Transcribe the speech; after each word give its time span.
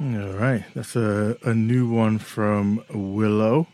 All 0.00 0.32
right, 0.34 0.64
that's 0.74 0.94
a, 0.94 1.36
a 1.42 1.54
new 1.54 1.88
one 1.90 2.18
from 2.18 2.84
Willow. 2.90 3.66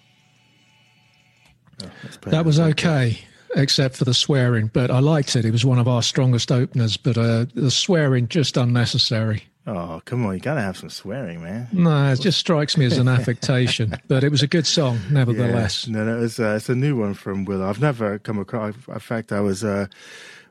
Oh, 1.82 1.90
that 2.22 2.44
was 2.46 2.58
okay, 2.58 3.18
except 3.56 3.97
for 3.97 4.04
the 4.04 4.15
swearing, 4.15 4.71
but 4.73 4.91
I 4.91 5.00
liked 5.00 5.37
it. 5.37 5.45
It 5.45 5.50
was 5.50 5.65
one 5.65 5.79
of 5.79 5.87
our 5.87 6.02
strongest 6.02 6.50
openers, 6.50 6.97
but 6.97 7.18
uh, 7.18 7.47
the 7.55 7.71
swearing 7.71 8.29
just 8.29 8.57
unnecessary. 8.57 9.45
Oh, 9.66 10.02
come 10.05 10.27
on. 10.27 10.34
You 10.34 10.41
got 10.41 10.55
to 10.55 10.61
have 10.61 10.77
some 10.77 10.91
swearing, 10.91 11.43
man. 11.43 11.68
No, 11.73 12.12
it 12.12 12.20
just 12.20 12.38
strikes 12.38 12.77
me 12.77 12.84
as 12.84 12.98
an 12.98 13.09
affectation, 13.09 13.96
but 14.09 14.22
it 14.22 14.30
was 14.30 14.43
a 14.43 14.46
good 14.46 14.66
song, 14.66 15.00
nevertheless. 15.11 15.86
Yeah. 15.86 15.96
No, 15.96 16.04
no, 16.04 16.22
it's, 16.22 16.38
uh, 16.38 16.54
it's 16.56 16.68
a 16.68 16.75
new 16.75 16.96
one 16.96 17.14
from 17.14 17.45
Willow. 17.45 17.68
I've 17.68 17.80
never 17.80 18.18
come 18.18 18.38
across, 18.38 18.75
in 18.88 18.98
fact, 18.98 19.32
I 19.32 19.41
was, 19.41 19.64
uh, 19.64 19.86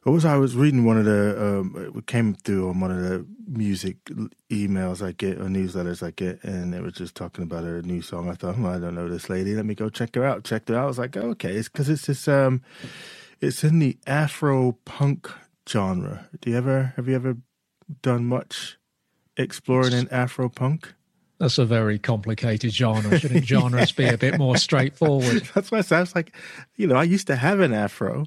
what 0.04 0.12
was 0.14 0.26
I 0.26 0.38
was 0.38 0.56
reading 0.56 0.86
one 0.86 0.98
of 0.98 1.06
the, 1.06 1.42
um, 1.42 1.94
it 1.96 2.08
came 2.08 2.34
through 2.34 2.70
on 2.70 2.80
one 2.80 2.92
of 2.92 3.04
the 3.04 3.26
music 3.48 4.04
emails 4.50 5.06
I 5.06 5.12
get 5.12 5.40
or 5.40 5.46
newsletters 5.46 6.06
I 6.06 6.12
get, 6.12 6.44
and 6.44 6.74
it 6.74 6.82
was 6.82 6.94
just 6.94 7.16
talking 7.16 7.44
about 7.44 7.64
a 7.64 7.82
new 7.82 8.02
song. 8.02 8.30
I 8.30 8.34
thought, 8.34 8.58
well, 8.58 8.74
I 8.74 8.80
don't 8.80 8.96
know 8.96 9.10
this 9.10 9.30
lady. 9.30 9.56
Let 9.56 9.66
me 9.66 9.76
go 9.76 9.90
check 9.90 10.16
her 10.16 10.26
out. 10.26 10.44
Checked 10.44 10.70
her 10.70 10.76
out. 10.76 10.84
I 10.84 10.88
was 10.88 11.00
like, 11.00 11.16
oh, 11.18 11.32
okay. 11.32 11.54
It's 11.54 11.70
because 11.70 11.90
it's 11.90 12.06
this, 12.06 12.28
um, 12.28 12.62
it's 13.42 13.64
in 13.64 13.80
the 13.80 13.98
Afro 14.06 14.74
punk 14.86 15.32
genre. 15.68 16.30
Do 16.42 16.50
you 16.50 16.58
ever, 16.58 16.94
have 16.96 17.08
you 17.08 17.16
ever 17.16 17.38
done 18.02 18.26
much? 18.26 18.78
exploring 19.38 19.94
in 19.94 20.08
Afro 20.10 20.50
punk? 20.50 20.94
That's 21.40 21.58
a 21.58 21.66
very 21.66 22.00
complicated 22.00 22.72
genre. 22.72 23.20
Shouldn't 23.20 23.46
genres 23.48 23.92
be 23.92 24.06
a 24.06 24.18
bit 24.18 24.38
more 24.38 24.58
straightforward? 24.58 25.50
That's 25.54 25.72
why 25.72 25.80
I 25.80 25.82
sounds 25.82 26.16
like, 26.16 26.34
you 26.76 26.88
know, 26.88 26.96
I 26.96 27.04
used 27.04 27.28
to 27.28 27.36
have 27.36 27.60
an 27.60 27.74
Afro, 27.74 28.26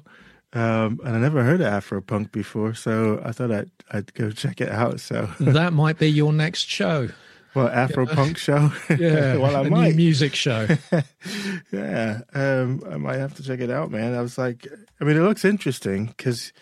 um, 0.53 0.99
and 1.03 1.15
I 1.15 1.19
never 1.19 1.43
heard 1.43 1.61
of 1.61 1.67
Afro 1.67 2.01
punk 2.01 2.31
before, 2.31 2.73
so 2.73 3.21
I 3.23 3.31
thought 3.31 3.51
I'd, 3.51 3.71
I'd 3.91 4.13
go 4.13 4.31
check 4.31 4.61
it 4.61 4.69
out. 4.69 4.99
So 4.99 5.29
that 5.39 5.73
might 5.73 5.99
be 5.99 6.09
your 6.09 6.31
next 6.31 6.69
show. 6.69 7.09
Well, 7.53 7.69
Afro 7.69 8.05
punk 8.05 8.37
show. 8.37 8.71
Yeah, 8.89 9.37
well, 9.37 9.55
I 9.55 9.61
a 9.61 9.69
might 9.69 9.95
music 9.95 10.35
show. 10.35 10.67
yeah, 11.71 12.21
um, 12.33 12.83
I 12.89 12.97
might 12.97 13.17
have 13.17 13.35
to 13.35 13.43
check 13.43 13.59
it 13.59 13.69
out, 13.71 13.91
man. 13.91 14.13
I 14.13 14.21
was 14.21 14.37
like, 14.37 14.67
I 15.01 15.03
mean, 15.03 15.17
it 15.17 15.21
looks 15.21 15.43
interesting 15.43 16.05
because 16.05 16.53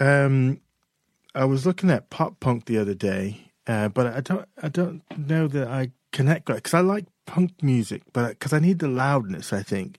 um, 0.00 0.60
I 1.34 1.44
was 1.44 1.64
looking 1.64 1.90
at 1.90 2.10
pop 2.10 2.40
punk 2.40 2.66
the 2.66 2.78
other 2.78 2.94
day, 2.94 3.52
uh, 3.66 3.88
but 3.88 4.06
I 4.08 4.20
don't 4.20 4.48
I 4.62 4.68
don't 4.68 5.02
know 5.16 5.48
that 5.48 5.68
I 5.68 5.92
connect 6.12 6.46
because 6.46 6.74
I 6.74 6.80
like 6.80 7.06
punk 7.26 7.62
music, 7.62 8.02
but 8.12 8.30
because 8.30 8.52
I 8.52 8.58
need 8.58 8.80
the 8.80 8.88
loudness, 8.88 9.52
I 9.52 9.62
think. 9.62 9.98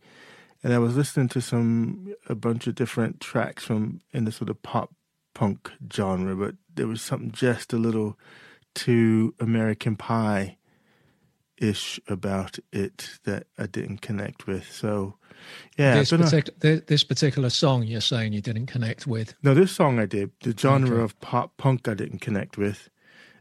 And 0.64 0.74
I 0.74 0.80
was 0.80 0.98
listening 0.98 1.30
to 1.30 1.42
some 1.42 2.14
a 2.28 2.36
bunch 2.36 2.68
of 2.68 2.76
different 2.76 3.20
tracks 3.20 3.64
from 3.64 4.02
in 4.12 4.26
the 4.26 4.32
sort 4.32 4.50
of 4.50 4.62
pop 4.64 4.94
punk 5.34 5.72
genre, 5.94 6.36
but 6.36 6.56
there 6.74 6.88
was 6.88 7.02
something 7.02 7.32
just 7.32 7.74
a 7.74 7.78
little 7.78 8.18
too 8.74 9.34
American 9.40 9.96
Pie 9.96 10.58
ish 11.58 12.00
about 12.08 12.60
it 12.72 13.20
that 13.24 13.48
I 13.58 13.66
didn't 13.66 14.00
connect 14.02 14.46
with. 14.48 14.72
So, 14.72 15.16
yeah, 15.78 15.96
this, 15.96 16.12
partic- 16.12 16.88
this 16.88 17.04
particular 17.04 17.50
song 17.50 17.84
you're 17.84 18.02
saying 18.02 18.34
you 18.34 18.42
didn't 18.42 18.68
connect 18.68 19.08
with. 19.08 19.34
No, 19.44 19.54
this 19.54 19.72
song 19.72 20.00
I 20.00 20.06
did. 20.06 20.32
The 20.42 20.56
genre 20.58 20.96
okay. 20.96 21.04
of 21.04 21.20
pop 21.20 21.58
punk 21.58 21.88
I 21.88 21.94
didn't 21.94 22.20
connect 22.20 22.58
with 22.58 22.90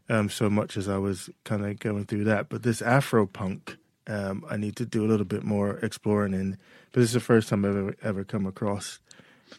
um, 0.09 0.29
so 0.29 0.49
much 0.49 0.77
as 0.77 0.87
I 0.87 0.97
was 0.97 1.29
kind 1.43 1.65
of 1.65 1.79
going 1.79 2.05
through 2.05 2.25
that. 2.25 2.49
But 2.49 2.63
this 2.63 2.81
Afro 2.81 3.25
punk, 3.25 3.77
um, 4.07 4.45
I 4.49 4.57
need 4.57 4.75
to 4.77 4.85
do 4.85 5.05
a 5.05 5.07
little 5.07 5.25
bit 5.25 5.43
more 5.43 5.77
exploring 5.77 6.33
in. 6.33 6.57
But 6.91 7.01
this 7.01 7.09
is 7.09 7.13
the 7.13 7.19
first 7.19 7.49
time 7.49 7.65
I've 7.65 7.75
ever, 7.75 7.95
ever 8.01 8.23
come 8.23 8.45
across 8.45 8.99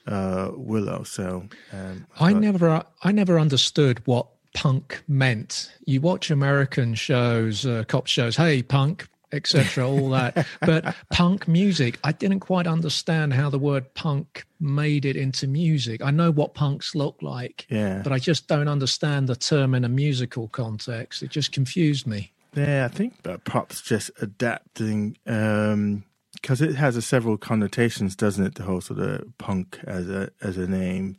uh, 0.07 0.51
Willow. 0.55 1.03
So 1.05 1.49
um, 1.73 2.07
I, 2.19 2.31
I 2.31 2.33
never, 2.33 2.85
I 3.03 3.13
never 3.13 3.39
understood 3.39 4.05
what 4.07 4.27
punk 4.55 5.03
meant. 5.07 5.73
You 5.85 6.01
watch 6.01 6.31
American 6.31 6.95
shows, 6.95 7.67
uh, 7.67 7.85
cop 7.87 8.07
shows. 8.07 8.37
Hey, 8.37 8.63
punk, 8.63 9.07
etc., 9.33 9.87
all 9.89 10.11
that. 10.11 10.47
but 10.61 10.95
punk 11.13 11.47
music, 11.47 11.99
I 12.03 12.13
didn't 12.13 12.41
quite 12.41 12.67
understand 12.67 13.35
how 13.35 13.51
the 13.51 13.59
word 13.59 13.93
punk 13.95 14.47
made 14.61 15.05
it 15.05 15.17
into 15.17 15.47
music. 15.47 16.03
I 16.03 16.11
know 16.11 16.31
what 16.31 16.55
punks 16.55 16.95
look 16.95 17.21
like, 17.23 17.67
yeah. 17.69 18.01
but 18.03 18.13
I 18.13 18.19
just 18.19 18.49
don't 18.49 18.69
understand 18.69 19.29
the 19.29 19.37
term 19.37 19.75
in 19.75 19.85
a 19.85 19.89
musical 19.89 20.49
context. 20.49 21.23
It 21.23 21.31
just 21.31 21.53
confused 21.53 22.07
me. 22.07 22.33
Yeah, 22.59 22.85
I 22.85 22.89
think 22.89 23.23
that 23.23 23.45
pop's 23.45 23.81
just 23.83 24.11
adapting 24.21 25.17
because 25.25 25.73
um, 25.73 26.05
it 26.45 26.75
has 26.75 26.97
a 26.97 27.03
several 27.03 27.37
connotations, 27.37 28.17
doesn't 28.17 28.45
it? 28.45 28.55
The 28.57 28.65
whole 28.65 28.81
sort 28.81 29.01
of 29.01 29.27
punk 29.39 29.79
as 29.87 30.09
a 30.09 30.31
as 30.43 30.57
a 30.57 30.67
name, 30.67 31.17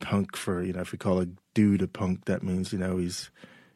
punk 0.00 0.36
for 0.36 0.62
you 0.62 0.74
know 0.74 0.82
if 0.82 0.92
we 0.92 0.98
call 0.98 1.20
a 1.20 1.28
dude 1.54 1.82
a 1.82 1.88
punk, 1.88 2.26
that 2.26 2.42
means 2.42 2.72
you 2.72 2.78
know 2.78 2.98
he's 2.98 3.30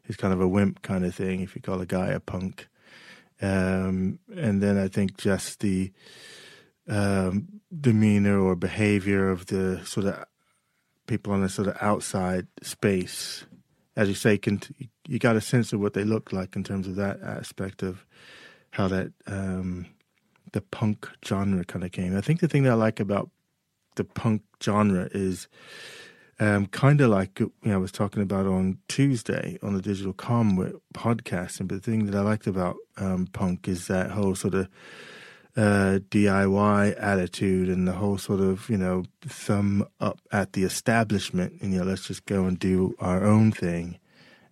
he's 0.07 0.17
kind 0.17 0.35
of 0.35 0.41
a 0.41 0.49
wimp 0.49 0.83
kind 0.83 1.05
of 1.05 1.15
thing. 1.15 1.41
If 1.41 1.57
you 1.57 1.63
call 1.63 1.81
a 1.81 1.87
guy 1.87 2.09
a 2.09 2.21
punk, 2.21 2.69
um, 3.41 4.19
and 4.37 4.63
then 4.63 4.77
I 4.77 4.89
think 4.89 5.17
just 5.17 5.61
the 5.61 5.93
um, 6.89 7.61
demeanor 7.81 8.41
or 8.41 8.55
behavior 8.55 9.31
of 9.31 9.47
the 9.47 9.85
sort 9.87 10.07
of 10.07 10.25
people 11.07 11.33
on 11.33 11.43
the 11.43 11.49
sort 11.49 11.69
of 11.69 11.77
outside 11.81 12.47
space, 12.63 13.47
as 13.99 14.09
you 14.09 14.15
say, 14.15 14.39
you 15.09 15.19
got 15.19 15.35
a 15.35 15.41
sense 15.41 15.73
of 15.73 15.81
what 15.81 15.93
they 15.93 16.05
look 16.05 16.33
like 16.33 16.55
in 16.55 16.63
terms 16.63 16.87
of 16.87 16.95
that 16.95 17.21
aspect 17.21 17.83
of 17.83 18.07
how 18.71 18.87
that 18.87 19.13
um, 19.27 19.87
the 20.53 20.61
punk 20.61 21.09
genre 21.27 21.65
kind 21.65 21.85
of 21.85 21.91
came. 21.91 22.17
I 22.17 22.21
think 22.21 22.39
the 22.39 22.47
thing 22.47 22.63
that 22.63 22.71
I 22.71 22.77
like 22.77 23.01
about 23.01 23.29
the 23.97 24.05
punk 24.05 24.43
genre 24.63 25.09
is 25.11 25.49
um, 26.39 26.67
kind 26.67 27.01
of 27.01 27.11
like 27.11 27.41
you 27.41 27.53
know, 27.65 27.75
I 27.75 27.79
was 27.79 27.91
talking 27.91 28.23
about 28.23 28.47
on 28.47 28.79
Tuesday 28.87 29.59
on 29.65 29.75
the 29.75 29.83
Digital 29.83 30.13
Com 30.13 30.81
podcast. 30.95 31.59
And 31.59 31.69
the 31.69 31.81
thing 31.81 32.07
that 32.07 32.17
I 32.17 32.21
liked 32.21 32.47
about 32.47 32.77
um, 32.99 33.27
punk 33.33 33.67
is 33.67 33.89
that 33.89 34.13
whole 34.13 34.37
sort 34.37 34.55
of 34.55 34.69
uh, 35.59 35.99
DIY 36.11 36.95
attitude 37.03 37.69
and 37.69 37.89
the 37.89 37.93
whole 37.93 38.17
sort 38.17 38.39
of 38.41 38.71
you 38.71 38.79
know 38.79 39.03
thumb 39.23 39.85
up 39.99 40.21
at 40.31 40.53
the 40.53 40.63
establishment 40.63 41.61
and 41.61 41.73
you 41.73 41.81
know 41.81 41.85
let's 41.85 42.07
just 42.07 42.25
go 42.27 42.45
and 42.45 42.61
do 42.61 42.95
our 43.01 43.25
own 43.25 43.51
thing 43.51 43.99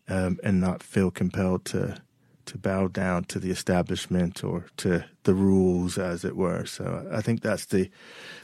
um, 0.09 0.39
and 0.43 0.61
not 0.61 0.83
feel 0.83 1.13
compelled 1.13 1.65
to 1.67 2.03
to 2.47 2.59
bow 2.59 2.89
down 2.89 3.25
to 3.25 3.39
the 3.39 3.51
establishment 3.51 4.43
or 4.43 4.67
to 4.77 5.05
the 5.25 5.35
rules 5.35 5.99
as 5.99 6.25
it 6.25 6.37
were. 6.37 6.65
So 6.65 7.09
I 7.13 7.21
think 7.21 7.41
that's 7.41 7.67
the 7.67 7.89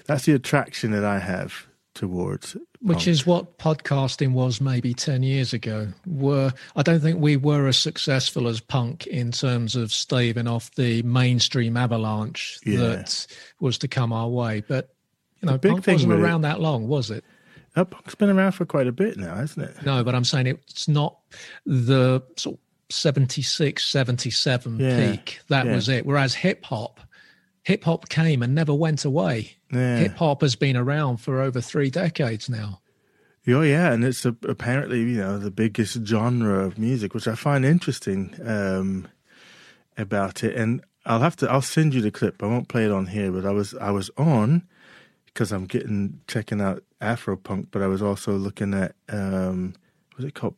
that's 0.06 0.24
the 0.24 0.32
attraction 0.32 0.92
that 0.92 1.04
I 1.04 1.18
have 1.18 1.66
towards 1.94 2.56
which 2.80 3.06
is 3.06 3.26
what 3.26 3.58
podcasting 3.58 4.32
was 4.32 4.60
maybe 4.60 4.92
10 4.92 5.22
years 5.22 5.52
ago. 5.52 5.88
Were 6.06 6.52
i 6.74 6.82
don't 6.82 7.00
think 7.00 7.20
we 7.20 7.36
were 7.36 7.68
as 7.68 7.78
successful 7.78 8.48
as 8.48 8.60
punk 8.60 9.06
in 9.06 9.30
terms 9.30 9.76
of 9.76 9.92
staving 9.92 10.48
off 10.48 10.74
the 10.74 11.02
mainstream 11.02 11.76
avalanche 11.76 12.58
yeah. 12.64 12.78
that 12.78 13.26
was 13.60 13.78
to 13.78 13.88
come 13.88 14.12
our 14.12 14.28
way. 14.28 14.62
But 14.66 14.94
you 15.40 15.46
know 15.46 15.58
punk 15.58 15.86
wasn't 15.86 16.12
around 16.12 16.40
it, 16.40 16.48
that 16.48 16.60
long 16.60 16.88
was 16.88 17.10
it? 17.10 17.24
Uh, 17.74 17.84
punk's 17.84 18.14
been 18.14 18.30
around 18.30 18.52
for 18.52 18.66
quite 18.66 18.86
a 18.86 18.92
bit 18.92 19.16
now 19.16 19.36
hasn't 19.36 19.68
it? 19.70 19.84
No 19.84 20.02
but 20.02 20.14
i'm 20.14 20.24
saying 20.24 20.46
it's 20.46 20.88
not 20.88 21.18
the 21.64 22.22
sort 22.36 22.54
of 22.54 22.60
76 22.92 23.82
77 23.84 24.78
yeah. 24.78 25.10
peak. 25.10 25.40
That 25.48 25.66
yeah. 25.66 25.74
was 25.74 25.88
it. 25.88 26.04
Whereas 26.04 26.34
hip 26.34 26.64
hop 26.64 27.00
hip 27.62 27.84
hop 27.84 28.08
came 28.08 28.42
and 28.42 28.54
never 28.54 28.74
went 28.74 29.04
away. 29.04 29.56
Yeah. 29.72 29.98
Hip 29.98 30.16
hop 30.16 30.42
has 30.42 30.56
been 30.56 30.76
around 30.76 31.18
for 31.18 31.40
over 31.40 31.60
three 31.60 31.90
decades 31.90 32.48
now. 32.48 32.80
Oh 33.48 33.62
yeah, 33.62 33.92
and 33.92 34.04
it's 34.04 34.24
a, 34.24 34.36
apparently 34.48 35.00
you 35.00 35.16
know 35.16 35.38
the 35.38 35.50
biggest 35.50 36.06
genre 36.06 36.64
of 36.64 36.78
music, 36.78 37.12
which 37.14 37.26
I 37.26 37.34
find 37.34 37.64
interesting 37.64 38.34
um, 38.44 39.08
about 39.96 40.44
it. 40.44 40.54
And 40.54 40.82
I'll 41.04 41.20
have 41.20 41.36
to 41.36 41.50
I'll 41.50 41.62
send 41.62 41.94
you 41.94 42.00
the 42.00 42.12
clip. 42.12 42.42
I 42.42 42.46
won't 42.46 42.68
play 42.68 42.84
it 42.84 42.92
on 42.92 43.06
here, 43.06 43.32
but 43.32 43.44
I 43.44 43.50
was 43.50 43.74
I 43.74 43.90
was 43.90 44.10
on 44.16 44.62
because 45.26 45.50
I'm 45.50 45.66
getting 45.66 46.20
checking 46.28 46.60
out 46.60 46.84
Afro 47.00 47.36
punk, 47.36 47.68
but 47.72 47.82
I 47.82 47.88
was 47.88 48.02
also 48.02 48.36
looking 48.36 48.74
at 48.74 48.94
um, 49.08 49.74
what's 50.14 50.28
it 50.28 50.34
called 50.34 50.54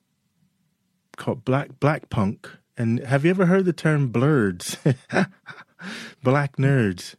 called 1.16 1.44
black 1.44 1.80
black 1.80 2.10
punk. 2.10 2.50
And 2.76 2.98
have 3.00 3.24
you 3.24 3.30
ever 3.30 3.46
heard 3.46 3.64
the 3.64 3.72
term 3.72 4.08
Blurds? 4.08 4.76
Black 6.22 6.56
Nerds. 6.56 7.16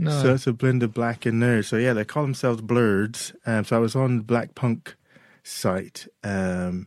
No. 0.00 0.22
So 0.22 0.34
it's 0.34 0.46
a 0.46 0.54
blend 0.54 0.82
of 0.82 0.94
black 0.94 1.26
and 1.26 1.42
nerds. 1.42 1.66
So 1.66 1.76
yeah, 1.76 1.92
they 1.92 2.06
call 2.06 2.22
themselves 2.22 2.62
Blurds. 2.62 3.34
Um, 3.44 3.64
so 3.64 3.76
I 3.76 3.80
was 3.80 3.94
on 3.94 4.20
Black 4.20 4.54
Punk 4.54 4.96
site. 5.42 6.06
Um, 6.24 6.86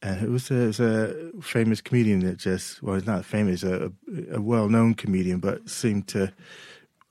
and 0.00 0.22
it 0.24 0.30
was, 0.30 0.50
a, 0.50 0.54
it 0.54 0.66
was 0.66 0.80
a 0.80 1.30
famous 1.42 1.82
comedian 1.82 2.20
that 2.20 2.38
just, 2.38 2.82
well, 2.82 2.94
he's 2.94 3.06
not 3.06 3.26
famous, 3.26 3.62
a, 3.64 3.92
a 4.32 4.40
well 4.40 4.68
known 4.68 4.94
comedian, 4.94 5.40
but 5.40 5.68
seemed 5.68 6.08
to, 6.08 6.32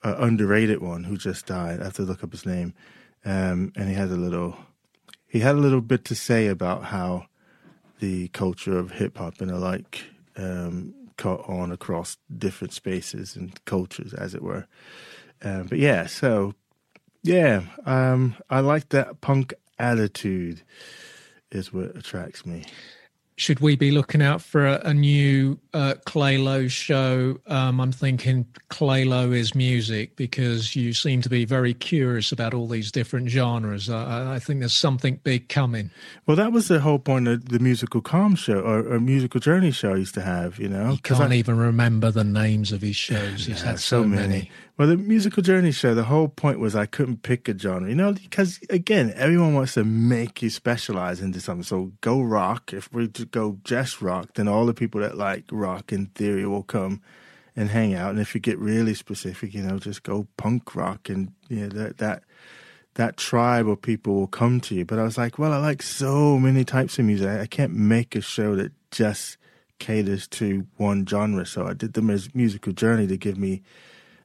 uh, 0.03 0.15
underrated 0.17 0.81
one 0.81 1.03
who 1.03 1.17
just 1.17 1.45
died. 1.45 1.81
I 1.81 1.85
have 1.85 1.93
to 1.93 2.03
look 2.03 2.23
up 2.23 2.31
his 2.31 2.45
name. 2.45 2.73
Um, 3.23 3.73
and 3.75 3.89
he 3.89 3.93
had 3.93 4.09
a 4.09 4.15
little, 4.15 4.57
he 5.27 5.39
had 5.41 5.55
a 5.55 5.59
little 5.59 5.81
bit 5.81 6.05
to 6.05 6.15
say 6.15 6.47
about 6.47 6.85
how 6.85 7.27
the 7.99 8.29
culture 8.29 8.77
of 8.77 8.91
hip 8.91 9.17
hop 9.17 9.39
and 9.41 9.51
the 9.51 9.59
like 9.59 10.03
um, 10.35 10.93
caught 11.17 11.47
on 11.49 11.71
across 11.71 12.17
different 12.35 12.73
spaces 12.73 13.35
and 13.35 13.63
cultures, 13.65 14.13
as 14.13 14.33
it 14.33 14.41
were. 14.41 14.67
Um, 15.41 15.67
but 15.67 15.79
yeah, 15.79 16.05
so 16.07 16.53
yeah, 17.23 17.63
um, 17.85 18.35
I 18.49 18.61
like 18.61 18.89
that 18.89 19.21
punk 19.21 19.53
attitude. 19.79 20.61
Is 21.49 21.71
what 21.71 21.95
attracts 21.95 22.45
me. 22.45 22.65
Should 23.37 23.59
we 23.59 23.75
be 23.75 23.91
looking 23.91 24.21
out 24.21 24.41
for 24.41 24.65
a, 24.65 24.81
a 24.83 24.93
new 24.95 25.59
uh, 25.71 25.93
Claylo 26.07 26.69
show? 26.69 27.39
Um, 27.45 27.79
I'm 27.79 27.91
thinking 27.91 28.47
Claylo 28.71 29.33
is 29.33 29.53
music 29.53 30.15
because 30.15 30.75
you 30.75 30.91
seem 30.91 31.21
to 31.21 31.29
be 31.29 31.45
very 31.45 31.75
curious 31.75 32.31
about 32.31 32.55
all 32.55 32.67
these 32.67 32.91
different 32.91 33.29
genres. 33.29 33.91
I, 33.91 34.35
I 34.35 34.39
think 34.39 34.61
there's 34.61 34.73
something 34.73 35.19
big 35.23 35.49
coming. 35.49 35.91
Well, 36.25 36.35
that 36.35 36.51
was 36.51 36.67
the 36.67 36.79
whole 36.79 36.97
point 36.97 37.27
of 37.27 37.49
the 37.49 37.59
musical 37.59 38.01
calm 38.01 38.35
show 38.35 38.59
or, 38.59 38.91
or 38.91 38.99
musical 38.99 39.39
journey 39.39 39.69
show 39.69 39.93
I 39.93 39.97
used 39.97 40.15
to 40.15 40.21
have. 40.21 40.57
You 40.57 40.69
know, 40.69 40.93
you 40.93 40.97
can't 40.97 41.31
I, 41.31 41.35
even 41.35 41.57
remember 41.57 42.09
the 42.09 42.23
names 42.23 42.71
of 42.71 42.81
his 42.81 42.95
shows. 42.95 43.45
He's 43.45 43.61
yeah, 43.61 43.67
had 43.67 43.79
so, 43.79 44.01
so 44.01 44.07
many. 44.07 44.27
many. 44.27 44.51
Well, 44.77 44.87
the 44.87 44.97
musical 44.97 45.41
journey 45.41 45.71
show, 45.71 45.95
the 45.95 46.03
whole 46.03 46.27
point 46.27 46.59
was 46.59 46.75
I 46.75 46.85
couldn't 46.85 47.23
pick 47.23 47.49
a 47.49 47.57
genre, 47.57 47.89
you 47.89 47.95
know, 47.95 48.13
because 48.13 48.59
again, 48.69 49.11
everyone 49.15 49.55
wants 49.55 49.73
to 49.73 49.83
make 49.83 50.43
you 50.43 50.51
specialize 50.51 51.19
into 51.19 51.41
something. 51.41 51.63
So 51.63 51.93
go 52.01 52.21
rock. 52.21 52.73
If 52.73 52.93
we 52.93 53.07
go 53.31 53.59
just 53.63 54.01
rock, 54.01 54.33
then 54.35 54.47
all 54.47 54.65
the 54.65 54.73
people 54.73 55.01
that 55.01 55.17
like 55.17 55.45
rock 55.51 55.91
in 55.91 56.07
theory 56.07 56.45
will 56.45 56.63
come 56.63 57.01
and 57.55 57.69
hang 57.69 57.93
out. 57.93 58.11
And 58.11 58.19
if 58.19 58.35
you 58.35 58.41
get 58.41 58.59
really 58.59 58.93
specific, 58.93 59.53
you 59.53 59.61
know, 59.61 59.79
just 59.79 60.03
go 60.03 60.27
punk 60.37 60.75
rock, 60.75 61.09
and 61.09 61.31
you 61.49 61.61
know 61.61 61.69
that 61.69 61.97
that 61.97 62.23
that 62.95 63.17
tribe 63.17 63.67
of 63.69 63.81
people 63.81 64.15
will 64.15 64.27
come 64.27 64.59
to 64.61 64.75
you. 64.75 64.85
But 64.85 64.99
I 64.99 65.03
was 65.03 65.17
like, 65.17 65.37
well, 65.37 65.53
I 65.53 65.57
like 65.57 65.81
so 65.81 66.39
many 66.39 66.63
types 66.63 66.97
of 66.97 67.05
music. 67.05 67.27
I 67.27 67.45
can't 67.45 67.73
make 67.73 68.15
a 68.15 68.21
show 68.21 68.55
that 68.55 68.71
just 68.91 69.37
caters 69.79 70.27
to 70.27 70.65
one 70.77 71.05
genre. 71.05 71.45
So 71.45 71.67
I 71.67 71.73
did 71.73 71.93
the 71.93 72.01
musical 72.33 72.73
journey 72.73 73.07
to 73.07 73.17
give 73.17 73.37
me 73.37 73.61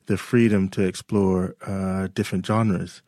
the 0.07 0.17
freedom 0.17 0.69
to 0.71 0.83
explore 0.83 1.55
uh, 1.67 2.09
different 2.15 2.47
genres. 2.47 3.03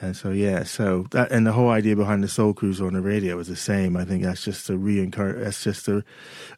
And 0.00 0.16
so, 0.16 0.30
yeah, 0.30 0.64
so 0.64 1.06
that 1.12 1.30
and 1.30 1.46
the 1.46 1.52
whole 1.52 1.70
idea 1.70 1.94
behind 1.94 2.24
the 2.24 2.28
Soul 2.28 2.52
Cruise 2.52 2.80
on 2.80 2.94
the 2.94 3.00
radio 3.00 3.36
was 3.36 3.48
the 3.48 3.56
same. 3.56 3.96
I 3.96 4.04
think 4.04 4.24
that's 4.24 4.42
just 4.44 4.68
a 4.68 4.72
reincarn 4.72 5.42
that's 5.42 5.62
just 5.62 5.86
a, 5.86 6.04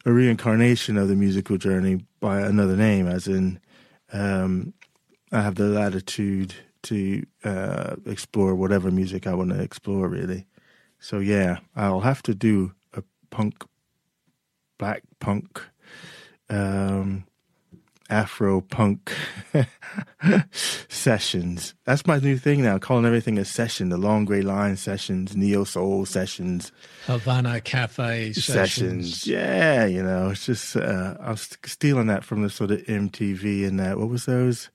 a 0.05 0.11
reincarnation 0.11 0.97
of 0.97 1.07
the 1.07 1.15
musical 1.15 1.57
journey 1.57 2.03
by 2.19 2.41
another 2.41 2.75
name, 2.75 3.07
as 3.07 3.27
in 3.27 3.59
um, 4.11 4.73
I 5.31 5.41
have 5.41 5.55
the 5.55 5.65
latitude 5.65 6.55
to 6.83 7.25
uh, 7.43 7.95
explore 8.05 8.55
whatever 8.55 8.89
music 8.89 9.27
I 9.27 9.33
want 9.33 9.51
to 9.51 9.61
explore, 9.61 10.07
really. 10.07 10.47
So 10.99 11.19
yeah, 11.19 11.59
I'll 11.75 12.01
have 12.01 12.23
to 12.23 12.33
do 12.33 12.73
a 12.93 13.03
punk, 13.29 13.63
black 14.79 15.03
punk, 15.19 15.61
um, 16.49 17.25
Afro 18.09 18.61
punk 18.61 19.11
sessions. 20.51 21.73
That's 21.85 22.05
my 22.05 22.19
new 22.19 22.37
thing 22.37 22.63
now, 22.63 22.77
calling 22.77 23.05
everything 23.05 23.37
a 23.37 23.45
session. 23.45 23.89
The 23.89 23.97
Long 23.97 24.25
Gray 24.25 24.41
Line 24.41 24.77
sessions, 24.77 25.35
Neo 25.35 25.63
Soul 25.63 26.05
sessions, 26.05 26.71
Havana 27.05 27.61
Cafe 27.61 28.33
sessions. 28.33 28.45
sessions. 28.45 29.27
Yeah, 29.27 29.85
you 29.85 30.03
know, 30.03 30.29
it's 30.29 30.45
just 30.45 30.75
uh, 30.75 31.15
I 31.19 31.31
was 31.31 31.57
stealing 31.65 32.07
that 32.07 32.23
from 32.23 32.43
the 32.43 32.49
sort 32.49 32.71
of 32.71 32.79
MTV 32.83 33.67
and 33.67 33.79
that. 33.79 33.97
What 33.97 34.09
was 34.09 34.25
those? 34.25 34.69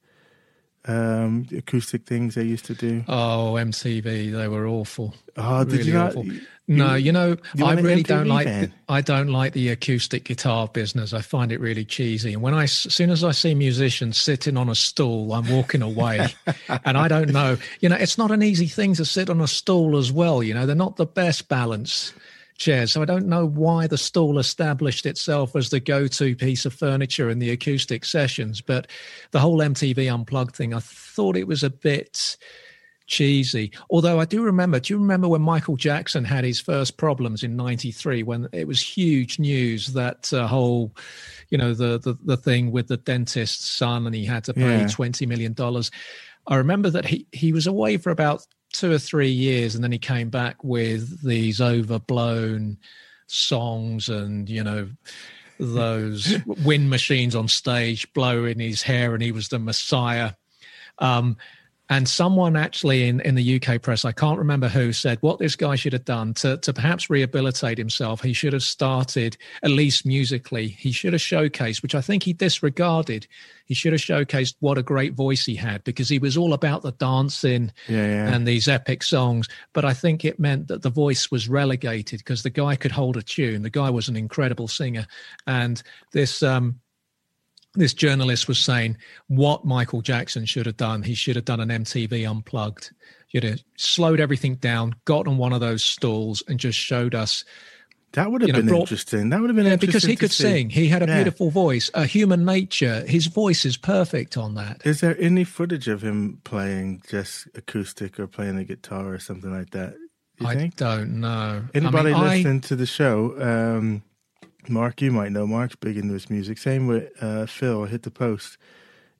Um, 0.87 1.47
acoustic 1.57 2.07
things 2.07 2.35
they 2.35 2.45
used 2.45 2.65
to 2.67 2.75
do? 2.75 3.05
Oh, 3.09 3.55
MTV, 3.59 4.33
they 4.33 4.49
were 4.49 4.67
awful. 4.67 5.15
Oh, 5.37 5.65
did 5.65 5.73
really 5.73 5.87
you 5.89 5.93
not? 5.95 6.25
You, 6.25 6.41
no, 6.69 6.95
you 6.95 7.13
know, 7.13 7.37
you 7.55 7.65
I 7.65 7.75
really 7.75 8.03
don't 8.03 8.29
like. 8.29 8.47
The, 8.47 8.71
I 8.89 9.01
don't 9.01 9.29
like 9.29 9.53
the 9.53 9.71
acoustic 9.71 10.25
guitar 10.25 10.69
business. 10.69 11.13
I 11.13 11.21
find 11.21 11.51
it 11.51 11.61
really 11.61 11.85
cheesy. 11.85 12.33
And 12.33 12.43
when 12.43 12.55
I, 12.55 12.65
as 12.65 12.73
soon 12.73 13.11
as 13.11 13.25
I 13.25 13.33
see 13.33 13.55
musicians 13.55 14.21
sitting 14.21 14.57
on 14.57 14.69
a 14.69 14.75
stool, 14.75 15.33
I'm 15.35 15.49
walking 15.51 15.83
away. 15.83 16.29
and 16.85 16.97
I 16.97 17.09
don't 17.09 17.31
know. 17.31 17.57
You 17.81 17.89
know, 17.89 17.97
it's 17.97 18.17
not 18.17 18.31
an 18.31 18.43
easy 18.43 18.69
thing 18.69 18.95
to 18.95 19.05
sit 19.05 19.29
on 19.29 19.41
a 19.41 19.49
stool 19.49 19.97
as 19.97 20.13
well. 20.13 20.43
You 20.43 20.55
know, 20.55 20.65
they're 20.67 20.77
not 20.77 20.97
the 20.97 21.07
best 21.07 21.49
balance 21.49 22.13
chairs. 22.57 22.93
So 22.93 23.03
I 23.03 23.07
don't 23.07 23.27
know 23.27 23.47
why 23.47 23.87
the 23.87 23.99
stall 23.99 24.39
established 24.39 25.07
itself 25.07 25.57
as 25.57 25.71
the 25.71 25.81
go-to 25.81 26.37
piece 26.37 26.65
of 26.65 26.73
furniture 26.73 27.31
in 27.31 27.39
the 27.39 27.51
acoustic 27.51 28.05
sessions, 28.05 28.61
but 28.61 28.87
the 29.31 29.41
whole 29.41 29.59
MTV 29.59 30.13
Unplugged 30.13 30.55
thing, 30.55 30.75
I 30.75 30.81
thought 30.81 31.37
it 31.37 31.47
was 31.47 31.63
a 31.63 31.71
bit 31.71 32.37
cheesy. 33.07 33.73
Although 33.91 34.21
I 34.21 34.25
do 34.25 34.43
remember, 34.43 34.81
do 34.81 34.95
you 34.95 34.99
remember 34.99 35.29
when 35.29 35.43
Michael 35.43 35.77
Jackson 35.77 36.25
had 36.25 36.45
his 36.45 36.61
first 36.61 36.97
problems 36.97 37.43
in 37.43 37.57
93 37.57 38.23
when 38.23 38.49
it 38.53 38.67
was 38.67 38.81
huge 38.81 39.39
news 39.39 39.89
that 39.89 40.33
uh, 40.33 40.47
whole, 40.47 40.95
you 41.51 41.59
know, 41.59 41.75
the, 41.75 41.99
the, 41.99 42.17
the 42.25 42.37
thing 42.37 42.71
with 42.71 42.89
the 42.89 42.97
dentist's 42.97 43.69
son 43.69 44.07
and 44.07 44.15
he 44.15 44.25
had 44.25 44.45
to 44.45 44.55
pay 44.55 44.81
yeah. 44.81 44.85
$20 44.85 45.29
million. 45.29 45.55
I 46.47 46.57
remember 46.57 46.91
that 46.91 47.05
he, 47.05 47.27
he 47.33 47.53
was 47.53 47.67
away 47.67 47.99
for 47.99 48.11
about 48.11 48.47
two 48.73 48.91
or 48.91 48.99
three 48.99 49.31
years, 49.31 49.75
and 49.75 49.83
then 49.85 49.93
he 49.93 49.99
came 49.99 50.31
back 50.31 50.63
with 50.63 51.23
these 51.23 51.61
overblown 51.61 52.79
songs 53.27 54.09
and 54.09 54.49
you 54.49 54.63
know 54.63 54.89
those 55.59 56.35
wind 56.47 56.91
machines 56.91 57.35
on 57.35 57.49
stage 57.49 58.13
blowing 58.13 58.59
his 58.59 58.83
hair, 58.83 59.15
and 59.15 59.23
he 59.23 59.33
was 59.33 59.49
the 59.49 59.59
Messiah. 59.59 60.33
Um, 60.99 61.37
and 61.93 62.09
someone 62.09 62.57
actually 62.57 63.07
in, 63.07 63.21
in 63.21 63.35
the 63.35 63.61
UK 63.61 63.83
press, 63.83 64.07
I 64.07 64.13
can't 64.13 64.39
remember 64.39 64.67
who, 64.67 64.95
said 64.95 65.19
what 65.21 65.39
this 65.39 65.57
guy 65.57 65.75
should 65.75 65.93
have 65.93 66.07
done 66.07 66.33
to, 66.35 66.57
to 66.57 66.73
perhaps 66.73 67.11
rehabilitate 67.11 67.77
himself. 67.77 68.23
He 68.23 68.33
should 68.33 68.55
have 68.55 68.63
started, 68.63 69.37
at 69.63 69.73
least 69.73 70.07
musically, 70.07 70.69
he 70.69 70.91
should 70.91 71.13
have 71.13 71.21
showcased, 71.21 71.83
which 71.83 71.95
I 71.95 72.01
think 72.01 72.23
he 72.23 72.33
disregarded. 72.33 73.27
He 73.67 73.75
should 73.75 73.93
have 73.93 74.01
showcased 74.01 74.55
what 74.61 74.79
a 74.79 74.83
great 74.83 75.13
voice 75.13 75.45
he 75.45 75.55
had 75.55 75.85
because 75.85 76.09
he 76.09 76.19
was 76.19 76.35
all 76.35 76.55
about 76.55 76.81
the 76.81 76.93
dancing 76.93 77.71
yeah, 77.89 78.07
yeah. 78.07 78.35
and 78.35 78.49
these 78.49 78.69
epic 78.69 79.03
songs. 79.03 79.47
But 79.75 79.85
I 79.85 79.93
think 79.93 80.25
it 80.25 80.41
meant 80.41 80.69
that 80.69 80.81
the 80.81 80.89
voice 80.89 81.31
was 81.31 81.47
relegated 81.47 82.21
because 82.21 82.43
the 82.43 82.49
guy 82.49 82.75
could 82.75 82.93
hold 82.93 83.19
a 83.19 83.23
tune. 83.23 83.61
The 83.61 83.69
guy 83.69 83.91
was 83.91 84.09
an 84.09 84.17
incredible 84.17 84.67
singer. 84.67 85.07
And 85.47 85.83
this, 86.13 86.43
um, 86.43 86.81
this 87.75 87.95
journalist 87.95 88.49
was 88.49 88.59
saying 88.59 88.97
what 89.29 89.65
Michael 89.65 90.03
Jackson 90.03 90.45
should 90.45 90.67
have 90.67 90.77
done. 90.77 91.03
He 91.03 91.15
should 91.15 91.37
have 91.37 91.45
done 91.45 91.61
an 91.61 91.69
MTV 91.69 92.29
unplugged. 92.29 92.93
You'd 93.31 93.45
have 93.45 93.63
slowed 93.77 94.21
everything 94.21 94.57
down, 94.57 94.95
got 95.07 95.27
on 95.27 95.39
one 95.39 95.53
of 95.53 95.61
those 95.61 95.83
stalls, 95.83 96.43
and 96.49 96.61
just 96.61 96.79
showed 96.79 97.15
us. 97.15 97.45
That 98.13 98.31
would 98.31 98.43
have 98.43 98.49
you 98.49 98.53
know, 98.53 98.59
been 98.59 98.69
brought, 98.69 98.81
interesting. 98.81 99.31
That 99.31 99.41
would 99.41 99.49
have 99.49 99.57
been 99.57 99.65
yeah, 99.65 99.77
because 99.77 100.03
he 100.03 100.17
could 100.17 100.33
see. 100.33 100.43
sing. 100.43 100.71
He 100.71 100.89
had 100.89 101.03
a 101.03 101.07
yeah. 101.07 101.15
beautiful 101.15 101.51
voice. 101.51 101.91
A 101.95 102.05
human 102.05 102.45
nature. 102.45 103.07
His 103.07 103.27
voice 103.27 103.65
is 103.65 103.79
perfect 103.79 104.37
on 104.37 104.55
that. 104.57 104.83
Is 104.85 105.01
there 105.01 105.17
any 105.19 105.45
footage 105.45 105.89
of 105.89 106.03
him 106.03 106.41
playing 106.45 107.03
just 107.09 107.49
acoustic 107.55 108.21
or 108.21 108.27
playing 108.27 108.59
a 108.59 108.65
guitar 108.65 109.15
or 109.15 109.19
something 109.19 109.51
like 109.51 109.71
that? 109.71 109.95
I 110.45 110.55
think? 110.55 110.77
don't 110.77 111.21
know. 111.21 111.65
Anybody 111.73 112.13
I 112.13 112.21
mean, 112.21 112.23
listening 112.23 112.57
I, 112.59 112.67
to 112.69 112.77
the 112.77 112.87
show? 112.87 113.35
Um, 113.41 114.03
Mark, 114.69 115.01
you 115.03 115.11
might 115.11 115.33
know. 115.33 115.47
Mark's 115.47 115.77
big 115.77 115.97
into 115.97 116.15
his 116.15 116.31
music. 116.31 116.59
Same 116.59 116.87
with 116.87 117.11
uh, 117.21 117.47
Phil. 117.47 117.85
Hit 117.85 118.03
the 118.03 118.11
post. 118.11 118.59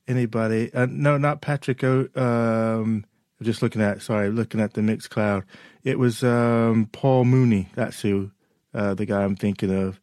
Anybody? 0.07 0.73
Uh, 0.73 0.87
no, 0.89 1.17
not 1.17 1.41
Patrick. 1.41 1.83
O, 1.83 2.07
um, 2.15 3.05
just 3.41 3.61
looking 3.61 3.81
at. 3.81 4.01
Sorry, 4.01 4.29
looking 4.29 4.61
at 4.61 4.73
the 4.73 4.81
Mixcloud. 4.81 5.43
It 5.83 5.99
was 5.99 6.23
um, 6.23 6.89
Paul 6.91 7.25
Mooney. 7.25 7.69
That's 7.75 8.01
who. 8.01 8.31
Uh, 8.73 8.93
the 8.93 9.05
guy 9.05 9.23
I'm 9.23 9.35
thinking 9.35 9.71
of. 9.75 9.99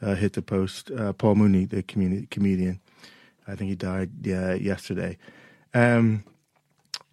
Uh, 0.00 0.14
hit 0.14 0.34
the 0.34 0.42
post. 0.42 0.90
Uh, 0.90 1.12
Paul 1.12 1.34
Mooney, 1.34 1.64
the 1.64 1.82
community, 1.82 2.26
comedian. 2.30 2.80
I 3.46 3.56
think 3.56 3.70
he 3.70 3.76
died 3.76 4.10
yesterday. 4.24 5.18
Um, 5.74 6.24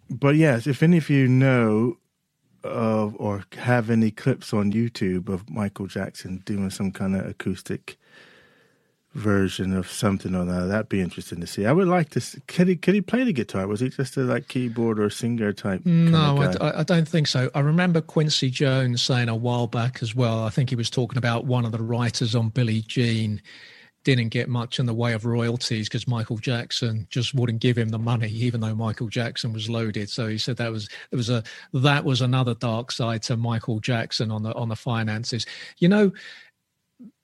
but 0.08 0.36
yes, 0.36 0.66
if 0.66 0.82
any 0.82 0.98
of 0.98 1.10
you 1.10 1.26
know 1.26 1.98
of 2.66 3.16
or 3.18 3.44
have 3.58 3.90
any 3.90 4.10
clips 4.10 4.52
on 4.52 4.72
YouTube 4.72 5.28
of 5.28 5.48
Michael 5.50 5.86
Jackson 5.86 6.42
doing 6.44 6.70
some 6.70 6.92
kind 6.92 7.16
of 7.16 7.26
acoustic 7.26 7.98
version 9.16 9.74
of 9.74 9.90
something 9.90 10.34
or 10.34 10.44
that. 10.44 10.66
That'd 10.66 10.88
be 10.88 11.00
interesting 11.00 11.40
to 11.40 11.46
see. 11.46 11.66
I 11.66 11.72
would 11.72 11.88
like 11.88 12.10
to. 12.10 12.20
See, 12.20 12.40
could 12.46 12.68
he 12.68 12.76
could 12.76 12.94
he 12.94 13.00
play 13.00 13.24
the 13.24 13.32
guitar? 13.32 13.66
Was 13.66 13.80
he 13.80 13.88
just 13.88 14.16
a 14.16 14.20
like 14.20 14.48
keyboard 14.48 15.00
or 15.00 15.10
singer 15.10 15.52
type? 15.52 15.84
No, 15.84 16.36
I, 16.38 16.80
I, 16.80 16.82
don't 16.82 17.08
think 17.08 17.26
so. 17.26 17.50
I 17.54 17.60
remember 17.60 18.00
Quincy 18.00 18.50
Jones 18.50 19.02
saying 19.02 19.28
a 19.28 19.34
while 19.34 19.66
back 19.66 20.02
as 20.02 20.14
well. 20.14 20.44
I 20.44 20.50
think 20.50 20.70
he 20.70 20.76
was 20.76 20.90
talking 20.90 21.18
about 21.18 21.46
one 21.46 21.64
of 21.64 21.72
the 21.72 21.82
writers 21.82 22.34
on 22.34 22.50
Billie 22.50 22.82
Jean 22.82 23.40
didn't 24.06 24.28
get 24.28 24.48
much 24.48 24.78
in 24.78 24.86
the 24.86 24.94
way 24.94 25.14
of 25.14 25.24
royalties 25.24 25.88
because 25.88 26.06
Michael 26.06 26.38
Jackson 26.38 27.08
just 27.10 27.34
wouldn't 27.34 27.58
give 27.58 27.76
him 27.76 27.88
the 27.88 27.98
money, 27.98 28.28
even 28.28 28.60
though 28.60 28.74
Michael 28.74 29.08
Jackson 29.08 29.52
was 29.52 29.68
loaded. 29.68 30.08
So 30.08 30.28
he 30.28 30.38
said 30.38 30.56
that 30.58 30.70
was 30.70 30.88
it 31.10 31.16
was 31.16 31.28
a 31.28 31.42
that 31.74 32.04
was 32.04 32.20
another 32.20 32.54
dark 32.54 32.92
side 32.92 33.22
to 33.24 33.36
Michael 33.36 33.80
Jackson 33.80 34.30
on 34.30 34.44
the 34.44 34.54
on 34.54 34.68
the 34.68 34.76
finances. 34.76 35.44
You 35.78 35.88
know, 35.88 36.12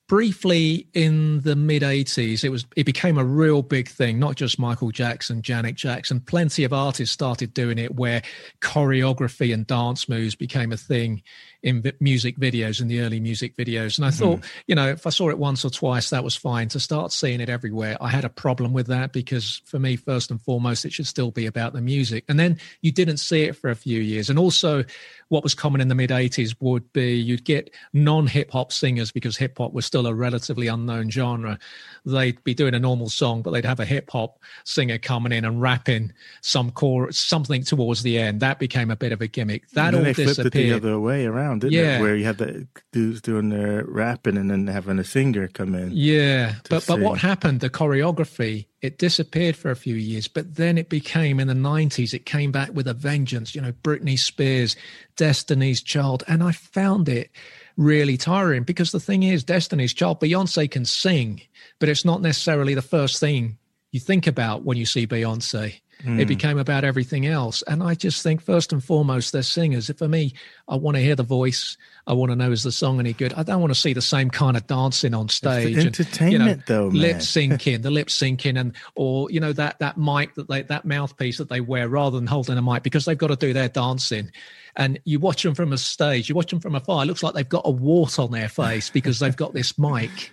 briefly 0.09 0.85
in 0.93 1.39
the 1.41 1.55
mid 1.55 1.81
80s 1.81 2.43
it 2.43 2.49
was 2.49 2.65
it 2.75 2.85
became 2.85 3.17
a 3.17 3.23
real 3.23 3.61
big 3.61 3.87
thing 3.87 4.19
not 4.19 4.35
just 4.35 4.59
michael 4.59 4.91
jackson 4.91 5.41
janet 5.41 5.75
jackson 5.75 6.19
plenty 6.19 6.65
of 6.65 6.73
artists 6.73 7.13
started 7.13 7.53
doing 7.53 7.77
it 7.77 7.95
where 7.95 8.21
choreography 8.59 9.53
and 9.53 9.65
dance 9.65 10.09
moves 10.09 10.35
became 10.35 10.73
a 10.73 10.77
thing 10.77 11.23
in 11.63 11.83
music 11.99 12.37
videos 12.37 12.81
in 12.81 12.87
the 12.87 12.99
early 12.99 13.19
music 13.19 13.55
videos 13.55 13.97
and 13.97 14.05
i 14.05 14.11
thought 14.11 14.39
mm. 14.39 14.45
you 14.67 14.75
know 14.75 14.89
if 14.89 15.07
i 15.07 15.09
saw 15.09 15.29
it 15.29 15.37
once 15.37 15.63
or 15.63 15.69
twice 15.69 16.09
that 16.09 16.23
was 16.23 16.35
fine 16.35 16.67
to 16.67 16.79
start 16.79 17.11
seeing 17.11 17.39
it 17.39 17.49
everywhere 17.49 17.97
i 18.01 18.09
had 18.09 18.25
a 18.25 18.29
problem 18.29 18.73
with 18.73 18.87
that 18.87 19.13
because 19.13 19.61
for 19.65 19.79
me 19.79 19.95
first 19.95 20.29
and 20.29 20.41
foremost 20.41 20.83
it 20.83 20.91
should 20.91 21.07
still 21.07 21.31
be 21.31 21.45
about 21.45 21.73
the 21.73 21.81
music 21.81 22.25
and 22.27 22.39
then 22.39 22.57
you 22.81 22.91
didn't 22.91 23.17
see 23.17 23.43
it 23.43 23.55
for 23.55 23.69
a 23.69 23.75
few 23.75 24.01
years 24.01 24.29
and 24.29 24.37
also 24.37 24.83
what 25.29 25.43
was 25.43 25.55
common 25.55 25.81
in 25.81 25.87
the 25.87 25.95
mid 25.95 26.09
80s 26.09 26.55
would 26.59 26.91
be 26.93 27.15
you'd 27.15 27.43
get 27.43 27.73
non 27.93 28.27
hip 28.27 28.51
hop 28.51 28.71
singers 28.71 29.11
because 29.11 29.37
hip 29.37 29.57
hop 29.57 29.73
was 29.73 29.85
still 29.85 30.05
a 30.05 30.13
relatively 30.13 30.67
unknown 30.67 31.09
genre. 31.09 31.57
They'd 32.05 32.43
be 32.43 32.53
doing 32.53 32.73
a 32.73 32.79
normal 32.79 33.09
song, 33.09 33.41
but 33.41 33.51
they'd 33.51 33.65
have 33.65 33.79
a 33.79 33.85
hip 33.85 34.09
hop 34.11 34.39
singer 34.63 34.97
coming 34.97 35.31
in 35.31 35.45
and 35.45 35.61
rapping 35.61 36.13
some 36.41 36.71
core 36.71 37.11
something 37.11 37.63
towards 37.63 38.03
the 38.03 38.19
end. 38.19 38.41
That 38.41 38.59
became 38.59 38.91
a 38.91 38.95
bit 38.95 39.11
of 39.11 39.21
a 39.21 39.27
gimmick. 39.27 39.69
That 39.71 39.95
all 39.95 40.01
they 40.01 40.13
disappeared. 40.13 40.53
the 40.53 40.73
other 40.73 40.99
way 40.99 41.25
around, 41.25 41.52
didn't 41.59 41.73
Yeah. 41.73 41.97
it? 41.97 42.01
Where 42.01 42.15
you 42.15 42.25
had 42.25 42.37
the 42.37 42.67
dudes 42.91 43.21
doing 43.21 43.49
their 43.49 43.83
rapping 43.85 44.37
and 44.37 44.49
then 44.49 44.67
having 44.67 44.99
a 44.99 45.03
singer 45.03 45.47
come 45.47 45.75
in. 45.75 45.91
Yeah, 45.93 46.55
but 46.69 46.85
but 46.87 46.99
what 46.99 47.19
happened? 47.19 47.59
The 47.59 47.69
choreography 47.69 48.65
it 48.81 48.97
disappeared 48.97 49.55
for 49.55 49.71
a 49.71 49.75
few 49.75 49.95
years, 49.95 50.27
but 50.27 50.55
then 50.55 50.77
it 50.77 50.89
became 50.89 51.39
in 51.39 51.47
the 51.47 51.53
nineties. 51.53 52.13
It 52.13 52.25
came 52.25 52.51
back 52.51 52.73
with 52.73 52.87
a 52.87 52.93
vengeance. 52.93 53.55
You 53.55 53.61
know, 53.61 53.71
Britney 53.83 54.19
Spears, 54.19 54.75
Destiny's 55.15 55.81
Child, 55.81 56.23
and 56.27 56.43
I 56.43 56.51
found 56.51 57.07
it 57.07 57.29
really 57.77 58.17
tiring 58.17 58.63
because 58.63 58.91
the 58.91 58.99
thing 58.99 59.23
is, 59.23 59.43
Destiny's 59.43 59.93
Child, 59.93 60.19
Beyonce 60.19 60.69
can 60.69 60.85
sing, 60.85 61.41
but 61.79 61.89
it's 61.89 62.05
not 62.05 62.21
necessarily 62.21 62.73
the 62.75 62.81
first 62.81 63.19
thing 63.19 63.57
you 63.91 63.99
think 63.99 64.27
about 64.27 64.63
when 64.63 64.77
you 64.77 64.85
see 64.85 65.07
Beyonce. 65.07 65.79
Hmm. 66.03 66.19
It 66.19 66.27
became 66.27 66.57
about 66.57 66.83
everything 66.83 67.25
else. 67.25 67.61
And 67.63 67.81
I 67.81 67.95
just 67.95 68.23
think, 68.23 68.41
first 68.41 68.73
and 68.73 68.83
foremost, 68.83 69.31
they're 69.31 69.41
singers. 69.41 69.89
For 69.97 70.07
me, 70.07 70.33
I 70.67 70.75
want 70.75 70.95
to 70.97 71.01
hear 71.01 71.15
the 71.15 71.23
voice. 71.23 71.77
I 72.05 72.13
want 72.13 72.31
to 72.31 72.35
know 72.35 72.51
is 72.51 72.63
the 72.63 72.73
song 72.73 72.99
any 72.99 73.13
good. 73.13 73.33
I 73.33 73.43
don't 73.43 73.61
want 73.61 73.73
to 73.73 73.79
see 73.79 73.93
the 73.93 74.01
same 74.01 74.29
kind 74.29 74.57
of 74.57 74.67
dancing 74.67 75.13
on 75.13 75.29
stage. 75.29 75.77
and, 75.77 75.85
entertainment, 75.85 76.65
though, 76.65 76.89
man. 76.89 77.01
Lip 77.01 77.15
syncing, 77.19 77.81
the 77.81 77.91
lip 77.91 78.09
syncing, 78.09 78.59
and 78.59 78.73
or 78.95 79.31
you 79.31 79.39
know 79.39 79.53
that 79.53 79.79
that 79.79 79.97
mic 79.97 80.35
that 80.35 80.49
they 80.49 80.63
that 80.63 80.83
mouthpiece 80.83 81.37
that 81.37 81.47
they 81.47 81.61
wear 81.61 81.87
rather 81.87 82.17
than 82.17 82.27
holding 82.27 82.57
a 82.57 82.61
mic 82.61 82.83
because 82.83 83.05
they've 83.05 83.17
got 83.17 83.27
to 83.27 83.37
do 83.37 83.53
their 83.53 83.69
dancing. 83.69 84.29
And 84.75 84.99
you 85.05 85.19
watch 85.19 85.43
them 85.43 85.55
from 85.55 85.71
a 85.71 85.77
stage, 85.77 86.27
you 86.27 86.35
watch 86.35 86.49
them 86.49 86.59
from 86.59 86.75
afar. 86.75 87.03
It 87.03 87.05
looks 87.05 87.23
like 87.23 87.35
they've 87.35 87.47
got 87.47 87.61
a 87.63 87.71
wart 87.71 88.19
on 88.19 88.31
their 88.31 88.49
face 88.49 88.89
because 88.89 89.19
they've 89.19 89.35
got 89.35 89.53
this 89.53 89.77
mic 89.77 90.31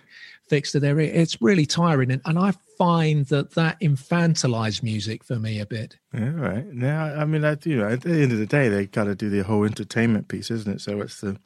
fixed 0.51 0.73
to 0.73 0.81
their 0.81 0.99
ear. 0.99 1.09
It's 1.13 1.41
really 1.41 1.65
tiring, 1.65 2.11
and, 2.11 2.21
and 2.25 2.37
I 2.37 2.51
find 2.77 3.25
that 3.27 3.55
that 3.55 3.79
infantilized 3.79 4.83
music 4.83 5.23
for 5.23 5.39
me 5.39 5.61
a 5.61 5.65
bit. 5.65 5.95
Yeah, 6.13 6.33
right. 6.33 6.65
Now, 6.67 7.05
I 7.05 7.23
mean, 7.23 7.45
I 7.45 7.55
do. 7.55 7.85
At 7.85 8.01
the 8.01 8.21
end 8.21 8.33
of 8.33 8.37
the 8.37 8.45
day, 8.45 8.67
they 8.67 8.85
got 8.85 9.05
to 9.05 9.15
do 9.15 9.29
the 9.29 9.45
whole 9.45 9.63
entertainment 9.63 10.27
piece, 10.27 10.51
isn't 10.51 10.75
it? 10.75 10.81
So 10.81 10.99
it's 10.99 11.21
the 11.21 11.39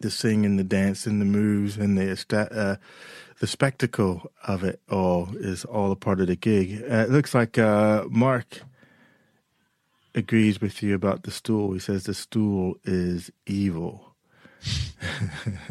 the 0.00 0.10
singing, 0.10 0.56
the 0.56 0.64
dancing, 0.64 1.18
the 1.18 1.26
moves, 1.26 1.76
and 1.76 1.98
the 1.98 2.48
uh, 2.50 2.76
the 3.40 3.46
spectacle 3.46 4.32
of 4.46 4.64
it 4.64 4.80
all 4.90 5.28
is 5.36 5.66
all 5.66 5.92
a 5.92 5.96
part 5.96 6.20
of 6.20 6.28
the 6.28 6.36
gig. 6.36 6.82
Uh, 6.90 7.04
it 7.04 7.10
looks 7.10 7.34
like 7.34 7.58
uh, 7.58 8.04
Mark 8.08 8.62
agrees 10.14 10.62
with 10.62 10.82
you 10.82 10.94
about 10.94 11.24
the 11.24 11.30
stool. 11.30 11.74
He 11.74 11.78
says 11.78 12.04
the 12.04 12.14
stool 12.14 12.76
is 12.84 13.30
evil. 13.46 14.07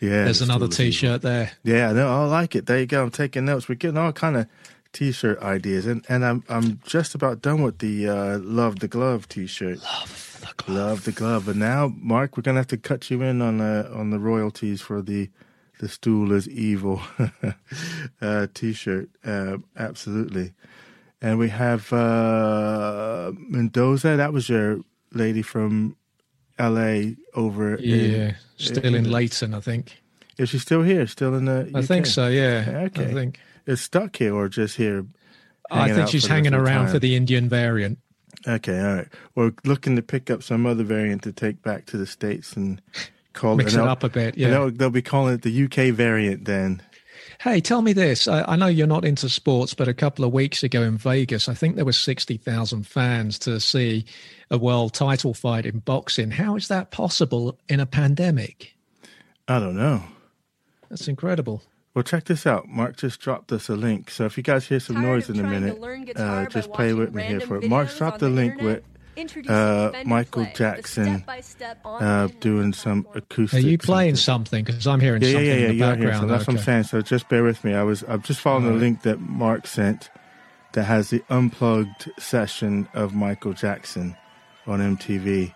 yeah, 0.00 0.24
There's 0.24 0.42
another 0.42 0.66
evil. 0.66 0.76
T-shirt 0.76 1.22
there. 1.22 1.52
Yeah, 1.62 1.92
no, 1.92 2.08
I 2.08 2.24
like 2.26 2.54
it. 2.56 2.66
There 2.66 2.78
you 2.78 2.86
go. 2.86 3.02
I'm 3.02 3.10
taking 3.10 3.44
notes. 3.44 3.68
We're 3.68 3.76
getting 3.76 3.98
all 3.98 4.12
kind 4.12 4.36
of 4.36 4.46
t-shirt 4.92 5.40
ideas, 5.40 5.86
and 5.86 6.04
and 6.08 6.24
I'm 6.24 6.44
I'm 6.48 6.80
just 6.84 7.14
about 7.14 7.42
done 7.42 7.62
with 7.62 7.78
the 7.78 8.08
uh, 8.08 8.38
love 8.38 8.80
the 8.80 8.88
glove 8.88 9.28
t-shirt. 9.28 9.78
Love 9.82 10.38
the 10.40 10.64
glove. 10.64 10.76
Love 10.76 11.04
the 11.04 11.12
glove. 11.12 11.48
And 11.48 11.60
now, 11.60 11.92
Mark, 11.96 12.36
we're 12.36 12.42
gonna 12.42 12.60
have 12.60 12.66
to 12.68 12.76
cut 12.76 13.10
you 13.10 13.22
in 13.22 13.40
on 13.42 13.60
uh, 13.60 13.90
on 13.94 14.10
the 14.10 14.18
royalties 14.18 14.80
for 14.80 15.02
the 15.02 15.30
the 15.80 15.88
stool 15.88 16.32
is 16.32 16.48
evil 16.48 17.00
uh, 18.20 18.46
t-shirt. 18.54 19.08
Uh, 19.24 19.58
absolutely. 19.76 20.52
And 21.20 21.38
we 21.38 21.48
have 21.48 21.92
uh, 21.92 23.32
Mendoza. 23.36 24.16
That 24.16 24.32
was 24.32 24.48
your 24.48 24.80
lady 25.12 25.42
from 25.42 25.96
L.A. 26.58 27.16
over. 27.34 27.76
in- 27.76 28.10
Yeah, 28.12 28.32
still 28.56 28.94
in 28.94 29.10
Leighton, 29.10 29.54
I 29.54 29.60
think. 29.60 30.02
is 30.38 30.48
she 30.50 30.58
still 30.58 30.82
here? 30.82 31.06
Still 31.06 31.34
in 31.34 31.44
the? 31.46 31.70
I 31.74 31.82
think 31.82 32.06
so. 32.06 32.28
Yeah. 32.28 32.86
Okay. 32.86 33.04
I 33.06 33.12
think. 33.12 33.38
is 33.66 33.80
stuck 33.80 34.16
here 34.16 34.34
or 34.34 34.48
just 34.48 34.76
here? 34.76 35.06
I 35.70 35.92
think 35.92 36.08
she's 36.08 36.26
hanging 36.26 36.52
rest 36.52 36.60
of 36.60 36.64
the 36.64 36.70
around 36.70 36.84
time? 36.86 36.94
for 36.94 36.98
the 36.98 37.16
Indian 37.16 37.48
variant. 37.48 37.98
Okay, 38.46 38.78
all 38.80 38.94
right. 38.96 39.08
We're 39.34 39.52
looking 39.64 39.96
to 39.96 40.02
pick 40.02 40.30
up 40.30 40.42
some 40.42 40.66
other 40.66 40.84
variant 40.84 41.22
to 41.22 41.32
take 41.32 41.62
back 41.62 41.86
to 41.86 41.96
the 41.96 42.06
states 42.06 42.54
and 42.54 42.82
call 43.32 43.56
Mix 43.56 43.74
and 43.74 43.82
it 43.82 43.88
up 43.88 44.02
a 44.02 44.08
bit. 44.08 44.36
Yeah. 44.36 44.50
they'll, 44.50 44.70
they'll 44.70 44.90
be 44.90 45.02
calling 45.02 45.34
it 45.34 45.42
the 45.42 45.64
UK 45.64 45.94
variant 45.94 46.44
then. 46.44 46.82
Hey, 47.42 47.60
tell 47.60 47.82
me 47.82 47.92
this. 47.92 48.28
I, 48.28 48.44
I 48.52 48.54
know 48.54 48.68
you're 48.68 48.86
not 48.86 49.04
into 49.04 49.28
sports, 49.28 49.74
but 49.74 49.88
a 49.88 49.94
couple 49.94 50.24
of 50.24 50.32
weeks 50.32 50.62
ago 50.62 50.82
in 50.82 50.96
Vegas, 50.96 51.48
I 51.48 51.54
think 51.54 51.74
there 51.74 51.84
were 51.84 51.92
60,000 51.92 52.86
fans 52.86 53.36
to 53.40 53.58
see 53.58 54.04
a 54.48 54.56
world 54.56 54.94
title 54.94 55.34
fight 55.34 55.66
in 55.66 55.80
boxing. 55.80 56.30
How 56.30 56.54
is 56.54 56.68
that 56.68 56.92
possible 56.92 57.58
in 57.68 57.80
a 57.80 57.86
pandemic? 57.86 58.76
I 59.48 59.58
don't 59.58 59.76
know. 59.76 60.04
That's 60.88 61.08
incredible. 61.08 61.64
Well, 61.94 62.04
check 62.04 62.26
this 62.26 62.46
out. 62.46 62.68
Mark 62.68 62.96
just 62.96 63.18
dropped 63.18 63.50
us 63.50 63.68
a 63.68 63.74
link. 63.74 64.10
So 64.10 64.24
if 64.24 64.36
you 64.36 64.44
guys 64.44 64.68
hear 64.68 64.78
some 64.78 64.94
Tired 64.94 65.06
noise 65.06 65.28
in 65.28 65.40
a 65.40 65.42
minute, 65.42 66.14
uh, 66.14 66.46
just 66.46 66.72
play 66.72 66.94
with 66.94 67.12
me 67.12 67.24
here 67.24 67.40
for 67.40 67.56
it. 67.56 67.68
Mark's 67.68 67.94
videos 67.94 67.98
dropped 67.98 68.18
the 68.20 68.26
the 68.26 68.30
link 68.36 68.52
internet? 68.52 68.76
with 68.76 68.84
Introducing 68.84 68.91
uh, 69.48 69.92
Michael 70.04 70.44
Play, 70.44 70.52
Jackson 70.54 71.24
uh, 71.84 72.28
doing 72.40 72.72
some 72.72 73.06
acoustic. 73.14 73.58
Are 73.62 73.66
you 73.66 73.78
playing 73.78 74.16
something. 74.16 74.64
something? 74.64 74.64
Because 74.64 74.86
I'm 74.86 75.00
hearing 75.00 75.22
Yeah, 75.22 75.28
yeah, 75.28 75.34
something 75.34 75.46
yeah, 75.48 75.54
yeah. 75.54 75.66
in 75.66 75.68
the 75.68 75.74
You're 75.74 75.86
here. 75.96 75.96
So 75.96 76.10
background. 76.12 76.30
that's 76.30 76.46
what 76.46 76.56
I'm 76.56 76.62
saying. 76.62 76.82
So 76.84 77.00
just 77.02 77.28
bear 77.28 77.42
with 77.42 77.64
me. 77.64 77.74
I 77.74 77.82
was 77.82 78.04
I'm 78.08 78.22
just 78.22 78.40
following 78.40 78.66
the 78.66 78.72
link 78.72 79.02
that 79.02 79.20
Mark 79.20 79.66
sent 79.66 80.10
that 80.72 80.84
has 80.84 81.10
the 81.10 81.22
unplugged 81.28 82.10
session 82.18 82.88
of 82.94 83.14
Michael 83.14 83.52
Jackson 83.52 84.16
on 84.66 84.80
MTV. 84.80 85.54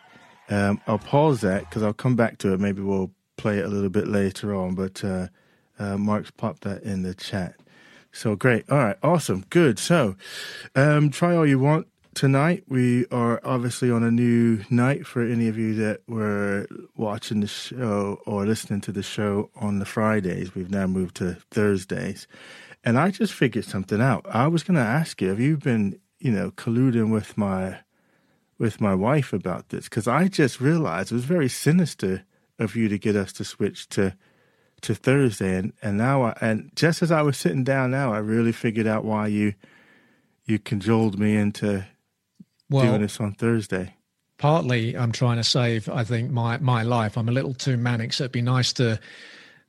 Um, 0.48 0.80
I'll 0.86 0.98
pause 0.98 1.40
that 1.40 1.60
because 1.68 1.82
I'll 1.82 1.92
come 1.94 2.16
back 2.16 2.38
to 2.38 2.52
it. 2.52 2.60
Maybe 2.60 2.82
we'll 2.82 3.10
play 3.36 3.58
it 3.58 3.64
a 3.64 3.68
little 3.68 3.88
bit 3.90 4.06
later 4.08 4.54
on. 4.54 4.74
But 4.74 5.02
uh, 5.02 5.28
uh, 5.78 5.96
Mark's 5.96 6.30
popped 6.30 6.62
that 6.62 6.82
in 6.82 7.02
the 7.02 7.14
chat. 7.14 7.54
So 8.12 8.34
great. 8.36 8.70
All 8.70 8.78
right. 8.78 8.96
Awesome. 9.02 9.44
Good. 9.50 9.78
So 9.78 10.16
um, 10.74 11.10
try 11.10 11.34
all 11.34 11.46
you 11.46 11.58
want. 11.58 11.86
Tonight 12.16 12.64
we 12.66 13.04
are 13.08 13.42
obviously 13.44 13.90
on 13.90 14.02
a 14.02 14.10
new 14.10 14.64
night 14.70 15.06
for 15.06 15.20
any 15.20 15.48
of 15.48 15.58
you 15.58 15.74
that 15.74 16.00
were 16.08 16.66
watching 16.96 17.40
the 17.40 17.46
show 17.46 18.22
or 18.24 18.46
listening 18.46 18.80
to 18.80 18.90
the 18.90 19.02
show 19.02 19.50
on 19.54 19.80
the 19.80 19.84
Fridays. 19.84 20.54
We've 20.54 20.70
now 20.70 20.86
moved 20.86 21.16
to 21.16 21.34
Thursdays. 21.50 22.26
And 22.82 22.98
I 22.98 23.10
just 23.10 23.34
figured 23.34 23.66
something 23.66 24.00
out. 24.00 24.24
I 24.30 24.46
was 24.46 24.62
going 24.62 24.76
to 24.76 24.80
ask 24.80 25.20
you, 25.20 25.28
have 25.28 25.40
you 25.40 25.58
been, 25.58 26.00
you 26.18 26.30
know, 26.30 26.52
colluding 26.52 27.12
with 27.12 27.36
my 27.36 27.80
with 28.58 28.80
my 28.80 28.94
wife 28.94 29.34
about 29.34 29.68
this 29.68 29.84
because 29.84 30.08
I 30.08 30.28
just 30.28 30.58
realized 30.58 31.12
it 31.12 31.16
was 31.16 31.26
very 31.26 31.50
sinister 31.50 32.24
of 32.58 32.74
you 32.74 32.88
to 32.88 32.96
get 32.96 33.14
us 33.14 33.30
to 33.34 33.44
switch 33.44 33.90
to 33.90 34.16
to 34.80 34.94
Thursday, 34.94 35.54
and 35.54 35.74
and 35.82 35.98
now 35.98 36.22
I, 36.22 36.38
and 36.40 36.70
just 36.74 37.02
as 37.02 37.12
I 37.12 37.20
was 37.20 37.36
sitting 37.36 37.62
down 37.62 37.90
now, 37.90 38.14
I 38.14 38.18
really 38.20 38.52
figured 38.52 38.86
out 38.86 39.04
why 39.04 39.26
you 39.26 39.52
you 40.46 40.58
cajoled 40.58 41.18
me 41.18 41.36
into 41.36 41.84
doing 42.70 43.02
this 43.02 43.20
on 43.20 43.32
Thursday. 43.34 43.94
partly 44.38 44.96
I'm 44.96 45.12
trying 45.12 45.36
to 45.36 45.44
save, 45.44 45.88
I 45.88 46.04
think, 46.04 46.30
my, 46.30 46.58
my 46.58 46.82
life. 46.82 47.16
I'm 47.16 47.28
a 47.28 47.32
little 47.32 47.54
too 47.54 47.76
manic, 47.76 48.12
so 48.12 48.24
it'd 48.24 48.32
be 48.32 48.42
nice 48.42 48.72
to 48.74 48.98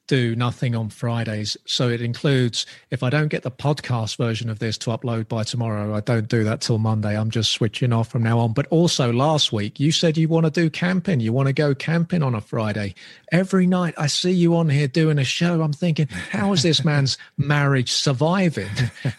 do 0.08 0.36
nothing 0.36 0.76
on 0.76 0.90
Fridays. 0.90 1.58
So 1.66 1.90
it 1.90 2.02
includes 2.02 2.66
if 2.90 3.04
I 3.04 3.10
don't 3.10 3.28
get 3.28 3.44
the 3.44 3.52
podcast 3.52 4.18
version 4.18 4.50
of 4.50 4.60
this 4.60 4.78
to 4.80 4.90
upload 4.90 5.28
by 5.28 5.44
tomorrow, 5.44 5.94
I 5.94 6.00
don't 6.00 6.28
do 6.28 6.44
that 6.46 6.62
till 6.62 6.78
Monday. 6.78 7.18
I'm 7.18 7.30
just 7.30 7.52
switching 7.52 7.94
off 7.94 8.10
from 8.10 8.24
now 8.24 8.40
on. 8.40 8.54
But 8.54 8.68
also 8.68 9.12
last 9.12 9.52
week, 9.52 9.80
you 9.80 9.92
said 9.92 10.18
you 10.18 10.28
want 10.28 10.46
to 10.46 10.52
do 10.52 10.70
camping. 10.70 11.20
You 11.20 11.34
want 11.34 11.48
to 11.48 11.54
go 11.54 11.76
camping 11.76 12.24
on 12.24 12.34
a 12.34 12.42
Friday. 12.42 12.96
Every 13.32 13.68
night 13.68 13.94
I 13.98 14.08
see 14.08 14.32
you 14.32 14.56
on 14.56 14.70
here 14.70 14.88
doing 14.88 15.20
a 15.20 15.24
show. 15.24 15.62
I'm 15.62 15.74
thinking, 15.74 16.08
how 16.08 16.54
is 16.54 16.64
this 16.64 16.84
man's 16.84 17.18
marriage 17.38 17.92
surviving? 17.92 18.70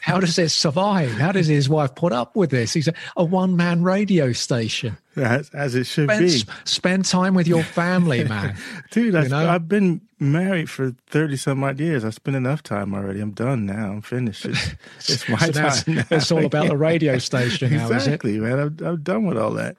How 0.00 0.20
does 0.20 0.38
it 0.38 0.50
survive? 0.50 1.12
How 1.12 1.32
does 1.32 1.46
his 1.46 1.68
wife 1.68 1.94
put 1.94 2.12
up 2.12 2.34
with 2.34 2.50
this? 2.50 2.72
He's 2.72 2.88
a, 2.88 2.94
a 3.16 3.24
one 3.24 3.56
man 3.56 3.82
radio 3.82 4.32
station. 4.32 4.96
As, 5.22 5.50
as 5.50 5.74
it 5.74 5.84
should 5.84 6.08
Spend, 6.10 6.20
be, 6.26 6.42
spend 6.64 7.04
time 7.04 7.34
with 7.34 7.46
your 7.46 7.62
family, 7.62 8.24
man. 8.28 8.56
dude. 8.90 9.14
I, 9.14 9.22
you 9.24 9.28
know? 9.28 9.48
I've 9.48 9.68
been 9.68 10.00
married 10.18 10.68
for 10.70 10.94
thirty 11.08 11.36
some 11.36 11.62
odd 11.64 11.80
years. 11.80 12.04
I've 12.04 12.14
spent 12.14 12.36
enough 12.36 12.62
time 12.62 12.94
already. 12.94 13.20
I'm 13.20 13.32
done 13.32 13.66
now. 13.66 13.92
I'm 13.92 14.02
finished. 14.02 14.44
It's, 14.44 14.74
it's 15.08 15.28
my 15.28 15.38
So 15.38 15.52
time. 15.52 16.04
it's 16.10 16.30
all 16.32 16.44
about 16.44 16.68
the 16.68 16.76
radio 16.88 17.18
station 17.18 17.72
now, 17.72 17.84
is 17.86 17.90
it? 17.90 17.94
exactly, 17.94 18.38
man. 18.38 18.58
I'm, 18.58 18.76
I'm 18.86 19.02
done 19.02 19.26
with 19.26 19.38
all 19.38 19.52
that. 19.52 19.76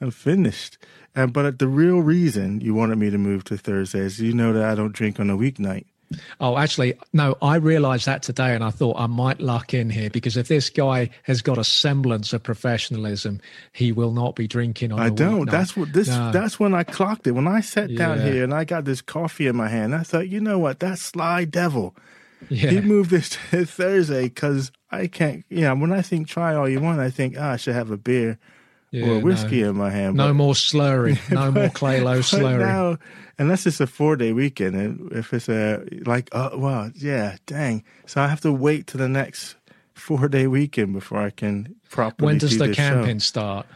I'm 0.00 0.10
finished. 0.10 0.78
And 1.14 1.32
but 1.32 1.58
the 1.58 1.68
real 1.68 2.00
reason 2.00 2.60
you 2.60 2.74
wanted 2.74 2.96
me 2.98 3.08
to 3.10 3.18
move 3.18 3.44
to 3.44 3.56
Thursday 3.56 4.00
is 4.00 4.20
you 4.20 4.34
know 4.34 4.52
that 4.52 4.64
I 4.64 4.74
don't 4.74 4.92
drink 4.92 5.18
on 5.18 5.30
a 5.30 5.36
weeknight. 5.36 5.86
Oh, 6.40 6.56
actually, 6.56 6.94
no, 7.12 7.36
I 7.42 7.56
realized 7.56 8.06
that 8.06 8.22
today 8.22 8.54
and 8.54 8.62
I 8.62 8.70
thought 8.70 8.96
I 8.98 9.06
might 9.06 9.40
luck 9.40 9.74
in 9.74 9.90
here 9.90 10.08
because 10.10 10.36
if 10.36 10.46
this 10.48 10.70
guy 10.70 11.10
has 11.24 11.42
got 11.42 11.58
a 11.58 11.64
semblance 11.64 12.32
of 12.32 12.42
professionalism, 12.42 13.40
he 13.72 13.90
will 13.92 14.12
not 14.12 14.36
be 14.36 14.46
drinking 14.46 14.92
on 14.92 15.00
I 15.00 15.08
don't. 15.10 15.46
weeknight. 15.46 15.50
That's 15.50 15.76
what 15.76 15.92
this. 15.92 16.08
No. 16.08 16.30
That's 16.30 16.60
when 16.60 16.74
I 16.74 16.84
clocked 16.84 17.26
it. 17.26 17.32
When 17.32 17.48
I 17.48 17.60
sat 17.60 17.94
down 17.94 18.20
here 18.20 18.44
and 18.44 18.54
I 18.54 18.64
got 18.64 18.84
this 18.84 19.02
coffee 19.02 19.46
in 19.48 19.56
my 19.56 19.68
hand, 19.68 19.94
I 19.94 20.02
thought, 20.04 20.28
you 20.28 20.40
know 20.40 20.58
what? 20.58 20.78
That 20.80 20.98
sly 20.98 21.44
devil. 21.44 21.96
yeah. 22.48 22.70
He 22.70 22.80
moved 22.80 23.10
this 23.10 23.30
to 23.50 23.64
Thursday 23.66 24.24
because 24.24 24.70
I 24.90 25.08
can't. 25.08 25.44
You 25.48 25.62
know, 25.62 25.74
when 25.74 25.92
I 25.92 26.02
think 26.02 26.28
try 26.28 26.54
all 26.54 26.68
you 26.68 26.80
want, 26.80 27.00
I 27.00 27.10
think 27.10 27.34
ah, 27.38 27.52
I 27.52 27.56
should 27.56 27.74
have 27.74 27.90
a 27.90 27.96
beer 27.96 28.38
Yeah, 28.92 29.08
or 29.08 29.18
whiskey 29.20 29.62
no. 29.62 29.70
in 29.70 29.76
my 29.76 29.90
hand. 29.90 30.14
No 30.16 30.28
but- 30.28 30.34
more 30.34 30.54
slurring. 30.54 31.18
No 31.30 31.50
more 31.50 31.68
clay 31.70 32.00
low 32.00 32.16
but 32.16 32.24
slurring. 32.24 32.58
now, 32.60 32.98
unless 33.38 33.66
it's 33.66 33.80
a 33.80 33.86
four 33.86 34.16
day 34.16 34.32
weekend, 34.32 34.76
and 34.76 35.12
if 35.12 35.32
it's 35.32 35.48
a 35.48 35.84
like, 36.04 36.28
oh 36.32 36.58
well, 36.58 36.90
yeah, 36.94 37.36
dang. 37.46 37.84
So 38.06 38.20
I 38.20 38.28
have 38.28 38.40
to 38.42 38.52
wait 38.52 38.86
to 38.88 38.96
the 38.96 39.08
next 39.08 39.56
four 39.94 40.28
day 40.28 40.46
weekend 40.46 40.92
before 40.92 41.18
I 41.18 41.30
can 41.30 41.74
properly. 41.90 42.26
when 42.26 42.38
does 42.38 42.52
do 42.52 42.66
the 42.66 42.74
camping 42.74 43.18
Show. 43.18 43.24
start? 43.24 43.66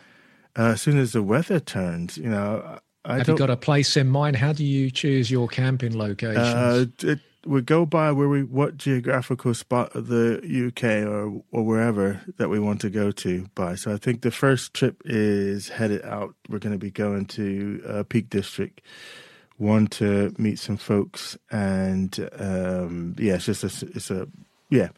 Uh, 0.59 0.73
as 0.73 0.83
soon 0.83 0.99
as 0.99 1.13
the 1.13 1.23
weather 1.23 1.61
turns, 1.61 2.19
you 2.19 2.29
know, 2.29 2.79
I 3.05 3.19
Have 3.19 3.29
you 3.29 3.37
got 3.37 3.51
a 3.51 3.57
place 3.57 3.97
in 3.97 4.09
mind? 4.09 4.37
How 4.37 4.53
do 4.53 4.65
you 4.65 4.91
choose 4.91 5.31
your 5.31 5.49
camping 5.49 5.97
locations? 5.97 6.39
uh, 6.39 6.87
it, 7.03 7.21
we 7.47 7.63
go 7.63 7.87
by 7.87 8.13
where 8.13 8.29
we 8.29 8.43
what 8.43 8.77
geographical 8.77 9.55
spot 9.55 9.95
of 9.95 10.09
the 10.09 10.41
UK 10.69 11.07
or 11.09 11.43
or 11.51 11.65
wherever 11.65 12.21
that 12.37 12.49
we 12.51 12.59
want 12.59 12.81
to 12.83 12.91
go 12.91 13.11
to 13.11 13.47
by. 13.55 13.75
So 13.75 13.93
I 13.93 13.97
think 13.97 14.23
the 14.23 14.31
first 14.31 14.75
trip 14.75 15.01
is 15.05 15.69
headed 15.69 16.05
out. 16.05 16.35
We're 16.49 16.59
going 16.59 16.75
to 16.75 16.79
be 16.79 16.91
going 16.91 17.27
to 17.27 17.83
uh, 17.87 18.03
Peak 18.03 18.29
District. 18.29 18.81
One 19.61 19.89
to 19.89 20.35
meet 20.39 20.59
some 20.59 20.79
folks, 20.79 21.37
and 21.51 22.19
um, 22.39 23.15
yeah, 23.19 23.35
it's 23.35 23.45
just 23.45 23.63
a, 23.63 23.87
it's 23.95 24.11
a 24.11 24.27
yeah. 24.71 24.89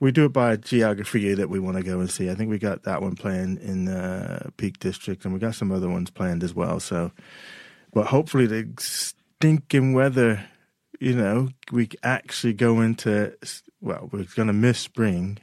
We 0.00 0.10
do 0.10 0.26
it 0.26 0.32
by 0.32 0.56
geography 0.56 1.32
that 1.34 1.48
we 1.48 1.58
want 1.58 1.76
to 1.76 1.82
go 1.82 2.00
and 2.00 2.10
see. 2.10 2.30
I 2.30 2.34
think 2.34 2.50
we 2.50 2.58
got 2.58 2.82
that 2.82 3.00
one 3.00 3.14
planned 3.14 3.58
in 3.58 3.88
uh, 3.88 4.50
Peak 4.56 4.78
District, 4.78 5.24
and 5.24 5.32
we 5.32 5.40
got 5.40 5.54
some 5.54 5.72
other 5.72 5.88
ones 5.88 6.10
planned 6.10 6.42
as 6.42 6.54
well. 6.54 6.80
So, 6.80 7.12
but 7.92 8.06
hopefully 8.06 8.46
the 8.46 8.68
stinking 8.78 9.92
weather 9.92 10.46
you 11.00 11.14
know, 11.14 11.48
we 11.72 11.88
actually 12.02 12.52
go 12.52 12.80
into, 12.80 13.36
well, 13.80 14.08
we're 14.12 14.24
going 14.34 14.48
to 14.48 14.52
miss 14.52 14.78
spring. 14.78 15.38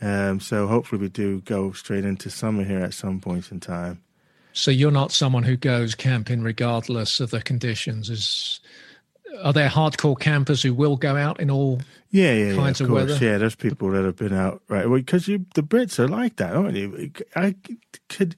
Um, 0.00 0.40
so 0.40 0.66
hopefully 0.66 1.00
we 1.00 1.08
do 1.08 1.40
go 1.40 1.72
straight 1.72 2.04
into 2.04 2.30
summer 2.30 2.64
here 2.64 2.80
at 2.80 2.94
some 2.94 3.20
point 3.20 3.50
in 3.50 3.60
time. 3.60 4.02
So 4.56 4.70
you're 4.70 4.90
not 4.90 5.12
someone 5.12 5.42
who 5.42 5.54
goes 5.54 5.94
camping 5.94 6.40
regardless 6.40 7.20
of 7.20 7.30
the 7.30 7.42
conditions. 7.42 8.08
Is 8.08 8.60
are 9.42 9.52
there 9.52 9.68
hardcore 9.68 10.18
campers 10.18 10.62
who 10.62 10.72
will 10.72 10.96
go 10.96 11.14
out 11.14 11.38
in 11.40 11.50
all? 11.50 11.82
Yeah, 12.10 12.32
yeah, 12.32 12.52
yeah, 12.54 12.68
of 12.68 12.80
of 12.80 12.88
course. 12.88 12.90
weather. 12.90 13.18
Yeah, 13.24 13.36
there's 13.36 13.54
people 13.54 13.90
that 13.90 14.06
have 14.06 14.16
been 14.16 14.32
out, 14.32 14.62
right? 14.68 14.88
Because 14.88 15.28
you, 15.28 15.44
the 15.54 15.62
Brits 15.62 15.98
are 15.98 16.08
like 16.08 16.36
that, 16.36 16.56
aren't 16.56 16.74
you? 16.74 17.12
I 17.34 17.54
could 18.08 18.34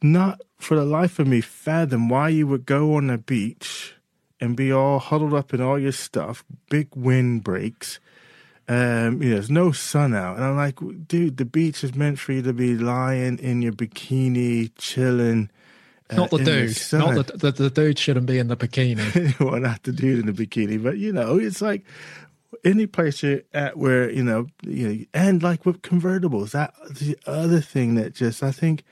not 0.00 0.40
for 0.58 0.76
the 0.76 0.84
life 0.84 1.18
of 1.18 1.26
me 1.26 1.40
fathom 1.40 2.08
why 2.08 2.28
you 2.28 2.46
would 2.46 2.64
go 2.64 2.94
on 2.94 3.10
a 3.10 3.18
beach 3.18 3.94
and 4.40 4.56
be 4.56 4.70
all 4.70 5.00
huddled 5.00 5.34
up 5.34 5.52
in 5.52 5.60
all 5.60 5.76
your 5.78 5.90
stuff, 5.90 6.44
big 6.70 6.86
wind 6.94 7.42
breaks. 7.42 7.98
Um, 8.68 9.22
you 9.22 9.30
know, 9.30 9.34
there's 9.36 9.50
no 9.50 9.72
sun 9.72 10.14
out. 10.14 10.36
And 10.36 10.44
I'm 10.44 10.56
like, 10.56 10.78
dude, 11.06 11.38
the 11.38 11.44
beach 11.46 11.82
is 11.82 11.94
meant 11.94 12.18
for 12.18 12.32
you 12.32 12.42
to 12.42 12.52
be 12.52 12.76
lying 12.76 13.38
in 13.38 13.62
your 13.62 13.72
bikini, 13.72 14.70
chilling. 14.76 15.48
uh, 16.10 16.16
Not 16.16 16.30
the 16.30 16.38
dude. 16.38 16.76
sun. 16.76 17.14
not 17.14 17.26
the, 17.28 17.36
the 17.38 17.50
the 17.52 17.70
dude 17.70 17.98
shouldn't 17.98 18.26
be 18.26 18.38
in 18.38 18.48
the 18.48 18.56
bikini. 18.58 19.40
well, 19.40 19.58
not 19.60 19.84
the 19.84 19.92
dude 19.92 20.18
in 20.20 20.26
the 20.32 20.46
bikini, 20.46 20.82
but 20.82 20.98
you 20.98 21.12
know, 21.14 21.38
it's 21.38 21.62
like 21.62 21.84
any 22.64 22.86
place 22.86 23.22
you're 23.22 23.40
at 23.54 23.78
where 23.78 24.10
you 24.10 24.22
know, 24.22 24.46
you 24.62 24.88
know, 24.88 25.04
and 25.14 25.42
like 25.42 25.64
with 25.64 25.80
convertibles, 25.82 26.50
that 26.50 26.74
the 26.90 27.16
other 27.26 27.60
thing 27.62 27.94
that 27.94 28.14
just 28.14 28.42
I 28.42 28.52
think 28.52 28.84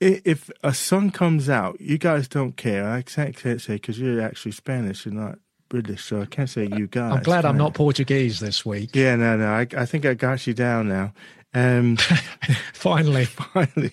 if 0.00 0.50
a 0.62 0.72
sun 0.74 1.10
comes 1.10 1.48
out, 1.48 1.80
you 1.80 1.98
guys 1.98 2.28
don't 2.28 2.56
care. 2.56 2.88
I 2.88 3.02
can't, 3.02 3.34
can't 3.36 3.60
say 3.60 3.74
because 3.74 3.98
you're 3.98 4.20
actually 4.20 4.52
Spanish, 4.52 5.04
you're 5.06 5.14
not 5.14 5.38
British, 5.68 6.04
so 6.04 6.20
I 6.22 6.26
can't 6.26 6.48
say 6.50 6.68
you 6.76 6.86
guys. 6.86 7.14
I'm 7.16 7.22
glad 7.22 7.44
I'm 7.44 7.56
not 7.58 7.74
Portuguese 7.74 8.40
this 8.40 8.64
week. 8.64 8.90
Yeah, 8.94 9.16
no, 9.16 9.36
no. 9.36 9.46
I, 9.48 9.66
I 9.76 9.86
think 9.86 10.04
I 10.06 10.14
got 10.14 10.46
you 10.46 10.54
down 10.54 10.88
now. 10.88 11.12
Um, 11.54 11.96
Finally, 12.72 13.24
finally. 13.26 13.92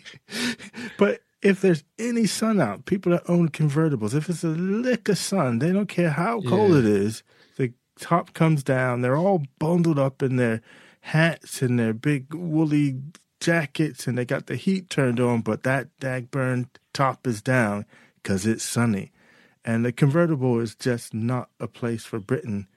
But 0.97 1.21
if 1.41 1.61
there's 1.61 1.83
any 1.97 2.25
sun 2.25 2.59
out, 2.59 2.85
people 2.85 3.11
that 3.13 3.23
own 3.29 3.49
convertibles, 3.49 4.13
if 4.13 4.29
it's 4.29 4.43
a 4.43 4.47
lick 4.49 5.09
of 5.09 5.17
sun, 5.17 5.59
they 5.59 5.71
don't 5.71 5.87
care 5.87 6.09
how 6.11 6.41
cold 6.41 6.71
Yeah. 6.71 6.79
it 6.79 6.85
is. 6.85 7.23
The 7.57 7.73
top 7.99 8.33
comes 8.33 8.63
down. 8.63 9.01
They're 9.01 9.17
all 9.17 9.43
bundled 9.59 9.99
up 9.99 10.21
in 10.21 10.35
their 10.35 10.61
hats 11.01 11.61
and 11.61 11.79
their 11.79 11.93
big 11.93 12.33
woolly 12.33 12.97
jackets, 13.39 14.07
and 14.07 14.17
they 14.17 14.25
got 14.25 14.47
the 14.47 14.55
heat 14.55 14.89
turned 14.89 15.19
on, 15.19 15.41
but 15.41 15.63
that 15.63 15.87
dag 15.99 16.31
burn 16.31 16.67
top 16.93 17.25
is 17.27 17.41
down 17.41 17.85
because 18.21 18.45
it's 18.45 18.63
sunny. 18.63 19.11
And 19.65 19.85
the 19.85 19.91
convertible 19.91 20.59
is 20.59 20.75
just 20.75 21.13
not 21.13 21.49
a 21.59 21.67
place 21.67 22.03
for 22.05 22.19
Britain. 22.19 22.67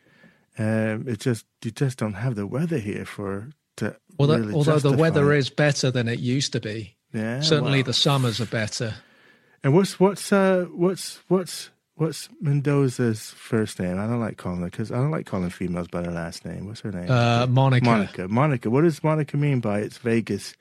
Um, 0.59 1.07
it 1.09 1.21
just 1.21 1.45
you 1.63 1.71
just 1.71 1.99
don't 1.99 2.15
have 2.15 2.35
the 2.35 2.47
weather 2.47 2.79
here 2.79 3.05
for 3.05 3.51
to 3.77 3.97
although 4.19 4.39
really 4.39 4.55
although 4.55 4.79
the 4.79 4.97
weather 4.97 5.33
it. 5.33 5.39
is 5.39 5.51
better 5.51 5.91
than 5.91 6.09
it 6.09 6.19
used 6.21 6.53
to 6.53 6.61
be. 6.61 6.97
yeah, 7.13 7.41
Certainly, 7.41 7.79
well. 7.79 7.85
the 7.85 7.93
summers 7.93 8.41
are 8.41 8.47
better. 8.47 8.95
And 9.63 9.75
what's 9.75 9.99
what's 10.01 10.33
uh 10.33 10.67
what's 10.73 11.21
what's 11.29 11.71
what's 11.97 12.29
Mendoza's 12.41 13.31
first 13.33 13.81
name? 13.81 13.99
I 13.99 14.07
don't 14.07 14.21
like 14.21 14.37
calling 14.39 14.61
her 14.61 14.67
because 14.71 14.91
I 14.93 14.97
don't 14.97 15.11
like 15.11 15.27
calling 15.27 15.51
females 15.51 15.89
by 15.89 16.03
their 16.03 16.13
last 16.13 16.45
name. 16.45 16.67
What's 16.67 16.81
her 16.83 16.93
name? 16.93 17.11
Uh, 17.11 17.47
Monica. 17.49 17.85
Monica. 17.85 18.29
Monica. 18.29 18.71
What 18.71 18.83
does 18.83 19.03
Monica 19.03 19.37
mean 19.37 19.61
by 19.61 19.81
it's 19.81 19.99
Vegas 19.99 20.55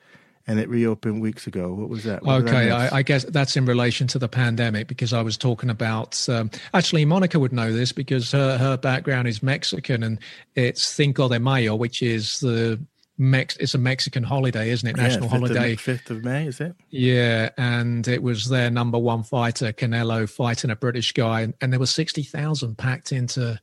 and 0.47 0.59
it 0.59 0.69
reopened 0.69 1.21
weeks 1.21 1.47
ago? 1.47 1.73
What 1.73 1.89
was 1.89 2.03
that? 2.03 2.23
What 2.23 2.43
Okay, 2.43 2.65
miss? 2.65 2.73
I, 2.93 2.97
I 2.97 3.01
guess 3.01 3.23
that's 3.25 3.55
in 3.57 3.65
relation 3.65 4.07
to 4.07 4.19
the 4.19 4.27
pandemic 4.27 4.87
because 4.87 5.11
I 5.13 5.21
was 5.21 5.37
talking 5.37 5.69
about. 5.69 6.27
Um, 6.29 6.51
actually, 6.73 7.05
Monica 7.05 7.39
would 7.39 7.53
know 7.53 7.73
this 7.73 7.91
because 7.91 8.31
her, 8.31 8.57
her 8.57 8.77
background 8.77 9.27
is 9.27 9.41
Mexican 9.41 10.03
and 10.03 10.19
it's 10.55 10.83
Cinco 10.85 11.27
de 11.29 11.39
Mayo, 11.39 11.75
which 11.75 12.01
is 12.01 12.39
the 12.39 12.79
Mex. 13.17 13.55
It's 13.57 13.73
a 13.73 13.77
Mexican 13.77 14.23
holiday, 14.23 14.69
isn't 14.71 14.87
it? 14.87 14.97
Yeah, 14.97 15.03
National 15.03 15.29
5th 15.29 15.31
holiday. 15.31 15.59
May- 15.59 15.75
Fifth 15.77 16.09
of 16.11 16.23
May, 16.23 16.47
is 16.47 16.59
it? 16.59 16.75
Yeah, 16.89 17.49
and 17.57 18.05
it 18.07 18.21
was 18.21 18.49
their 18.49 18.69
number 18.69 18.97
one 18.99 19.23
fighter, 19.23 19.71
Canelo, 19.71 20.29
fighting 20.29 20.69
a 20.69 20.75
British 20.75 21.13
guy, 21.13 21.41
and, 21.41 21.53
and 21.61 21.71
there 21.71 21.79
were 21.79 21.85
sixty 21.85 22.23
thousand 22.23 22.77
packed 22.77 23.11
into 23.13 23.59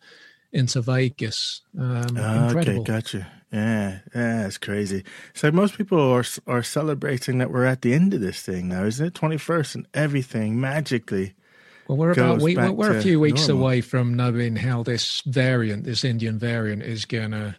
into 0.53 0.81
Vegas. 0.81 1.61
Um, 1.79 2.16
Ah, 2.18 2.47
incredible. 2.47 2.81
Okay, 2.81 2.92
gotcha. 2.92 3.27
Yeah, 3.53 3.99
yeah, 4.15 4.47
it's 4.47 4.57
crazy. 4.57 5.05
So 5.35 5.51
most 5.53 5.77
people 5.77 6.01
are 6.01 6.25
are 6.47 6.62
celebrating 6.62 7.38
that 7.38 7.51
we're 7.51 7.67
at 7.67 7.83
the 7.83 7.93
end 7.93 8.15
of 8.15 8.21
this 8.21 8.41
thing 8.41 8.69
now, 8.69 8.85
isn't 8.85 9.07
it? 9.07 9.15
Twenty 9.15 9.37
first 9.37 9.75
and 9.75 9.87
everything 9.93 10.59
magically. 10.61 11.35
Well, 11.87 11.99
we're 11.99 12.12
about 12.12 12.41
we, 12.41 12.55
back 12.55 12.71
we're, 12.71 12.91
we're 12.91 12.99
a 12.99 13.03
few 13.03 13.21
weeks 13.21 13.49
normal. 13.49 13.65
away 13.65 13.81
from 13.83 14.15
knowing 14.15 14.57
how 14.57 14.83
this 14.83 15.21
variant, 15.27 15.85
this 15.85 16.05
Indian 16.05 16.38
variant, 16.38 16.83
is 16.83 17.05
going 17.05 17.33
to 17.33 17.57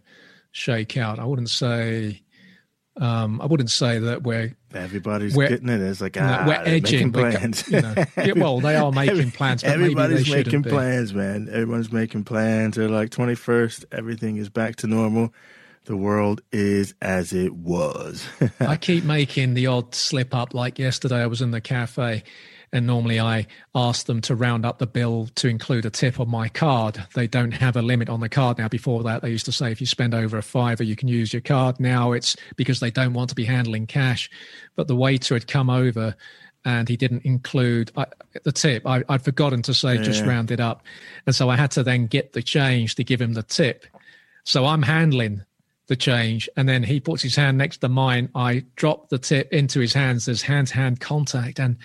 shake 0.51 0.97
out. 0.97 1.19
I 1.19 1.25
wouldn't 1.25 1.49
say, 1.49 2.23
um, 2.99 3.41
I 3.41 3.45
wouldn't 3.45 3.69
say 3.69 3.99
that 3.99 4.23
we're 4.23 4.55
Everybody's 4.73 5.35
We're- 5.35 5.49
getting 5.49 5.69
it. 5.69 5.81
It's 5.81 6.01
like 6.01 6.15
no, 6.15 6.23
ah, 6.23 6.45
we're 6.47 6.53
edging. 6.53 7.11
making 7.11 7.11
but, 7.11 7.33
plans. 7.35 7.67
you 7.69 7.81
know, 7.81 7.93
yeah, 8.17 8.33
well, 8.35 8.59
they 8.59 8.75
are 8.75 8.91
making 8.91 9.29
plans, 9.31 9.63
Everybody's 9.63 10.27
making 10.27 10.63
be. 10.63 10.69
plans, 10.71 11.13
man. 11.13 11.47
Everyone's 11.51 11.91
making 11.91 12.23
plans. 12.23 12.75
They're 12.77 12.89
like 12.89 13.11
twenty 13.11 13.35
first. 13.35 13.85
Everything 13.91 14.37
is 14.37 14.49
back 14.49 14.77
to 14.77 14.87
normal. 14.87 15.31
The 15.85 15.97
world 15.97 16.41
is 16.51 16.93
as 17.01 17.33
it 17.33 17.53
was. 17.53 18.25
I 18.59 18.77
keep 18.77 19.03
making 19.03 19.53
the 19.53 19.67
odd 19.67 19.93
slip 19.93 20.33
up. 20.33 20.53
Like 20.53 20.79
yesterday, 20.79 21.17
I 21.17 21.27
was 21.27 21.41
in 21.41 21.51
the 21.51 21.59
cafe, 21.59 22.23
and 22.71 22.87
normally 22.87 23.19
I 23.19 23.47
ask 23.75 24.05
them 24.05 24.21
to 24.21 24.35
round 24.35 24.65
up 24.65 24.79
the 24.79 24.87
bill 24.87 25.27
to 25.35 25.49
include 25.49 25.85
a 25.85 25.89
tip 25.89 26.21
on 26.21 26.29
my 26.29 26.47
card. 26.47 27.03
They 27.15 27.27
don't 27.27 27.51
have 27.51 27.75
a 27.75 27.81
limit 27.81 28.07
on 28.07 28.21
the 28.21 28.29
card 28.29 28.59
now. 28.59 28.69
Before 28.69 29.03
that, 29.03 29.21
they 29.21 29.29
used 29.29 29.45
to 29.45 29.51
say 29.51 29.73
if 29.73 29.81
you 29.81 29.87
spend 29.87 30.13
over 30.13 30.37
a 30.37 30.43
fiver, 30.43 30.83
you 30.83 30.95
can 30.95 31.09
use 31.09 31.33
your 31.33 31.41
card. 31.41 31.81
Now 31.81 32.13
it's 32.13 32.37
because 32.55 32.79
they 32.79 32.91
don't 32.91 33.13
want 33.13 33.29
to 33.29 33.35
be 33.35 33.45
handling 33.45 33.85
cash. 33.85 34.29
But 34.77 34.87
the 34.87 34.95
waiter 34.95 35.35
had 35.35 35.47
come 35.47 35.69
over. 35.69 36.15
And 36.65 36.87
he 36.87 36.95
didn't 36.95 37.25
include 37.25 37.91
I, 37.97 38.05
the 38.45 38.53
tip. 38.53 38.87
I, 38.87 39.03
I'd 39.09 39.21
forgotten 39.21 39.61
to 39.63 39.73
say 39.73 39.97
just 39.97 40.23
round 40.23 40.49
it 40.49 40.61
up, 40.61 40.81
and 41.25 41.35
so 41.35 41.49
I 41.49 41.57
had 41.57 41.71
to 41.71 41.83
then 41.83 42.07
get 42.07 42.31
the 42.31 42.41
change 42.41 42.95
to 42.95 43.03
give 43.03 43.21
him 43.21 43.33
the 43.33 43.43
tip. 43.43 43.85
So 44.45 44.65
I'm 44.65 44.81
handling 44.81 45.43
the 45.87 45.95
change 45.95 46.47
and 46.55 46.67
then 46.69 46.81
he 46.83 46.99
puts 46.99 47.21
his 47.21 47.35
hand 47.35 47.57
next 47.57 47.77
to 47.77 47.89
mine 47.89 48.29
i 48.35 48.63
drop 48.75 49.09
the 49.09 49.17
tip 49.17 49.51
into 49.51 49.79
his 49.79 49.93
hands 49.93 50.25
there's 50.25 50.41
hand 50.41 50.67
to 50.67 50.73
hand 50.75 50.99
contact 50.99 51.59
and 51.59 51.75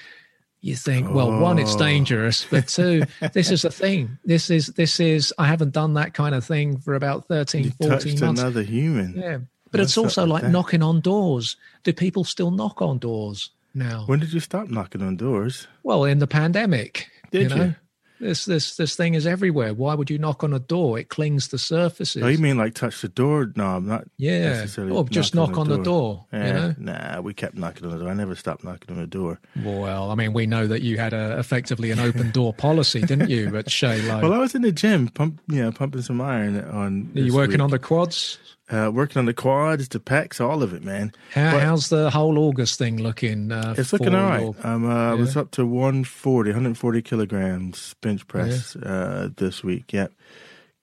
you 0.61 0.74
think 0.76 1.11
well 1.12 1.40
one 1.40 1.58
it's 1.58 1.74
Oh. 1.74 1.78
dangerous 1.78 2.46
but 2.50 2.68
two 2.78 3.02
this 3.32 3.50
is 3.50 3.64
a 3.64 3.70
thing 3.70 4.18
this 4.24 4.50
is 4.50 4.68
this 4.68 5.00
is 5.00 5.34
i 5.38 5.46
haven't 5.46 5.72
done 5.72 5.94
that 5.94 6.14
kind 6.14 6.34
of 6.34 6.44
thing 6.44 6.78
for 6.78 6.94
about 6.94 7.26
13 7.28 7.64
you 7.64 7.70
14 7.72 7.88
touched 7.90 8.20
months 8.20 8.40
another 8.40 8.62
human. 8.62 9.14
yeah 9.16 9.38
but 9.70 9.80
it's 9.80 9.98
also 9.98 10.24
like 10.24 10.42
that? 10.42 10.50
knocking 10.50 10.82
on 10.82 11.00
doors 11.00 11.56
do 11.82 11.92
people 11.92 12.24
still 12.24 12.50
knock 12.50 12.80
on 12.80 12.98
doors 12.98 13.50
now 13.74 14.04
When 14.06 14.18
did 14.20 14.32
you 14.32 14.40
stop 14.40 14.68
knocking 14.68 15.02
on 15.02 15.16
doors? 15.16 15.66
well 15.82 16.04
in 16.04 16.18
the 16.20 16.26
pandemic 16.26 17.08
Did 17.32 17.50
you 17.50 17.56
you? 17.56 17.74
This 18.20 18.44
this 18.44 18.76
this 18.76 18.96
thing 18.96 19.14
is 19.14 19.26
everywhere 19.26 19.74
why 19.74 19.94
would 19.94 20.11
you 20.11 20.18
knock 20.18 20.42
on 20.42 20.52
a 20.52 20.59
door 20.59 20.98
it 20.98 21.09
clings 21.09 21.48
to 21.48 21.59
surfaces 21.59 22.22
Oh, 22.22 22.28
you 22.28 22.38
mean 22.38 22.57
like 22.57 22.74
touch 22.74 23.00
the 23.00 23.09
door 23.09 23.52
knob, 23.57 23.85
not 23.85 24.04
yeah 24.16 24.50
necessarily 24.50 24.94
or 24.94 25.04
just 25.04 25.35
knock 25.35 25.57
on 25.57 25.68
the 25.68 25.83
door, 25.83 26.26
Yeah, 26.33 26.46
you 26.46 26.52
know 26.52 26.74
Nah, 26.78 27.20
we 27.20 27.35
kept 27.35 27.54
knocking 27.54 27.85
on 27.85 27.92
the 27.92 27.98
door. 27.98 28.09
I 28.09 28.14
never 28.14 28.35
stopped 28.35 28.64
knocking 28.64 28.94
on 28.94 29.00
the 29.00 29.07
door. 29.07 29.40
Well, 29.62 30.11
I 30.11 30.14
mean, 30.14 30.33
we 30.33 30.46
know 30.46 30.66
that 30.66 30.83
you 30.83 30.98
had 30.98 31.12
a, 31.12 31.38
effectively 31.38 31.90
an 31.90 31.98
open 31.98 32.31
door 32.31 32.52
policy, 32.52 33.00
didn't 33.00 33.28
you, 33.31 33.57
at 33.57 33.70
Shay 33.70 34.00
Low? 34.02 34.20
Well, 34.28 34.33
I 34.33 34.38
was 34.38 34.54
in 34.54 34.62
the 34.62 34.72
gym, 34.72 35.09
pump, 35.09 35.40
know, 35.62 35.72
pumping 35.72 36.02
some 36.02 36.20
iron 36.20 36.62
on. 36.64 37.11
Are 37.14 37.20
you 37.20 37.35
working 37.35 37.54
week. 37.54 37.61
on 37.62 37.70
the 37.70 37.78
quads? 37.78 38.38
Uh, 38.70 38.90
working 38.92 39.18
on 39.18 39.24
the 39.24 39.33
quads, 39.33 39.88
the 39.88 39.98
pecs, 39.98 40.40
all 40.40 40.62
of 40.62 40.74
it, 40.74 40.85
man. 40.85 41.11
How, 41.33 41.52
But- 41.52 41.62
how's 41.62 41.88
the 41.88 42.11
whole 42.11 42.38
August 42.38 42.78
thing 42.78 43.02
looking? 43.02 43.50
Uh, 43.50 43.74
It's 43.78 43.92
looking 43.94 44.14
all 44.14 44.28
right. 44.28 44.42
your- 44.42 44.54
Um, 44.62 44.85
uh, 44.90 45.12
I 45.12 45.14
was 45.14 45.37
up 45.38 45.50
to 45.52 45.64
140, 45.64 46.50
140 46.50 47.00
kilograms 47.02 47.94
bench 48.02 48.26
press 48.26 48.76
uh, 48.76 49.31
this 49.37 49.64
week. 49.64 49.92
Yep. 49.92 50.12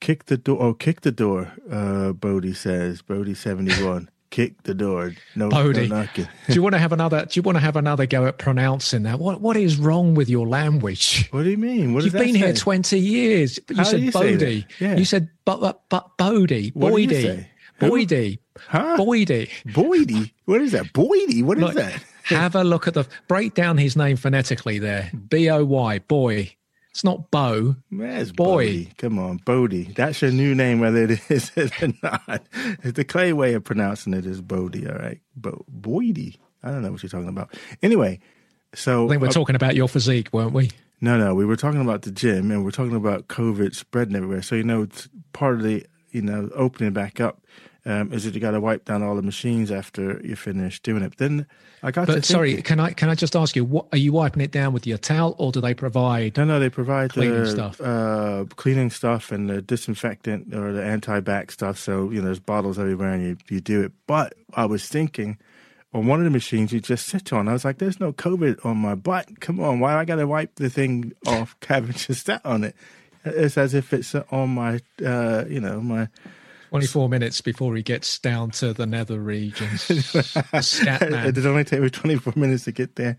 Kick 0.00 0.26
the 0.26 0.36
door. 0.36 0.58
Oh, 0.60 0.74
kick 0.74 1.02
the 1.02 1.12
door. 1.12 1.52
Uh, 1.70 2.12
Bodie 2.12 2.52
says. 2.54 3.02
Bodie 3.02 3.34
seventy 3.34 3.72
one. 3.82 4.10
kick 4.30 4.62
the 4.64 4.74
door. 4.74 5.12
No, 5.34 5.48
Bodie. 5.48 5.86
no 5.88 6.00
knocking. 6.02 6.28
do 6.48 6.52
you 6.52 6.60
want 6.62 6.74
to 6.74 6.78
have 6.78 6.92
another? 6.92 7.24
Do 7.24 7.38
you 7.38 7.42
want 7.42 7.56
to 7.56 7.60
have 7.60 7.76
another 7.76 8.04
go 8.04 8.26
at 8.26 8.36
pronouncing 8.36 9.04
that? 9.04 9.18
What 9.18 9.40
What 9.40 9.56
is 9.56 9.78
wrong 9.78 10.14
with 10.14 10.28
your 10.28 10.46
language? 10.46 11.28
What 11.30 11.44
do 11.44 11.50
you 11.50 11.56
mean? 11.56 11.94
What 11.94 12.04
You've 12.04 12.12
been 12.12 12.34
here 12.34 12.52
twenty 12.52 12.98
years. 12.98 13.58
But 13.58 13.76
you 13.76 13.84
How 13.84 13.88
said 13.90 14.00
you? 14.00 14.12
Bodie. 14.12 14.66
Yeah. 14.80 14.96
You 14.96 15.04
said 15.06 15.30
but 15.46 15.60
but, 15.60 15.80
but 15.88 16.10
Bodie. 16.18 16.72
What 16.74 16.94
do 16.94 17.00
you 17.00 17.46
Boydie. 17.80 18.38
Huh? 18.68 18.96
Boydie. 18.98 19.50
Boydie. 19.66 20.32
What 20.44 20.62
is 20.62 20.72
that? 20.72 20.92
Boydie. 20.92 21.42
What 21.42 21.58
is 21.58 21.64
Look, 21.64 21.74
that? 21.74 22.02
have 22.24 22.54
a 22.54 22.64
look 22.64 22.88
at 22.88 22.94
the 22.94 23.06
break 23.28 23.54
down 23.54 23.78
his 23.78 23.96
name 23.96 24.16
phonetically 24.16 24.78
there. 24.78 25.10
B 25.28 25.48
O 25.50 25.64
Y. 25.64 25.98
Boy. 26.00 26.56
It's 26.90 27.04
not 27.04 27.30
Bo. 27.30 27.76
That's 27.90 28.32
Boy. 28.32 28.88
Come 28.96 29.18
on, 29.18 29.36
Bodie. 29.44 29.92
That's 29.94 30.22
your 30.22 30.30
new 30.30 30.54
name, 30.54 30.80
whether 30.80 31.04
it 31.04 31.30
is 31.30 31.52
or 31.58 31.88
not. 32.02 32.48
The 32.82 33.04
clay 33.04 33.34
way 33.34 33.52
of 33.52 33.64
pronouncing 33.64 34.14
it 34.14 34.24
is 34.24 34.40
Bodie. 34.40 34.88
All 34.88 34.96
right, 34.96 35.20
Bo- 35.36 35.66
Boydie. 35.70 36.38
I 36.62 36.70
don't 36.70 36.80
know 36.80 36.90
what 36.90 37.02
you're 37.02 37.10
talking 37.10 37.28
about. 37.28 37.54
Anyway, 37.82 38.18
so 38.74 39.04
I 39.04 39.08
think 39.10 39.20
we're 39.20 39.28
uh, 39.28 39.32
talking 39.32 39.56
about 39.56 39.76
your 39.76 39.88
physique, 39.88 40.32
weren't 40.32 40.54
we? 40.54 40.70
No, 41.02 41.18
no, 41.18 41.34
we 41.34 41.44
were 41.44 41.56
talking 41.56 41.82
about 41.82 42.02
the 42.02 42.10
gym 42.10 42.50
and 42.50 42.64
we're 42.64 42.70
talking 42.70 42.96
about 42.96 43.28
COVID 43.28 43.74
spreading 43.74 44.16
everywhere. 44.16 44.40
So, 44.40 44.54
you 44.54 44.64
know, 44.64 44.82
it's 44.82 45.08
part 45.34 45.56
of 45.56 45.62
the, 45.62 45.84
you 46.16 46.22
know, 46.22 46.50
opening 46.54 46.92
back 46.92 47.20
up 47.20 47.42
um, 47.84 48.12
is 48.12 48.24
that 48.24 48.34
you 48.34 48.40
got 48.40 48.50
to 48.50 48.60
wipe 48.60 48.84
down 48.84 49.02
all 49.02 49.14
the 49.14 49.22
machines 49.22 49.70
after 49.70 50.20
you 50.24 50.34
finish 50.34 50.80
doing 50.80 51.02
it. 51.02 51.18
Then 51.18 51.46
I 51.82 51.90
got 51.92 52.06
to 52.06 52.14
But 52.14 52.24
sorry, 52.24 52.54
thinking- 52.54 52.64
can 52.64 52.80
I 52.80 52.90
can 52.92 53.08
I 53.08 53.14
just 53.14 53.36
ask 53.36 53.54
you, 53.54 53.64
what 53.64 53.86
are 53.92 53.98
you 53.98 54.12
wiping 54.12 54.42
it 54.42 54.50
down 54.50 54.72
with 54.72 54.86
your 54.86 54.98
towel, 54.98 55.36
or 55.38 55.52
do 55.52 55.60
they 55.60 55.74
provide? 55.74 56.36
No, 56.36 56.44
no, 56.44 56.58
they 56.58 56.70
provide 56.70 57.12
Cleaning 57.12 57.44
the 57.44 57.50
stuff. 57.50 57.80
Uh, 57.80 58.44
cleaning 58.56 58.90
stuff 58.90 59.30
and 59.30 59.48
the 59.48 59.62
disinfectant 59.62 60.52
or 60.54 60.72
the 60.72 60.82
anti-bac 60.82 61.52
stuff. 61.52 61.78
So, 61.78 62.10
you 62.10 62.18
know, 62.20 62.24
there's 62.26 62.40
bottles 62.40 62.78
everywhere 62.78 63.12
and 63.12 63.22
you, 63.22 63.36
you 63.48 63.60
do 63.60 63.82
it. 63.84 63.92
But 64.08 64.34
I 64.54 64.64
was 64.66 64.88
thinking 64.88 65.38
on 65.94 66.06
one 66.06 66.18
of 66.18 66.24
the 66.24 66.30
machines 66.30 66.72
you 66.72 66.80
just 66.80 67.06
sit 67.06 67.32
on, 67.32 67.46
I 67.48 67.52
was 67.52 67.64
like, 67.64 67.78
there's 67.78 68.00
no 68.00 68.12
COVID 68.12 68.64
on 68.66 68.78
my 68.78 68.94
butt. 68.96 69.40
Come 69.40 69.60
on, 69.60 69.78
why 69.80 69.94
I 69.96 70.04
got 70.04 70.16
to 70.16 70.26
wipe 70.26 70.56
the 70.56 70.68
thing 70.70 71.12
off 71.26 71.54
having 71.68 71.92
just 71.92 72.26
sat 72.26 72.44
on 72.44 72.64
it? 72.64 72.74
It's 73.26 73.58
as 73.58 73.74
if 73.74 73.92
it's 73.92 74.14
on 74.14 74.50
my, 74.50 74.80
uh, 75.04 75.44
you 75.48 75.60
know, 75.60 75.80
my. 75.80 76.08
24 76.70 77.08
minutes 77.08 77.40
before 77.40 77.76
he 77.76 77.82
gets 77.82 78.18
down 78.18 78.50
to 78.50 78.72
the 78.72 78.86
nether 78.86 79.20
regions. 79.20 79.88
It 80.52 81.34
did 81.34 81.46
only 81.46 81.64
take 81.64 81.80
me 81.80 81.88
24 81.88 82.34
minutes 82.36 82.64
to 82.64 82.72
get 82.72 82.96
there. 82.96 83.18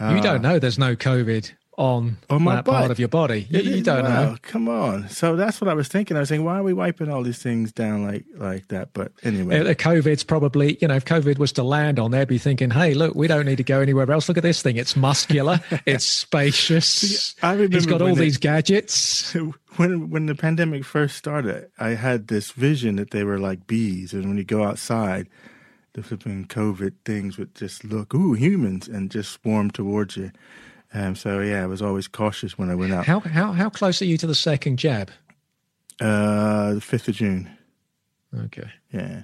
You 0.00 0.20
don't 0.20 0.42
know 0.42 0.58
there's 0.58 0.78
no 0.78 0.96
COVID 0.96 1.52
on, 1.78 2.18
On 2.28 2.42
my 2.42 2.56
that 2.56 2.66
part 2.66 2.90
of 2.90 2.98
your 2.98 3.08
body. 3.08 3.46
You, 3.48 3.60
you 3.60 3.82
don't 3.82 4.04
wow, 4.04 4.24
know. 4.32 4.36
Come 4.42 4.68
on. 4.68 5.08
So 5.08 5.36
that's 5.36 5.58
what 5.58 5.68
I 5.68 5.74
was 5.74 5.88
thinking. 5.88 6.18
I 6.18 6.20
was 6.20 6.28
saying, 6.28 6.44
why 6.44 6.58
are 6.58 6.62
we 6.62 6.74
wiping 6.74 7.08
all 7.08 7.22
these 7.22 7.42
things 7.42 7.72
down 7.72 8.02
like 8.04 8.24
like 8.36 8.68
that? 8.68 8.92
But 8.92 9.12
anyway, 9.22 9.60
Uh, 9.60 9.72
COVID's 9.74 10.22
probably, 10.22 10.76
you 10.82 10.88
know, 10.88 10.96
if 10.96 11.06
COVID 11.06 11.38
was 11.38 11.50
to 11.52 11.62
land 11.62 11.98
on 11.98 12.10
there, 12.10 12.26
be 12.26 12.36
thinking, 12.36 12.70
hey, 12.70 12.92
look, 12.92 13.14
we 13.14 13.26
don't 13.26 13.46
need 13.46 13.56
to 13.56 13.64
go 13.64 13.80
anywhere 13.80 14.10
else. 14.12 14.28
Look 14.28 14.36
at 14.36 14.42
this 14.42 14.60
thing. 14.60 14.76
It's 14.76 14.96
muscular, 14.96 15.60
it's 15.86 16.04
spacious. 16.04 17.34
I 17.42 17.52
remember 17.52 17.76
He's 17.76 17.86
got 17.86 18.02
all 18.02 18.14
they- 18.14 18.24
these 18.24 18.36
gadgets. 18.36 19.32
when 19.76 20.10
when 20.10 20.26
the 20.26 20.34
pandemic 20.34 20.84
first 20.84 21.16
started, 21.16 21.70
I 21.78 21.90
had 21.90 22.28
this 22.28 22.50
vision 22.50 22.96
that 22.96 23.12
they 23.12 23.24
were 23.24 23.38
like 23.38 23.66
bees, 23.66 24.12
and 24.12 24.26
when 24.28 24.36
you 24.36 24.44
go 24.44 24.62
outside, 24.64 25.26
the 25.94 26.02
flipping 26.02 26.44
COVID 26.46 26.92
things 27.06 27.38
would 27.38 27.54
just 27.54 27.82
look, 27.84 28.12
ooh, 28.14 28.34
humans, 28.34 28.88
and 28.88 29.10
just 29.10 29.32
swarm 29.32 29.70
towards 29.70 30.16
you. 30.18 30.32
Um, 30.94 31.14
so 31.16 31.40
yeah, 31.40 31.62
I 31.62 31.66
was 31.66 31.80
always 31.82 32.06
cautious 32.08 32.58
when 32.58 32.70
I 32.70 32.74
went 32.74 32.92
out. 32.92 33.06
How, 33.06 33.20
how, 33.20 33.52
how 33.52 33.70
close 33.70 34.02
are 34.02 34.06
you 34.06 34.18
to 34.18 34.26
the 34.26 34.34
second 34.34 34.78
jab? 34.78 35.10
Uh, 36.00 36.74
the 36.74 36.80
fifth 36.80 37.08
of 37.08 37.14
June. 37.16 37.50
Okay. 38.46 38.70
Yeah. 38.92 39.22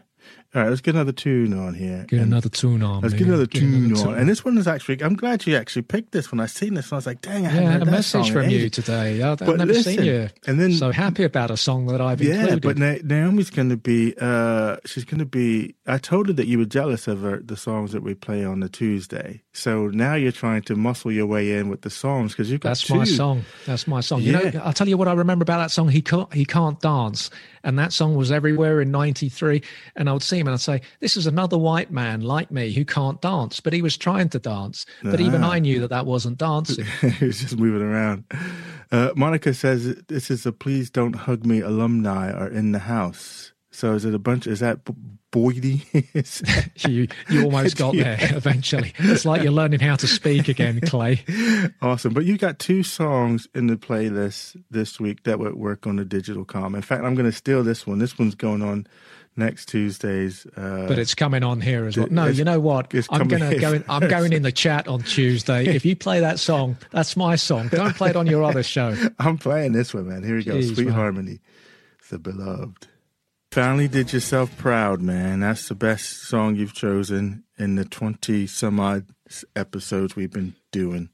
All 0.55 0.63
right, 0.63 0.69
let's 0.69 0.81
get 0.81 0.95
another 0.95 1.13
tune 1.13 1.53
on 1.53 1.75
here. 1.75 2.07
Get 2.09 2.21
And- 2.21 2.33
another 2.33 2.49
tune 2.49 2.83
on. 2.83 3.03
Let's 3.03 3.13
man. 3.13 3.19
get 3.19 3.29
another 3.29 3.47
Get 3.47 3.61
tune 3.61 3.85
another 3.93 4.09
on. 4.11 4.19
And 4.19 4.29
this 4.29 4.45
one 4.45 4.57
is 4.57 4.67
actually, 4.67 5.03
I'm 5.03 5.15
glad 5.15 5.47
you 5.47 5.57
actually 5.57 5.83
picked 5.83 6.13
this 6.13 6.33
one. 6.33 6.41
I 6.41 6.47
seen 6.47 6.73
this 6.75 6.87
and 6.87 6.95
I 6.95 6.97
was 6.97 7.07
like, 7.07 7.21
dang, 7.21 7.47
I 7.47 7.55
Yeah, 7.55 7.71
had 7.73 7.83
a 7.83 7.87
message 7.87 8.31
from 8.31 8.49
you 8.49 8.69
today. 8.71 9.23
I've, 9.23 9.41
I've 9.43 9.47
But 9.47 9.57
never 9.59 9.73
listen, 9.75 9.97
seen 9.97 10.05
you 10.05 10.29
and 10.47 10.59
then- 10.59 10.73
so 10.73 10.91
happy 10.91 11.25
about 11.25 11.51
a 11.51 11.57
song 11.57 11.87
that 11.87 12.01
I've 12.01 12.23
Yeah, 12.23 12.41
included. 12.49 12.63
but 12.63 12.79
Na- 12.79 12.97
Naomi's 13.05 13.51
going 13.51 13.69
to 13.69 13.77
be. 13.77 14.15
Uh, 14.21 14.77
she's 14.87 15.05
going 15.05 15.19
to 15.21 15.27
be. 15.27 15.75
I 15.87 15.99
told 15.99 16.29
her 16.29 16.33
that 16.35 16.47
you 16.47 16.59
were 16.59 16.65
jealous 16.67 17.09
of 17.09 17.21
her, 17.21 17.41
the 17.41 17.57
songs 17.57 17.93
that 17.93 18.03
we 18.03 18.15
play 18.15 18.43
on 18.45 18.61
the 18.61 18.69
Tuesday. 18.71 19.43
So 19.59 19.89
now 19.89 20.15
you're 20.15 20.33
trying 20.33 20.63
to 20.63 20.77
muscle 20.77 21.11
your 21.11 21.27
way 21.27 21.53
in 21.59 21.69
with 21.69 21.83
the 21.83 21.91
songs 21.91 22.33
because 22.33 22.51
you've 22.51 22.61
got 22.61 22.71
That's 22.71 22.83
two. 22.83 22.95
my 22.95 23.05
song. 23.05 23.45
That's 23.67 23.87
my 23.89 24.01
song. 24.01 24.23
You 24.23 24.33
Yeah. 24.33 24.51
know, 24.51 24.61
I'll 24.65 24.73
tell 24.73 24.89
you 24.89 24.97
what 24.97 25.09
I 25.09 25.13
remember 25.13 25.43
about 25.43 25.59
that 25.59 25.71
song. 25.71 25.89
He 25.89 26.01
can't, 26.01 26.33
he 26.33 26.45
can't 26.45 26.81
dance, 26.81 27.29
and 27.65 27.79
that 27.79 27.93
song 27.93 28.15
was 28.15 28.31
everywhere 28.31 28.81
in 28.81 28.91
'93. 28.93 29.63
And 29.97 30.09
I 30.09 30.13
would 30.13 30.23
see 30.23 30.39
him 30.39 30.47
and 30.47 30.55
I'd 30.55 30.61
say, 30.61 30.81
"This 31.01 31.17
is 31.17 31.27
another 31.27 31.59
white 31.59 31.91
man 31.91 32.21
like 32.21 32.51
me 32.51 32.73
who 32.73 32.85
can't 32.85 33.21
dance," 33.21 33.59
but 33.61 33.73
he 33.73 33.83
was 33.83 33.97
trying 33.97 34.29
to 34.31 34.39
dance. 34.39 34.87
But 35.03 35.21
even 35.21 35.43
Ah. 35.43 35.51
I 35.53 35.59
knew 35.59 35.81
that 35.81 35.91
that 35.91 36.07
wasn't 36.07 36.39
dancing. 36.39 36.85
he 37.19 37.27
was 37.27 37.41
just 37.41 37.59
moving 37.59 37.83
around. 37.83 38.25
Uh, 38.93 39.11
Monica 39.17 39.53
says 39.55 39.97
this 40.07 40.31
is 40.31 40.47
a 40.47 40.53
"Please 40.53 40.89
Don't 40.89 41.15
Hug 41.17 41.45
Me" 41.45 41.61
alumni 41.61 42.31
are 42.33 42.49
in 42.49 42.73
the 42.73 42.79
house. 42.81 43.53
So 43.71 43.95
is 43.95 44.05
it 44.05 44.15
a 44.15 44.19
bunch? 44.19 44.47
Is 44.47 44.61
that 44.61 44.81
Boydie? 45.33 45.83
Is 46.15 46.43
you 46.91 47.09
you 47.29 47.45
almost 47.45 47.77
got 47.77 47.95
Yeah. 47.95 48.17
there 48.17 48.37
eventually. 48.37 48.93
It's 48.99 49.25
like 49.25 49.43
you're 49.43 49.53
learning 49.53 49.81
how 49.81 49.97
to 49.97 50.07
speak 50.07 50.49
again, 50.49 50.81
Clay. 50.81 51.23
awesome. 51.83 52.15
But 52.15 52.25
you 52.25 52.39
got 52.39 52.59
two 52.59 52.83
songs 52.83 53.47
in 53.55 53.67
the 53.67 53.77
playlist 53.77 54.57
this 54.71 54.99
week 54.99 55.25
that 55.25 55.39
would 55.39 55.55
work 55.55 55.87
on 55.87 55.97
the 55.97 56.05
digital 56.05 56.45
com. 56.45 56.75
In 56.75 56.83
fact, 56.83 57.05
I'm 57.05 57.15
going 57.15 57.31
to 57.31 57.37
steal 57.37 57.63
this 57.63 57.87
one. 57.87 57.99
This 57.99 58.19
one's 58.19 58.35
going 58.35 58.63
on 58.63 58.87
next 59.37 59.67
Tuesdays. 59.69 60.47
Uh, 60.57 60.87
But 60.89 60.99
it's 60.99 61.15
coming 61.15 61.43
on 61.45 61.61
here 61.61 61.87
as 61.87 61.97
well. 61.97 62.09
No, 62.11 62.27
you 62.27 62.43
know 62.45 62.59
what? 62.59 62.93
I'm 63.11 63.29
gonna 63.29 63.51
in 63.51 63.61
go. 63.61 63.73
In, 63.75 63.85
I'm 63.89 64.09
going 64.09 64.33
in 64.33 64.43
the 64.43 64.51
chat 64.51 64.89
on 64.89 65.03
Tuesday. 65.03 65.67
If 65.67 65.85
you 65.85 65.95
play 65.95 66.21
that 66.21 66.39
song, 66.41 66.77
that's 66.91 67.17
my 67.17 67.37
song. 67.37 67.69
Don't 67.69 67.95
play 67.95 68.11
it 68.11 68.17
on 68.17 68.27
your 68.27 68.43
other 68.43 68.63
show. 68.65 68.97
I'm 69.19 69.39
playing 69.39 69.73
this 69.73 69.95
one, 69.95 70.09
man. 70.09 70.25
Here 70.25 70.37
we 70.37 70.43
go. 70.45 70.61
Sweet 70.61 70.87
man. 70.87 70.95
Harmony, 70.95 71.41
the 72.11 72.19
beloved. 72.19 72.89
Finally 73.51 73.89
did 73.89 74.13
yourself 74.13 74.57
proud, 74.59 75.01
man. 75.01 75.41
That's 75.41 75.69
the 75.69 75.75
best 75.75 76.23
song 76.29 76.57
you've 76.57 76.75
chosen 76.75 77.45
in 77.59 77.77
the 77.77 77.85
20 77.85 78.47
some 78.47 78.79
odd 78.79 79.07
episodes 79.57 80.15
we've 80.15 80.31
been 80.31 80.55
doing. 80.71 81.09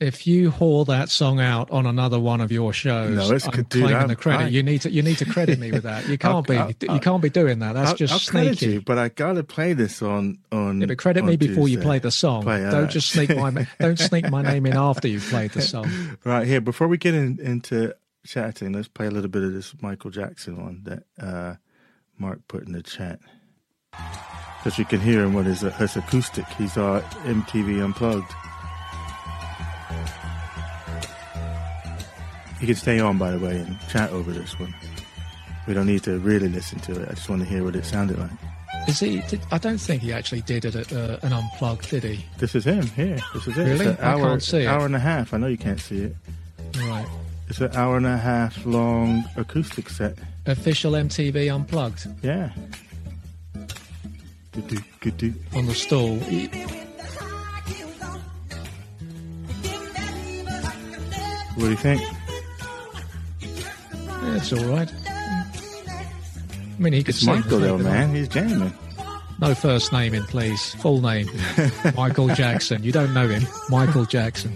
If 0.00 0.26
you 0.26 0.50
haul 0.50 0.84
that 0.86 1.08
song 1.08 1.40
out 1.40 1.70
on 1.70 1.86
another 1.86 2.18
one 2.18 2.40
of 2.40 2.50
your 2.50 2.72
shows, 2.72 3.14
No, 3.16 3.34
it's 3.34 3.46
I'm 3.46 3.64
claiming 3.64 3.94
I'm- 3.94 4.08
the 4.08 4.16
credit. 4.16 4.44
I- 4.46 4.48
you 4.48 4.62
need 4.62 4.80
to 4.82 4.90
you 4.90 5.02
need 5.02 5.18
to 5.18 5.24
credit 5.24 5.58
me 5.58 5.70
with 5.70 5.84
that. 5.84 6.08
You 6.08 6.18
can't 6.18 6.34
I'll- 6.34 6.42
be 6.42 6.56
I'll- 6.56 6.72
you 6.94 7.00
can't 7.00 7.22
be 7.22 7.30
doing 7.30 7.60
that. 7.60 7.74
That's 7.74 7.90
I'll, 7.90 7.96
just 7.96 8.12
I'll 8.12 8.18
sneaky. 8.18 8.66
you, 8.74 8.80
but 8.80 8.98
I 8.98 9.08
gotta 9.10 9.44
play 9.44 9.72
this 9.72 10.02
on 10.02 10.38
on. 10.50 10.80
Yeah, 10.80 10.88
but 10.88 10.98
credit 10.98 11.20
on 11.22 11.28
me 11.28 11.36
before 11.36 11.68
you 11.68 11.78
play 11.78 12.00
the 12.00 12.10
song. 12.10 12.42
Play, 12.42 12.60
don't 12.62 12.82
right. 12.82 12.90
just 12.90 13.10
sneak 13.10 13.34
my 13.36 13.66
don't 13.80 13.98
sneak 13.98 14.28
my 14.30 14.42
name 14.42 14.66
in 14.66 14.76
after 14.76 15.06
you've 15.06 15.24
played 15.28 15.52
the 15.52 15.62
song. 15.62 15.86
Right 16.24 16.46
here, 16.46 16.60
before 16.60 16.88
we 16.88 16.98
get 16.98 17.14
in, 17.14 17.38
into 17.40 17.94
chatting, 18.26 18.72
let's 18.72 18.88
play 18.88 19.06
a 19.06 19.10
little 19.10 19.30
bit 19.30 19.42
of 19.44 19.52
this 19.52 19.74
Michael 19.80 20.10
Jackson 20.10 20.60
one 20.62 20.82
that 20.84 21.04
uh, 21.24 21.54
Mark 22.24 22.40
put 22.48 22.66
in 22.66 22.72
the 22.72 22.82
chat. 22.82 23.20
Because 23.92 24.78
you 24.78 24.86
can 24.86 24.98
hear 24.98 25.22
him 25.22 25.34
with 25.34 25.44
his, 25.44 25.62
uh, 25.62 25.70
his 25.72 25.94
acoustic. 25.94 26.46
He's 26.56 26.74
uh, 26.78 27.02
MTV 27.24 27.84
Unplugged. 27.84 28.32
You 32.62 32.66
can 32.66 32.76
stay 32.76 32.98
on, 32.98 33.18
by 33.18 33.30
the 33.30 33.38
way, 33.38 33.58
and 33.58 33.78
chat 33.90 34.08
over 34.08 34.32
this 34.32 34.58
one. 34.58 34.74
We 35.66 35.74
don't 35.74 35.86
need 35.86 36.02
to 36.04 36.18
really 36.18 36.48
listen 36.48 36.80
to 36.80 36.92
it. 37.02 37.08
I 37.10 37.12
just 37.12 37.28
want 37.28 37.42
to 37.42 37.48
hear 37.48 37.62
what 37.62 37.76
it 37.76 37.84
sounded 37.84 38.18
like. 38.18 38.30
Is 38.88 39.00
he? 39.00 39.20
Did, 39.28 39.42
I 39.50 39.58
don't 39.58 39.76
think 39.76 40.00
he 40.00 40.10
actually 40.10 40.40
did 40.40 40.64
it 40.64 40.74
at 40.74 40.92
uh, 40.94 41.18
an 41.20 41.34
unplugged, 41.34 41.90
did 41.90 42.04
he? 42.04 42.24
This 42.38 42.54
is 42.54 42.64
him 42.64 42.86
here. 42.86 43.18
This 43.34 43.46
is 43.48 43.58
it. 43.58 43.64
Really? 43.64 43.86
It's 43.86 43.98
an 44.00 44.04
I 44.04 44.12
hour, 44.12 44.20
can't 44.22 44.42
see 44.42 44.62
it. 44.62 44.66
hour 44.66 44.86
and 44.86 44.96
a 44.96 44.98
half. 44.98 45.34
I 45.34 45.36
know 45.36 45.46
you 45.46 45.58
can't 45.58 45.80
see 45.80 46.04
it. 46.04 46.16
Right. 46.78 47.06
It's 47.48 47.60
an 47.60 47.72
hour 47.74 47.98
and 47.98 48.06
a 48.06 48.16
half 48.16 48.64
long 48.64 49.24
acoustic 49.36 49.90
set. 49.90 50.16
Official 50.46 50.92
MTV 50.92 51.54
unplugged 51.54 52.06
Yeah. 52.22 52.50
Good 54.52 54.68
do, 54.68 54.78
good 55.00 55.16
do. 55.16 55.34
on 55.54 55.66
the 55.66 55.74
stall. 55.74 56.16
He- 56.20 56.48
What 61.56 61.64
do 61.66 61.70
you 61.70 61.76
think? 61.76 62.02
yeah, 63.40 64.36
it's 64.36 64.52
all 64.52 64.64
right. 64.64 64.92
I 65.08 65.44
mean, 66.78 66.92
he 66.92 67.04
could 67.04 67.14
It's 67.14 67.24
sing, 67.24 67.36
Michael 67.36 67.60
though, 67.60 67.78
man. 67.78 68.12
He's 68.14 68.26
jamming. 68.28 68.72
No 69.40 69.54
first 69.54 69.92
name 69.92 70.14
in, 70.14 70.24
please. 70.24 70.74
Full 70.76 71.00
name. 71.00 71.28
Michael 71.96 72.28
Jackson. 72.34 72.82
You 72.82 72.90
don't 72.90 73.14
know 73.14 73.28
him. 73.28 73.46
Michael 73.68 74.04
Jackson. 74.04 74.52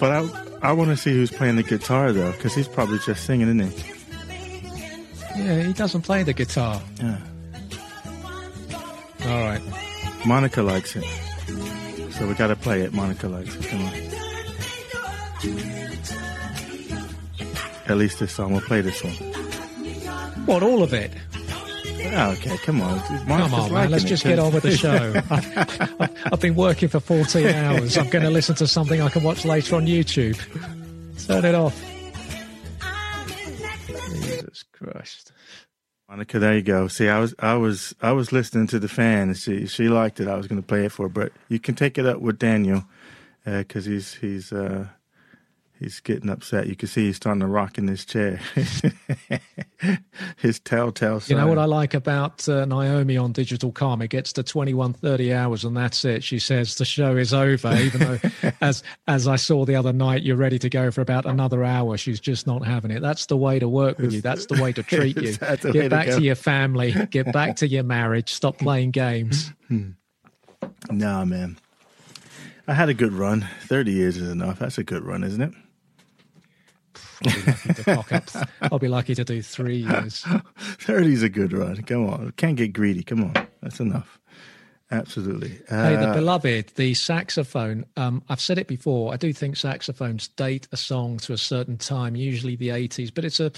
But 0.00 0.10
I, 0.10 0.28
I 0.70 0.72
want 0.72 0.90
to 0.90 0.96
see 0.96 1.12
who's 1.12 1.30
playing 1.30 1.54
the 1.56 1.62
guitar 1.62 2.12
though, 2.12 2.32
because 2.32 2.54
he's 2.54 2.66
probably 2.68 2.98
just 2.98 3.24
singing, 3.24 3.46
isn't 3.60 3.70
he? 3.72 3.92
Yeah, 5.36 5.62
he 5.62 5.72
doesn't 5.72 6.02
play 6.02 6.22
the 6.22 6.32
guitar. 6.32 6.80
Yeah. 7.00 7.18
All 9.24 9.40
right. 9.44 9.62
Monica 10.26 10.62
likes 10.62 10.96
it. 10.96 11.04
So 12.12 12.26
we 12.28 12.34
got 12.34 12.48
to 12.48 12.56
play 12.56 12.82
it. 12.82 12.92
Monica 12.92 13.28
likes 13.28 13.54
it. 13.54 13.66
Come 13.66 13.80
on. 13.82 13.94
At 17.88 17.96
least 17.96 18.20
this 18.20 18.32
song. 18.32 18.52
We'll 18.52 18.60
play 18.62 18.80
this 18.80 19.02
one. 19.02 19.12
What, 20.46 20.62
all 20.62 20.82
of 20.82 20.92
it? 20.92 21.12
Oh, 22.14 22.32
okay, 22.32 22.56
come 22.58 22.82
on. 22.82 23.00
Come 23.00 23.54
on, 23.54 23.72
man. 23.72 23.90
Let's 23.90 24.04
just 24.04 24.24
get 24.24 24.38
on 24.38 24.52
with 24.52 24.64
the 24.64 24.76
show. 24.76 25.14
I've, 25.30 26.10
I've 26.32 26.40
been 26.40 26.54
working 26.54 26.88
for 26.88 27.00
14 27.00 27.46
hours. 27.46 27.96
I'm 27.96 28.08
going 28.10 28.24
to 28.24 28.30
listen 28.30 28.54
to 28.56 28.66
something 28.66 29.00
I 29.00 29.08
can 29.08 29.22
watch 29.22 29.44
later 29.44 29.76
on 29.76 29.86
YouTube. 29.86 30.38
Turn 31.26 31.44
it 31.44 31.54
off. 31.54 31.80
Monica, 36.08 36.38
there 36.38 36.56
you 36.56 36.62
go. 36.62 36.88
See, 36.88 37.08
I 37.08 37.18
was, 37.18 37.34
I 37.38 37.54
was, 37.54 37.94
I 38.02 38.12
was 38.12 38.32
listening 38.32 38.66
to 38.68 38.78
the 38.78 38.88
fan, 38.88 39.28
and 39.28 39.36
she, 39.36 39.66
she 39.66 39.88
liked 39.88 40.20
it. 40.20 40.28
I 40.28 40.36
was 40.36 40.46
going 40.46 40.60
to 40.60 40.66
play 40.66 40.84
it 40.84 40.92
for 40.92 41.04
her, 41.04 41.08
but 41.08 41.32
you 41.48 41.58
can 41.58 41.74
take 41.74 41.96
it 41.96 42.06
up 42.06 42.20
with 42.20 42.38
Daniel, 42.38 42.84
because 43.44 43.86
he's, 43.86 44.14
he's, 44.14 44.52
uh, 44.52 44.88
he's 45.82 46.00
getting 46.00 46.30
upset. 46.30 46.68
You 46.68 46.76
can 46.76 46.88
see 46.88 47.06
he's 47.06 47.16
starting 47.16 47.40
to 47.40 47.46
rock 47.46 47.76
in 47.76 47.88
his 47.88 48.04
chair. 48.04 48.40
his 50.36 50.60
telltale 50.60 51.20
sign. 51.20 51.36
You 51.36 51.42
know 51.42 51.48
what 51.48 51.58
I 51.58 51.64
like 51.64 51.92
about 51.94 52.48
uh, 52.48 52.64
Naomi 52.64 53.16
on 53.16 53.32
Digital 53.32 53.72
Calm? 53.72 54.00
It 54.00 54.08
gets 54.08 54.32
to 54.34 54.42
21, 54.42 54.92
30 54.92 55.32
hours 55.32 55.64
and 55.64 55.76
that's 55.76 56.04
it. 56.04 56.22
She 56.22 56.38
says 56.38 56.76
the 56.76 56.84
show 56.84 57.16
is 57.16 57.34
over, 57.34 57.74
even 57.76 58.00
though, 58.00 58.52
as 58.60 58.82
as 59.08 59.26
I 59.26 59.36
saw 59.36 59.64
the 59.64 59.74
other 59.74 59.92
night, 59.92 60.22
you're 60.22 60.36
ready 60.36 60.58
to 60.60 60.68
go 60.68 60.90
for 60.90 61.00
about 61.00 61.26
another 61.26 61.64
hour. 61.64 61.96
She's 61.96 62.20
just 62.20 62.46
not 62.46 62.64
having 62.64 62.90
it. 62.90 63.00
That's 63.00 63.26
the 63.26 63.36
way 63.36 63.58
to 63.58 63.68
work 63.68 63.98
with 63.98 64.12
you. 64.12 64.20
That's 64.20 64.46
the 64.46 64.62
way 64.62 64.72
to 64.72 64.82
treat 64.82 65.16
you. 65.20 65.28
Is 65.28 65.38
that 65.38 65.60
the 65.60 65.68
way 65.68 65.72
to 65.72 65.78
Get 65.80 65.90
back 65.90 66.06
go? 66.06 66.18
to 66.18 66.22
your 66.22 66.36
family. 66.36 66.94
Get 67.10 67.32
back 67.32 67.56
to 67.56 67.68
your 67.68 67.82
marriage. 67.82 68.32
Stop 68.32 68.58
playing 68.58 68.92
games. 68.92 69.52
Nah, 70.90 71.24
man. 71.24 71.58
I 72.68 72.74
had 72.74 72.88
a 72.88 72.94
good 72.94 73.12
run. 73.12 73.48
Thirty 73.62 73.90
years 73.90 74.16
is 74.16 74.30
enough. 74.30 74.60
That's 74.60 74.78
a 74.78 74.84
good 74.84 75.02
run, 75.02 75.24
isn't 75.24 75.42
it? 75.42 75.52
I'll 77.26 77.32
be 77.34 77.50
lucky 77.50 77.74
to 77.74 77.84
cock 77.84 78.12
up. 78.12 78.48
I'll 78.62 78.78
be 78.78 78.88
lucky 78.88 79.14
to 79.14 79.24
do 79.24 79.42
three 79.42 79.78
years. 79.78 80.24
Thirty's 80.56 81.22
a 81.22 81.28
good 81.28 81.52
run. 81.52 81.82
Come 81.82 82.08
on, 82.08 82.32
can't 82.36 82.56
get 82.56 82.72
greedy. 82.72 83.02
Come 83.02 83.24
on, 83.24 83.48
that's 83.60 83.80
enough. 83.80 84.18
Absolutely. 84.90 85.58
Hey, 85.68 85.96
the 85.96 86.10
Uh, 86.10 86.14
beloved, 86.14 86.72
the 86.76 86.92
saxophone. 86.92 87.86
Um, 87.96 88.22
I've 88.28 88.40
said 88.42 88.58
it 88.58 88.68
before. 88.68 89.14
I 89.14 89.16
do 89.16 89.32
think 89.32 89.56
saxophones 89.56 90.28
date 90.28 90.68
a 90.70 90.76
song 90.76 91.16
to 91.18 91.32
a 91.32 91.38
certain 91.38 91.78
time, 91.78 92.14
usually 92.14 92.56
the 92.56 92.70
eighties. 92.70 93.10
But 93.10 93.24
it's 93.24 93.40
a. 93.40 93.52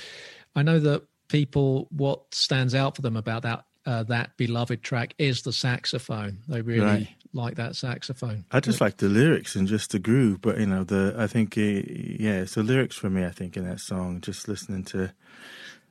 I 0.54 0.62
know 0.62 0.78
that 0.78 1.02
people. 1.28 1.88
What 1.90 2.32
stands 2.32 2.74
out 2.74 2.94
for 2.94 3.02
them 3.02 3.16
about 3.16 3.42
that 3.42 3.64
uh, 3.86 4.04
that 4.04 4.36
beloved 4.36 4.82
track 4.82 5.14
is 5.18 5.42
the 5.42 5.52
saxophone. 5.52 6.38
They 6.48 6.60
really 6.62 6.80
Right. 6.80 7.08
Like 7.34 7.56
that 7.56 7.76
saxophone. 7.76 8.44
I 8.52 8.60
just 8.60 8.80
like 8.80 8.98
the 8.98 9.08
lyrics 9.08 9.56
and 9.56 9.66
just 9.66 9.90
the 9.90 9.98
groove, 9.98 10.40
but 10.40 10.58
you 10.58 10.66
know, 10.66 10.84
the 10.84 11.14
I 11.18 11.26
think 11.26 11.58
uh, 11.58 11.60
yeah, 11.60 12.40
it's 12.40 12.54
the 12.54 12.62
lyrics 12.62 12.96
for 12.96 13.10
me. 13.10 13.24
I 13.24 13.30
think 13.30 13.56
in 13.56 13.68
that 13.68 13.80
song, 13.80 14.20
just 14.20 14.48
listening 14.48 14.84
to, 14.84 15.12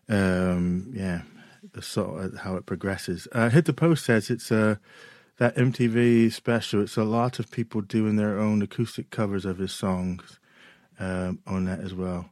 um, 0.09 0.91
yeah, 0.93 1.21
the 1.73 1.81
sort 1.81 2.23
of 2.23 2.39
how 2.39 2.55
it 2.55 2.65
progresses. 2.65 3.27
Uh, 3.31 3.49
Hit 3.49 3.65
the 3.65 3.73
post 3.73 4.05
says 4.05 4.29
it's 4.29 4.51
uh, 4.51 4.75
that 5.37 5.55
MTV 5.55 6.31
special. 6.31 6.81
It's 6.81 6.97
a 6.97 7.03
lot 7.03 7.39
of 7.39 7.51
people 7.51 7.81
doing 7.81 8.15
their 8.15 8.39
own 8.39 8.61
acoustic 8.61 9.09
covers 9.09 9.45
of 9.45 9.57
his 9.57 9.73
songs 9.73 10.39
um, 10.99 11.39
on 11.45 11.65
that 11.65 11.79
as 11.79 11.93
well. 11.93 12.29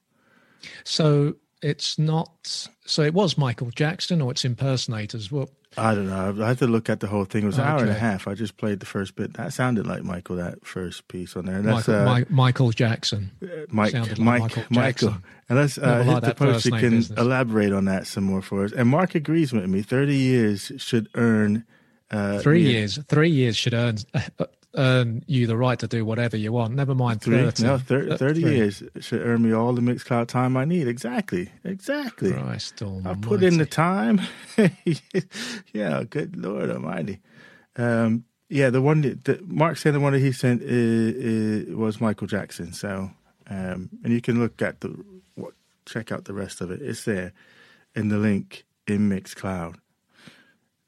So 0.83 1.35
it's 1.61 1.99
not. 1.99 2.67
So 2.85 3.01
it 3.03 3.13
was 3.13 3.37
Michael 3.37 3.71
Jackson, 3.71 4.21
or 4.21 4.31
it's 4.31 4.45
impersonators. 4.45 5.31
Well, 5.31 5.49
I 5.77 5.95
don't 5.95 6.07
know. 6.07 6.43
I 6.43 6.49
had 6.49 6.59
to 6.59 6.67
look 6.67 6.89
at 6.89 6.99
the 6.99 7.07
whole 7.07 7.23
thing. 7.23 7.43
It 7.43 7.47
was 7.47 7.57
an 7.57 7.63
hour 7.63 7.79
and 7.79 7.89
a 7.89 7.93
half. 7.93 8.27
I 8.27 8.33
just 8.33 8.57
played 8.57 8.81
the 8.81 8.85
first 8.85 9.15
bit. 9.15 9.33
That 9.35 9.53
sounded 9.53 9.87
like 9.87 10.03
Michael. 10.03 10.35
That 10.35 10.65
first 10.65 11.07
piece 11.07 11.35
on 11.37 11.45
there. 11.45 11.61
That's 11.61 11.87
Michael, 11.87 12.07
uh, 12.07 12.19
Mi- 12.19 12.25
Michael 12.29 12.71
Jackson. 12.71 13.31
Mike, 13.69 13.93
like 13.93 14.19
Mike, 14.19 14.41
Michael 14.41 14.63
Michael. 14.69 15.15
And 15.47 15.57
let's 15.57 15.77
uh, 15.77 16.03
hit 16.03 16.21
the 16.23 16.35
post. 16.35 16.65
You 16.65 16.71
can 16.71 16.89
business. 16.91 17.17
elaborate 17.17 17.71
on 17.71 17.85
that 17.85 18.05
some 18.05 18.25
more 18.25 18.41
for 18.41 18.65
us. 18.65 18.73
And 18.73 18.89
Mark 18.89 19.15
agrees 19.15 19.53
with 19.53 19.65
me. 19.69 19.81
Thirty 19.81 20.17
years 20.17 20.71
should 20.77 21.07
earn 21.15 21.65
uh, 22.09 22.39
Three 22.39 22.63
years. 22.63 22.99
Three 23.07 23.29
years 23.29 23.55
should 23.55 23.73
earn 23.73 23.97
earn 24.75 25.23
you 25.27 25.47
the 25.47 25.57
right 25.57 25.77
to 25.79 25.87
do 25.87 26.05
whatever 26.05 26.37
you 26.37 26.51
want. 26.51 26.73
Never 26.73 26.95
mind 26.95 27.21
Three, 27.21 27.37
thirty. 27.37 27.63
no, 27.63 27.77
thir- 27.77 28.11
Uh, 28.11 28.17
thirty 28.17 28.41
three. 28.41 28.55
years 28.55 28.83
should 28.99 29.21
earn 29.21 29.41
me 29.41 29.51
all 29.51 29.73
the 29.73 29.81
Mixcloud 29.81 30.27
time 30.27 30.55
I 30.55 30.65
need. 30.65 30.87
Exactly, 30.87 31.51
exactly. 31.63 32.31
Christ 32.31 32.81
I 33.05 33.13
put 33.15 33.43
in 33.43 33.57
the 33.57 33.65
time. 33.65 34.21
yeah, 35.73 36.03
good 36.09 36.35
Lord 36.37 36.69
Almighty. 36.69 37.19
Um, 37.75 38.25
yeah, 38.49 38.69
the 38.69 38.81
one 38.81 39.01
that, 39.01 39.23
that 39.25 39.47
Mark 39.47 39.77
said 39.77 39.93
the 39.93 39.99
one 39.99 40.13
that 40.13 40.19
he 40.19 40.31
sent 40.31 40.61
uh, 40.61 40.65
uh, 41.73 41.77
was 41.77 42.01
Michael 42.01 42.27
Jackson. 42.27 42.73
So, 42.73 43.11
um, 43.49 43.89
and 44.03 44.11
you 44.13 44.21
can 44.21 44.39
look 44.39 44.61
at 44.61 44.81
the 44.81 44.89
what, 45.35 45.53
check 45.85 46.11
out 46.11 46.25
the 46.25 46.33
rest 46.33 46.61
of 46.61 46.69
it. 46.71 46.81
It's 46.81 47.05
there 47.05 47.31
in 47.95 48.09
the 48.09 48.17
link 48.17 48.65
in 48.87 49.09
Mixcloud. 49.09 49.75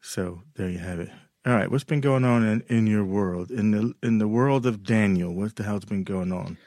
So 0.01 0.41
there 0.55 0.69
you 0.69 0.79
have 0.79 0.99
it. 0.99 1.09
All 1.45 1.53
right, 1.53 1.69
what's 1.69 1.83
been 1.83 1.99
going 2.01 2.23
on 2.23 2.45
in, 2.45 2.63
in 2.69 2.87
your 2.87 3.03
world 3.03 3.51
in 3.51 3.71
the 3.71 3.93
in 4.01 4.17
the 4.17 4.27
world 4.27 4.65
of 4.65 4.83
Daniel? 4.83 5.33
What 5.33 5.55
the 5.57 5.63
hell's 5.63 5.85
been 5.85 6.03
going 6.05 6.31
on? 6.31 6.57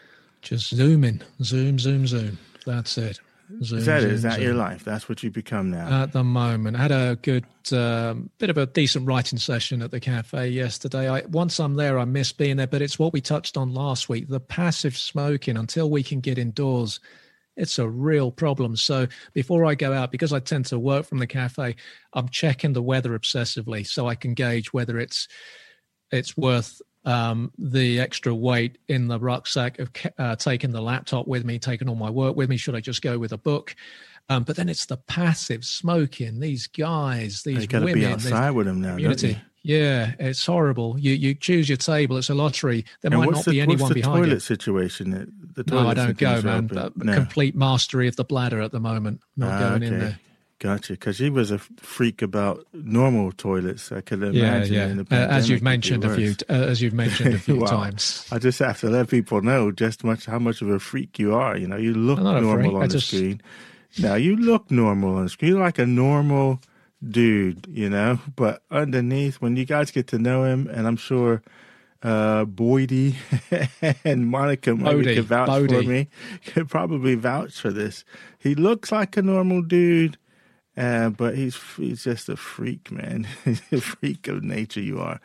Just 0.42 0.68
zooming, 0.68 1.22
zoom, 1.42 1.78
zoom, 1.78 2.06
zoom. 2.06 2.38
That's 2.66 2.98
it. 2.98 3.18
Zoom, 3.62 3.78
Is 3.78 3.86
that 3.86 4.02
zoom, 4.02 4.10
Is 4.10 4.22
that 4.22 4.34
zoom. 4.34 4.42
your 4.42 4.54
life? 4.54 4.84
That's 4.84 5.08
what 5.08 5.22
you 5.22 5.30
become 5.30 5.70
now. 5.70 6.02
At 6.02 6.12
the 6.12 6.24
moment, 6.24 6.76
I 6.76 6.80
had 6.82 6.92
a 6.92 7.16
good 7.22 7.46
um, 7.72 8.28
bit 8.38 8.50
of 8.50 8.58
a 8.58 8.66
decent 8.66 9.06
writing 9.06 9.38
session 9.38 9.82
at 9.82 9.92
the 9.92 10.00
cafe 10.00 10.48
yesterday. 10.48 11.08
I, 11.08 11.22
once 11.26 11.58
I'm 11.60 11.74
there, 11.76 11.98
I 11.98 12.04
miss 12.04 12.32
being 12.32 12.56
there, 12.56 12.66
but 12.66 12.82
it's 12.82 12.98
what 12.98 13.12
we 13.12 13.20
touched 13.22 13.56
on 13.56 13.72
last 13.72 14.08
week: 14.10 14.28
the 14.28 14.40
passive 14.40 14.96
smoking. 14.96 15.56
Until 15.56 15.88
we 15.88 16.02
can 16.02 16.20
get 16.20 16.36
indoors, 16.38 17.00
it's 17.56 17.78
a 17.78 17.88
real 17.88 18.30
problem. 18.30 18.76
So 18.76 19.06
before 19.32 19.64
I 19.64 19.74
go 19.74 19.92
out, 19.92 20.12
because 20.12 20.32
I 20.32 20.40
tend 20.40 20.66
to 20.66 20.78
work 20.78 21.06
from 21.06 21.18
the 21.18 21.26
cafe, 21.26 21.76
I'm 22.12 22.28
checking 22.28 22.72
the 22.72 22.82
weather 22.82 23.18
obsessively 23.18 23.86
so 23.86 24.06
I 24.06 24.14
can 24.14 24.34
gauge 24.34 24.72
whether 24.72 24.98
it's 24.98 25.28
it's 26.12 26.36
worth 26.36 26.80
um, 27.04 27.52
the 27.58 28.00
extra 28.00 28.34
weight 28.34 28.78
in 28.88 29.08
the 29.08 29.18
rucksack 29.18 29.78
of 29.78 29.90
uh, 30.18 30.36
taking 30.36 30.72
the 30.72 30.82
laptop 30.82 31.26
with 31.26 31.44
me, 31.44 31.58
taking 31.58 31.88
all 31.88 31.94
my 31.94 32.10
work 32.10 32.36
with 32.36 32.48
me. 32.48 32.56
Should 32.56 32.74
I 32.74 32.80
just 32.80 33.02
go 33.02 33.18
with 33.18 33.32
a 33.32 33.38
book? 33.38 33.74
Um, 34.28 34.42
but 34.42 34.56
then 34.56 34.68
it's 34.68 34.86
the 34.86 34.96
passive 34.96 35.64
smoking. 35.64 36.40
These 36.40 36.66
guys, 36.66 37.42
these 37.44 37.62
you 37.62 37.66
got 37.68 37.80
to 37.80 37.84
women, 37.86 38.00
be 38.00 38.06
outside 38.06 38.50
with 38.50 38.66
him 38.66 38.80
now, 38.80 38.96
community. 38.96 39.40
Yeah, 39.66 40.12
it's 40.20 40.46
horrible. 40.46 40.96
You 40.98 41.12
you 41.14 41.34
choose 41.34 41.68
your 41.68 41.76
table. 41.78 42.16
It's 42.18 42.30
a 42.30 42.34
lottery. 42.34 42.84
There 43.02 43.10
And 43.12 43.20
might 43.20 43.30
not 43.30 43.44
the, 43.44 43.50
be 43.50 43.60
anyone 43.60 43.88
the 43.88 43.94
behind 43.94 44.16
toilet 44.24 44.34
you. 44.34 44.40
situation? 44.40 45.10
The- 45.10 45.62
The 45.64 45.74
No, 45.74 45.88
I 45.88 45.94
don't 45.94 46.16
go, 46.18 46.40
man. 46.42 46.68
No. 46.96 47.14
Complete 47.14 47.56
mastery 47.56 48.06
of 48.08 48.14
the 48.16 48.24
bladder 48.24 48.60
at 48.60 48.70
the 48.72 48.78
moment. 48.80 49.22
Not 49.36 49.52
Ah, 49.52 49.68
going 49.70 49.82
in 49.82 49.98
there. 49.98 50.18
Gotcha. 50.58 50.92
Because 50.92 51.18
he 51.18 51.30
was 51.30 51.50
a 51.50 51.58
freak 51.58 52.22
about 52.22 52.64
normal 52.72 53.32
toilets. 53.32 53.90
I 53.90 54.02
could 54.02 54.22
imagine. 54.22 54.72
yeah. 54.74 54.86
In 54.88 54.96
the 54.98 55.06
Uh, 55.10 55.16
as 55.38 55.48
you've 55.50 55.62
mentioned 55.62 56.04
a 56.04 56.14
few, 56.14 56.34
uh, 56.48 56.52
as 56.52 56.80
you've 56.80 56.94
mentioned 56.94 57.34
a 57.34 57.38
few 57.46 57.56
Wow. 57.56 57.66
times. 57.66 58.26
I 58.30 58.38
just 58.38 58.58
have 58.60 58.78
to 58.80 58.88
let 58.88 59.08
people 59.10 59.40
know 59.42 59.70
just 59.72 60.04
much 60.04 60.26
how 60.26 60.38
much 60.38 60.62
of 60.62 60.68
a 60.68 60.78
freak 60.78 61.18
you 61.18 61.34
are. 61.34 61.56
You 61.58 61.66
know, 61.68 61.76
you 61.76 61.92
look 61.94 62.18
I'm 62.18 62.24
not 62.24 62.36
a 62.36 62.40
normal 62.40 62.76
on 62.76 62.82
I 62.84 62.86
the 62.86 62.92
just- 62.94 63.08
screen. 63.08 63.40
Now 63.98 64.14
you 64.14 64.36
look 64.36 64.70
normal 64.70 65.16
on 65.16 65.24
the 65.24 65.28
screen, 65.30 65.52
You're 65.52 65.64
like 65.64 65.78
a 65.78 65.86
normal 65.86 66.60
dude. 67.06 67.66
You 67.68 67.90
know, 67.90 68.20
but 68.34 68.62
underneath, 68.70 69.36
when 69.36 69.56
you 69.56 69.64
guys 69.64 69.90
get 69.90 70.08
to 70.08 70.18
know 70.18 70.44
him, 70.44 70.68
and 70.68 70.86
I'm 70.86 70.96
sure 70.96 71.42
uh 72.02 72.44
Boydie 72.44 73.14
and 74.04 74.26
Monica 74.26 74.76
maybe 74.76 75.02
Bodie, 75.02 75.14
could 75.16 75.24
vouch 75.24 75.70
for 75.70 75.82
me. 75.82 76.08
Could 76.46 76.68
probably 76.68 77.14
vouch 77.14 77.58
for 77.58 77.70
this. 77.70 78.04
He 78.38 78.54
looks 78.54 78.92
like 78.92 79.16
a 79.16 79.22
normal 79.22 79.62
dude. 79.62 80.18
Uh, 80.76 81.08
but 81.08 81.34
he's 81.34 81.58
he's 81.76 82.04
just 82.04 82.28
a 82.28 82.36
freak, 82.36 82.92
man. 82.92 83.26
A 83.72 83.80
freak 83.80 84.28
of 84.28 84.42
nature. 84.42 84.82
You 84.82 85.00
are. 85.00 85.22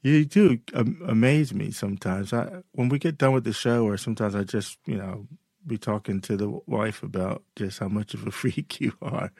You 0.00 0.24
do 0.24 0.58
amaze 1.06 1.52
me 1.52 1.72
sometimes. 1.72 2.32
I, 2.32 2.62
when 2.72 2.88
we 2.88 2.98
get 2.98 3.18
done 3.18 3.34
with 3.34 3.44
the 3.44 3.52
show, 3.52 3.84
or 3.84 3.98
sometimes 3.98 4.34
I 4.34 4.44
just 4.44 4.78
you 4.86 4.96
know 4.96 5.26
be 5.66 5.78
talking 5.78 6.20
to 6.22 6.36
the 6.36 6.48
wife 6.66 7.02
about 7.02 7.42
just 7.56 7.78
how 7.78 7.88
much 7.88 8.14
of 8.14 8.26
a 8.26 8.30
freak 8.40 8.80
you 8.80 8.92
are. 9.02 9.30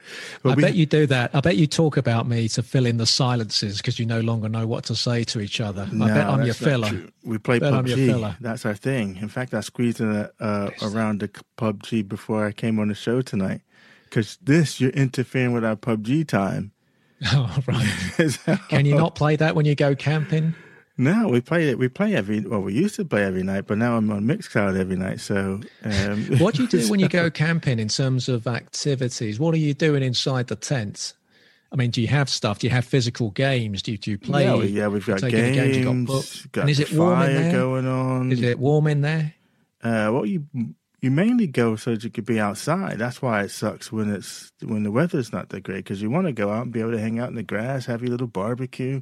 But 0.43 0.51
I 0.51 0.55
we, 0.55 0.61
bet 0.63 0.75
you 0.75 0.85
do 0.85 1.05
that. 1.07 1.31
I 1.33 1.41
bet 1.41 1.57
you 1.57 1.67
talk 1.67 1.97
about 1.97 2.27
me 2.27 2.47
to 2.49 2.63
fill 2.63 2.85
in 2.85 2.97
the 2.97 3.05
silences 3.05 3.77
because 3.77 3.99
you 3.99 4.05
no 4.05 4.19
longer 4.21 4.49
know 4.49 4.67
what 4.67 4.83
to 4.85 4.95
say 4.95 5.23
to 5.25 5.39
each 5.39 5.61
other. 5.61 5.87
I 5.91 6.07
bet 6.07 6.27
I'm 6.27 6.43
your 6.43 6.53
filler. 6.53 6.89
true. 6.89 7.09
We 7.23 7.37
play 7.37 7.59
Bet 7.59 7.73
I'm 7.73 7.85
your 7.87 7.97
PUBG. 7.97 8.37
That's 8.39 8.65
our 8.65 8.75
thing. 8.75 9.17
In 9.17 9.29
fact, 9.29 9.53
I 9.53 9.61
squeezed 9.61 9.99
in 9.99 10.11
a, 10.11 10.31
uh, 10.39 10.69
around 10.81 11.19
the 11.21 11.29
PUBG 11.57 12.07
before 12.07 12.45
I 12.45 12.51
came 12.51 12.79
on 12.79 12.87
the 12.89 12.95
show 12.95 13.21
tonight. 13.21 13.61
Because 14.05 14.37
this, 14.41 14.79
you're 14.79 14.91
interfering 14.91 15.53
with 15.53 15.65
our 15.65 15.75
PUBG 15.75 16.27
time. 16.27 16.71
Oh, 17.31 17.57
right. 17.65 17.87
So- 18.29 18.57
Can 18.69 18.85
you 18.85 18.95
not 18.95 19.15
play 19.15 19.37
that 19.37 19.55
when 19.55 19.65
you 19.65 19.73
go 19.73 19.95
camping? 19.95 20.53
No, 20.97 21.27
we 21.27 21.41
play 21.41 21.69
it. 21.69 21.77
We 21.77 21.89
play 21.89 22.15
every. 22.15 22.39
Well, 22.39 22.61
we 22.61 22.73
used 22.73 22.95
to 22.95 23.05
play 23.05 23.23
every 23.23 23.43
night, 23.43 23.67
but 23.67 23.77
now 23.77 23.97
I'm 23.97 24.09
on 24.11 24.23
Mixcloud 24.23 24.77
every 24.77 24.95
night. 24.95 25.19
So, 25.19 25.59
um, 25.83 26.25
What 26.39 26.55
do 26.55 26.63
you 26.63 26.69
do 26.69 26.87
when 26.89 27.01
you 27.01 27.09
go 27.09 27.29
camping 27.29 27.79
in 27.79 27.89
terms 27.89 28.29
of 28.29 28.47
activities? 28.47 29.39
What 29.39 29.53
are 29.53 29.57
you 29.57 29.73
doing 29.73 30.03
inside 30.03 30.47
the 30.47 30.55
tent? 30.55 31.13
I 31.71 31.75
mean, 31.75 31.91
do 31.91 32.01
you 32.01 32.07
have 32.07 32.29
stuff? 32.29 32.59
Do 32.59 32.67
you 32.67 32.71
have 32.71 32.85
physical 32.85 33.31
games? 33.31 33.81
Do 33.81 33.91
you, 33.91 33.97
do 33.97 34.11
you 34.11 34.17
play? 34.17 34.45
Yeah, 34.45 34.55
yeah, 34.63 34.87
we've 34.87 35.05
got 35.05 35.19
games. 35.19 35.57
games, 35.57 35.85
got 35.85 36.05
books? 36.05 36.45
got 36.45 36.61
And 36.61 36.69
is 36.69 36.79
it 36.79 36.93
warm 36.93 37.21
in 37.23 37.33
there? 37.35 37.51
going 37.51 37.87
on. 37.87 38.31
Is 38.31 38.41
it 38.41 38.57
warm 38.57 38.87
in 38.87 39.01
there? 39.01 39.33
Uh, 39.83 40.09
well, 40.13 40.25
you 40.25 40.45
you 41.01 41.11
mainly 41.11 41.45
go 41.45 41.75
so 41.75 41.91
that 41.91 42.03
you 42.05 42.09
could 42.09 42.25
be 42.25 42.39
outside. 42.39 42.97
That's 42.97 43.21
why 43.21 43.43
it 43.43 43.51
sucks 43.51 43.91
when 43.91 44.13
it's 44.13 44.53
when 44.63 44.83
the 44.83 44.91
weather's 44.91 45.33
not 45.33 45.49
that 45.49 45.63
great 45.63 45.83
because 45.83 46.01
you 46.01 46.09
want 46.09 46.27
to 46.27 46.31
go 46.31 46.49
out 46.49 46.63
and 46.63 46.71
be 46.71 46.79
able 46.79 46.91
to 46.91 46.99
hang 46.99 47.19
out 47.19 47.29
in 47.29 47.35
the 47.35 47.43
grass, 47.43 47.85
have 47.87 48.01
your 48.01 48.11
little 48.11 48.27
barbecue 48.27 49.01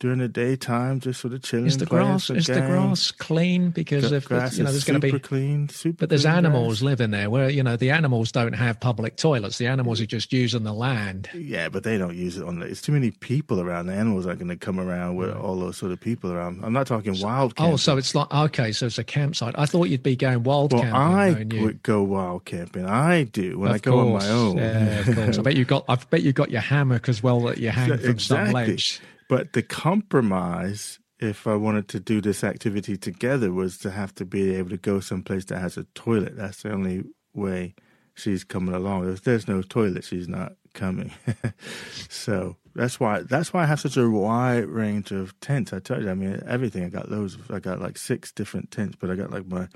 during 0.00 0.18
the 0.18 0.28
daytime, 0.28 0.98
just 0.98 1.20
sort 1.20 1.34
of 1.34 1.42
chilling. 1.42 1.66
Is 1.66 1.76
the 1.76 1.84
grass 1.84 2.30
is 2.30 2.46
the 2.46 2.54
grass 2.54 3.10
clean? 3.12 3.68
Because 3.68 4.08
Gra- 4.08 4.16
if 4.16 4.24
grass 4.24 4.56
you 4.56 4.64
know, 4.64 4.70
there's 4.70 4.84
going 4.84 4.98
to 4.98 5.06
super 5.06 5.18
be 5.18 5.22
clean, 5.22 5.68
super. 5.68 5.98
But 5.98 6.08
there's 6.08 6.24
animals 6.24 6.80
grass. 6.80 6.82
living 6.82 7.10
there 7.10 7.28
where, 7.28 7.50
you 7.50 7.62
know, 7.62 7.76
the 7.76 7.90
animals 7.90 8.32
don't 8.32 8.54
have 8.54 8.80
public 8.80 9.16
toilets. 9.16 9.58
The 9.58 9.66
animals 9.66 10.00
are 10.00 10.06
just 10.06 10.32
using 10.32 10.64
the 10.64 10.72
land. 10.72 11.28
Yeah, 11.34 11.68
but 11.68 11.84
they 11.84 11.98
don't 11.98 12.16
use 12.16 12.38
it 12.38 12.44
on. 12.44 12.60
The, 12.60 12.66
it's 12.66 12.80
too 12.80 12.92
many 12.92 13.10
people 13.10 13.60
around. 13.60 13.86
The 13.86 13.92
animals 13.92 14.26
aren't 14.26 14.38
going 14.38 14.48
to 14.48 14.56
come 14.56 14.80
around 14.80 15.16
with 15.16 15.36
all 15.36 15.56
those 15.56 15.76
sort 15.76 15.92
of 15.92 16.00
people 16.00 16.32
around. 16.32 16.64
I'm 16.64 16.72
not 16.72 16.86
talking 16.86 17.20
wild. 17.20 17.52
Oh, 17.58 17.76
so 17.76 17.98
it's 17.98 18.14
like, 18.14 18.32
okay, 18.32 18.72
so 18.72 18.86
it's 18.86 18.98
a 18.98 19.04
campsite. 19.04 19.54
I 19.58 19.66
thought 19.66 19.90
you'd 19.90 20.02
be 20.02 20.16
going 20.16 20.44
wild 20.44 20.72
Well, 20.72 20.82
camping. 20.82 21.60
I 21.60 21.62
would 21.62 21.82
go 21.82 22.02
wild 22.02 22.46
camping. 22.46 22.86
I 22.86 23.24
do 23.24 23.58
when 23.58 23.70
I 23.70 23.74
Of 23.74 23.82
go 23.82 23.98
on 23.98 24.12
my 24.14 24.28
own. 24.30 24.56
Yeah, 24.56 25.00
of 25.00 25.14
course. 25.14 25.38
I 25.38 25.42
bet 25.42 25.56
you 25.56 25.66
got. 25.66 25.84
I 25.88 25.96
bet 25.96 26.22
you 26.22 26.32
got 26.32 26.50
your 26.50 26.62
hammock 26.62 27.06
as 27.10 27.22
well 27.22 27.40
that 27.42 27.58
you 27.58 27.68
hang 27.70 27.98
from 27.98 28.18
some 28.18 28.52
ledge. 28.52 29.02
But 29.30 29.52
the 29.52 29.62
compromise, 29.62 30.98
if 31.20 31.46
I 31.46 31.54
wanted 31.54 31.86
to 31.90 32.00
do 32.00 32.20
this 32.20 32.42
activity 32.42 32.96
together, 32.96 33.52
was 33.52 33.78
to 33.78 33.92
have 33.92 34.12
to 34.16 34.24
be 34.24 34.56
able 34.56 34.70
to 34.70 34.76
go 34.76 34.98
someplace 34.98 35.44
that 35.44 35.60
has 35.60 35.76
a 35.76 35.84
toilet. 35.94 36.36
That's 36.36 36.64
the 36.64 36.72
only 36.72 37.04
way 37.32 37.76
she's 38.14 38.42
coming 38.42 38.74
along. 38.74 39.08
If 39.08 39.22
there's 39.22 39.46
no 39.46 39.62
toilet, 39.62 40.02
she's 40.02 40.26
not 40.26 40.54
coming. 40.74 41.12
so 42.08 42.56
that's 42.74 42.98
why 42.98 43.20
that's 43.20 43.52
why 43.52 43.62
I 43.62 43.66
have 43.66 43.78
such 43.78 43.96
a 43.96 44.10
wide 44.10 44.66
range 44.66 45.12
of 45.12 45.38
tents. 45.38 45.72
I 45.72 45.78
tell 45.78 46.02
you, 46.02 46.10
I 46.10 46.14
mean 46.14 46.42
everything. 46.44 46.84
I 46.84 46.88
got 46.88 47.08
loads. 47.08 47.36
Of, 47.36 47.52
I 47.52 47.60
got 47.60 47.80
like 47.80 47.98
six 47.98 48.32
different 48.32 48.72
tents, 48.72 48.96
but 49.00 49.10
I 49.10 49.14
got 49.14 49.30
like 49.30 49.46
my 49.46 49.68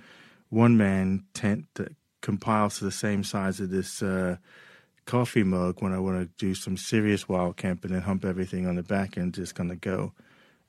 one 0.49 0.77
man 0.77 1.27
tent 1.33 1.67
that 1.75 1.95
compiles 2.23 2.79
to 2.79 2.85
the 2.87 2.91
same 2.91 3.23
size 3.23 3.61
of 3.61 3.71
this. 3.71 4.03
Uh, 4.03 4.39
coffee 5.07 5.43
mug 5.45 5.83
when 5.83 5.93
I 5.93 5.99
want 5.99 6.19
to 6.21 6.45
do 6.45 6.55
some 6.55 6.77
serious 6.77 7.29
wild 7.29 7.57
camping 7.57 7.93
and 7.93 8.03
hump 8.03 8.25
everything 8.25 8.67
on 8.67 8.77
the 8.77 8.83
back 8.83 9.17
and 9.17 9.35
just 9.35 9.55
kind 9.55 9.71
of 9.71 9.81
go 9.81 10.13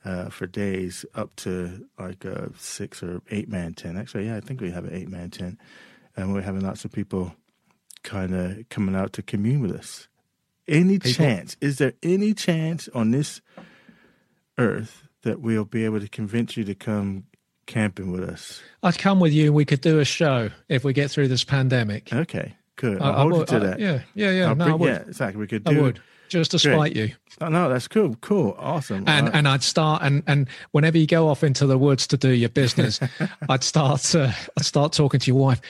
uh, 0.04 0.30
for 0.30 0.46
days 0.46 1.06
up 1.16 1.36
to 1.38 1.86
like 1.98 2.26
a 2.26 2.52
six 2.58 3.02
or 3.02 3.22
eight 3.32 3.50
man 3.50 3.74
tent. 3.74 3.98
Actually, 3.98 4.28
yeah, 4.28 4.36
I 4.36 4.40
think 4.42 4.62
we 4.62 4.72
have 4.72 4.86
an 4.86 4.94
eight 4.94 5.10
man 5.10 5.30
tent, 5.32 5.58
and 6.16 6.34
we're 6.34 6.42
having 6.42 6.62
lots 6.62 6.86
of 6.86 6.92
people 6.92 7.34
kind 8.04 8.36
of 8.36 8.70
coming 8.70 8.96
out 8.96 9.14
to 9.14 9.22
commune 9.24 9.62
with 9.62 9.72
us. 9.72 10.08
Any 10.68 11.00
People- 11.00 11.12
chance? 11.12 11.58
Is 11.62 11.78
there 11.78 11.94
any 12.04 12.34
chance 12.34 12.88
on 12.94 13.12
this 13.12 13.42
earth 14.58 15.04
that 15.24 15.40
we'll 15.42 15.66
be 15.66 15.86
able 15.86 16.00
to 16.00 16.08
convince 16.08 16.56
you 16.58 16.64
to 16.66 16.76
come 16.76 17.26
camping 17.66 18.12
with 18.12 18.24
us? 18.24 18.62
I'd 18.84 18.98
come 18.98 19.20
with 19.20 19.34
you 19.34 19.46
and 19.46 19.56
we 19.56 19.66
could 19.66 19.82
do 19.82 20.00
a 20.00 20.06
show 20.06 20.50
if 20.70 20.84
we 20.84 20.94
get 20.94 21.10
through 21.12 21.28
this 21.30 21.44
pandemic. 21.44 22.14
Okay, 22.14 22.56
good. 22.76 23.02
I- 23.02 23.06
I'll 23.10 23.14
I 23.14 23.18
hold 23.22 23.32
you 23.34 23.38
would- 23.40 23.48
to 23.50 23.56
I- 23.56 23.60
that. 23.60 23.80
yeah, 23.80 24.00
yeah, 24.14 24.32
yeah. 24.32 24.48
I'll 24.50 24.56
no, 24.56 24.66
bring- 24.66 24.74
I 24.74 24.78
would. 24.78 24.90
yeah, 24.90 25.02
exactly. 25.08 25.40
We 25.40 25.48
could 25.48 25.64
I 25.68 25.80
would 25.82 26.00
just 26.30 26.52
to 26.52 26.58
Great. 26.58 26.74
spite 26.76 26.96
you. 26.96 27.12
Oh, 27.42 27.50
no, 27.50 27.70
that's 27.70 27.88
cool. 27.88 28.16
Cool. 28.22 28.56
Awesome. 28.58 29.04
and 29.08 29.28
Uh, 29.28 29.32
and 29.34 29.48
I'd 29.48 29.64
start 29.64 30.02
and 30.04 30.24
and 30.28 30.48
whenever 30.72 30.98
you 30.98 31.06
go 31.08 31.28
off 31.28 31.44
into 31.44 31.68
the 31.68 31.78
woods 31.78 32.08
to 32.08 32.18
do 32.18 32.30
your 32.30 32.50
business, 32.50 33.00
I'd 33.50 33.64
start 33.64 34.16
uh, 34.16 34.32
I'd 34.58 34.66
start 34.66 34.94
talking 34.94 35.20
to 35.20 35.28
your 35.28 35.40
wife. 35.40 35.62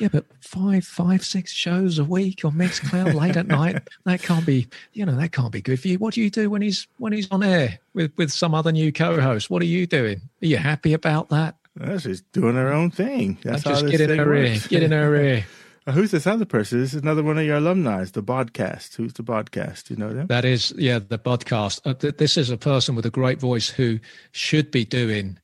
Yeah, 0.00 0.08
but 0.10 0.24
five 0.40 0.84
five 0.86 1.22
six 1.22 1.52
shows 1.52 1.98
a 1.98 2.04
week 2.04 2.42
on 2.44 2.52
Mixcloud 2.52 3.12
late 3.12 3.36
at 3.36 3.46
night 3.46 3.82
that 4.06 4.22
can't 4.22 4.46
be 4.46 4.66
you 4.94 5.04
know 5.04 5.14
that 5.14 5.32
can't 5.32 5.52
be 5.52 5.60
good 5.60 5.78
for 5.78 5.88
you. 5.88 5.98
What 5.98 6.14
do 6.14 6.22
you 6.22 6.30
do 6.30 6.48
when 6.48 6.62
he's 6.62 6.86
when 6.96 7.12
he's 7.12 7.28
on 7.30 7.42
air 7.42 7.78
with 7.92 8.10
with 8.16 8.32
some 8.32 8.54
other 8.54 8.72
new 8.72 8.92
co-host? 8.92 9.50
What 9.50 9.60
are 9.60 9.66
you 9.66 9.86
doing? 9.86 10.22
Are 10.42 10.46
you 10.46 10.56
happy 10.56 10.94
about 10.94 11.28
that? 11.28 11.56
That's 11.76 12.04
just 12.04 12.30
doing 12.32 12.56
her 12.56 12.72
own 12.72 12.90
thing. 12.90 13.38
That's 13.44 13.62
how 13.62 13.72
just 13.72 13.82
this 13.84 13.90
get 13.92 14.00
in 14.00 14.08
thing 14.08 14.18
her 14.20 14.34
ear. 14.34 14.52
works. 14.54 14.66
Get 14.68 14.82
in 14.82 14.92
her 14.92 15.14
ear. 15.16 15.44
Uh, 15.86 15.92
Who's 15.92 16.10
this 16.10 16.26
other 16.26 16.44
person? 16.44 16.80
This 16.80 16.94
is 16.94 17.02
another 17.02 17.22
one 17.22 17.38
of 17.38 17.44
your 17.44 17.56
alumni, 17.56 18.04
the 18.04 18.22
podcast. 18.22 18.96
Who's 18.96 19.14
the 19.14 19.22
podcast? 19.22 19.86
Do 19.86 19.94
you 19.94 19.98
know 20.00 20.12
them? 20.12 20.26
That 20.26 20.44
is, 20.44 20.72
yeah, 20.76 20.98
the 20.98 21.18
podcast. 21.18 21.80
Uh, 21.84 21.94
th- 21.94 22.16
this 22.18 22.36
is 22.36 22.50
a 22.50 22.58
person 22.58 22.94
with 22.94 23.06
a 23.06 23.10
great 23.10 23.40
voice 23.40 23.68
who 23.70 23.98
should 24.32 24.70
be 24.70 24.84
doing 24.84 25.38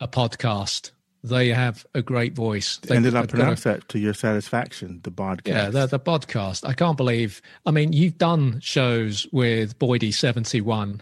a 0.00 0.08
podcast. 0.08 0.90
They 1.22 1.48
have 1.48 1.86
a 1.94 2.02
great 2.02 2.34
voice. 2.34 2.78
They, 2.78 2.96
and 2.96 3.04
did 3.04 3.14
I 3.14 3.20
they've 3.22 3.30
a- 3.30 3.36
pronounce 3.36 3.62
that 3.62 3.88
to 3.90 3.98
your 3.98 4.12
satisfaction? 4.12 5.00
The 5.04 5.10
podcast. 5.12 5.46
Yeah, 5.46 5.70
the, 5.70 5.86
the 5.86 6.00
podcast. 6.00 6.68
I 6.68 6.74
can't 6.74 6.96
believe. 6.96 7.40
I 7.64 7.70
mean, 7.70 7.92
you've 7.92 8.18
done 8.18 8.58
shows 8.60 9.26
with 9.32 9.78
Boydie 9.78 10.12
seventy 10.12 10.60
one, 10.60 11.00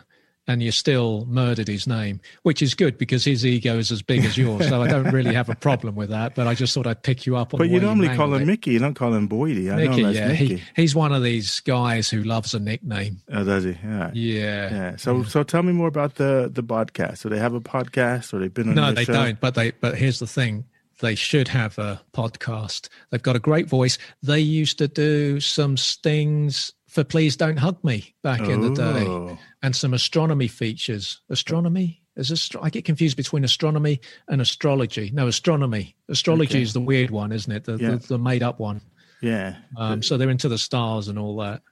and 0.49 0.63
you 0.63 0.73
still 0.73 1.25
murdered 1.27 1.69
his 1.69 1.87
name, 1.87 2.21
which 2.43 2.63
is 2.63 2.75
good 2.75 2.99
because 2.99 3.25
his 3.25 3.47
ego 3.47 3.79
is 3.79 3.93
as 3.93 4.03
big 4.03 4.25
as 4.25 4.37
yours. 4.37 4.69
so 4.69 4.83
I 4.83 4.89
don't 4.89 5.11
really 5.13 5.35
have 5.35 5.49
a 5.49 5.55
problem 5.55 5.95
with 5.95 6.11
that. 6.11 6.35
But 6.35 6.47
I 6.49 6.55
just 6.55 6.75
thought 6.75 6.87
I'd 6.87 7.03
pick 7.03 7.27
you 7.27 7.37
up 7.37 7.55
on. 7.55 7.59
but 7.59 7.69
you 7.69 7.79
normally 7.81 8.09
call 8.17 8.35
him 8.35 8.43
it. 8.43 8.47
Mickey. 8.47 8.73
You 8.73 8.79
don't 8.81 8.95
call 8.95 9.15
him 9.15 9.29
Boydie. 9.29 9.73
I 9.73 9.85
know 9.85 9.91
Mickey. 9.91 10.03
Yeah, 10.19 10.29
Mickey. 10.29 10.57
he, 10.57 10.63
he's 10.75 10.95
one 10.95 11.13
of 11.13 11.23
these 11.23 11.61
guys 11.61 12.11
who 12.11 12.23
loves 12.25 12.55
a 12.55 12.59
nickname. 12.59 13.21
Oh, 13.33 13.45
does 13.45 13.65
he? 13.65 13.77
Right. 13.85 14.15
Yeah. 14.15 14.71
Yeah. 14.71 14.97
So, 14.97 15.23
so 15.23 15.43
tell 15.45 15.63
me 15.63 15.73
more 15.73 15.89
about 15.89 16.17
the 16.17 16.51
the 16.53 16.63
podcast. 16.63 17.19
So 17.19 17.29
they 17.29 17.39
have 17.39 17.55
a 17.55 17.61
podcast, 17.61 18.35
or 18.35 18.41
they've 18.41 18.53
been 18.53 18.71
on 18.71 18.75
No, 18.75 18.93
they 18.93 19.05
show? 19.05 19.13
don't. 19.13 19.41
But 19.41 19.55
they. 19.55 19.71
But 19.71 19.97
here's 19.97 20.19
the 20.19 20.27
thing: 20.27 20.65
they 21.01 21.15
should 21.15 21.49
have 21.49 21.79
a 21.79 22.03
podcast. 22.13 22.89
They've 23.11 23.23
got 23.23 23.37
a 23.37 23.41
great 23.41 23.69
voice. 23.69 23.97
They 24.23 24.41
used 24.41 24.79
to 24.79 24.89
do 24.89 25.39
some 25.41 25.77
stings 25.77 26.73
for 26.93 27.05
"Please 27.05 27.37
Don't 27.37 27.57
Hug 27.59 27.83
Me" 27.83 28.15
back 28.23 28.41
in 28.41 28.61
the 28.61 28.71
day, 28.75 29.07
Oh. 29.07 29.39
and 29.63 29.75
some 29.75 29.95
astronomy 29.95 30.49
features. 30.49 31.21
Astronomy 31.31 32.03
is 32.17 32.31
astro- 32.31 32.61
I 32.63 32.71
get 32.71 32.85
confused 32.85 33.17
between 33.17 33.45
astronomy 33.45 34.01
and 34.29 34.41
astrology. 34.41 35.11
No, 35.13 35.27
astronomy. 35.27 35.97
Astrology 36.09 36.55
Okay. 36.57 36.63
is 36.63 36.73
the 36.75 36.81
weird 36.81 37.11
one, 37.11 37.33
isn't 37.33 37.51
it? 37.53 37.65
The, 37.65 37.77
Yeah. 37.79 37.91
the, 37.93 37.97
the 38.09 38.19
made 38.19 38.43
up 38.43 38.61
one. 38.61 38.83
Yeah. 39.23 39.57
Um, 39.77 40.03
so 40.03 40.17
they're 40.17 40.29
into 40.31 40.49
the 40.49 40.59
stars 40.59 41.09
and 41.09 41.19
all 41.19 41.37
that. 41.39 41.63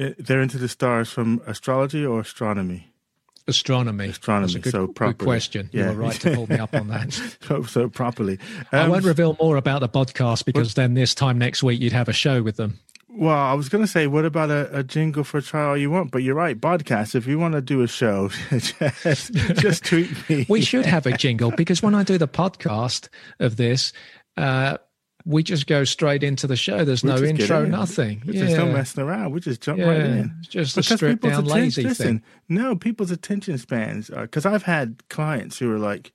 Uh, 0.00 0.10
They're 0.18 0.40
into 0.40 0.56
the 0.56 0.68
stars 0.68 1.10
from 1.10 1.42
astrology 1.46 2.06
or 2.06 2.20
astronomy. 2.20 2.86
Astronomy. 3.48 4.06
Astronomy, 4.08 4.54
good, 4.60 4.70
so 4.72 4.86
good 4.86 4.94
properly. 4.96 5.26
question. 5.26 5.68
Yeah. 5.72 5.90
You 5.90 5.96
were 5.96 6.02
right 6.04 6.20
to 6.20 6.34
pull 6.34 6.46
me 6.46 6.56
up 6.58 6.74
on 6.74 6.88
that. 6.88 7.12
So, 7.42 7.62
so 7.64 7.88
properly. 7.88 8.38
I 8.70 8.78
Um, 8.82 8.90
won't 8.90 9.04
reveal 9.04 9.36
more 9.40 9.56
about 9.56 9.80
the 9.80 9.88
podcast 9.88 10.44
because 10.44 10.74
then 10.74 10.94
this 10.94 11.14
time 11.14 11.36
next 11.38 11.62
week 11.62 11.80
you'd 11.80 11.92
have 11.92 12.08
a 12.08 12.12
show 12.12 12.42
with 12.42 12.56
them. 12.56 12.78
Well, 13.12 13.36
I 13.36 13.54
was 13.54 13.68
going 13.68 13.82
to 13.82 13.90
say, 13.90 14.06
what 14.06 14.24
about 14.24 14.50
a, 14.50 14.78
a 14.78 14.82
jingle 14.84 15.24
for 15.24 15.40
Try 15.40 15.64
All 15.64 15.76
You 15.76 15.90
Want? 15.90 16.12
But 16.12 16.22
you're 16.22 16.34
right, 16.34 16.58
podcast. 16.58 17.14
If 17.14 17.26
you 17.26 17.38
want 17.38 17.54
to 17.54 17.60
do 17.60 17.82
a 17.82 17.88
show, 17.88 18.28
just, 18.50 19.32
just 19.32 19.84
tweet 19.84 20.10
me. 20.28 20.46
We 20.48 20.60
should 20.62 20.86
have 20.86 21.06
a 21.06 21.16
jingle 21.16 21.50
because 21.50 21.82
when 21.82 21.94
I 21.94 22.04
do 22.04 22.18
the 22.18 22.28
podcast 22.28 23.08
of 23.40 23.56
this, 23.56 23.92
uh, 24.36 24.78
we 25.24 25.42
just 25.42 25.66
go 25.66 25.84
straight 25.84 26.22
into 26.22 26.46
the 26.46 26.56
show. 26.56 26.84
There's 26.84 27.02
We 27.02 27.10
no 27.10 27.22
intro, 27.22 27.64
in. 27.64 27.70
nothing. 27.70 28.22
We 28.26 28.38
yeah. 28.38 28.64
messing 28.64 29.02
around. 29.02 29.32
We 29.32 29.40
just 29.40 29.60
jump 29.60 29.80
yeah. 29.80 29.88
right 29.88 30.00
in. 30.00 30.34
It's 30.38 30.48
just 30.48 30.76
a 30.76 30.80
Because 30.80 30.96
stripped 30.96 31.22
people's 31.22 31.42
down 31.42 31.44
lazy 31.46 31.82
listen, 31.82 32.06
thing. 32.06 32.22
No, 32.48 32.76
people's 32.76 33.10
attention 33.10 33.58
spans. 33.58 34.08
Because 34.08 34.46
I've 34.46 34.62
had 34.62 35.02
clients 35.08 35.58
who 35.58 35.72
are 35.72 35.78
like, 35.78 36.12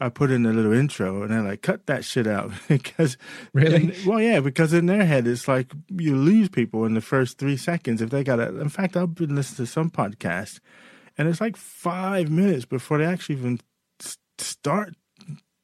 I 0.00 0.08
put 0.08 0.30
in 0.32 0.44
a 0.44 0.52
little 0.52 0.72
intro 0.72 1.22
and 1.22 1.30
they're 1.30 1.42
like, 1.42 1.62
cut 1.62 1.86
that 1.86 2.04
shit 2.04 2.26
out. 2.26 2.50
because 2.68 3.16
Really? 3.52 3.76
and- 3.76 3.96
well, 4.06 4.20
yeah, 4.20 4.40
because 4.40 4.72
in 4.72 4.86
their 4.86 5.04
head, 5.04 5.26
it's 5.26 5.46
like 5.46 5.72
you 5.88 6.16
lose 6.16 6.48
people 6.48 6.84
in 6.84 6.94
the 6.94 7.00
first 7.00 7.38
three 7.38 7.56
seconds 7.56 8.02
if 8.02 8.10
they 8.10 8.24
got 8.24 8.40
it. 8.40 8.54
In 8.54 8.68
fact, 8.68 8.96
I've 8.96 9.14
been 9.14 9.34
listening 9.36 9.66
to 9.66 9.72
some 9.72 9.90
podcasts 9.90 10.58
and 11.16 11.28
it's 11.28 11.40
like 11.40 11.56
five 11.56 12.28
minutes 12.30 12.64
before 12.64 12.98
they 12.98 13.04
actually 13.04 13.36
even 13.36 13.60
start. 14.38 14.94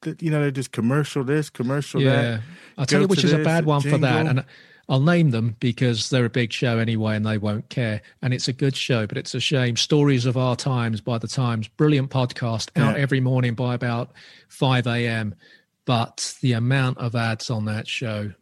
that, 0.03 0.23
You 0.23 0.31
know, 0.31 0.41
they're 0.41 0.51
just 0.51 0.73
commercial 0.73 1.25
this, 1.25 1.51
commercial 1.51 2.01
Yeah. 2.01 2.23
that. 2.23 2.41
I'll 2.79 2.87
tell 2.87 3.01
you 3.03 3.09
which 3.09 3.25
is 3.25 3.33
a 3.33 3.39
bad 3.39 3.65
one 3.65 3.81
for 3.83 3.99
that. 3.99 3.99
jingle. 3.99 4.29
And 4.29 4.45
I'll 4.91 5.01
name 5.01 5.31
them 5.31 5.57
because 5.61 6.11
they're 6.11 6.25
a 6.25 6.31
big 6.31 6.53
show 6.53 6.79
anyway 6.79 7.15
and 7.17 7.25
they 7.25 7.39
won't 7.39 7.69
care. 7.71 8.03
And 8.23 8.35
it's 8.35 8.49
a 8.49 8.53
good 8.53 8.77
show, 8.77 9.07
but 9.07 9.17
it's 9.17 9.35
a 9.35 9.41
shame. 9.41 9.77
Stories 9.77 10.27
of 10.27 10.37
Our 10.37 10.57
Times 10.57 11.01
by 11.01 11.17
the 11.19 11.29
Times, 11.29 11.69
brilliant 11.69 12.11
podcast 12.11 12.71
out 12.77 12.97
Yeah. 12.97 13.03
every 13.03 13.21
morning 13.21 13.55
by 13.55 13.75
about 13.75 14.11
5 14.49 14.87
a.m. 14.89 15.37
But 15.85 16.37
the 16.43 16.53
amount 16.55 16.99
of 16.99 17.15
ads 17.15 17.51
on 17.51 17.65
that 17.67 17.87
show, 17.87 18.33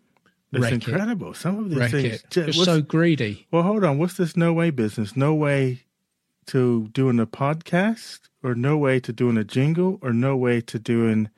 It's 0.52 0.62
wreck 0.62 0.72
it. 0.72 0.88
incredible. 0.88 1.34
Some 1.34 1.58
of 1.58 1.68
these 1.68 1.78
Wreck 1.78 1.90
things. 1.90 2.04
it. 2.14 2.24
ju- 2.30 2.46
Just 2.46 2.58
what's- 2.58 2.70
so 2.70 2.80
greedy. 2.80 3.46
Well, 3.50 3.62
hold 3.62 3.84
on. 3.84 3.98
What's 3.98 4.14
this 4.16 4.34
no 4.36 4.52
way 4.54 4.70
business? 4.70 5.14
No 5.14 5.34
way 5.34 5.82
to 6.46 6.88
doing 6.94 7.20
a 7.20 7.26
podcast, 7.26 8.20
or 8.42 8.54
no 8.54 8.78
way 8.78 9.00
to 9.00 9.12
doing 9.12 9.36
a 9.36 9.44
jingle, 9.44 9.98
or 10.00 10.14
no 10.14 10.34
way 10.34 10.62
to 10.62 10.78
doing 10.78 11.28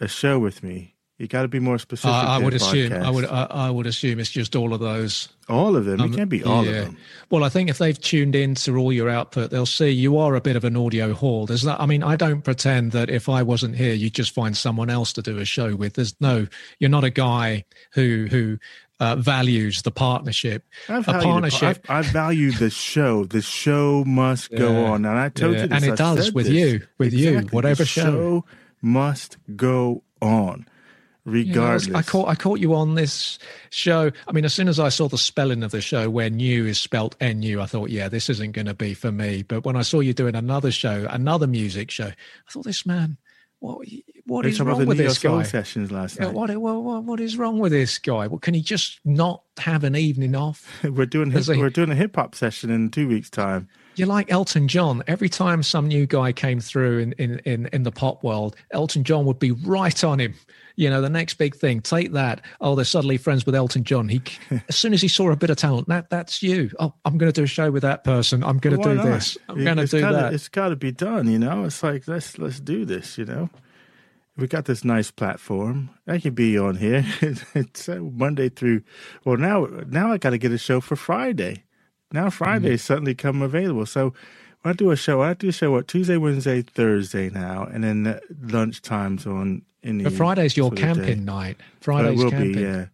a 0.00 0.06
show 0.06 0.38
with 0.38 0.62
me? 0.62 0.96
You 1.20 1.28
got 1.28 1.42
to 1.42 1.48
be 1.48 1.60
more 1.60 1.78
specific. 1.78 2.14
I, 2.14 2.36
I 2.36 2.38
would 2.38 2.54
assume. 2.54 2.92
podcast. 2.92 3.04
I 3.04 3.10
would. 3.10 3.24
I, 3.26 3.42
I 3.50 3.70
would 3.70 3.86
assume 3.86 4.18
it's 4.20 4.30
just 4.30 4.56
all 4.56 4.72
of 4.72 4.80
those. 4.80 5.28
all 5.50 5.76
of 5.76 5.84
them. 5.84 6.00
Um, 6.00 6.10
it 6.14 6.16
can't 6.16 6.30
be 6.30 6.42
all 6.42 6.64
yeah. 6.64 6.70
of 6.70 6.84
them. 6.86 6.96
Well, 7.28 7.44
I 7.44 7.50
think 7.50 7.68
if 7.68 7.76
they've 7.76 8.00
tuned 8.00 8.34
in 8.34 8.54
to 8.54 8.74
all 8.78 8.90
your 8.90 9.10
output, 9.10 9.50
they'll 9.50 9.66
see 9.66 9.90
you 9.90 10.16
are 10.16 10.34
a 10.34 10.40
bit 10.40 10.56
of 10.56 10.64
an 10.64 10.78
audio 10.78 11.12
haul. 11.12 11.44
There's 11.44 11.62
not, 11.62 11.78
I 11.78 11.84
mean, 11.84 12.02
I 12.02 12.16
don't 12.16 12.40
pretend 12.40 12.92
that 12.92 13.10
if 13.10 13.28
I 13.28 13.42
wasn't 13.42 13.76
here, 13.76 13.92
you'd 13.92 14.14
just 14.14 14.32
find 14.32 14.56
someone 14.56 14.88
else 14.88 15.12
to 15.12 15.20
do 15.20 15.36
a 15.38 15.44
show 15.44 15.76
with. 15.76 15.92
There's 15.92 16.18
no, 16.22 16.46
you're 16.78 16.88
not 16.88 17.04
a 17.04 17.10
guy 17.10 17.66
who, 17.92 18.26
who 18.30 18.58
uh, 18.98 19.16
values 19.16 19.82
the 19.82 19.90
partnership. 19.90 20.64
I've 20.88 21.06
a 21.06 21.20
partnership, 21.20 21.84
I, 21.90 21.98
I 21.98 22.02
value 22.02 22.50
the 22.52 22.70
show. 22.70 23.26
The 23.26 23.42
show 23.42 24.04
must 24.06 24.50
go 24.52 24.72
Yeah. 24.72 24.90
on, 24.90 25.04
and 25.04 25.18
I 25.18 25.28
told 25.28 25.54
Yeah, 25.54 25.62
you 25.64 25.68
this. 25.68 25.76
and 25.76 25.84
it 25.84 25.90
I've 25.92 25.98
does 25.98 26.32
with 26.32 26.46
this. 26.46 26.54
you, 26.54 26.86
with 26.96 27.12
you, 27.12 27.40
whatever 27.50 27.82
the 27.82 27.86
show. 27.86 28.46
must 28.80 29.36
go 29.54 30.02
on, 30.22 30.66
You 31.26 31.32
know, 31.32 31.62
I 31.62 31.72
regardless. 31.74 31.94
I 31.94 32.02
caught 32.02 32.28
I 32.28 32.34
caught 32.34 32.60
you 32.60 32.74
on 32.74 32.94
this 32.94 33.38
show. 33.70 34.10
I 34.26 34.32
mean, 34.32 34.44
as 34.44 34.54
soon 34.54 34.68
as 34.68 34.80
I 34.80 34.88
saw 34.88 35.08
the 35.08 35.18
spelling 35.18 35.62
of 35.62 35.70
the 35.70 35.80
show 35.80 36.08
where 36.08 36.30
"new" 36.30 36.66
is 36.66 36.80
spelt 36.80 37.16
"nu," 37.20 37.60
I 37.60 37.66
thought, 37.66 37.90
yeah, 37.90 38.08
this 38.08 38.30
isn't 38.30 38.52
going 38.52 38.66
to 38.66 38.74
be 38.74 38.94
for 38.94 39.12
me. 39.12 39.42
But 39.42 39.64
when 39.64 39.76
I 39.76 39.82
saw 39.82 40.00
you 40.00 40.12
doing 40.14 40.34
another 40.34 40.70
show, 40.70 41.06
another 41.10 41.46
music 41.46 41.90
show, 41.90 42.06
I 42.06 42.50
thought, 42.50 42.64
this 42.64 42.86
man, 42.86 43.18
what 43.60 43.86
what 44.24 44.46
is 44.46 44.60
wrong 44.60 44.86
with 44.86 44.96
this 44.96 45.18
guy? 45.18 45.42
sessions 45.42 45.92
last 45.92 46.18
night. 46.18 46.32
what, 46.32 46.50
what 46.56 46.82
what 46.82 47.04
what 47.04 47.20
is 47.20 47.36
wrong 47.36 47.58
with 47.58 47.72
this 47.72 47.98
guy? 47.98 48.26
Well, 48.26 48.38
can 48.38 48.54
he 48.54 48.62
just 48.62 49.00
not 49.04 49.42
have 49.58 49.84
an 49.84 49.94
evening 49.94 50.34
off? 50.34 50.66
We're 50.84 51.06
doing 51.06 51.30
hip, 51.30 51.46
we're 51.48 51.70
doing 51.70 51.90
a 51.90 51.94
hip 51.94 52.16
hop 52.16 52.34
session 52.34 52.70
in 52.70 52.90
two 52.90 53.06
weeks' 53.08 53.28
time. 53.28 53.68
You're 53.96 54.08
like 54.08 54.30
Elton 54.30 54.68
John. 54.68 55.02
Every 55.06 55.28
time 55.28 55.62
some 55.62 55.88
new 55.88 56.06
guy 56.06 56.32
came 56.32 56.60
through 56.60 57.00
in, 57.00 57.12
in, 57.12 57.38
in, 57.40 57.66
in 57.72 57.82
the 57.82 57.92
pop 57.92 58.22
world, 58.22 58.56
Elton 58.70 59.04
John 59.04 59.24
would 59.26 59.38
be 59.38 59.50
right 59.52 60.02
on 60.04 60.18
him. 60.20 60.34
You 60.76 60.88
know, 60.88 61.02
the 61.02 61.10
next 61.10 61.34
big 61.34 61.54
thing. 61.54 61.80
Take 61.82 62.12
that. 62.12 62.40
Oh, 62.60 62.74
they're 62.74 62.84
suddenly 62.86 63.18
friends 63.18 63.44
with 63.44 63.54
Elton 63.54 63.84
John. 63.84 64.08
He, 64.08 64.22
as 64.68 64.76
soon 64.76 64.94
as 64.94 65.02
he 65.02 65.08
saw 65.08 65.30
a 65.30 65.36
bit 65.36 65.50
of 65.50 65.58
talent, 65.58 65.88
that 65.88 66.08
that's 66.08 66.42
you. 66.42 66.70
Oh, 66.78 66.94
I'm 67.04 67.18
going 67.18 67.30
to 67.30 67.38
do 67.38 67.44
a 67.44 67.48
show 67.48 67.70
with 67.70 67.82
that 67.82 68.04
person. 68.04 68.42
I'm 68.42 68.58
going 68.58 68.76
to 68.76 68.82
do 68.82 68.94
not? 68.94 69.04
this. 69.04 69.36
I'm 69.48 69.60
It- 69.60 69.64
going 69.64 69.76
to 69.76 69.86
do 69.86 70.00
gotta, 70.00 70.16
that. 70.16 70.34
It's 70.34 70.48
got 70.48 70.68
to 70.70 70.76
be 70.76 70.92
done, 70.92 71.30
you 71.30 71.38
know. 71.38 71.64
It's 71.64 71.82
like 71.82 72.08
let's 72.08 72.38
let's 72.38 72.60
do 72.60 72.84
this, 72.86 73.18
you 73.18 73.26
know. 73.26 73.50
We 74.36 74.46
got 74.46 74.64
this 74.64 74.84
nice 74.84 75.10
platform. 75.10 75.90
I 76.06 76.18
can 76.18 76.32
be 76.32 76.56
on 76.56 76.76
here. 76.76 77.04
it's 77.20 77.88
uh, 77.88 77.96
Monday 77.96 78.48
through. 78.48 78.82
Well, 79.24 79.36
now 79.36 79.66
now 79.86 80.12
I 80.12 80.16
got 80.16 80.30
to 80.30 80.38
get 80.38 80.52
a 80.52 80.58
show 80.58 80.80
for 80.80 80.96
Friday. 80.96 81.64
Now 82.12 82.30
Friday 82.30 82.74
Mm. 82.74 82.80
suddenly 82.80 83.14
come 83.14 83.42
available. 83.42 83.86
So 83.86 84.12
when 84.62 84.72
I 84.72 84.76
do 84.76 84.90
a 84.90 84.96
show, 84.96 85.22
I 85.22 85.34
do 85.34 85.48
a 85.48 85.52
show 85.52 85.70
what 85.70 85.88
Tuesday, 85.88 86.16
Wednesday, 86.16 86.62
Thursday 86.62 87.30
now, 87.30 87.64
and 87.64 87.84
then 87.84 88.18
lunch 88.42 88.82
times 88.82 89.26
on 89.26 89.62
in 89.82 89.98
the 89.98 90.04
But 90.04 90.12
Friday's 90.14 90.56
your 90.56 90.68
sort 90.70 90.72
of 90.74 90.78
day. 90.78 90.94
camping 90.94 91.24
night. 91.24 91.56
Uh, 91.60 91.64
Friday's 91.80 92.18
will 92.22 92.30
camping. 92.30 92.52
be, 92.52 92.60
yeah. 92.60 92.86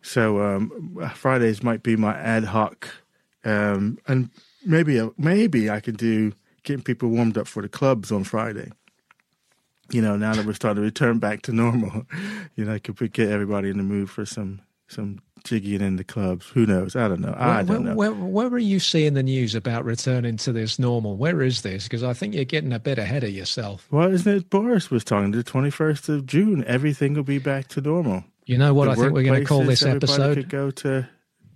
So 0.00 0.40
um, 0.42 1.10
Fridays 1.14 1.62
might 1.62 1.82
be 1.82 1.96
my 1.96 2.16
ad 2.18 2.44
hoc, 2.44 2.88
um, 3.44 3.98
and 4.08 4.30
maybe 4.64 5.00
maybe 5.18 5.68
I 5.70 5.80
can 5.80 5.94
do 5.94 6.32
getting 6.64 6.82
people 6.82 7.08
warmed 7.10 7.36
up 7.36 7.46
for 7.46 7.62
the 7.62 7.68
clubs 7.68 8.10
on 8.10 8.24
Friday. 8.24 8.70
You 9.90 10.00
know, 10.00 10.16
now 10.16 10.32
that 10.34 10.46
we're 10.46 10.54
starting 10.54 10.76
to 10.76 10.82
return 10.82 11.18
back 11.18 11.42
to 11.42 11.52
normal, 11.52 12.06
you 12.56 12.64
know, 12.64 12.72
I 12.74 12.78
could 12.78 13.12
get 13.12 13.28
everybody 13.30 13.68
in 13.68 13.76
the 13.76 13.82
mood 13.82 14.08
for 14.10 14.24
some 14.24 14.60
some 14.88 15.20
jigging 15.42 15.80
in 15.80 15.96
the 15.96 16.04
clubs. 16.04 16.48
Who 16.50 16.66
knows? 16.66 16.94
I 16.96 17.08
don't 17.08 17.20
know. 17.20 17.34
I 17.36 17.62
Where, 17.62 17.64
don't 17.64 17.84
know. 17.84 17.94
where, 17.94 18.12
where, 18.12 18.48
where 18.48 18.54
are 18.54 18.58
you 18.58 18.78
seeing 18.80 19.14
the 19.14 19.22
news 19.22 19.54
about 19.54 19.84
returning 19.84 20.36
to 20.38 20.52
this 20.52 20.78
normal? 20.78 21.16
Where 21.16 21.42
is 21.42 21.62
this? 21.62 21.84
Because 21.84 22.02
I 22.02 22.12
think 22.12 22.34
you're 22.34 22.44
getting 22.44 22.72
a 22.72 22.78
bit 22.78 22.98
ahead 22.98 23.24
of 23.24 23.30
yourself. 23.30 23.86
well, 23.90 24.12
isn't 24.12 24.32
it 24.36 24.50
Boris 24.50 24.90
was 24.90 25.04
talking? 25.04 25.30
The 25.32 25.42
twenty 25.42 25.70
first 25.70 26.08
of 26.08 26.26
June, 26.26 26.64
everything 26.66 27.14
will 27.14 27.22
be 27.22 27.38
back 27.38 27.68
to 27.68 27.80
normal. 27.80 28.24
You 28.46 28.58
know 28.58 28.74
what 28.74 28.86
The 28.86 28.90
I 28.92 28.94
think 28.96 29.12
we're 29.12 29.22
going 29.22 29.40
to 29.40 29.46
call 29.46 29.64
this 29.64 29.84
episode? 29.84 30.34
Could 30.36 30.48
go 30.48 30.70
to 30.70 31.08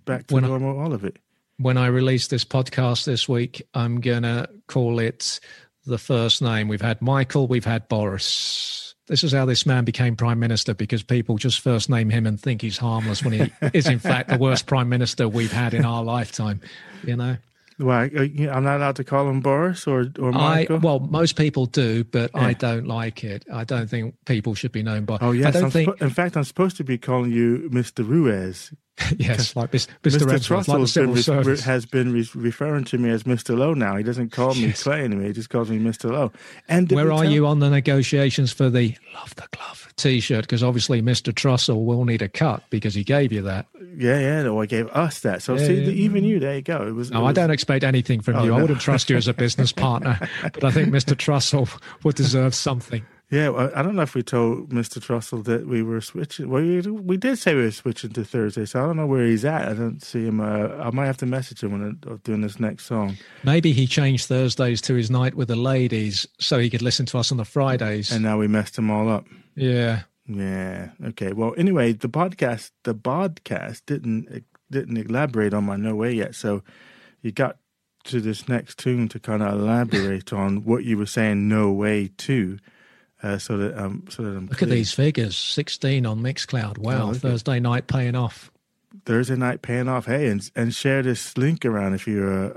back 0.05 0.27
to 0.27 0.33
When 0.35 0.43
I- 0.45 0.47
normal. 0.47 0.79
all 0.79 0.93
of 0.93 1.03
it. 1.03 1.17
when 1.57 1.77
I 1.77 1.87
release 1.87 2.27
this 2.27 2.45
podcast 2.45 3.05
this 3.05 3.27
week, 3.27 3.61
I'm 3.73 3.99
going 3.99 4.23
to 4.23 4.49
call 4.67 4.99
it 4.99 5.39
the 5.85 5.97
first 5.97 6.41
name. 6.41 6.67
We've 6.67 6.81
had 6.81 7.01
Michael, 7.01 7.47
we've 7.47 7.65
had 7.65 7.87
Boris. 7.89 8.86
This 9.07 9.23
is 9.23 9.31
how 9.31 9.45
this 9.45 9.65
man 9.65 9.85
became 9.85 10.15
prime 10.15 10.39
minister 10.39 10.73
because 10.73 11.01
people 11.01 11.37
just 11.37 11.61
first 11.61 11.89
name 11.89 12.09
him 12.09 12.25
and 12.27 12.39
think 12.39 12.61
he's 12.61 12.77
harmless 12.77 13.23
when 13.23 13.33
he 13.33 13.51
is, 13.73 13.87
in 13.87 13.99
fact, 13.99 14.29
the 14.29 14.37
worst 14.37 14.65
prime 14.67 14.89
minister 14.89 15.27
we've 15.29 15.51
had 15.51 15.73
in 15.73 15.85
our 15.85 16.03
lifetime. 16.03 16.59
You 17.03 17.15
know, 17.15 17.37
Why? 17.77 18.09
uh, 18.15 18.21
I'm 18.51 18.63
not 18.63 18.77
allowed 18.77 18.97
to 18.97 19.03
call 19.05 19.29
him 19.29 19.39
Boris 19.39 19.87
or 19.87 20.11
or 20.19 20.29
I 20.29 20.31
Michael. 20.31 20.79
well, 20.79 20.99
most 20.99 21.35
people 21.37 21.67
do, 21.67 22.03
but 22.03 22.31
I 22.35 22.53
don't 22.53 22.85
like 22.87 23.23
it. 23.23 23.45
I 23.51 23.63
don't 23.63 23.89
think 23.89 24.15
people 24.25 24.55
should 24.55 24.71
be 24.73 24.83
known 24.83 25.05
by. 25.05 25.17
oh 25.21 25.31
I 25.31 25.35
yes, 25.35 25.53
don't 25.53 25.65
I'm 25.65 25.71
think. 25.71 26.01
in 26.01 26.09
fact, 26.09 26.35
I'm 26.35 26.43
supposed 26.43 26.75
to 26.77 26.83
be 26.83 26.97
calling 26.97 27.31
you 27.31 27.69
Mr. 27.71 28.07
Ruiz. 28.07 28.73
yes, 29.17 29.55
like 29.55 29.71
Mr. 29.71 29.89
Mr. 30.01 30.21
Like 30.67 30.77
been 30.77 31.17
civil 31.17 31.43
re- 31.43 31.59
has 31.61 31.85
been 31.85 32.11
re- 32.13 32.27
referring 32.33 32.83
to 32.85 32.97
me 32.97 33.11
as 33.11 33.23
Mr. 33.23 33.55
Lowe 33.55 33.73
now. 33.75 33.95
He 33.95 34.03
doesn't 34.03 34.31
call 34.31 34.55
me 34.55 34.67
Yes. 34.67 34.83
Clay 34.83 35.03
anymore. 35.03 35.27
He 35.27 35.33
just 35.33 35.49
calls 35.51 35.69
me 35.69 35.77
Mr. 35.77 36.09
Lowe. 36.11 36.31
And 36.67 36.91
Where 36.91 37.11
are 37.11 37.23
tell- 37.23 37.31
you 37.31 37.45
on 37.45 37.59
the 37.59 37.69
negotiations 37.69 38.51
for 38.51 38.69
the 38.71 38.95
Love 39.13 39.35
the 39.35 39.47
Glove 39.51 39.93
t-shirt? 39.97 40.41
Because 40.45 40.63
obviously 40.63 41.01
Mr. 41.03 41.31
Trussell 41.31 41.85
will 41.85 42.05
need 42.05 42.23
a 42.23 42.27
cut 42.29 42.63
because 42.71 42.95
he 42.95 43.03
gave 43.03 43.31
you 43.31 43.43
that. 43.43 43.67
Yeah, 43.97 44.19
yeah. 44.19 44.41
No, 44.43 44.59
I 44.61 44.65
gave 44.65 44.87
us 44.89 45.19
that. 45.19 45.43
So 45.43 45.55
Yeah, 45.55 45.67
see, 45.67 45.81
yeah. 45.83 45.89
even 45.89 46.23
you, 46.23 46.39
there 46.39 46.55
you 46.55 46.61
go. 46.63 46.87
It 46.87 46.93
was. 46.95 47.11
No, 47.11 47.23
it 47.25 47.29
I 47.29 47.31
don't 47.33 47.51
expect 47.51 47.83
anything 47.83 48.21
from 48.21 48.35
Oh, 48.37 48.43
you. 48.45 48.53
I 48.55 48.61
wouldn't 48.61 48.81
trust 48.81 49.09
you 49.11 49.17
as 49.17 49.27
a 49.27 49.33
business 49.33 49.71
partner, 49.73 50.19
but 50.53 50.63
I 50.63 50.71
think 50.71 50.89
Mr. 50.89 51.15
Trussell 51.15 51.69
would 52.03 52.15
deserve 52.15 52.55
something. 52.55 53.05
Yeah, 53.29 53.69
I 53.75 53.81
don't 53.81 53.95
know 53.95 54.03
if 54.03 54.15
we 54.15 54.23
told 54.23 54.69
Mr. 54.69 54.99
Trussell 54.99 55.43
that 55.43 55.67
we 55.67 55.81
were 55.83 55.99
switching. 55.99 56.49
Well, 56.49 56.61
we, 56.61 56.79
we 56.79 57.17
did 57.17 57.37
say 57.37 57.55
we 57.55 57.63
were 57.63 57.71
switching 57.71 58.11
to 58.13 58.23
Thursday, 58.23 58.63
so 58.63 58.81
I 58.81 58.85
don't 58.85 58.95
know 58.95 59.05
where 59.05 59.25
he's 59.25 59.43
at. 59.43 59.67
I 59.67 59.73
don't 59.73 60.01
see 60.01 60.25
him. 60.25 60.39
Uh, 60.39 60.69
I 60.77 60.91
might 60.91 61.07
have 61.07 61.17
to 61.17 61.25
message 61.25 61.61
him 61.61 61.73
when 61.73 61.99
I'm 62.07 62.17
doing 62.23 62.39
this 62.39 62.57
next 62.57 62.85
song. 62.85 63.17
Maybe 63.43 63.73
he 63.73 63.85
changed 63.85 64.27
Thursdays 64.27 64.79
to 64.83 64.93
his 64.93 65.11
night 65.11 65.35
with 65.35 65.49
the 65.49 65.57
ladies 65.57 66.25
so 66.39 66.57
he 66.57 66.69
could 66.69 66.81
listen 66.81 67.05
to 67.07 67.17
us 67.17 67.29
on 67.29 67.37
the 67.37 67.43
Fridays. 67.43 68.11
And 68.13 68.23
now 68.23 68.37
we 68.37 68.47
messed 68.47 68.77
him 68.77 68.89
all 68.89 69.09
up. 69.09 69.25
yeah. 69.55 70.03
Yeah. 70.29 70.89
Okay. 71.05 71.31
Well, 71.31 71.53
anyway, 71.57 71.93
the 71.93 72.09
podcast, 72.09 72.71
the 72.83 72.93
podcast 72.93 73.83
didn't 73.85 74.43
didn't 74.69 74.97
elaborate 74.97 75.53
on 75.53 75.63
my 75.63 75.77
no 75.77 75.95
way 75.95 76.11
yet. 76.13 76.35
So 76.35 76.63
you 77.21 77.31
got 77.31 77.57
to 78.05 78.19
this 78.19 78.47
next 78.49 78.77
tune 78.77 79.07
to 79.09 79.19
kind 79.19 79.41
of 79.41 79.53
elaborate 79.53 80.33
on 80.33 80.63
what 80.65 80.83
you 80.83 80.97
were 80.97 81.05
saying 81.05 81.47
no 81.47 81.71
way 81.71 82.09
to, 82.17 82.57
uh, 83.23 83.37
so 83.37 83.57
that 83.57 83.77
um 83.77 84.05
so 84.09 84.23
that 84.23 84.29
I'm 84.37 84.47
Look 84.47 84.61
at 84.61 84.69
these 84.69 84.93
figures 84.93 85.35
16 85.35 86.05
on 86.05 86.19
Mixcloud. 86.21 86.77
Oh, 86.79 86.81
Wow. 86.81 87.09
at- 87.11 87.17
Thursday 87.17 87.59
night 87.59 87.87
paying 87.87 88.15
off. 88.15 88.51
Thursday 89.05 89.35
night 89.35 89.61
paying 89.61 89.87
off. 89.87 90.05
Hey, 90.05 90.27
and 90.27 90.49
and 90.55 90.73
share 90.73 91.03
this 91.03 91.37
link 91.37 91.65
around 91.65 91.93
if 91.93 92.07
you're 92.07 92.45
a, 92.45 92.49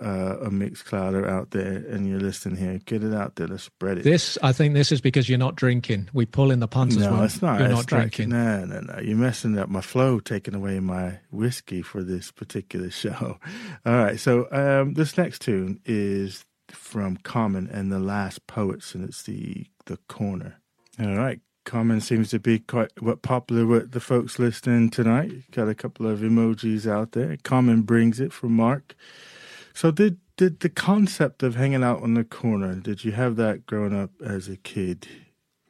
a, 0.42 0.46
a 0.46 0.50
mixed 0.50 0.84
clouder 0.86 1.28
out 1.28 1.50
there 1.50 1.84
and 1.88 2.08
you're 2.08 2.20
listening 2.20 2.56
here. 2.56 2.80
Get 2.86 3.04
it 3.04 3.12
out 3.12 3.36
there. 3.36 3.46
Let's 3.46 3.64
spread 3.64 3.98
it. 3.98 4.04
This, 4.04 4.38
I 4.42 4.52
think 4.52 4.74
this 4.74 4.90
is 4.90 5.00
because 5.00 5.28
you're 5.28 5.38
not 5.38 5.54
drinking. 5.54 6.08
We 6.12 6.26
pull 6.26 6.50
in 6.50 6.60
the 6.60 6.68
punters 6.68 6.98
no, 6.98 7.12
when 7.12 7.24
it's 7.24 7.42
not. 7.42 7.58
you're 7.60 7.68
it's 7.68 7.76
not 7.76 7.86
drinking. 7.86 8.30
no, 8.30 8.64
no, 8.64 8.80
no. 8.80 8.98
You're 9.00 9.16
messing 9.18 9.58
up 9.58 9.68
my 9.68 9.80
flow, 9.82 10.18
taking 10.18 10.54
away 10.54 10.80
my 10.80 11.18
whiskey 11.30 11.82
for 11.82 12.02
this 12.02 12.30
particular 12.30 12.90
show. 13.02 13.38
All 13.84 13.92
right. 13.92 14.18
So 14.18 14.48
um, 14.50 14.94
this 14.94 15.16
next 15.18 15.40
tune 15.42 15.80
is 15.84 16.44
from 16.72 17.16
Common 17.18 17.68
and 17.68 17.90
the 17.90 17.98
Last 17.98 18.46
Poets, 18.46 18.94
and 18.94 19.04
it's 19.04 19.22
the 19.22 19.66
the 19.86 19.98
corner. 20.08 20.60
All 21.00 21.16
right. 21.16 21.40
Common 21.64 22.00
seems 22.00 22.30
to 22.30 22.38
be 22.38 22.58
quite 22.58 22.90
what 23.00 23.22
popular 23.22 23.66
with 23.66 23.92
the 23.92 24.00
folks 24.00 24.38
listening 24.38 24.90
tonight. 24.90 25.50
Got 25.50 25.68
a 25.68 25.74
couple 25.74 26.06
of 26.06 26.20
emojis 26.20 26.90
out 26.90 27.12
there. 27.12 27.36
Common 27.42 27.82
brings 27.82 28.18
it 28.18 28.32
from 28.32 28.52
Mark. 28.52 28.94
So 29.74 29.90
did 29.90 30.18
did 30.36 30.60
the 30.60 30.70
concept 30.70 31.42
of 31.42 31.56
hanging 31.56 31.84
out 31.84 32.02
on 32.02 32.14
the 32.14 32.24
corner? 32.24 32.74
Did 32.76 33.04
you 33.04 33.12
have 33.12 33.36
that 33.36 33.66
growing 33.66 33.94
up 33.94 34.10
as 34.24 34.48
a 34.48 34.56
kid? 34.56 35.06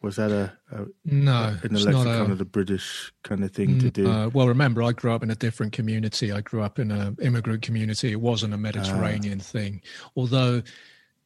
Was 0.03 0.17
that 0.17 0.31
a, 0.31 0.53
a 0.73 0.87
No, 1.05 1.57
in 1.63 1.75
the 1.75 1.79
it's 1.79 1.85
not 1.85 2.07
lexicon 2.07 2.31
a, 2.31 2.33
of 2.33 2.39
the 2.39 2.45
British 2.45 3.13
kind 3.23 3.45
of 3.45 3.53
thing 3.53 3.79
to 3.81 3.91
do? 3.91 4.11
Uh, 4.11 4.31
well, 4.33 4.49
remember, 4.49 4.83
I 4.83 4.93
grew 4.93 5.13
up 5.13 5.23
in 5.23 5.31
a 5.31 5.35
different 5.35 5.73
community. 5.73 6.33
I 6.33 6.41
grew 6.41 6.63
up 6.63 6.79
in 6.79 6.91
an 6.91 7.19
immigrant 7.21 7.63
community. 7.63 8.11
It 8.11 8.21
wasn't 8.21 8.55
a 8.55 8.59
Mediterranean 8.59 9.41
thing. 9.41 9.83
Although 10.17 10.63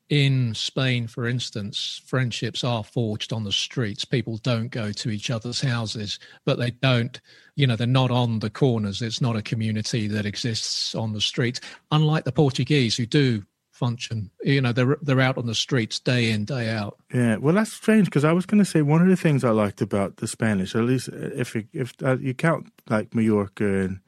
in 0.08 0.54
Spain, 0.54 1.06
for 1.06 1.26
instance, 1.26 2.02
friendships 2.04 2.62
are 2.62 2.84
forged 2.84 3.32
on 3.32 3.44
the 3.44 3.52
streets. 3.52 4.04
People 4.04 4.36
don't 4.38 4.68
go 4.68 4.92
to 4.92 5.10
each 5.10 5.30
other's 5.30 5.60
houses, 5.60 6.18
but 6.44 6.58
they 6.58 6.70
don't, 6.70 7.20
you 7.56 7.66
know, 7.66 7.76
they're 7.76 7.86
not 7.86 8.10
on 8.10 8.40
the 8.40 8.50
corners. 8.50 9.00
It's 9.00 9.20
not 9.20 9.36
a 9.36 9.42
community 9.42 10.06
that 10.08 10.26
exists 10.26 10.94
on 10.94 11.12
the 11.12 11.20
streets. 11.20 11.60
Unlike 11.90 12.24
the 12.24 12.32
Portuguese 12.32 12.96
who 12.96 13.06
do 13.06 13.44
function, 13.74 14.30
you 14.42 14.60
know, 14.60 14.72
they're, 14.72 14.96
they're 15.02 15.20
out 15.20 15.36
on 15.36 15.46
the 15.46 15.54
streets 15.54 15.98
day 15.98 16.30
in, 16.30 16.44
day 16.44 16.70
out. 16.70 16.96
Yeah, 17.12 17.36
well, 17.36 17.54
that's 17.54 17.72
strange 17.72 18.06
because 18.06 18.24
I 18.24 18.32
was 18.32 18.46
going 18.46 18.62
to 18.62 18.70
say 18.70 18.82
one 18.82 19.02
of 19.02 19.08
the 19.08 19.16
things 19.16 19.42
I 19.42 19.50
liked 19.50 19.82
about 19.82 20.18
the 20.18 20.28
Spanish, 20.28 20.74
at 20.74 20.84
least 20.84 21.08
if 21.08 21.54
you, 21.54 21.64
if 21.72 21.92
uh, 22.02 22.16
you 22.18 22.34
count 22.34 22.72
like 22.88 23.14
Mallorca 23.14 23.82
and 23.82 24.00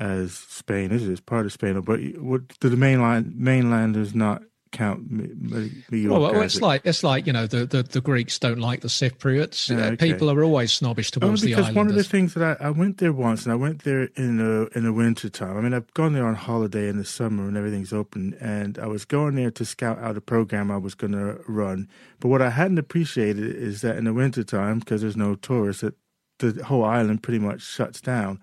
as 0.00 0.34
Spain, 0.34 0.90
is 0.90 1.06
it? 1.06 1.12
It's 1.12 1.20
part 1.20 1.46
of 1.46 1.52
Spain, 1.52 1.80
but 1.80 2.00
what, 2.18 2.48
the 2.60 2.76
mainland 2.76 3.36
mainland 3.36 3.96
is 3.96 4.14
not 4.14 4.42
count 4.72 5.00
M- 5.10 5.50
M- 5.52 5.84
Mallorca? 5.90 6.32
Well, 6.34 6.42
it's 6.42 6.58
a- 6.58 6.62
like 6.64 6.82
it's 6.84 7.02
like 7.02 7.26
you 7.26 7.32
know 7.32 7.46
the, 7.46 7.66
the, 7.66 7.82
the 7.82 8.00
Greeks 8.00 8.38
don't 8.38 8.58
like 8.58 8.80
the 8.80 8.88
Cypriots. 8.88 9.68
Yeah, 9.70 9.86
Uh, 9.86 9.90
okay. 9.92 10.12
People 10.12 10.30
are 10.30 10.42
always 10.42 10.72
snobbish 10.72 11.10
Only 11.16 11.26
towards 11.28 11.42
the 11.42 11.48
because 11.54 11.74
one 11.74 11.88
of 11.88 11.94
the 11.94 12.04
things 12.04 12.34
that 12.34 12.58
I, 12.60 12.66
I 12.66 12.70
went 12.70 12.98
there 12.98 13.12
once, 13.12 13.44
and 13.44 13.52
I 13.52 13.56
went 13.56 13.84
there 13.84 14.04
in 14.16 14.38
the 14.38 14.68
in 14.74 14.84
the 14.84 14.92
winter 14.92 15.28
time. 15.28 15.56
I 15.56 15.60
mean, 15.60 15.74
I've 15.74 15.92
gone 15.94 16.12
there 16.12 16.26
on 16.26 16.34
holiday 16.34 16.88
in 16.88 16.98
the 16.98 17.04
summer 17.04 17.46
and 17.48 17.56
everything's 17.56 17.92
open, 17.92 18.34
and 18.40 18.78
I 18.78 18.86
was 18.86 19.04
going 19.04 19.34
there 19.34 19.50
to 19.50 19.64
scout 19.64 19.98
out 19.98 20.16
a 20.16 20.20
program 20.20 20.70
I 20.70 20.76
was 20.78 20.94
going 20.94 21.12
to 21.12 21.40
run. 21.48 21.88
But 22.20 22.28
what 22.28 22.42
I 22.42 22.50
hadn't 22.50 22.78
appreciated 22.78 23.54
is 23.54 23.80
that 23.82 23.96
in 23.96 24.04
the 24.04 24.12
winter 24.14 24.44
time, 24.44 24.80
because 24.80 25.00
there's 25.02 25.16
no 25.16 25.34
tourists, 25.34 25.82
that 25.82 25.94
the 26.38 26.64
whole 26.64 26.84
island 26.84 27.22
pretty 27.22 27.38
much 27.38 27.62
shuts 27.62 28.00
down. 28.00 28.40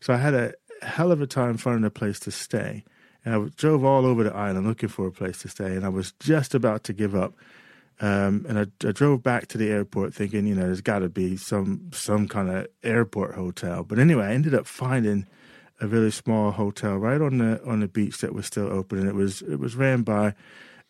So 0.00 0.12
I 0.14 0.16
had 0.18 0.34
a 0.34 0.54
hell 0.82 1.12
of 1.12 1.20
a 1.20 1.26
time 1.26 1.56
finding 1.56 1.84
a 1.84 1.90
place 1.90 2.18
to 2.20 2.30
stay. 2.30 2.84
And 3.24 3.34
I 3.34 3.48
drove 3.56 3.84
all 3.84 4.06
over 4.06 4.24
the 4.24 4.34
island 4.34 4.66
looking 4.66 4.88
for 4.88 5.06
a 5.06 5.12
place 5.12 5.42
to 5.42 5.48
stay, 5.48 5.74
and 5.74 5.84
I 5.84 5.88
was 5.88 6.12
just 6.20 6.54
about 6.54 6.84
to 6.84 6.92
give 6.92 7.14
up. 7.14 7.34
Um, 8.02 8.46
and 8.48 8.58
I, 8.58 8.88
I, 8.88 8.92
drove 8.92 9.22
back 9.22 9.48
to 9.48 9.58
the 9.58 9.68
airport 9.68 10.14
thinking, 10.14 10.46
you 10.46 10.54
know, 10.54 10.62
there's 10.62 10.80
got 10.80 11.00
to 11.00 11.10
be 11.10 11.36
some 11.36 11.90
some 11.92 12.28
kind 12.28 12.48
of 12.48 12.66
airport 12.82 13.34
hotel. 13.34 13.84
But 13.84 13.98
anyway, 13.98 14.24
I 14.24 14.32
ended 14.32 14.54
up 14.54 14.66
finding 14.66 15.26
a 15.82 15.86
really 15.86 16.10
small 16.10 16.50
hotel 16.50 16.96
right 16.96 17.20
on 17.20 17.38
the 17.38 17.62
on 17.64 17.80
the 17.80 17.88
beach 17.88 18.18
that 18.18 18.34
was 18.34 18.46
still 18.46 18.68
open, 18.68 19.00
and 19.00 19.08
it 19.08 19.14
was 19.14 19.42
it 19.42 19.60
was 19.60 19.76
ran 19.76 20.00
by 20.00 20.34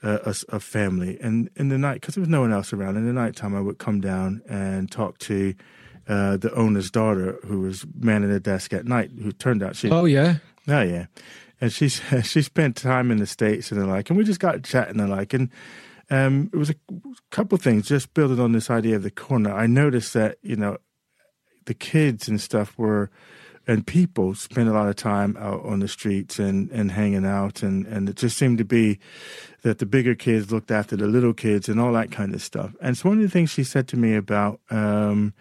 a, 0.02 0.34
a, 0.48 0.60
family. 0.60 1.18
And 1.20 1.50
in 1.56 1.68
the 1.68 1.78
night, 1.78 1.94
because 1.94 2.14
there 2.14 2.22
was 2.22 2.28
no 2.28 2.40
one 2.40 2.52
else 2.52 2.72
around, 2.72 2.96
in 2.96 3.06
the 3.06 3.12
nighttime, 3.12 3.54
I 3.54 3.60
would 3.60 3.78
come 3.78 4.00
down 4.00 4.42
and 4.48 4.90
talk 4.90 5.18
to 5.18 5.54
uh, 6.08 6.36
the 6.36 6.52
owner's 6.54 6.90
daughter, 6.90 7.38
who 7.44 7.60
was 7.60 7.84
manning 7.98 8.30
the 8.30 8.40
desk 8.40 8.72
at 8.72 8.86
night. 8.86 9.10
Who 9.22 9.32
turned 9.32 9.62
out 9.62 9.76
she 9.76 9.90
oh 9.90 10.04
yeah 10.04 10.36
oh 10.68 10.82
yeah, 10.82 11.06
and 11.60 11.72
she 11.72 11.88
she 12.22 12.42
spent 12.42 12.76
time 12.76 13.10
in 13.10 13.18
the 13.18 13.26
states 13.26 13.70
and 13.70 13.80
the 13.80 13.86
like, 13.86 14.10
and 14.10 14.16
we 14.16 14.24
just 14.24 14.40
got 14.40 14.62
chatting 14.62 15.00
and 15.00 15.10
the 15.10 15.14
like, 15.14 15.32
and 15.32 15.50
um, 16.10 16.50
it 16.52 16.56
was 16.56 16.70
a 16.70 16.74
couple 17.30 17.56
things 17.58 17.86
just 17.86 18.14
building 18.14 18.40
on 18.40 18.52
this 18.52 18.70
idea 18.70 18.96
of 18.96 19.02
the 19.02 19.10
corner. 19.10 19.52
I 19.52 19.66
noticed 19.66 20.14
that 20.14 20.38
you 20.42 20.56
know 20.56 20.78
the 21.66 21.74
kids 21.74 22.28
and 22.28 22.40
stuff 22.40 22.76
were 22.78 23.10
and 23.66 23.86
people 23.86 24.34
spent 24.34 24.68
a 24.68 24.72
lot 24.72 24.88
of 24.88 24.96
time 24.96 25.36
out 25.38 25.64
on 25.64 25.80
the 25.80 25.86
streets 25.86 26.38
and, 26.38 26.70
and 26.70 26.90
hanging 26.90 27.26
out 27.26 27.62
and, 27.62 27.86
and 27.86 28.08
it 28.08 28.16
just 28.16 28.36
seemed 28.36 28.58
to 28.58 28.64
be 28.64 28.98
that 29.62 29.78
the 29.78 29.86
bigger 29.86 30.14
kids 30.14 30.50
looked 30.50 30.70
after 30.70 30.96
the 30.96 31.06
little 31.06 31.34
kids 31.34 31.68
and 31.68 31.78
all 31.78 31.92
that 31.92 32.10
kind 32.10 32.34
of 32.34 32.42
stuff. 32.42 32.74
And 32.80 32.96
so 32.96 33.10
one 33.10 33.18
of 33.18 33.22
the 33.22 33.30
things 33.30 33.50
she 33.50 33.62
said 33.62 33.86
to 33.88 33.96
me 33.96 34.16
about 34.16 34.60
um, 34.70 35.34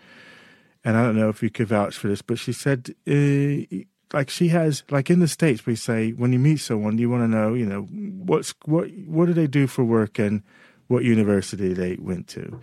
and 0.84 0.98
I 0.98 1.04
don't 1.04 1.18
know 1.18 1.30
if 1.30 1.42
you 1.42 1.50
could 1.50 1.68
vouch 1.68 1.98
for 1.98 2.08
this, 2.08 2.22
but 2.22 2.40
she 2.40 2.54
said 2.54 2.94
uh, 3.08 3.84
like 4.14 4.30
she 4.30 4.50
has 4.50 4.84
like 4.90 5.10
in 5.10 5.20
the 5.20 5.28
states 5.28 5.66
we 5.66 5.76
say 5.76 6.12
when 6.12 6.34
you 6.34 6.40
meet 6.40 6.58
someone 6.58 6.98
you 6.98 7.10
want 7.10 7.24
to 7.24 7.28
know 7.28 7.54
you 7.54 7.66
know 7.66 7.82
what's 7.84 8.54
what 8.66 8.90
what 9.06 9.26
do 9.26 9.34
they 9.34 9.48
do 9.48 9.68
for 9.68 9.84
work 9.84 10.20
and 10.20 10.44
what 10.90 11.04
university 11.04 11.72
they 11.72 11.96
went 12.00 12.28
to. 12.28 12.60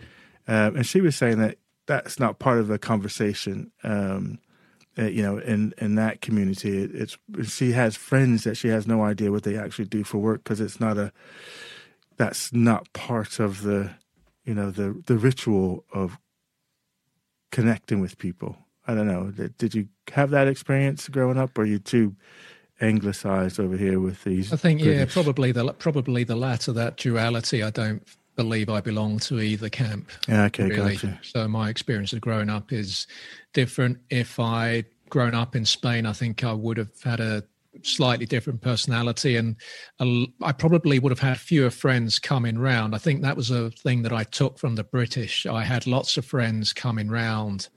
Um, 0.49 0.76
and 0.76 0.86
she 0.86 1.01
was 1.01 1.16
saying 1.16 1.38
that 1.38 1.59
that's 1.86 2.20
not 2.20 2.38
part 2.38 2.59
of 2.59 2.66
the 2.66 2.78
conversation 2.78 3.70
um, 3.82 4.38
uh, 4.99 5.05
you 5.05 5.22
know 5.22 5.38
in 5.38 5.72
in 5.78 5.94
that 5.94 6.20
community. 6.20 6.82
It's 6.82 7.16
she 7.44 7.72
has 7.72 7.97
friends 7.97 8.44
that 8.44 8.57
she 8.57 8.68
has 8.68 8.86
no 8.86 9.03
idea 9.03 9.32
what 9.32 9.44
they 9.44 9.57
actually 9.57 9.86
do 9.86 10.05
for 10.05 10.18
work 10.18 10.44
because 10.44 10.61
it's 10.61 10.80
not 10.80 10.99
a 10.99 11.12
that's 12.16 12.53
not 12.53 12.92
part 12.92 13.38
of 13.38 13.62
the 13.62 13.92
you 14.44 14.55
know 14.55 14.70
the 14.70 15.03
the 15.07 15.16
ritual 15.16 15.84
of 15.92 16.18
connecting 17.53 18.01
with 18.01 18.18
people 18.18 18.57
I 18.89 18.95
don't 18.95 19.07
know. 19.07 19.32
Did 19.59 19.74
you 19.74 19.89
have 20.12 20.30
that 20.30 20.49
experience 20.49 21.09
growing 21.09 21.39
up, 21.39 21.59
or 21.59 21.62
are 21.62 21.66
you 21.66 21.78
too 21.78 22.14
anglicized 22.80 23.59
over 23.59 23.76
here 23.76 24.01
with 24.01 24.22
these? 24.24 24.53
I 24.53 24.57
think 24.57 24.80
British? 24.80 24.99
yeah, 24.99 25.12
probably 25.12 25.53
the 25.53 25.72
probably 25.74 26.24
the 26.24 26.37
latter. 26.37 26.72
That 26.72 26.97
duality. 26.97 27.62
I 27.62 27.70
don't 27.70 28.07
believe 28.37 28.68
I 28.68 28.80
belong 28.80 29.18
to 29.20 29.41
either 29.41 29.68
camp. 29.68 30.11
Yeah, 30.28 30.45
okay, 30.45 30.68
really. 30.68 30.95
gotcha. 30.95 31.18
So 31.22 31.49
my 31.49 31.70
experience 31.70 32.12
of 32.12 32.20
growing 32.20 32.51
up 32.51 32.72
is 32.72 33.07
different. 33.55 33.99
If 34.11 34.39
I'd 34.39 34.87
grown 35.09 35.34
up 35.34 35.57
in 35.57 35.64
Spain, 35.64 36.07
I 36.07 36.12
think 36.12 36.45
I 36.45 36.53
would 36.53 36.76
have 36.76 37.03
had 37.03 37.20
a 37.20 37.43
slightly 37.82 38.26
different 38.26 38.62
personality 38.62 39.37
and 39.37 39.57
I 40.01 40.53
probably 40.53 40.99
would 40.99 41.12
have 41.12 41.20
had 41.20 41.39
fewer 41.39 41.70
friends 41.70 42.18
coming 42.18 42.59
round. 42.59 42.95
I 42.95 42.99
think 42.99 43.22
that 43.22 43.37
was 43.37 43.51
a 43.51 43.70
thing 43.70 44.03
that 44.03 44.12
I 44.12 44.24
took 44.24 44.59
from 44.59 44.76
the 44.76 44.84
British. 44.84 45.45
I 45.47 45.62
had 45.62 45.87
lots 45.87 46.16
of 46.16 46.24
friends 46.24 46.72
coming 46.72 47.09
round 47.09 47.68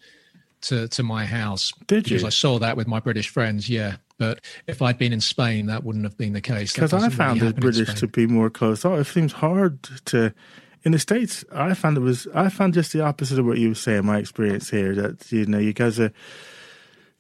to 0.62 0.88
to 0.89 1.03
my 1.03 1.26
house. 1.26 1.72
Did 1.88 2.05
because 2.05 2.22
you? 2.22 2.28
I 2.28 2.32
saw 2.32 2.60
that 2.60 2.78
with 2.78 2.88
my 2.88 2.99
British 2.99 3.30
friends. 3.30 3.70
Yeah, 3.70 3.97
but 4.18 4.41
if 4.68 4.82
I'd 4.82 4.97
been 4.97 5.14
in 5.14 5.22
Spain, 5.22 5.68
that 5.68 5.84
wouldn't 5.84 6.05
have 6.05 6.18
been 6.18 6.34
the 6.34 6.41
case. 6.41 6.74
Because 6.74 6.93
I 6.93 7.10
found 7.10 7.41
really 7.41 7.53
the 7.53 7.62
British 7.62 7.93
to 7.95 8.07
be 8.07 8.28
more 8.28 8.49
close. 8.49 8.86
Oh, 8.86 8.95
it 8.95 9.05
seems 9.05 9.34
hard 9.34 9.84
to. 10.05 10.34
In 10.84 10.93
the 10.93 10.99
states, 10.99 11.43
I 11.53 11.74
found 11.74 11.97
it 11.97 12.01
was. 12.01 12.28
I 12.34 12.49
found 12.49 12.74
just 12.74 12.93
the 12.93 13.01
opposite 13.01 13.39
of 13.39 13.45
what 13.45 13.57
you 13.57 13.70
were 13.70 13.76
saying. 13.76 14.05
My 14.05 14.18
experience 14.18 14.70
here 14.70 14.95
that 14.95 15.32
you 15.32 15.45
know 15.45 15.60
you 15.60 15.74
guys 15.74 15.99
are. 15.99 16.14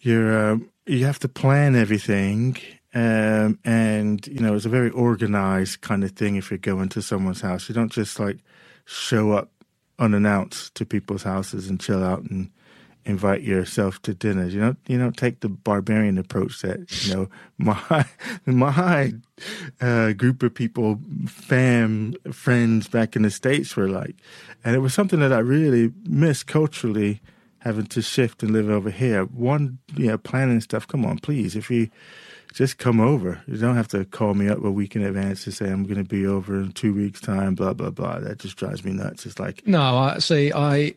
You're 0.01 0.51
um, 0.51 0.69
you 0.85 1.05
have 1.05 1.19
to 1.19 1.27
plan 1.27 1.75
everything, 1.75 2.57
um, 2.93 3.59
and 3.65 4.25
you 4.27 4.39
know 4.39 4.55
it's 4.55 4.65
a 4.65 4.69
very 4.69 4.89
organized 4.91 5.81
kind 5.81 6.05
of 6.05 6.11
thing. 6.11 6.37
If 6.37 6.51
you're 6.51 6.57
going 6.57 6.87
to 6.89 7.01
someone's 7.01 7.41
house, 7.41 7.67
you 7.67 7.75
don't 7.75 7.91
just 7.91 8.17
like 8.17 8.37
show 8.85 9.31
up 9.33 9.51
unannounced 9.99 10.73
to 10.75 10.85
people's 10.85 11.23
houses 11.23 11.69
and 11.69 11.79
chill 11.79 12.03
out 12.03 12.23
and 12.23 12.49
invite 13.05 13.41
yourself 13.41 14.01
to 14.03 14.13
dinners. 14.13 14.53
You 14.53 14.61
don't 14.61 14.77
you 14.87 14.97
don't 14.97 15.17
take 15.17 15.39
the 15.39 15.49
barbarian 15.49 16.17
approach 16.17 16.61
that 16.61 17.05
you 17.05 17.13
know 17.13 17.29
my 17.57 18.05
my 18.45 19.13
uh, 19.81 20.13
group 20.13 20.43
of 20.43 20.53
people, 20.53 20.99
fam 21.27 22.13
friends 22.31 22.87
back 22.87 23.15
in 23.15 23.23
the 23.23 23.31
states 23.31 23.75
were 23.75 23.89
like, 23.89 24.15
and 24.63 24.75
it 24.75 24.79
was 24.79 24.93
something 24.93 25.19
that 25.19 25.33
I 25.33 25.39
really 25.39 25.91
missed 26.05 26.47
culturally, 26.47 27.21
having 27.59 27.87
to 27.87 28.01
shift 28.01 28.43
and 28.43 28.51
live 28.51 28.69
over 28.69 28.89
here. 28.89 29.25
One, 29.25 29.79
you 29.95 30.07
know, 30.07 30.17
planning 30.17 30.61
stuff. 30.61 30.87
Come 30.87 31.05
on, 31.05 31.19
please, 31.19 31.55
if 31.55 31.69
you 31.69 31.89
just 32.53 32.77
come 32.77 32.99
over. 32.99 33.41
You 33.47 33.57
don't 33.57 33.75
have 33.75 33.87
to 33.89 34.05
call 34.05 34.33
me 34.33 34.49
up 34.49 34.63
a 34.63 34.71
week 34.71 34.95
in 34.95 35.03
advance 35.03 35.43
to 35.43 35.51
say 35.51 35.69
I'm 35.69 35.83
going 35.83 36.03
to 36.03 36.03
be 36.03 36.25
over 36.25 36.59
in 36.59 36.71
two 36.71 36.93
weeks' 36.93 37.21
time. 37.21 37.55
Blah 37.55 37.73
blah 37.73 37.91
blah. 37.91 38.19
That 38.19 38.39
just 38.39 38.57
drives 38.57 38.83
me 38.83 38.91
nuts. 38.91 39.25
It's 39.25 39.39
like 39.39 39.65
no, 39.67 39.97
I 39.97 40.19
see. 40.19 40.51
I 40.53 40.95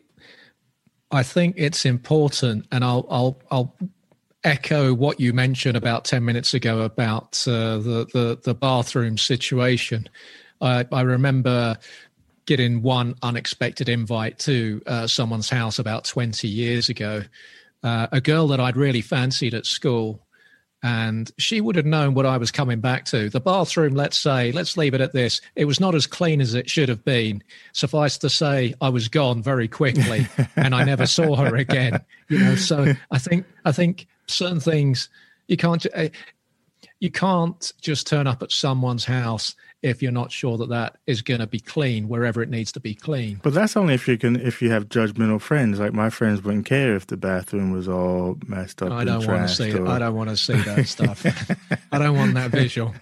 I 1.13 1.21
think 1.21 1.53
it's 1.57 1.85
important, 1.85 2.65
and 2.71 2.83
I'll 2.83 3.05
I'll 3.09 3.39
I'll 3.51 3.75
echo 4.43 4.93
what 4.93 5.19
you 5.19 5.31
mentioned 5.31 5.77
about 5.77 6.05
ten 6.05 6.25
minutes 6.25 6.55
ago 6.55 6.81
about 6.81 7.41
uh, 7.47 7.77
the, 7.77 8.07
the 8.11 8.39
the 8.43 8.55
bathroom 8.55 9.19
situation. 9.19 10.09
I, 10.59 10.85
I 10.91 11.01
remember 11.01 11.77
getting 12.45 12.81
one 12.81 13.13
unexpected 13.21 13.89
invite 13.89 14.39
to 14.39 14.81
uh, 14.87 15.07
someone's 15.07 15.49
house 15.49 15.79
about 15.79 16.03
20 16.03 16.47
years 16.47 16.89
ago. 16.89 17.23
Uh, 17.83 18.07
a 18.11 18.19
girl 18.19 18.47
that 18.47 18.59
I'd 18.59 18.75
really 18.75 19.01
fancied 19.01 19.53
at 19.53 19.65
school 19.65 20.19
and 20.83 21.31
she 21.37 21.61
would 21.61 21.77
have 21.77 21.85
known 21.85 22.13
what 22.13 22.25
I 22.25 22.37
was 22.37 22.51
coming 22.51 22.81
back 22.81 23.05
to. 23.05 23.29
The 23.29 23.39
bathroom, 23.39 23.95
let's 23.95 24.17
say, 24.17 24.51
let's 24.51 24.75
leave 24.75 24.93
it 24.93 24.99
at 24.99 25.13
this. 25.13 25.39
It 25.55 25.63
was 25.63 25.79
not 25.79 25.95
as 25.95 26.05
clean 26.05 26.41
as 26.41 26.53
it 26.53 26.69
should 26.69 26.89
have 26.89 27.05
been. 27.05 27.41
Suffice 27.71 28.17
to 28.19 28.29
say, 28.29 28.75
I 28.81 28.89
was 28.89 29.07
gone 29.07 29.41
very 29.41 29.69
quickly, 29.69 30.27
and 30.57 30.75
I 30.75 30.83
never 30.83 31.07
saw 31.07 31.37
her 31.37 31.55
again. 31.55 32.01
You 32.27 32.39
know, 32.39 32.55
so 32.55 32.93
I 33.11 33.17
think 33.17 33.45
I 33.63 33.71
think 33.71 34.07
certain 34.27 34.59
things 34.59 35.09
you 35.47 35.57
can't 35.57 35.85
eh, 35.93 36.09
you 36.99 37.11
can't 37.11 37.73
just 37.81 38.07
turn 38.07 38.27
up 38.27 38.41
at 38.41 38.51
someone's 38.51 39.05
house 39.05 39.55
if 39.83 40.01
you're 40.01 40.13
not 40.13 40.31
sure 40.31 40.57
that 40.57 40.69
that 40.69 40.97
is 41.05 41.21
going 41.21 41.41
to 41.41 41.47
be 41.47 41.59
clean 41.59 42.07
wherever 42.07 42.41
it 42.41 42.49
needs 42.49 42.71
to 42.71 42.79
be 42.79 42.95
clean. 42.95 43.39
But 43.43 43.53
that's 43.53 43.75
only 43.75 43.93
if 43.93 44.07
you 44.07 44.17
can 44.17 44.39
if 44.39 44.61
you 44.61 44.71
have 44.71 44.87
judgmental 44.87 45.41
friends. 45.41 45.79
Like 45.79 45.93
my 45.93 46.09
friends 46.09 46.41
wouldn't 46.41 46.65
care 46.65 46.95
if 46.95 47.07
the 47.07 47.17
bathroom 47.17 47.71
was 47.71 47.87
all 47.87 48.37
messed 48.47 48.81
up. 48.81 48.91
I 48.93 49.03
don't 49.03 49.27
want 49.27 49.47
to 49.47 49.53
see 49.53 49.73
or... 49.73 49.85
I 49.87 49.99
don't 49.99 50.15
want 50.15 50.29
to 50.29 50.37
see 50.37 50.53
that 50.53 50.87
stuff. 50.87 51.25
I 51.91 51.99
don't 51.99 52.15
want 52.15 52.33
that 52.35 52.51
visual. 52.51 52.95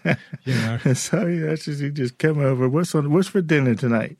You 0.43 0.55
know. 0.55 0.77
so 0.95 1.27
yeah, 1.27 1.55
just 1.55 1.81
you 1.81 1.91
just 1.91 2.17
come 2.17 2.39
over. 2.39 2.67
What's 2.67 2.95
on? 2.95 3.11
What's 3.11 3.27
for 3.27 3.41
dinner 3.41 3.75
tonight? 3.75 4.19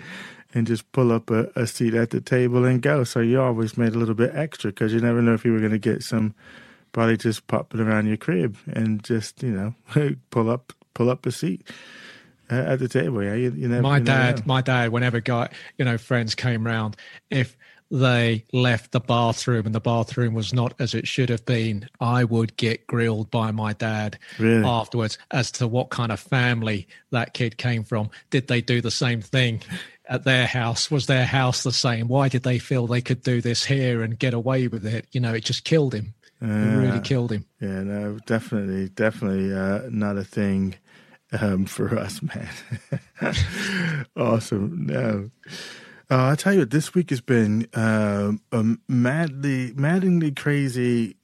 And 0.54 0.68
just 0.68 0.92
pull 0.92 1.14
up 1.14 1.32
a, 1.32 1.50
a 1.56 1.66
seat 1.66 1.94
at 1.94 2.10
the 2.10 2.20
table 2.20 2.66
and 2.66 2.82
go. 2.82 3.06
So 3.06 3.22
you 3.22 3.42
always 3.42 3.78
made 3.78 3.96
a 3.96 3.98
little 3.98 4.16
bit 4.16 4.36
extra 4.36 4.70
because 4.72 4.94
you 4.94 5.00
never 5.00 5.22
know 5.22 5.34
if 5.34 5.46
you 5.46 5.54
were 5.54 5.60
going 5.60 5.72
to 5.72 5.80
get 5.80 6.04
some 6.04 6.36
probably 6.92 7.16
just 7.16 7.48
popping 7.48 7.80
around 7.80 8.08
your 8.08 8.18
crib 8.18 8.58
and 8.68 9.04
just 9.04 9.42
you 9.42 9.50
know 9.50 10.16
pull 10.30 10.50
up 10.50 10.74
pull 10.94 11.10
up 11.10 11.26
a 11.26 11.32
seat 11.32 11.66
at 12.52 12.80
the 12.80 12.88
table. 12.88 13.24
Yeah, 13.24 13.36
you, 13.36 13.52
you 13.52 13.68
never, 13.68 13.82
my 13.82 13.98
you 13.98 14.04
dad, 14.04 14.40
know. 14.40 14.44
my 14.46 14.62
dad, 14.62 14.92
whenever 14.92 15.20
guy, 15.20 15.50
you 15.78 15.86
know, 15.86 15.98
friends 15.98 16.36
came 16.36 16.66
round, 16.66 16.98
if 17.30 17.58
they 17.92 18.46
left 18.54 18.92
the 18.92 19.00
bathroom 19.02 19.66
and 19.66 19.76
the 19.76 19.82
bathroom 19.82 20.34
was 20.34 20.54
not 20.54 20.74
as 20.80 20.94
it 20.94 21.08
should 21.08 21.30
have 21.30 21.46
been, 21.46 21.90
I 22.00 22.24
would 22.24 22.56
get 22.56 22.88
grilled 22.88 23.30
by 23.30 23.52
my 23.52 23.74
dad 23.74 24.18
really? 24.40 24.66
afterwards 24.66 25.18
as 25.30 25.52
to 25.54 25.68
what 25.68 25.90
kind 25.90 26.12
of 26.12 26.20
family 26.20 26.88
that 27.12 27.34
kid 27.34 27.58
came 27.58 27.84
from. 27.84 28.10
Did 28.30 28.48
they 28.48 28.62
do 28.62 28.80
the 28.80 28.92
same 28.92 29.22
thing 29.22 29.62
at 30.08 30.24
their 30.24 30.48
house? 30.48 30.90
Was 30.90 31.08
their 31.08 31.26
house 31.26 31.64
the 31.64 31.74
same? 31.74 32.08
Why 32.08 32.30
did 32.30 32.44
they 32.44 32.60
feel 32.60 32.88
they 32.88 33.02
could 33.02 33.24
do 33.24 33.42
this 33.42 33.66
here 33.66 34.04
and 34.04 34.18
get 34.18 34.34
away 34.34 34.70
with 34.70 34.86
it? 34.86 35.08
You 35.12 35.20
know, 35.20 35.34
it 35.34 35.44
just 35.44 35.66
killed 35.66 35.94
him. 35.94 36.14
Uh, 36.42 36.48
it 36.48 36.76
really 36.78 37.00
killed 37.02 37.32
him. 37.32 37.46
Yeah, 37.60 37.84
no, 37.84 38.20
definitely, 38.26 38.88
definitely 38.90 39.54
uh, 39.54 39.82
not 39.90 40.18
a 40.18 40.24
thing 40.24 40.76
um, 41.40 41.66
for 41.66 41.98
us, 41.98 42.22
man. 43.22 43.36
awesome. 44.16 44.86
No. 44.86 45.30
Uh, 46.10 46.32
I 46.32 46.36
tell 46.36 46.54
you 46.54 46.60
what, 46.60 46.72
this 46.72 46.94
week 46.94 47.10
has 47.10 47.22
been 47.22 47.68
uh, 47.74 48.34
a 48.52 48.66
madly, 48.90 49.74
maddeningly 49.74 50.32
crazy 50.32 51.16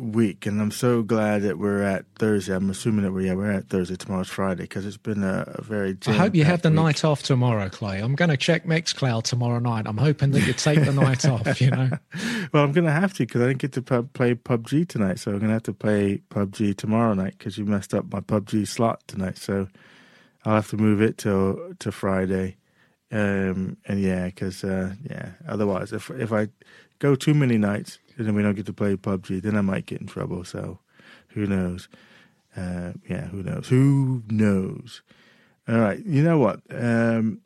week, 0.00 0.46
and 0.46 0.60
I'm 0.60 0.70
so 0.70 1.02
glad 1.02 1.42
that 1.42 1.58
we're 1.58 1.82
at 1.82 2.04
Thursday. 2.18 2.54
I'm 2.54 2.70
assuming 2.70 3.04
that 3.04 3.12
we're 3.12 3.26
yeah 3.26 3.34
we're 3.34 3.50
at 3.50 3.68
Thursday. 3.68 3.96
Tomorrow's 3.96 4.28
Friday 4.28 4.62
because 4.64 4.86
it's 4.86 4.96
been 4.96 5.22
a, 5.22 5.44
a 5.46 5.62
very. 5.62 5.96
I 6.06 6.12
hope 6.12 6.34
you 6.34 6.44
have 6.44 6.62
the 6.62 6.70
week. 6.70 6.76
night 6.76 7.04
off 7.04 7.22
tomorrow, 7.22 7.68
Clay. 7.68 8.00
I'm 8.00 8.14
going 8.14 8.30
to 8.30 8.36
check 8.36 8.64
Mixcloud 8.64 9.24
tomorrow 9.24 9.58
night. 9.58 9.86
I'm 9.86 9.98
hoping 9.98 10.30
that 10.32 10.40
you 10.46 10.52
take 10.52 10.84
the 10.84 10.92
night 10.92 11.24
off. 11.26 11.60
You 11.60 11.70
know. 11.70 11.90
Well, 12.52 12.64
I'm 12.64 12.72
going 12.72 12.84
to 12.84 12.92
have 12.92 13.12
to 13.14 13.26
because 13.26 13.42
I 13.42 13.46
didn't 13.46 13.60
get 13.60 13.72
to 13.74 13.82
pub, 13.82 14.12
play 14.12 14.34
PUBG 14.34 14.88
tonight, 14.88 15.20
so 15.20 15.30
I'm 15.30 15.38
going 15.38 15.48
to 15.48 15.54
have 15.54 15.62
to 15.64 15.72
play 15.72 16.20
PUBG 16.30 16.76
tomorrow 16.76 17.14
night 17.14 17.36
because 17.38 17.56
you 17.56 17.64
messed 17.64 17.94
up 17.94 18.12
my 18.12 18.20
PUBG 18.20 18.66
slot 18.66 19.06
tonight. 19.06 19.38
So 19.38 19.68
I'll 20.44 20.56
have 20.56 20.68
to 20.70 20.76
move 20.76 21.00
it 21.00 21.18
to 21.18 21.76
to 21.78 21.92
Friday. 21.92 22.56
Um, 23.12 23.76
and 23.86 24.00
yeah, 24.00 24.26
because 24.26 24.64
uh, 24.64 24.94
yeah, 25.08 25.30
otherwise, 25.46 25.92
if 25.92 26.10
if 26.10 26.32
I 26.32 26.48
go 26.98 27.14
too 27.14 27.34
many 27.34 27.58
nights 27.58 27.98
then 28.26 28.34
we 28.34 28.42
don't 28.42 28.54
get 28.54 28.66
to 28.66 28.72
play 28.72 28.96
PUBG, 28.96 29.42
then 29.42 29.56
I 29.56 29.60
might 29.60 29.86
get 29.86 30.00
in 30.00 30.06
trouble. 30.06 30.44
So 30.44 30.78
who 31.28 31.46
knows? 31.46 31.88
Uh, 32.56 32.92
yeah, 33.08 33.26
who 33.26 33.42
knows? 33.42 33.68
Who 33.68 34.22
knows? 34.28 35.02
All 35.68 35.78
right, 35.78 36.04
you 36.04 36.22
know 36.22 36.38
what? 36.38 36.60
Um, 36.70 37.40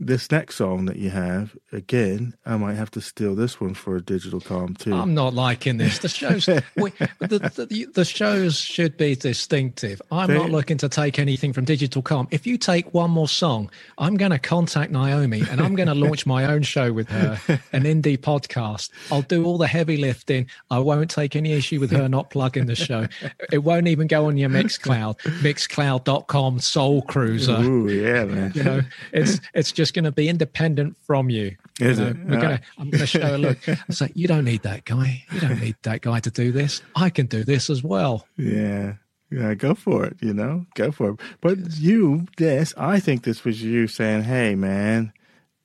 this 0.00 0.30
next 0.30 0.56
song 0.56 0.84
that 0.86 0.96
you 0.96 1.10
have, 1.10 1.56
again, 1.72 2.34
I 2.46 2.56
might 2.56 2.74
have 2.74 2.90
to 2.92 3.00
steal 3.00 3.34
this 3.34 3.60
one 3.60 3.74
for 3.74 3.96
a 3.96 4.00
digital 4.00 4.40
com 4.40 4.74
too. 4.74 4.94
I'm 4.94 5.14
not 5.14 5.34
liking 5.34 5.78
this. 5.78 5.98
The 5.98 6.08
shows, 6.08 6.46
we, 6.76 6.90
the, 7.18 7.66
the, 7.68 7.86
the, 7.92 8.04
shows 8.04 8.58
should 8.58 8.96
be 8.96 9.16
distinctive. 9.16 10.00
I'm 10.10 10.28
they, 10.28 10.38
not 10.38 10.50
looking 10.50 10.78
to 10.78 10.88
take 10.88 11.18
anything 11.18 11.52
from 11.52 11.64
digital 11.64 12.02
com. 12.02 12.28
If 12.30 12.46
you 12.46 12.58
take 12.58 12.92
one 12.94 13.10
more 13.10 13.28
song, 13.28 13.70
I'm 13.98 14.16
going 14.16 14.30
to 14.30 14.38
contact 14.38 14.92
Naomi 14.92 15.42
and 15.50 15.60
I'm 15.60 15.74
going 15.74 15.88
to 15.88 15.94
launch 15.94 16.26
my 16.26 16.44
own 16.44 16.62
show 16.62 16.92
with 16.92 17.08
her, 17.08 17.40
an 17.72 17.84
indie 17.84 18.18
podcast. 18.18 18.90
I'll 19.10 19.22
do 19.22 19.44
all 19.44 19.58
the 19.58 19.66
heavy 19.66 19.96
lifting. 19.96 20.46
I 20.70 20.78
won't 20.78 21.10
take 21.10 21.36
any 21.36 21.52
issue 21.52 21.80
with 21.80 21.90
her 21.92 22.08
not 22.08 22.30
plugging 22.30 22.66
the 22.66 22.76
show. 22.76 23.06
It 23.52 23.58
won't 23.58 23.88
even 23.88 24.06
go 24.06 24.26
on 24.26 24.36
your 24.36 24.50
Mixcloud, 24.50 25.18
mixcloud.com 25.40 26.58
Soul 26.60 27.02
Cruiser. 27.02 27.58
Ooh, 27.60 27.88
yeah, 27.88 28.24
man. 28.24 28.52
You 28.54 28.62
know, 28.62 28.80
it's 29.12 29.40
it's 29.54 29.72
just 29.72 29.87
going 29.92 30.04
to 30.04 30.12
be 30.12 30.28
independent 30.28 30.96
from 31.06 31.30
you. 31.30 31.56
Is 31.80 31.98
you 31.98 32.06
it? 32.06 32.16
We're 32.26 32.40
gonna, 32.40 32.60
I'm 32.78 32.90
going 32.90 33.00
to 33.00 33.06
show 33.06 33.36
a 33.36 33.38
look. 33.38 33.58
I 33.68 33.76
say, 33.90 34.10
you 34.14 34.26
don't 34.28 34.44
need 34.44 34.62
that 34.62 34.84
guy. 34.84 35.24
You 35.32 35.40
don't 35.40 35.60
need 35.60 35.76
that 35.82 36.00
guy 36.00 36.20
to 36.20 36.30
do 36.30 36.52
this. 36.52 36.82
I 36.94 37.10
can 37.10 37.26
do 37.26 37.44
this 37.44 37.70
as 37.70 37.82
well. 37.82 38.26
Yeah. 38.36 38.94
Yeah, 39.30 39.52
go 39.54 39.74
for 39.74 40.06
it, 40.06 40.16
you 40.22 40.32
know, 40.32 40.64
go 40.74 40.90
for 40.90 41.10
it. 41.10 41.20
But 41.42 41.58
you, 41.76 42.26
this, 42.38 42.72
I 42.78 42.98
think 42.98 43.24
this 43.24 43.44
was 43.44 43.62
you 43.62 43.86
saying, 43.86 44.22
hey, 44.22 44.54
man, 44.54 45.12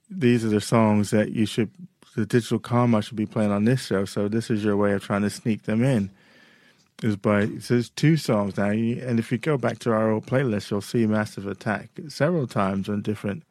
these 0.10 0.44
are 0.44 0.50
the 0.50 0.60
songs 0.60 1.12
that 1.12 1.32
you 1.32 1.46
should, 1.46 1.72
the 2.16 2.26
digital 2.26 2.60
comma 2.60 3.02
should 3.02 3.16
be 3.16 3.26
playing 3.26 3.52
on 3.52 3.64
this 3.64 3.86
show. 3.86 4.04
So 4.04 4.28
this 4.28 4.50
is 4.50 4.66
your 4.66 4.76
way 4.76 4.92
of 4.92 5.04
trying 5.04 5.22
to 5.22 5.30
sneak 5.30 5.64
them 5.64 5.82
in. 5.82 6.12
Is 7.02 7.16
by, 7.16 7.48
so 7.60 7.74
there's 7.74 7.90
two 7.90 8.18
songs 8.18 8.58
now. 8.58 8.70
And 8.70 9.18
if 9.18 9.32
you 9.32 9.38
go 9.38 9.58
back 9.58 9.80
to 9.80 9.92
our 9.92 10.12
old 10.12 10.26
playlist, 10.26 10.70
you'll 10.70 10.82
see 10.82 11.06
Massive 11.06 11.48
Attack 11.48 11.90
several 12.08 12.48
times 12.48 12.88
on 12.88 13.02
different 13.02 13.44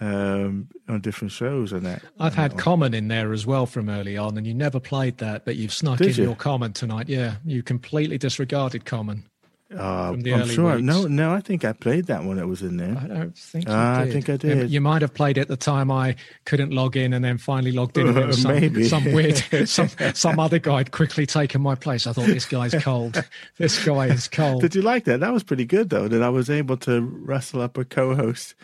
um, 0.00 0.68
on 0.88 1.00
different 1.00 1.32
shows 1.32 1.72
and 1.72 1.84
that. 1.86 2.02
I've 2.20 2.34
had 2.34 2.56
Common 2.56 2.94
in 2.94 3.08
there 3.08 3.32
as 3.32 3.46
well 3.46 3.66
from 3.66 3.88
early 3.88 4.16
on, 4.16 4.36
and 4.36 4.46
you 4.46 4.54
never 4.54 4.80
played 4.80 5.18
that, 5.18 5.44
but 5.44 5.56
you've 5.56 5.72
snuck 5.72 5.98
Did 5.98 6.10
in 6.10 6.14
you? 6.16 6.24
your 6.24 6.36
Common 6.36 6.72
tonight. 6.72 7.08
Yeah, 7.08 7.36
you 7.44 7.62
completely 7.62 8.18
disregarded 8.18 8.84
Common. 8.84 9.24
Uh, 9.70 10.14
I'm 10.14 10.48
sure. 10.48 10.76
weeks. 10.76 10.82
No, 10.82 11.06
no, 11.06 11.32
I 11.32 11.40
think 11.40 11.62
I 11.62 11.74
played 11.74 12.06
that 12.06 12.24
one 12.24 12.38
It 12.38 12.46
was 12.46 12.62
in 12.62 12.78
there. 12.78 12.96
I 12.96 13.06
don't 13.06 13.36
think 13.36 13.68
you 13.68 13.74
Ah, 13.74 14.00
I 14.00 14.10
think 14.10 14.30
I 14.30 14.38
did. 14.38 14.70
You 14.70 14.80
might 14.80 15.02
have 15.02 15.12
played 15.12 15.36
it 15.36 15.42
at 15.42 15.48
the 15.48 15.58
time 15.58 15.90
I 15.90 16.16
couldn't 16.46 16.72
log 16.72 16.96
in, 16.96 17.12
and 17.12 17.22
then 17.22 17.36
finally 17.36 17.72
logged 17.72 17.98
in. 17.98 18.08
And 18.08 18.16
it 18.16 18.26
was 18.26 18.40
some, 18.42 18.52
Maybe. 18.54 18.84
some 18.84 19.04
weird, 19.12 19.36
some 19.68 19.90
some 20.14 20.40
other 20.40 20.58
guy 20.58 20.78
had 20.78 20.90
quickly 20.92 21.26
taken 21.26 21.60
my 21.60 21.74
place. 21.74 22.06
I 22.06 22.12
thought 22.14 22.26
this 22.26 22.46
guy's 22.46 22.74
cold. 22.82 23.22
This 23.58 23.84
guy 23.84 24.06
is 24.06 24.28
cold. 24.28 24.62
Did 24.62 24.74
you 24.74 24.82
like 24.82 25.04
that? 25.04 25.20
That 25.20 25.32
was 25.32 25.42
pretty 25.42 25.64
good, 25.64 25.90
though. 25.90 26.08
That 26.08 26.22
I 26.22 26.28
was 26.28 26.48
able 26.48 26.76
to 26.78 27.00
wrestle 27.02 27.60
up 27.60 27.76
a 27.76 27.84
co-host 27.84 28.54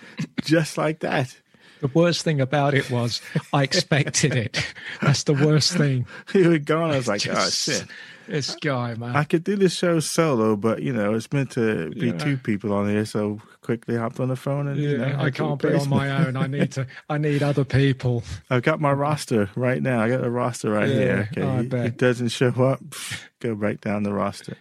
just 0.42 0.78
like 0.78 1.00
that. 1.00 1.36
The 1.80 1.88
worst 1.88 2.22
thing 2.22 2.40
about 2.40 2.72
it 2.72 2.90
was 2.90 3.20
I 3.52 3.62
expected 3.62 4.34
it. 4.34 4.72
That's 5.02 5.24
the 5.24 5.34
worst 5.34 5.76
thing. 5.76 6.07
He 6.32 6.46
was 6.46 6.61
gone. 6.61 6.92
I 6.92 6.96
was 6.96 7.09
like, 7.09 7.26
oh 7.28 7.48
shit. 7.50 7.84
This 8.26 8.54
guy, 8.56 8.94
man. 8.94 9.14
I 9.14 9.24
could 9.24 9.44
do 9.44 9.56
this 9.56 9.74
show 9.74 10.00
solo, 10.00 10.56
but 10.56 10.82
you 10.82 10.92
know 10.92 11.14
it's 11.14 11.32
meant 11.32 11.50
to 11.52 11.90
be 11.90 12.06
Yeah. 12.08 12.12
two 12.18 12.36
people 12.36 12.72
on 12.72 12.88
here. 12.88 13.04
So 13.04 13.40
quickly 13.60 13.96
hopped 13.96 14.20
on 14.20 14.28
the 14.28 14.36
phone 14.36 14.68
and 14.68 14.78
you 14.80 14.98
know, 14.98 15.06
Yeah, 15.06 15.22
I 15.22 15.30
can't 15.30 15.60
be 15.60 15.74
on 15.74 15.88
my 15.88 16.10
own. 16.26 16.36
I 16.36 16.46
need 16.46 16.72
to. 16.72 16.86
I 17.08 17.18
need 17.18 17.42
other 17.42 17.64
people. 17.64 18.22
I've 18.50 18.62
got 18.62 18.80
my 18.80 18.92
roster 18.92 19.50
right 19.56 19.82
now. 19.82 20.00
I 20.02 20.08
got 20.08 20.22
the 20.22 20.30
roster 20.30 20.70
right 20.70 20.88
Yeah, 20.88 20.94
here. 20.94 21.28
Okay, 21.36 21.68
He-. 21.68 21.86
It 21.86 21.96
doesn't 21.98 22.28
show 22.28 22.48
up. 22.64 22.80
Go 23.40 23.54
break 23.54 23.80
down 23.82 24.02
the 24.04 24.12
roster, 24.12 24.56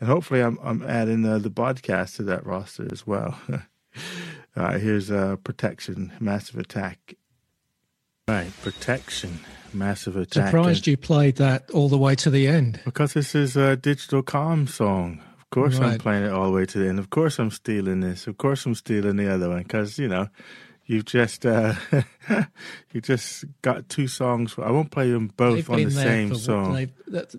and 0.00 0.08
hopefully 0.08 0.40
I'm 0.40 0.58
I'm 0.62 0.82
adding 0.82 1.24
uh, 1.26 1.38
the 1.38 1.50
podcast 1.50 2.16
to 2.16 2.22
that 2.24 2.46
roster 2.46 2.88
as 2.90 3.06
well. 3.06 3.38
All 4.56 4.64
right, 4.64 4.80
here's 4.80 5.10
uh, 5.10 5.36
protection, 5.36 6.12
massive 6.20 6.56
attack. 6.58 7.14
Right, 8.28 8.52
protection, 8.62 9.40
massive 9.72 10.16
attack. 10.16 10.46
Surprised 10.46 10.86
you 10.86 10.96
played 10.96 11.36
that 11.36 11.68
all 11.72 11.88
the 11.88 11.98
way 11.98 12.14
to 12.16 12.30
the 12.30 12.46
end. 12.46 12.80
because 12.84 13.14
this 13.14 13.34
is 13.34 13.56
a 13.56 13.76
digital 13.76 14.22
calm 14.22 14.66
song. 14.68 15.20
Of 15.40 15.50
course, 15.50 15.78
I'm 15.80 15.98
playing 15.98 16.24
it 16.24 16.32
all 16.32 16.46
the 16.46 16.52
way 16.52 16.64
to 16.64 16.78
the 16.78 16.88
end. 16.88 16.98
Of 17.00 17.10
course, 17.10 17.38
I'm 17.40 17.50
stealing 17.50 18.00
this. 18.00 18.26
Of 18.28 18.38
course, 18.38 18.64
I'm 18.64 18.74
stealing 18.76 19.16
the 19.16 19.28
other 19.32 19.48
one 19.50 19.62
because 19.64 19.98
you 19.98 20.06
know, 20.08 20.28
you've 20.86 21.04
just 21.04 21.44
uh, 21.44 21.74
you 22.92 23.00
just 23.00 23.44
got 23.60 23.88
two 23.88 24.06
songs. 24.06 24.54
I 24.56 24.70
won't 24.70 24.92
play 24.92 25.10
them 25.10 25.32
both 25.36 25.56
They've 25.56 25.70
on 25.70 25.82
the 25.84 25.90
same 25.90 26.28
for- 26.30 26.34
song. 26.36 26.88
that- 27.08 27.34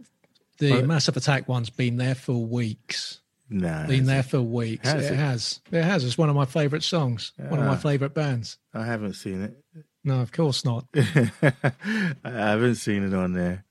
The 0.60 0.70
But- 0.72 0.86
Massive 0.86 1.16
Attack 1.18 1.48
one's 1.48 1.70
been 1.72 1.96
there 1.98 2.14
for 2.16 2.34
weeks. 2.46 3.22
Nah, 3.50 3.88
Been 3.88 4.06
there 4.06 4.24
for 4.24 4.42
weeks. 4.42 4.88
Has 4.90 5.06
it, 5.06 5.14
it? 5.14 5.16
has. 5.16 5.62
It 5.72 5.84
has. 5.84 6.04
It's 6.04 6.18
one 6.18 6.30
of 6.30 6.36
my 6.36 6.46
favourite 6.46 6.84
songs. 6.84 7.32
One 7.38 7.60
of 7.60 7.66
my 7.66 7.74
Ah. 7.74 7.78
favourite 7.78 8.14
bands. 8.14 8.58
I 8.74 8.86
haven't 8.86 9.14
seen 9.14 9.42
it. 9.44 9.58
No, 10.04 10.20
of 10.20 10.32
course 10.32 10.66
not. 10.66 10.86
I 10.96 12.14
haven't 12.24 12.76
seen 12.76 13.04
it 13.08 13.14
on 13.14 13.34
there. 13.34 13.64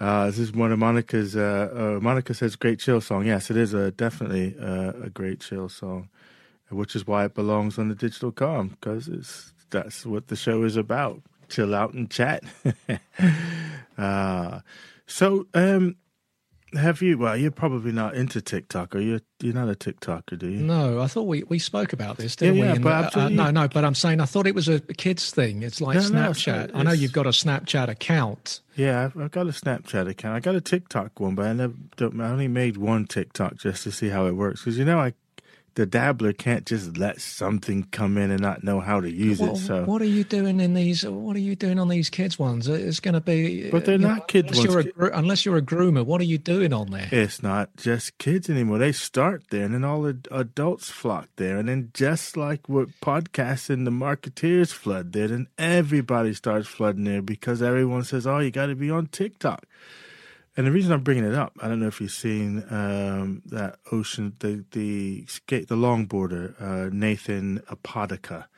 Uh, 0.00 0.26
this 0.26 0.38
is 0.38 0.52
one 0.52 0.72
of 0.72 0.78
Monica's. 0.78 1.36
Uh, 1.36 1.96
uh, 1.98 2.00
Monica 2.00 2.34
says, 2.34 2.54
"Great 2.54 2.78
chill 2.78 3.00
song." 3.00 3.26
Yes, 3.26 3.50
it 3.50 3.56
is 3.56 3.74
a 3.74 3.90
definitely 3.90 4.54
uh, 4.60 4.92
a 5.04 5.10
great 5.10 5.40
chill 5.40 5.68
song, 5.68 6.08
which 6.68 6.94
is 6.94 7.06
why 7.06 7.24
it 7.24 7.34
belongs 7.34 7.78
on 7.78 7.88
the 7.88 7.94
digital 7.94 8.30
com 8.30 8.68
because 8.68 9.08
it's 9.08 9.52
that's 9.70 10.06
what 10.06 10.28
the 10.28 10.36
show 10.36 10.62
is 10.64 10.76
about. 10.76 11.22
Chill 11.48 11.74
out 11.74 11.94
and 11.94 12.10
chat. 12.10 12.44
uh, 13.98 14.60
so, 15.06 15.46
um, 15.54 15.96
have 16.74 17.00
you? 17.02 17.18
Well, 17.18 17.36
you're 17.36 17.50
probably 17.50 17.92
not 17.92 18.14
into 18.14 18.40
TikTok, 18.40 18.94
or 18.94 19.00
you're 19.00 19.20
you're 19.40 19.54
not 19.54 19.68
a 19.68 19.74
TikToker, 19.74 20.38
do 20.38 20.48
you? 20.48 20.58
No, 20.60 21.00
I 21.00 21.06
thought 21.06 21.24
we, 21.24 21.42
we 21.44 21.58
spoke 21.58 21.92
about 21.92 22.16
this, 22.18 22.36
didn't 22.36 22.56
Yeah, 22.56 22.64
yeah, 22.64 22.70
we? 22.72 22.76
In 22.76 22.82
but 22.82 23.12
the- 23.12 23.20
uh, 23.20 23.28
no, 23.28 23.50
no, 23.50 23.68
but 23.68 23.84
I'm 23.84 23.94
saying 23.94 24.20
I 24.20 24.24
thought 24.24 24.46
it 24.46 24.54
was 24.54 24.68
a 24.68 24.80
kids 24.80 25.30
thing. 25.30 25.62
It's 25.62 25.80
like 25.80 25.96
No, 25.96 26.08
no, 26.08 26.30
Snapchat. 26.30 26.72
not. 26.72 26.80
I 26.80 26.82
know 26.82 26.92
you've 26.92 27.12
got 27.12 27.26
a 27.26 27.30
Snapchat 27.30 27.88
account. 27.88 28.60
Yeah, 28.76 29.04
I've, 29.04 29.16
I've 29.20 29.30
got 29.30 29.46
a 29.46 29.50
Snapchat 29.50 30.08
account. 30.08 30.34
I 30.36 30.40
got 30.40 30.54
a 30.54 30.60
TikTok 30.60 31.18
one, 31.20 31.34
but 31.34 31.46
I 31.46 31.52
never. 31.52 31.74
Don't, 31.96 32.20
I 32.20 32.30
only 32.30 32.48
made 32.48 32.76
one 32.76 33.06
TikTok 33.06 33.56
just 33.56 33.82
to 33.84 33.92
see 33.92 34.08
how 34.08 34.26
it 34.26 34.32
works 34.32 34.60
because 34.60 34.78
you 34.78 34.84
know, 34.84 34.98
I 34.98 35.14
the 35.78 35.86
dabbler 35.86 36.32
can't 36.32 36.66
just 36.66 36.98
let 36.98 37.20
something 37.20 37.86
come 37.92 38.18
in 38.18 38.32
and 38.32 38.42
not 38.42 38.64
know 38.64 38.80
how 38.80 39.00
to 39.00 39.08
use 39.08 39.38
What, 39.38 39.52
it. 39.52 39.56
So, 39.58 39.84
what 39.84 40.02
are 40.02 40.06
you 40.06 40.24
doing 40.24 40.58
in 40.58 40.74
these? 40.74 41.06
What 41.06 41.36
are 41.36 41.40
you 41.40 41.54
doing 41.54 41.78
on 41.78 41.86
these 41.86 42.10
kids 42.10 42.36
ones? 42.36 42.66
It's 42.66 42.98
going 42.98 43.14
to 43.14 43.20
be. 43.20 43.70
But 43.70 43.84
they're 43.84 43.94
you 43.94 44.00
know, 44.00 44.16
not 44.16 44.26
kids 44.26 44.58
unless 44.58 44.84
You're 44.96 45.08
a, 45.08 45.16
unless 45.16 45.46
you're 45.46 45.56
a 45.56 45.62
groomer, 45.62 46.04
what 46.04 46.20
are 46.20 46.24
you 46.24 46.36
doing 46.36 46.72
on 46.72 46.90
there? 46.90 47.08
it's 47.12 47.44
not 47.44 47.76
just 47.76 48.18
kids 48.18 48.50
anymore. 48.50 48.78
They 48.78 48.90
start 48.90 49.44
there, 49.50 49.64
and 49.64 49.72
then 49.72 49.84
all 49.84 50.02
the 50.02 50.18
adults 50.32 50.90
flock 50.90 51.28
there, 51.36 51.58
and 51.58 51.68
then 51.68 51.90
just 51.94 52.36
like 52.36 52.68
what 52.68 52.88
podcasts 53.00 53.70
and 53.70 53.86
the 53.86 53.92
marketeers 53.92 54.72
flood 54.72 55.12
there, 55.12 55.28
then 55.28 55.46
everybody 55.58 56.34
starts 56.34 56.66
flooding 56.66 57.04
there 57.04 57.22
because 57.22 57.62
everyone 57.62 58.02
says, 58.02 58.26
"Oh, 58.26 58.40
you 58.40 58.50
got 58.50 58.66
to 58.66 58.74
be 58.74 58.90
on 58.90 59.06
TikTok." 59.06 59.64
And 60.58 60.66
the 60.66 60.72
reason 60.72 60.92
I'm 60.92 61.04
bringing 61.04 61.22
it 61.22 61.36
up, 61.36 61.52
I 61.60 61.68
don't 61.68 61.78
know 61.78 61.86
if 61.86 62.00
you've 62.00 62.10
seen 62.10 62.64
um, 62.68 63.42
that 63.46 63.78
ocean, 63.92 64.34
the 64.40 64.64
the 64.72 65.24
skate, 65.26 65.68
the 65.68 65.76
longboarder, 65.76 66.60
uh, 66.60 66.90
Nathan 66.92 67.62
Apodaca, 67.70 68.48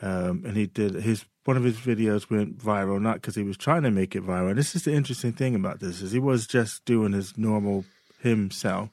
um, 0.00 0.44
and 0.46 0.56
he 0.56 0.66
did 0.66 0.94
his 0.94 1.24
one 1.44 1.56
of 1.56 1.64
his 1.64 1.78
videos 1.78 2.30
went 2.30 2.56
viral 2.58 3.02
not 3.02 3.16
because 3.16 3.34
he 3.34 3.42
was 3.42 3.56
trying 3.56 3.82
to 3.82 3.90
make 3.90 4.14
it 4.14 4.24
viral. 4.24 4.50
And 4.50 4.58
this 4.58 4.76
is 4.76 4.84
the 4.84 4.92
interesting 4.92 5.32
thing 5.32 5.56
about 5.56 5.80
this 5.80 6.02
is 6.02 6.12
he 6.12 6.20
was 6.20 6.46
just 6.46 6.84
doing 6.84 7.12
his 7.12 7.36
normal 7.36 7.84
himself, 8.20 8.90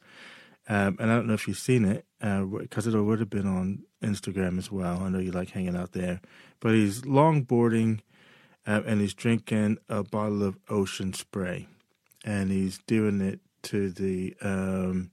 um, 0.67 0.97
and 0.99 1.11
I 1.11 1.15
don't 1.17 1.27
know 1.27 1.35
if 1.35 1.47
you've 1.47 1.59
seen 1.59 1.85
it 1.85 2.07
because 2.19 2.87
it 2.87 2.99
would 2.99 3.19
have 3.19 3.29
been 3.29 3.47
on 3.47 3.83
Instagram 4.03 4.57
as 4.57 4.71
well. 4.71 5.03
I 5.03 5.09
know 5.09 5.19
you 5.19 5.31
like 5.31 5.51
hanging 5.51 5.75
out 5.75 5.91
there, 5.91 6.21
but 6.59 6.73
he's 6.73 7.03
longboarding 7.03 7.99
uh, 8.65 8.81
and 8.87 8.99
he's 8.99 9.13
drinking 9.13 9.77
a 9.87 10.01
bottle 10.01 10.41
of 10.41 10.57
ocean 10.69 11.13
spray 11.13 11.67
and 12.25 12.51
he's 12.51 12.77
doing 12.87 13.21
it 13.21 13.39
to 13.63 13.89
the 13.91 14.35
um 14.41 15.11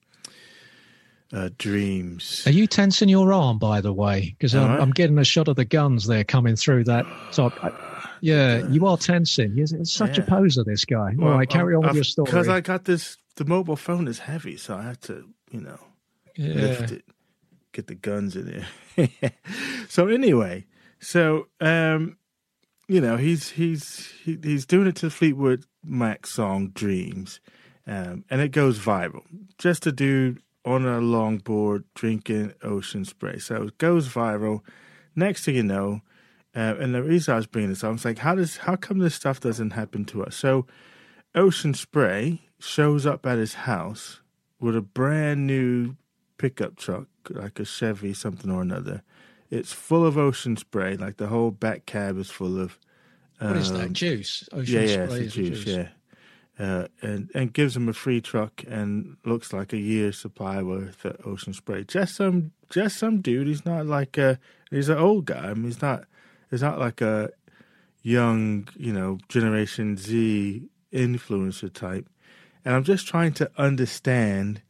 uh, 1.32 1.50
dreams. 1.58 2.42
Are 2.46 2.50
you 2.52 2.66
tensing 2.66 3.08
your 3.10 3.32
arm, 3.34 3.58
by 3.58 3.82
the 3.82 3.92
way? 3.92 4.34
Because 4.38 4.54
I'm, 4.54 4.70
I? 4.70 4.78
I'm 4.78 4.90
getting 4.90 5.18
a 5.18 5.24
shot 5.24 5.48
of 5.48 5.56
the 5.56 5.64
guns 5.66 6.06
there 6.06 6.24
coming 6.24 6.56
through 6.56 6.84
that 6.84 7.04
top. 7.32 7.52
I- 7.62 7.72
yeah, 8.20 8.66
you 8.70 8.86
are 8.86 8.96
tensing. 8.96 9.52
He's, 9.54 9.70
he's 9.70 9.92
such 9.92 10.18
a 10.18 10.22
Yeah. 10.22 10.26
poser, 10.26 10.64
this 10.64 10.84
guy. 10.84 11.14
Well, 11.16 11.32
All 11.32 11.38
right, 11.38 11.48
carry 11.48 11.74
on 11.74 11.82
with 11.86 11.94
your 11.94 12.04
story. 12.04 12.26
Because 12.26 12.48
I 12.48 12.60
got 12.60 12.84
this. 12.84 13.16
The 13.36 13.44
mobile 13.44 13.76
phone 13.76 14.08
is 14.08 14.18
heavy, 14.20 14.56
so 14.56 14.74
I 14.76 14.82
have 14.82 14.98
to, 15.02 15.28
you 15.52 15.60
know, 15.60 15.78
yeah. 16.34 16.54
lift 16.54 16.90
it, 16.92 17.04
get 17.72 17.86
the 17.86 17.94
guns 17.94 18.34
in 18.34 18.64
there. 18.96 19.10
so 19.88 20.08
anyway, 20.08 20.64
so 20.98 21.46
um, 21.60 22.16
you 22.88 23.00
know, 23.00 23.16
he's 23.16 23.50
he's 23.50 24.10
he, 24.24 24.36
he's 24.42 24.66
doing 24.66 24.88
it 24.88 24.96
to 24.96 25.10
Fleetwood 25.10 25.64
Mac 25.88 26.26
song 26.26 26.68
"Dreams," 26.68 27.40
um, 27.86 28.24
and 28.30 28.40
it 28.40 28.50
goes 28.50 28.78
viral. 28.78 29.22
Just 29.58 29.86
a 29.86 29.92
dude 29.92 30.42
on 30.64 30.84
a 30.84 31.00
longboard 31.00 31.84
drinking 31.94 32.52
ocean 32.62 33.04
spray. 33.04 33.38
So 33.38 33.64
it 33.64 33.78
goes 33.78 34.08
viral. 34.08 34.60
Next 35.16 35.44
thing 35.44 35.56
you 35.56 35.62
know, 35.62 36.02
uh, 36.54 36.74
and 36.78 36.94
the 36.94 37.02
reason 37.02 37.34
I 37.34 37.36
was 37.36 37.46
bringing 37.46 37.70
this 37.70 37.82
up, 37.82 37.88
I 37.88 37.92
was 37.92 38.04
like, 38.04 38.18
how 38.18 38.34
does 38.34 38.58
how 38.58 38.76
come 38.76 38.98
this 38.98 39.14
stuff 39.14 39.40
doesn't 39.40 39.70
happen 39.70 40.04
to 40.06 40.24
us? 40.24 40.36
So 40.36 40.66
Ocean 41.34 41.74
Spray 41.74 42.42
shows 42.58 43.06
up 43.06 43.24
at 43.26 43.38
his 43.38 43.54
house 43.54 44.20
with 44.60 44.76
a 44.76 44.82
brand 44.82 45.46
new 45.46 45.96
pickup 46.36 46.76
truck, 46.76 47.06
like 47.30 47.58
a 47.60 47.64
Chevy 47.64 48.12
something 48.12 48.50
or 48.50 48.62
another. 48.62 49.02
It's 49.50 49.72
full 49.72 50.04
of 50.04 50.18
ocean 50.18 50.56
spray, 50.56 50.96
like 50.96 51.16
the 51.16 51.28
whole 51.28 51.50
back 51.50 51.86
cab 51.86 52.18
is 52.18 52.30
full 52.30 52.60
of. 52.60 52.78
What 53.38 53.56
is 53.56 53.70
um, 53.70 53.78
that? 53.78 53.92
Juice? 53.92 54.48
Ocean 54.52 54.74
yeah, 54.74 54.80
yeah, 54.80 55.04
is 55.04 55.32
juice, 55.32 55.64
yeah. 55.64 55.88
Uh, 56.58 56.88
and 57.02 57.30
and 57.34 57.52
gives 57.52 57.76
him 57.76 57.88
a 57.88 57.92
free 57.92 58.20
truck 58.20 58.64
and 58.66 59.16
looks 59.24 59.52
like 59.52 59.72
a 59.72 59.78
year's 59.78 60.18
supply 60.18 60.60
worth 60.60 61.04
of 61.04 61.16
ocean 61.24 61.52
spray. 61.52 61.84
Just 61.84 62.16
some 62.16 62.50
just 62.68 62.98
some 62.98 63.20
dude. 63.20 63.46
He's 63.46 63.64
not 63.64 63.86
like 63.86 64.18
a 64.18 64.40
he's 64.70 64.88
an 64.88 64.98
old 64.98 65.26
guy. 65.26 65.50
I 65.50 65.54
mean, 65.54 65.64
he's 65.64 65.80
not 65.80 66.04
he's 66.50 66.62
not 66.62 66.80
like 66.80 67.00
a 67.00 67.30
young 68.02 68.68
you 68.76 68.92
know 68.92 69.18
Generation 69.28 69.96
Z 69.96 70.68
influencer 70.92 71.72
type. 71.72 72.08
And 72.64 72.74
I'm 72.74 72.84
just 72.84 73.06
trying 73.06 73.34
to 73.34 73.50
understand 73.56 74.62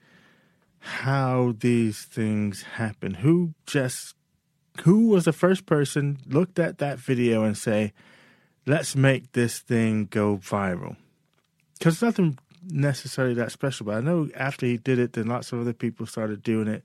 how 0.79 1.55
these 1.59 2.03
things 2.03 2.63
happen. 2.63 3.15
Who 3.15 3.55
just 3.67 4.15
who 4.83 5.09
was 5.09 5.25
the 5.25 5.33
first 5.33 5.67
person 5.67 6.19
looked 6.27 6.59
at 6.59 6.79
that 6.79 6.99
video 6.99 7.45
and 7.45 7.57
say, 7.57 7.93
let's 8.69 8.95
make 8.95 9.33
this 9.33 9.59
thing 9.59 10.07
go 10.11 10.37
viral. 10.37 10.97
Because 11.79 12.03
nothing 12.03 12.39
necessarily 12.69 13.35
that 13.35 13.53
special, 13.53 13.87
but 13.87 13.97
I 13.97 14.01
know 14.01 14.29
after 14.37 14.67
he 14.67 14.77
did 14.77 14.99
it, 14.99 15.15
then 15.15 15.27
lots 15.27 15.53
of 15.53 15.61
other 15.61 15.73
people 15.73 16.07
started 16.07 16.43
doing 16.43 16.69
it, 16.69 16.85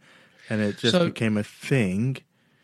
and 0.50 0.62
it 0.62 0.78
just 0.78 0.94
So- 0.94 1.06
became 1.08 1.38
a 1.38 1.44
thing. 1.44 2.18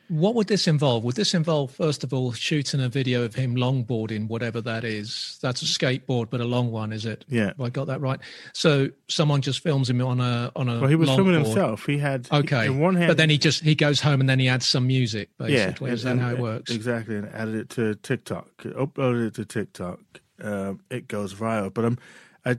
What 0.10 0.34
would 0.36 0.48
this 0.48 0.68
involve? 0.68 1.04
Would 1.04 1.16
this 1.16 1.34
involve, 1.36 1.72
first 1.72 2.04
of 2.04 2.14
all, 2.14 2.32
shooting 2.34 2.82
a 2.82 2.90
video 2.90 3.24
of 3.24 3.36
him 3.36 3.56
longboarding, 3.56 4.28
whatever 4.28 4.60
that 4.62 4.84
is? 4.84 5.38
That's 5.42 5.62
a 5.62 5.66
skateboard, 5.66 6.30
but 6.32 6.42
a 6.42 6.46
long 6.46 6.72
one, 6.72 6.92
is 6.92 7.06
it? 7.06 7.26
Yeah. 7.30 7.48
Have 7.48 7.62
I 7.62 7.70
got 7.70 7.88
that 7.88 8.02
right? 8.02 8.20
So 8.54 8.90
someone 9.08 9.42
just 9.42 9.62
films 9.62 9.90
him 9.90 10.02
on 10.02 10.20
a 10.20 10.52
on 10.56 10.68
a. 10.68 10.80
Well, 10.80 10.90
he 10.90 10.96
was 10.96 11.10
filming 11.10 11.36
himself. 11.36 11.86
He 11.86 12.00
had 12.00 12.28
Okay, 12.32 12.66
in 12.66 12.80
one 12.80 12.96
hand, 12.96 13.08
but 13.08 13.18
then 13.18 13.30
he 13.30 13.38
just 13.38 13.64
he 13.64 13.76
goes 13.76 14.02
home 14.02 14.20
and 14.20 14.28
then 14.30 14.40
he 14.40 14.48
adds 14.50 14.66
some 14.66 14.88
music. 14.88 15.30
Basically, 15.38 15.90
yeah, 15.90 15.94
is 15.94 16.04
that 16.04 16.12
and- 16.14 16.22
how 16.22 16.32
it 16.32 16.40
works? 16.40 16.72
Exactly, 16.72 17.16
and 17.16 17.30
added 17.30 17.56
it 17.56 17.70
to 17.72 17.96
TikTok, 17.96 18.50
uploaded 18.64 19.28
it 19.28 19.34
to 19.36 19.46
TikTok. 19.46 20.00
Um, 20.42 20.80
it 20.90 21.08
goes 21.08 21.34
viral, 21.36 21.74
but 21.74 21.86
I'm, 21.86 21.98
I, 22.46 22.58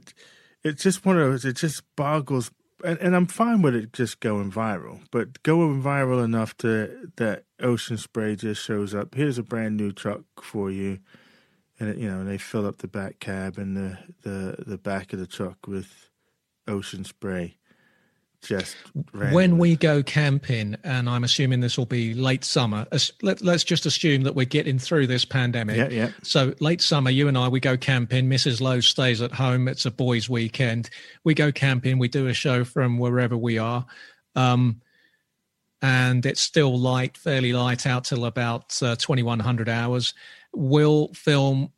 it's 0.63 0.83
just 0.83 1.05
one 1.05 1.19
of 1.19 1.31
those. 1.31 1.45
It 1.45 1.57
just 1.57 1.83
boggles, 1.97 2.51
and, 2.85 2.99
and 2.99 3.17
I'm 3.17 3.27
fine 3.27 3.63
with 3.63 3.75
it 3.75 3.93
just 3.93 4.21
going 4.21 4.51
viral, 4.51 5.01
but 5.11 5.43
going 5.43 5.83
viral 5.83 6.25
enough 6.25 6.57
to 6.59 7.11
that 7.17 7.45
Ocean 7.61 7.97
Spray 7.97 8.37
just 8.37 8.63
shows 8.63 8.95
up. 8.95 9.15
Here's 9.15 9.39
a 9.39 9.43
brand 9.43 9.77
new 9.77 9.93
truck 9.93 10.23
for 10.43 10.71
you, 10.71 10.99
and 11.79 11.91
it, 11.91 11.99
you 11.99 12.09
know 12.09 12.25
they 12.25 12.39
fill 12.39 12.67
up 12.67 12.79
the 12.79 12.89
back 12.89 13.21
cab 13.21 13.59
and 13.59 13.77
the 13.77 13.99
the 14.23 14.65
the 14.67 14.79
back 14.79 15.13
of 15.13 15.19
the 15.19 15.27
truck 15.27 15.67
with 15.67 16.11
Ocean 16.67 17.05
Spray. 17.05 17.57
Just 18.43 18.75
when 19.33 19.59
we 19.59 19.77
go 19.77 20.03
camping, 20.03 20.75
and 20.83 21.11
I'm 21.11 21.25
assuming 21.25 21.61
this 21.61 21.77
will 21.77 21.85
be 21.85 22.15
late 22.15 22.43
summer. 22.43 22.87
Let, 23.21 23.43
let's 23.43 23.65
just 23.65 23.85
assume 23.85 24.23
that 24.23 24.35
we're 24.35 24.47
getting 24.47 24.79
through 24.79 25.09
this 25.09 25.27
pandemic. 25.27 25.77
yeah 25.77 25.89
yeah 25.91 26.11
So 26.23 26.55
late 26.59 26.81
summer, 26.81 27.11
you 27.11 27.29
and 27.29 27.37
I, 27.37 27.49
we 27.49 27.61
go 27.61 27.77
camping. 27.77 28.31
Mrs. 28.31 28.63
Lowe 28.63 28.81
stays 28.81 29.21
at 29.21 29.33
home. 29.33 29.69
It's 29.69 29.85
a 29.85 29.91
boys' 29.91 30.31
weekend. 30.31 30.89
We 31.23 31.35
go 31.35 31.53
camping. 31.53 31.99
We 31.99 32.09
do 32.09 32.29
a 32.29 32.33
show 32.33 32.65
from 32.65 32.99
wherever 32.99 33.37
we 33.37 33.59
are, 33.59 33.85
um, 34.35 34.81
and 35.83 36.25
it's 36.25 36.41
still 36.41 36.79
light, 36.79 37.19
fairly 37.19 37.53
light 37.53 37.87
out 37.87 38.05
till 38.05 38.25
about 38.25 38.83
uh, 38.83 38.97
twenty 38.97 39.23
one 39.23 39.41
hundred 39.41 39.69
hours. 39.69 40.15
We'll 40.55 41.09
film. 41.13 41.73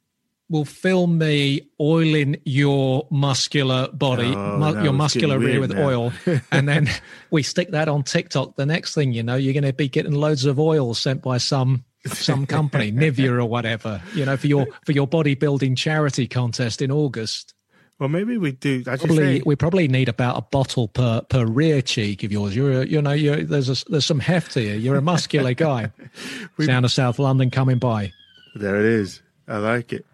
We'll 0.53 0.67
film 0.67 1.17
me 1.17 1.63
oiling 1.81 2.37
your 2.45 3.07
muscular 3.11 3.89
body, 3.89 4.35
Oh, 4.37 4.59
mu- 4.59 4.75
no, 4.75 4.83
your 4.83 4.93
muscular 4.93 5.39
rear 5.39 5.61
with 5.61 5.73
now. 5.73 5.89
oil, 5.89 6.13
and 6.53 6.69
then 6.69 6.91
we 7.31 7.43
stick 7.43 7.71
that 7.71 7.89
on 7.89 8.03
TikTok. 8.03 8.57
The 8.57 8.67
next 8.67 8.95
thing 8.95 9.15
you 9.15 9.23
know, 9.23 9.35
you're 9.35 9.55
going 9.55 9.65
to 9.65 9.73
be 9.73 9.89
getting 9.89 10.13
loads 10.13 10.45
of 10.45 10.61
oil 10.61 10.93
sent 10.93 11.23
by 11.23 11.39
some 11.39 11.85
some 12.07 12.45
company, 12.45 12.93
Nivea 13.03 13.31
or 13.41 13.47
whatever, 13.47 14.03
you 14.15 14.27
know, 14.27 14.37
for 14.37 14.47
your 14.47 14.67
for 14.85 14.93
your 14.93 15.09
bodybuilding 15.09 15.75
charity 15.79 16.27
contest 16.29 16.83
in 16.83 16.91
August. 16.93 17.55
Well, 17.99 18.11
maybe 18.11 18.37
we 18.37 18.53
do. 18.53 18.85
Probably 18.85 19.17
say, 19.17 19.43
we 19.47 19.57
probably 19.57 19.89
need 19.89 20.11
about 20.11 20.37
a 20.37 20.43
bottle 20.43 20.89
per 20.89 21.23
per 21.23 21.47
rear 21.47 21.81
cheek 21.81 22.25
of 22.25 22.31
yours. 22.31 22.55
You're 22.55 22.83
a, 22.83 22.87
you 22.87 23.01
know 23.01 23.13
you're, 23.13 23.43
there's 23.43 23.71
a, 23.71 23.83
there's 23.91 24.05
some 24.05 24.21
heft 24.21 24.53
here. 24.53 24.75
You're 24.75 24.97
a 24.97 25.03
muscular 25.03 25.55
guy. 25.55 25.93
Down 26.67 26.83
to 26.83 26.91
South 26.91 27.19
London 27.19 27.51
coming 27.51 27.79
by. 27.79 28.13
There 28.55 28.77
it 28.79 28.85
is. 28.85 29.23
I 29.49 29.57
like 29.57 29.95
it. 29.95 30.05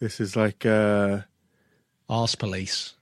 This 0.00 0.20
is 0.20 0.36
like 0.36 0.66
uh 0.66 1.22
Arse 2.08 2.36
police. 2.36 2.94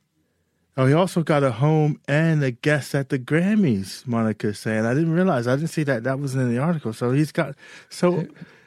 oh 0.76 0.86
he 0.86 0.94
also 0.94 1.22
got 1.22 1.44
a 1.44 1.52
home 1.52 2.00
and 2.08 2.42
a 2.44 2.52
guest 2.52 2.94
at 2.94 3.10
the 3.10 3.18
Grammys, 3.18 4.06
Monica's 4.06 4.58
saying. 4.60 4.86
I 4.86 4.94
didn't 4.94 5.12
realize 5.12 5.46
I 5.48 5.56
didn't 5.56 5.70
see 5.70 5.84
that 5.84 6.04
that 6.04 6.20
wasn't 6.20 6.44
in 6.44 6.50
the 6.54 6.58
article. 6.62 6.92
So 6.94 7.12
he's 7.12 7.32
got 7.32 7.56
so 7.90 8.26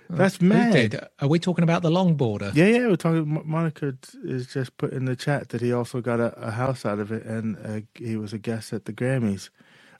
that's 0.09 0.39
Who 0.39 0.47
mad. 0.49 1.09
Are 1.21 1.27
we 1.29 1.39
talking 1.39 1.63
about 1.63 1.83
the 1.83 1.91
longboarder? 1.91 2.55
Yeah, 2.55 2.67
yeah, 2.67 2.87
we're 2.87 2.97
talking 2.97 3.43
Monica 3.45 3.95
is 4.23 4.47
just 4.47 4.77
put 4.77 4.93
in 4.93 5.05
the 5.05 5.15
chat 5.15 5.49
that 5.49 5.61
he 5.61 5.73
also 5.73 6.01
got 6.01 6.19
a, 6.19 6.33
a 6.39 6.51
house 6.51 6.85
out 6.85 6.99
of 6.99 7.11
it 7.11 7.25
and 7.25 7.57
uh, 7.65 7.81
he 7.95 8.17
was 8.17 8.33
a 8.33 8.39
guest 8.39 8.73
at 8.73 8.85
the 8.85 8.93
Grammys. 8.93 9.49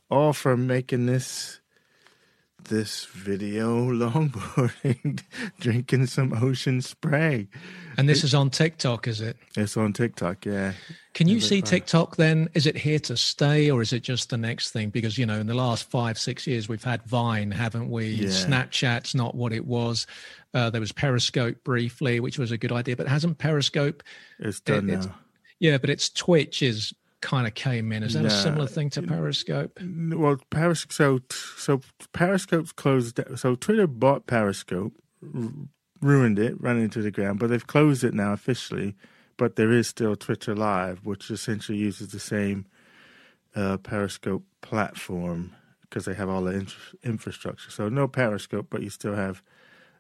All 0.10 0.34
from 0.34 0.68
making 0.68 1.08
this 1.08 1.62
this 2.68 3.06
video 3.06 3.90
longboarding 3.92 5.22
drinking 5.60 6.06
some 6.08 6.34
ocean 6.34 6.82
spray. 6.82 7.48
And 7.98 8.08
this 8.08 8.24
is 8.24 8.34
on 8.36 8.50
TikTok, 8.50 9.08
is 9.08 9.22
it? 9.22 9.38
It's 9.56 9.76
on 9.78 9.94
TikTok, 9.94 10.46
yeah. 10.46 10.74
Can 11.14 11.28
you 11.28 11.40
see 11.42 11.62
fun? 11.62 11.70
TikTok 11.70 12.16
then? 12.16 12.48
Is 12.54 12.68
it 12.68 12.78
here 12.78 13.00
to 13.00 13.18
stay 13.18 13.72
or 13.72 13.82
is 13.82 13.92
it 13.94 14.02
just 14.04 14.30
the 14.30 14.38
next 14.38 14.72
thing? 14.72 14.90
Because, 14.90 15.18
you 15.18 15.26
know, 15.26 15.40
in 15.40 15.48
the 15.48 15.54
last 15.56 15.90
five, 15.90 16.20
six 16.20 16.46
years, 16.46 16.70
we've 16.70 16.84
had 16.84 17.02
Vine, 17.04 17.50
haven't 17.52 17.90
we? 17.90 18.08
Yeah. 18.08 18.28
Snapchat's 18.30 19.16
not 19.16 19.34
what 19.34 19.52
it 19.52 19.66
was. 19.66 20.06
Uh, 20.54 20.70
there 20.70 20.82
was 20.82 20.92
Periscope 20.92 21.64
briefly, 21.64 22.20
which 22.20 22.38
was 22.38 22.52
a 22.52 22.58
good 22.58 22.72
idea, 22.72 22.96
but 22.96 23.08
hasn't 23.08 23.38
Periscope? 23.40 24.04
It's 24.40 24.60
done 24.60 24.90
It- 24.90 24.94
it's- 24.94 25.06
now. 25.08 25.16
Yeah, 25.60 25.80
but 25.80 25.90
it's 25.90 26.10
Twitch 26.10 26.62
is 26.62 26.94
kind 27.22 27.48
of 27.48 27.54
came 27.54 27.92
in. 27.92 28.04
Is 28.04 28.14
that 28.14 28.26
a 28.26 28.30
similar 28.30 28.68
thing 28.68 28.90
to 28.92 29.02
Periscope? 29.02 29.80
Well, 29.82 30.38
Periscope. 30.50 30.94
So, 30.94 31.20
so 31.58 31.82
Periscope's 32.14 32.72
closed. 32.72 33.20
So 33.36 33.56
Twitter 33.56 33.88
bought 33.88 34.28
Periscope, 34.28 34.94
r- 35.24 35.52
ruined 36.02 36.40
it, 36.40 36.60
ran 36.62 36.78
into 36.78 37.02
the 37.02 37.12
ground. 37.12 37.40
But 37.40 37.50
they've 37.50 37.66
closed 37.66 38.04
it 38.04 38.14
now 38.14 38.34
officially. 38.34 38.96
But 39.38 39.56
there 39.56 39.72
is 39.72 39.88
still 39.88 40.16
Twitter 40.16 40.56
Live, 40.56 41.06
which 41.06 41.30
essentially 41.30 41.78
uses 41.78 42.10
the 42.10 42.20
same 42.20 42.66
uh, 43.56 43.78
Periscope 43.78 44.44
platform 44.62 45.56
because 45.82 46.06
they 46.06 46.14
have 46.14 46.30
all 46.30 46.44
the 46.44 46.54
inf- 46.54 46.96
infrastructure. 47.04 47.72
So 47.72 47.88
no 47.90 48.08
Periscope, 48.08 48.68
but 48.70 48.82
you 48.82 48.90
still 48.90 49.16
have 49.16 49.42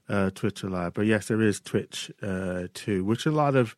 uh, 0.09 0.31
Twitter 0.31 0.69
Live. 0.69 0.93
But 0.93 1.05
yes, 1.05 1.27
there 1.27 1.41
is 1.41 1.59
Twitch 1.59 2.11
uh, 2.21 2.63
too, 2.73 3.03
which 3.03 3.25
a 3.25 3.31
lot 3.31 3.55
of 3.55 3.75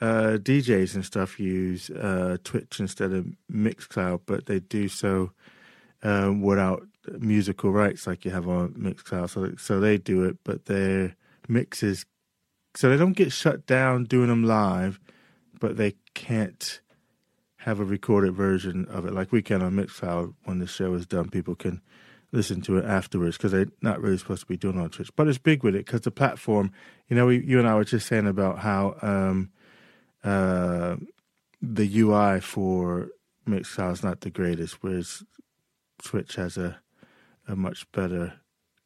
uh, 0.00 0.38
DJs 0.40 0.94
and 0.94 1.04
stuff 1.04 1.40
use 1.40 1.90
uh, 1.90 2.36
Twitch 2.44 2.78
instead 2.80 3.12
of 3.12 3.26
Mixcloud, 3.50 4.20
but 4.26 4.46
they 4.46 4.60
do 4.60 4.88
so 4.88 5.32
um, 6.02 6.40
without 6.40 6.86
musical 7.18 7.72
rights 7.72 8.06
like 8.06 8.24
you 8.24 8.30
have 8.30 8.48
on 8.48 8.70
Mixcloud. 8.74 9.30
So, 9.30 9.54
so 9.58 9.80
they 9.80 9.98
do 9.98 10.24
it, 10.24 10.38
but 10.44 10.66
their 10.66 11.16
mixes, 11.48 12.06
so 12.74 12.88
they 12.88 12.96
don't 12.96 13.14
get 13.14 13.32
shut 13.32 13.66
down 13.66 14.04
doing 14.04 14.28
them 14.28 14.44
live, 14.44 15.00
but 15.58 15.76
they 15.76 15.94
can't 16.14 16.80
have 17.62 17.80
a 17.80 17.84
recorded 17.84 18.34
version 18.34 18.86
of 18.88 19.04
it 19.04 19.12
like 19.12 19.32
we 19.32 19.42
can 19.42 19.62
on 19.62 19.72
Mixcloud. 19.72 20.34
When 20.44 20.58
the 20.60 20.66
show 20.66 20.94
is 20.94 21.06
done, 21.06 21.28
people 21.28 21.56
can 21.56 21.82
listen 22.30 22.60
to 22.60 22.76
it 22.76 22.84
afterwards 22.84 23.36
because 23.36 23.52
they're 23.52 23.66
not 23.82 24.00
really 24.00 24.18
supposed 24.18 24.42
to 24.42 24.46
be 24.46 24.56
doing 24.56 24.78
on 24.78 24.90
Twitch. 24.90 25.10
But 25.16 25.28
it's 25.28 25.38
big 25.38 25.64
with 25.64 25.74
it 25.74 25.86
because 25.86 26.02
the 26.02 26.10
platform, 26.10 26.72
you 27.08 27.16
know, 27.16 27.26
we, 27.26 27.44
you 27.44 27.58
and 27.58 27.66
I 27.66 27.74
were 27.74 27.84
just 27.84 28.06
saying 28.06 28.26
about 28.26 28.60
how 28.60 28.96
um, 29.02 29.50
uh, 30.24 30.96
the 31.62 32.00
UI 32.00 32.40
for 32.40 33.08
Mixcloud 33.48 33.92
is 33.92 34.04
not 34.04 34.22
the 34.22 34.30
greatest, 34.30 34.82
whereas 34.82 35.22
Twitch 36.02 36.36
has 36.36 36.56
a 36.58 36.78
a 37.48 37.56
much 37.56 37.90
better 37.92 38.34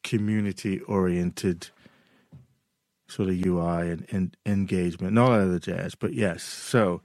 community 0.03 0.79
oriented 0.81 1.69
sort 3.07 3.29
of 3.29 3.45
UI 3.45 3.91
and, 3.91 4.07
and 4.11 4.37
engagement 4.45 5.11
and 5.11 5.19
all 5.19 5.31
that 5.31 5.41
other 5.41 5.59
jazz. 5.59 5.95
But 5.95 6.13
yes, 6.13 6.43
so 6.43 7.01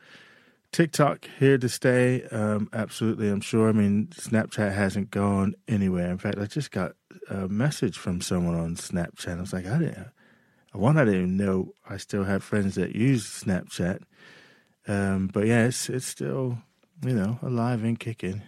TikTok 0.73 1.29
here 1.39 1.59
to 1.59 1.69
stay. 1.69 2.25
Um, 2.25 2.69
absolutely, 2.73 3.29
I'm 3.31 3.41
sure. 3.41 3.69
I 3.69 3.73
mean, 3.73 4.09
Snapchat 4.15 4.75
hasn't 4.75 5.11
gone 5.11 5.55
anywhere. 5.69 6.11
In 6.11 6.19
fact, 6.19 6.39
I 6.39 6.47
just 6.47 6.71
got 6.71 6.93
a 7.31 7.49
message 7.49 7.99
from 7.99 8.21
someone 8.21 8.57
on 8.57 8.77
Snapchat. 8.77 9.39
I 9.39 9.41
was 9.41 9.53
like, 9.53 9.67
I 9.67 9.79
didn't. 9.79 10.09
One, 10.73 10.99
I 10.99 11.05
didn't 11.05 11.37
know 11.37 11.75
I 11.89 11.97
still 11.97 12.25
have 12.25 12.45
friends 12.45 12.75
that 12.75 12.95
use 12.95 13.45
Snapchat. 13.45 14.03
Um, 14.87 15.29
but 15.33 15.47
yeah, 15.47 15.67
it's 15.67 15.89
it's 15.89 16.07
still 16.07 16.59
you 17.05 17.15
know 17.15 17.39
alive 17.43 17.85
and 17.85 17.99
kicking. 17.99 18.43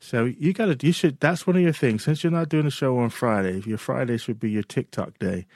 So 0.00 0.24
you 0.24 0.52
got 0.52 0.66
to 0.66 0.86
you 0.86 0.92
should. 0.92 1.20
That's 1.20 1.46
one 1.46 1.56
of 1.56 1.62
your 1.62 1.72
things. 1.72 2.04
Since 2.04 2.22
you're 2.22 2.32
not 2.32 2.48
doing 2.48 2.66
a 2.66 2.70
show 2.70 2.98
on 2.98 3.10
Friday, 3.10 3.62
your 3.64 3.78
Friday 3.78 4.18
should 4.18 4.38
be 4.38 4.50
your 4.50 4.62
TikTok 4.62 5.18
day. 5.18 5.46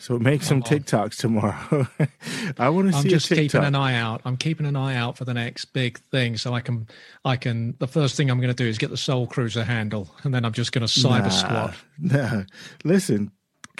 So 0.00 0.16
make 0.16 0.44
some 0.44 0.58
oh. 0.58 0.68
TikToks 0.68 1.16
tomorrow. 1.16 1.88
I 2.58 2.68
want 2.68 2.86
to 2.86 2.92
see. 2.92 2.98
I'm 2.98 3.08
just 3.08 3.28
keeping 3.28 3.64
an 3.64 3.74
eye 3.74 3.96
out. 3.96 4.20
I'm 4.24 4.36
keeping 4.36 4.66
an 4.66 4.76
eye 4.76 4.94
out 4.94 5.18
for 5.18 5.24
the 5.24 5.34
next 5.34 5.66
big 5.66 5.98
thing, 5.98 6.36
so 6.36 6.54
I 6.54 6.60
can, 6.60 6.86
I 7.24 7.34
can. 7.34 7.74
The 7.80 7.88
first 7.88 8.16
thing 8.16 8.30
I'm 8.30 8.38
going 8.38 8.54
to 8.54 8.54
do 8.54 8.68
is 8.68 8.78
get 8.78 8.90
the 8.90 8.96
Soul 8.96 9.26
Cruiser 9.26 9.64
handle, 9.64 10.14
and 10.22 10.32
then 10.32 10.44
I'm 10.44 10.52
just 10.52 10.70
going 10.70 10.86
to 10.86 10.92
cyber 10.92 11.22
nah, 11.22 11.28
squat. 11.28 11.74
Nah, 11.98 12.42
listen, 12.84 13.32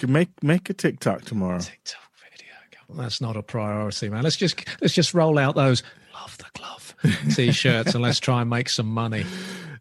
make 0.07 0.43
make 0.43 0.69
a 0.69 0.73
TikTok 0.73 1.23
tomorrow. 1.23 1.59
TikTok 1.59 2.01
video. 2.31 3.01
That's 3.01 3.21
not 3.21 3.35
a 3.35 3.43
priority, 3.43 4.09
man. 4.09 4.23
Let's 4.23 4.37
just 4.37 4.63
let's 4.81 4.93
just 4.93 5.13
roll 5.13 5.37
out 5.37 5.55
those 5.55 5.83
love 6.13 6.37
the 6.37 6.45
glove 6.53 6.95
t-shirts 7.35 7.93
and 7.93 8.03
let's 8.03 8.19
try 8.19 8.41
and 8.41 8.49
make 8.49 8.69
some 8.69 8.87
money. 8.87 9.25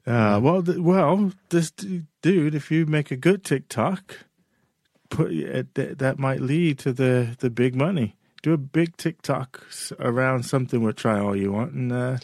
Uh, 0.06 0.40
well, 0.42 0.62
well, 0.66 1.32
this 1.50 1.70
dude, 1.70 2.54
if 2.54 2.70
you 2.70 2.86
make 2.86 3.10
a 3.10 3.16
good 3.16 3.44
TikTok 3.44 4.18
put 5.10 5.30
that, 5.74 5.98
that 5.98 6.18
might 6.18 6.40
lead 6.40 6.78
to 6.80 6.92
the 6.92 7.36
the 7.38 7.50
big 7.50 7.74
money. 7.74 8.16
Do 8.42 8.52
a 8.52 8.58
big 8.58 8.96
TikTok 8.96 9.66
around 9.98 10.44
something 10.44 10.82
with 10.82 10.96
try 10.96 11.18
all 11.18 11.36
you 11.36 11.52
want 11.52 11.72
and. 11.72 11.92
Uh, 11.92 12.18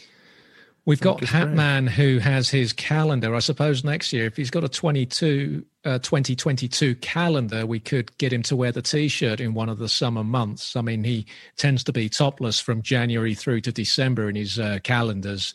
We've 0.86 1.00
got 1.00 1.20
Hatman 1.20 1.88
who 1.88 2.18
has 2.18 2.50
his 2.50 2.74
calendar. 2.74 3.34
I 3.34 3.38
suppose 3.38 3.84
next 3.84 4.12
year, 4.12 4.26
if 4.26 4.36
he's 4.36 4.50
got 4.50 4.64
a 4.64 4.68
22, 4.68 5.64
uh, 5.84 5.98
2022 6.00 6.96
calendar, 6.96 7.64
we 7.64 7.80
could 7.80 8.16
get 8.18 8.32
him 8.32 8.42
to 8.44 8.56
wear 8.56 8.70
the 8.70 8.82
t 8.82 9.08
shirt 9.08 9.40
in 9.40 9.54
one 9.54 9.70
of 9.70 9.78
the 9.78 9.88
summer 9.88 10.22
months. 10.22 10.76
I 10.76 10.82
mean, 10.82 11.02
he 11.02 11.24
tends 11.56 11.84
to 11.84 11.92
be 11.92 12.10
topless 12.10 12.60
from 12.60 12.82
January 12.82 13.34
through 13.34 13.62
to 13.62 13.72
December 13.72 14.28
in 14.28 14.36
his 14.36 14.58
uh, 14.58 14.78
calendars. 14.84 15.54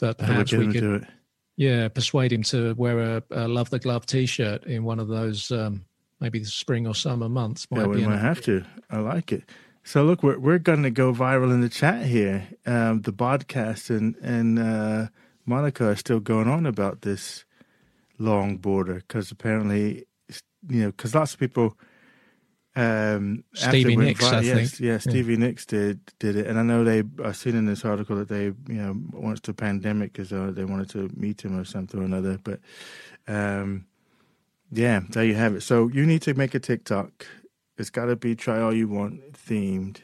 But 0.00 0.18
perhaps 0.18 0.52
we 0.52 0.72
could, 0.72 1.06
yeah, 1.56 1.86
persuade 1.86 2.32
him 2.32 2.42
to 2.44 2.74
wear 2.74 2.98
a, 2.98 3.22
a 3.30 3.46
Love 3.46 3.70
the 3.70 3.78
Glove 3.78 4.06
t 4.06 4.26
shirt 4.26 4.64
in 4.64 4.82
one 4.82 4.98
of 4.98 5.06
those 5.06 5.52
um, 5.52 5.84
maybe 6.20 6.40
the 6.40 6.46
spring 6.46 6.88
or 6.88 6.96
summer 6.96 7.28
months. 7.28 7.70
Might 7.70 7.82
yeah, 7.82 7.86
we 7.86 8.06
might 8.06 8.18
have 8.18 8.40
to. 8.42 8.64
I 8.90 8.98
like 8.98 9.30
it. 9.30 9.44
So 9.86 10.02
look, 10.02 10.22
we're 10.22 10.38
we're 10.38 10.58
going 10.58 10.82
to 10.82 10.90
go 10.90 11.12
viral 11.12 11.52
in 11.52 11.60
the 11.60 11.68
chat 11.68 12.06
here. 12.06 12.48
Um, 12.64 13.02
the 13.02 13.12
podcast 13.12 13.90
and 13.90 14.16
and 14.16 14.58
uh, 14.58 15.08
Monica 15.44 15.88
are 15.88 15.96
still 15.96 16.20
going 16.20 16.48
on 16.48 16.64
about 16.64 17.02
this 17.02 17.44
longboarder 18.18 18.96
because 19.06 19.30
apparently, 19.30 20.06
you 20.68 20.82
know, 20.82 20.86
because 20.90 21.14
lots 21.14 21.34
of 21.34 21.40
people. 21.40 21.76
Um, 22.76 23.44
Stevie 23.54 23.94
Nicks, 23.94 24.20
vi- 24.20 24.36
I 24.36 24.40
yes, 24.40 24.56
think. 24.56 24.80
Yeah, 24.80 24.98
Stevie 24.98 25.34
yeah. 25.34 25.38
Nicks 25.38 25.64
did 25.66 26.00
did 26.18 26.34
it, 26.34 26.46
and 26.46 26.58
I 26.58 26.62
know 26.62 26.82
they. 26.82 27.04
I 27.22 27.30
seen 27.32 27.54
in 27.54 27.66
this 27.66 27.84
article 27.84 28.16
that 28.16 28.28
they, 28.28 28.44
you 28.46 28.54
know, 28.66 28.96
once 29.12 29.38
the 29.40 29.54
pandemic 29.54 30.12
because 30.12 30.32
uh, 30.32 30.50
they 30.50 30.64
wanted 30.64 30.90
to 30.90 31.08
meet 31.14 31.44
him 31.44 31.56
or 31.56 31.64
something 31.64 32.00
or 32.00 32.04
another. 32.04 32.38
But 32.42 32.58
um, 33.28 33.84
yeah, 34.72 35.02
there 35.10 35.24
you 35.24 35.34
have 35.34 35.54
it. 35.54 35.60
So 35.60 35.88
you 35.88 36.04
need 36.04 36.22
to 36.22 36.34
make 36.34 36.54
a 36.54 36.58
TikTok. 36.58 37.26
It's 37.76 37.90
got 37.90 38.06
to 38.06 38.16
be 38.16 38.34
try 38.34 38.60
all 38.60 38.72
you 38.72 38.88
want 38.88 39.32
themed. 39.32 39.98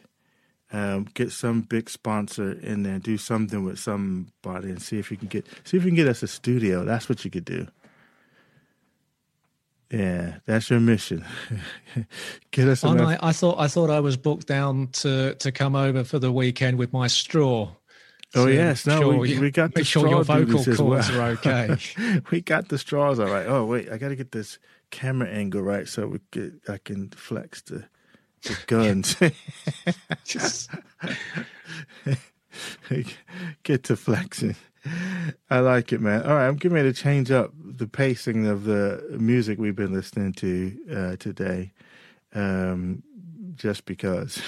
Um, 0.72 1.08
get 1.14 1.32
some 1.32 1.62
big 1.62 1.90
sponsor 1.90 2.52
in 2.52 2.84
there. 2.84 2.98
Do 2.98 3.18
something 3.18 3.64
with 3.64 3.78
somebody 3.78 4.70
and 4.70 4.80
see 4.80 4.98
if 4.98 5.10
you 5.10 5.16
can 5.16 5.28
get 5.28 5.46
see 5.64 5.76
if 5.76 5.84
you 5.84 5.90
can 5.90 5.96
get 5.96 6.06
us 6.08 6.22
a 6.22 6.28
studio. 6.28 6.84
That's 6.84 7.08
what 7.08 7.24
you 7.24 7.30
could 7.30 7.44
do. 7.44 7.66
Yeah, 9.90 10.36
that's 10.46 10.70
your 10.70 10.78
mission. 10.78 11.24
get 12.52 12.68
us. 12.68 12.84
Oh, 12.84 12.96
I, 12.96 13.18
I 13.20 13.32
thought 13.32 13.58
I 13.58 13.66
thought 13.66 13.90
I 13.90 13.98
was 13.98 14.16
booked 14.16 14.46
down 14.46 14.88
to 14.88 15.34
to 15.34 15.50
come 15.50 15.74
over 15.74 16.04
for 16.04 16.20
the 16.20 16.30
weekend 16.30 16.78
with 16.78 16.92
my 16.92 17.08
straw. 17.08 17.72
Oh 18.36 18.46
yes, 18.46 18.86
no, 18.86 19.00
sure 19.00 19.18
we, 19.18 19.38
we 19.40 19.50
got 19.50 19.74
the 19.74 19.84
straw. 19.84 20.02
Make 20.02 20.10
sure 20.10 20.16
your 20.16 20.24
vocal 20.24 20.64
cords 20.64 21.10
well. 21.10 21.20
are 21.20 21.30
okay. 21.30 21.76
we 22.30 22.40
got 22.40 22.68
the 22.68 22.78
straws 22.78 23.18
all 23.18 23.26
right. 23.26 23.46
Oh 23.46 23.64
wait, 23.64 23.90
I 23.90 23.98
got 23.98 24.10
to 24.10 24.16
get 24.16 24.30
this 24.30 24.60
camera 24.90 25.28
angle 25.28 25.62
right 25.62 25.88
so 25.88 26.06
we 26.06 26.20
get 26.30 26.52
I 26.68 26.78
can 26.78 27.10
flex 27.10 27.62
the 27.62 27.84
the 28.42 28.58
guns. 28.66 29.16
Just 30.24 30.70
get 33.62 33.84
to 33.84 33.96
flexing. 33.96 34.56
I 35.50 35.60
like 35.60 35.92
it, 35.92 36.00
man. 36.00 36.22
All 36.22 36.34
right, 36.34 36.48
I'm 36.48 36.56
getting 36.56 36.74
ready 36.74 36.92
to 36.92 36.98
change 36.98 37.30
up 37.30 37.52
the 37.62 37.86
pacing 37.86 38.46
of 38.46 38.64
the 38.64 39.16
music 39.20 39.58
we've 39.58 39.76
been 39.76 39.92
listening 39.92 40.32
to 40.34 40.78
uh, 40.90 41.16
today. 41.16 41.72
Um, 42.34 43.02
just 43.56 43.84
because. 43.84 44.40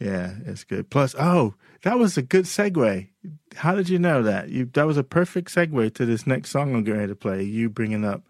yeah, 0.00 0.34
it's 0.44 0.64
good. 0.64 0.90
Plus, 0.90 1.14
oh, 1.18 1.54
that 1.82 1.98
was 1.98 2.16
a 2.16 2.22
good 2.22 2.46
segue. 2.46 3.08
How 3.54 3.74
did 3.76 3.88
you 3.88 3.98
know 3.98 4.22
that? 4.24 4.48
You 4.48 4.64
that 4.74 4.86
was 4.86 4.96
a 4.96 5.04
perfect 5.04 5.54
segue 5.54 5.94
to 5.94 6.04
this 6.04 6.26
next 6.26 6.50
song 6.50 6.74
I'm 6.74 6.82
going 6.82 7.06
to 7.06 7.14
play. 7.14 7.42
You 7.42 7.70
bringing 7.70 8.04
up 8.04 8.22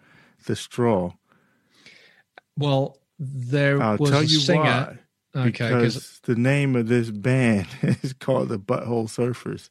the 0.47 0.57
straw. 0.57 1.13
Well, 2.57 2.99
there 3.19 3.81
I'll 3.83 3.97
was 3.97 4.11
tell 4.11 4.21
a 4.21 4.25
you 4.25 4.41
singer. 4.41 4.63
Why. 4.63 4.99
Okay, 5.49 5.69
because 5.69 6.21
the 6.25 6.35
name 6.35 6.75
of 6.75 6.89
this 6.89 7.11
band 7.11 7.69
is 7.83 8.13
called 8.13 8.49
the 8.49 8.59
Butthole 8.59 9.09
Surfers. 9.09 9.71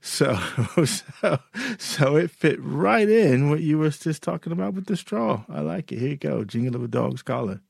So, 0.00 0.38
so, 0.84 1.38
so 1.78 2.16
it 2.16 2.30
fit 2.30 2.58
right 2.62 3.08
in 3.08 3.50
what 3.50 3.60
you 3.60 3.78
were 3.78 3.90
just 3.90 4.22
talking 4.22 4.52
about 4.52 4.74
with 4.74 4.86
the 4.86 4.96
straw. 4.96 5.44
I 5.48 5.60
like 5.60 5.92
it. 5.92 5.98
Here 5.98 6.10
you 6.10 6.16
go, 6.16 6.44
jingle 6.44 6.76
of 6.76 6.84
a 6.84 6.88
dog's 6.88 7.22
collar. 7.22 7.60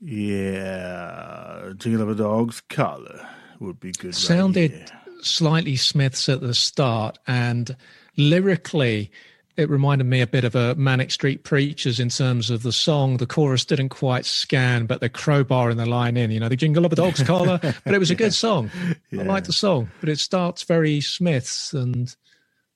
Yeah, 0.00 1.72
jingle 1.76 2.02
of 2.02 2.08
a 2.08 2.14
dog's 2.14 2.62
collar 2.62 3.26
would 3.58 3.78
be 3.78 3.92
good. 3.92 4.14
Sounded 4.14 4.72
right 4.72 4.92
slightly 5.22 5.76
Smiths 5.76 6.28
at 6.28 6.40
the 6.40 6.54
start, 6.54 7.18
and 7.26 7.76
lyrically, 8.16 9.10
it 9.56 9.68
reminded 9.68 10.04
me 10.04 10.20
a 10.20 10.26
bit 10.26 10.44
of 10.44 10.54
a 10.54 10.74
Manic 10.76 11.10
Street 11.10 11.44
Preachers 11.44 12.00
in 12.00 12.08
terms 12.08 12.50
of 12.50 12.62
the 12.62 12.72
song. 12.72 13.16
The 13.16 13.26
chorus 13.26 13.64
didn't 13.64 13.90
quite 13.90 14.24
scan, 14.24 14.86
but 14.86 15.00
the 15.00 15.08
crowbar 15.08 15.70
in 15.70 15.76
the 15.76 15.86
line 15.86 16.16
in, 16.16 16.30
you 16.30 16.40
know, 16.40 16.48
the 16.48 16.56
jingle 16.56 16.84
of 16.84 16.92
a 16.92 16.96
dog's 16.96 17.22
collar. 17.22 17.58
But 17.84 17.94
it 17.94 17.98
was 17.98 18.10
a 18.10 18.14
yeah. 18.14 18.18
good 18.18 18.34
song. 18.34 18.70
Yeah. 19.10 19.22
I 19.22 19.24
like 19.24 19.44
the 19.44 19.52
song, 19.52 19.90
but 20.00 20.08
it 20.08 20.18
starts 20.18 20.62
very 20.62 21.00
Smiths 21.00 21.72
and 21.72 22.14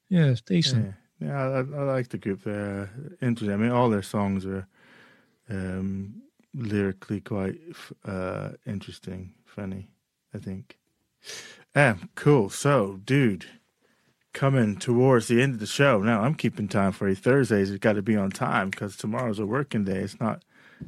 yeah, 0.09 0.27
it's 0.27 0.41
decent. 0.41 0.95
Yeah, 1.21 1.29
yeah 1.29 1.41
I, 1.41 1.59
I, 1.59 1.83
like 1.85 2.09
the 2.09 2.19
group. 2.19 2.45
They're 2.45 2.91
interesting. 3.23 3.53
I 3.53 3.57
mean, 3.57 3.71
all 3.71 3.91
their 3.91 4.03
songs 4.03 4.47
are 4.47 4.67
um, 5.49 6.23
lyrically 6.55 7.21
quite 7.21 7.59
uh, 8.05 8.51
interesting, 8.67 9.33
funny. 9.45 9.89
I 10.35 10.39
think. 10.39 10.79
Ah, 11.75 11.97
cool. 12.15 12.51
So, 12.51 13.01
dude, 13.05 13.47
coming 14.35 14.77
towards 14.77 15.29
the 15.29 15.41
end 15.41 15.55
of 15.55 15.61
the 15.61 15.67
show. 15.67 16.03
Now 16.03 16.23
I'm 16.23 16.35
keeping 16.35 16.69
time 16.69 16.93
for 16.93 17.09
you. 17.09 17.15
Thursdays 17.15 17.71
it's 17.71 17.79
got 17.79 17.95
to 17.95 18.03
be 18.03 18.17
on 18.17 18.31
time 18.31 18.69
because 18.69 18.97
tomorrow's 18.97 19.39
a 19.39 19.47
working 19.47 19.85
day. 19.85 20.01
It's 20.01 20.21
not. 20.21 20.43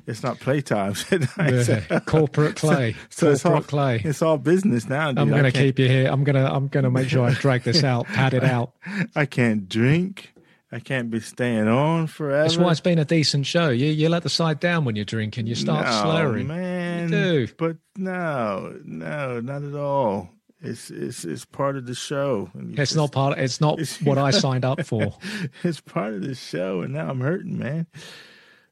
It's 0.06 0.22
not 0.22 0.40
playtime. 0.40 0.94
yeah, 1.38 2.00
corporate 2.00 2.56
play. 2.56 2.96
So, 3.08 3.34
so 3.34 3.48
corporate 3.48 3.62
it's 3.62 3.62
all 3.62 3.62
play. 3.62 4.02
It's 4.04 4.20
all 4.20 4.36
business 4.36 4.88
now. 4.88 5.08
Dude. 5.08 5.20
I'm 5.20 5.30
going 5.30 5.44
to 5.44 5.52
keep 5.52 5.78
you 5.78 5.88
here. 5.88 6.08
I'm 6.10 6.22
going 6.22 6.34
to. 6.34 6.52
I'm 6.52 6.68
going 6.68 6.84
to 6.84 6.90
make 6.90 7.08
sure 7.08 7.24
I 7.24 7.32
drag 7.32 7.62
this 7.62 7.82
out, 7.82 8.06
pad 8.06 8.34
it 8.34 8.44
out. 8.44 8.72
I 9.16 9.24
can't 9.24 9.68
drink. 9.68 10.34
I 10.72 10.80
can't 10.80 11.10
be 11.10 11.20
staying 11.20 11.68
on 11.68 12.08
forever. 12.08 12.42
That's 12.42 12.58
why 12.58 12.72
it's 12.72 12.80
been 12.80 12.98
a 12.98 13.04
decent 13.04 13.46
show. 13.46 13.70
You 13.70 13.86
you 13.86 14.08
let 14.08 14.24
the 14.24 14.28
side 14.28 14.60
down 14.60 14.84
when 14.84 14.96
you're 14.96 15.04
drinking. 15.04 15.46
You 15.46 15.54
start 15.54 15.86
no, 15.86 16.02
slurring. 16.02 16.48
Man, 16.48 17.04
you 17.04 17.46
do. 17.46 17.48
But 17.56 17.76
no, 17.96 18.78
no, 18.84 19.40
not 19.40 19.62
at 19.62 19.74
all. 19.74 20.30
It's 20.60 20.90
it's 20.90 21.24
it's 21.24 21.44
part 21.44 21.76
of 21.76 21.86
the 21.86 21.94
show. 21.94 22.50
It's 22.54 22.76
just, 22.76 22.96
not 22.96 23.12
part. 23.12 23.38
Of, 23.38 23.44
it's 23.44 23.60
not 23.60 23.78
it's, 23.80 24.00
what 24.00 24.18
I 24.18 24.30
signed 24.30 24.64
up 24.64 24.84
for. 24.86 25.14
it's 25.62 25.80
part 25.80 26.14
of 26.14 26.22
the 26.22 26.34
show, 26.34 26.80
and 26.80 26.94
now 26.94 27.10
I'm 27.10 27.20
hurting, 27.20 27.58
man. 27.58 27.86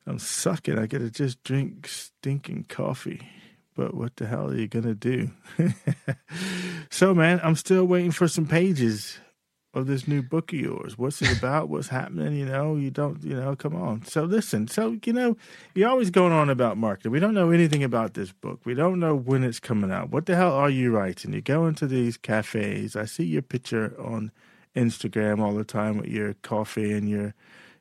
I'm 0.07 0.19
sucking. 0.19 0.79
I 0.79 0.87
gotta 0.87 1.11
just 1.11 1.43
drink 1.45 1.89
stinking 1.89 2.67
coffee. 2.69 3.29
But 3.77 3.95
what 3.95 4.17
the 4.17 4.27
hell 4.27 4.51
are 4.51 4.57
you 4.57 4.69
gonna 4.69 4.95
do? 4.95 5.31
so, 6.91 7.15
man, 7.15 7.41
I'm 7.43 7.57
still 7.57 7.85
waiting 7.85 8.13
for 8.13 8.29
some 8.29 8.47
pages 8.47 9.19
of 9.75 9.87
this 9.87 10.07
new 10.07 10.23
book 10.23 10.53
of 10.53 10.59
yours? 10.59 10.97
What's 10.97 11.21
it 11.21 11.37
about? 11.37 11.69
What's 11.69 11.89
happening? 11.89 12.35
You 12.35 12.47
know, 12.47 12.77
you 12.77 12.91
don't, 12.91 13.23
you 13.23 13.35
know, 13.35 13.57
come 13.57 13.75
on. 13.75 14.05
So 14.05 14.25
listen, 14.25 14.69
so, 14.69 14.99
you 15.05 15.13
know, 15.13 15.37
you're 15.75 15.89
always 15.89 16.11
going 16.11 16.33
on 16.33 16.49
about 16.51 16.77
marketing. 16.77 17.13
We 17.13 17.21
don't 17.21 17.35
know 17.35 17.51
anything 17.51 17.83
about 17.85 18.15
this 18.15 18.33
book. 18.33 18.61
We 18.65 18.75
don't 18.75 19.01
know 19.01 19.15
when 19.15 19.45
it's 19.45 19.61
coming 19.61 19.91
out. 19.91 20.11
What 20.11 20.27
the 20.27 20.37
hell 20.37 20.53
are 20.53 20.71
you 20.71 20.91
writing? 20.91 21.33
You 21.33 21.41
go 21.41 21.67
into 21.67 21.87
these 21.87 22.17
cafes. 22.17 22.97
I 22.97 23.05
see 23.05 23.25
your 23.25 23.43
picture 23.43 23.95
on 23.99 24.31
Instagram 24.77 25.41
all 25.41 25.55
the 25.55 25.65
time 25.65 25.99
with 25.99 26.09
your 26.09 26.35
coffee 26.35 26.93
and 26.93 27.09
your 27.09 27.35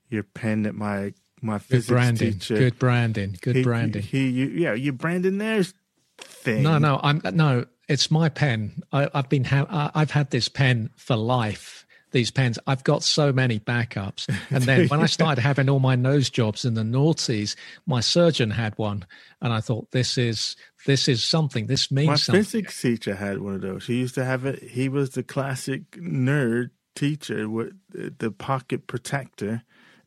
your 0.10 0.24
pen 0.24 0.64
that 0.64 0.76
my 0.76 1.14
my 1.42 1.60
physics 1.60 1.88
Good 1.88 1.94
branding. 1.94 2.34
teacher. 2.34 2.58
Good 2.58 2.80
branding. 2.80 3.38
Good 3.42 3.56
he, 3.58 3.64
branding. 3.64 4.02
He, 4.02 4.30
you, 4.30 4.48
yeah, 4.48 4.74
you 4.74 4.94
branding 4.94 5.38
theirs 5.38 5.74
thing. 6.18 6.64
No, 6.64 6.78
no, 6.78 7.00
I'm 7.04 7.22
no. 7.34 7.66
It's 7.90 8.10
my 8.10 8.30
pen. 8.30 8.82
I, 8.94 9.10
I've 9.14 9.28
been. 9.28 9.44
Ha- 9.44 9.92
I've 9.94 10.12
had 10.12 10.30
this 10.30 10.48
pen 10.48 10.90
for 10.96 11.16
life. 11.16 11.83
These 12.14 12.32
pens. 12.32 12.58
I've 12.66 12.84
got 12.84 13.04
so 13.04 13.34
many 13.34 13.60
backups. 13.60 14.34
And 14.50 14.64
then 14.64 14.88
when 14.88 15.02
I 15.02 15.06
started 15.08 15.42
having 15.42 15.68
all 15.70 15.80
my 15.80 15.96
nose 15.96 16.30
jobs 16.30 16.64
in 16.64 16.76
the 16.76 16.84
noughties, 16.84 17.56
my 17.86 18.00
surgeon 18.00 18.52
had 18.52 18.78
one, 18.78 19.06
and 19.42 19.52
I 19.52 19.60
thought, 19.60 19.92
this 19.92 20.18
is 20.18 20.56
this 20.86 21.08
is 21.08 21.24
something. 21.24 21.68
This 21.68 21.92
means 21.92 22.08
something. 22.08 22.12
My 22.12 22.16
something. 22.16 22.44
physics 22.44 22.82
teacher 22.82 23.16
had 23.16 23.42
one 23.42 23.56
of 23.56 23.62
those. 23.62 23.88
He 23.88 23.96
used 23.96 24.16
to 24.16 24.24
have 24.24 24.46
it. 24.46 24.64
He 24.64 24.88
was 24.88 25.12
the 25.12 25.24
classic 25.24 25.92
nerd 25.92 26.70
teacher 26.96 27.50
with 27.50 27.74
the 27.92 28.32
pocket 28.32 28.88
protector, 28.88 29.64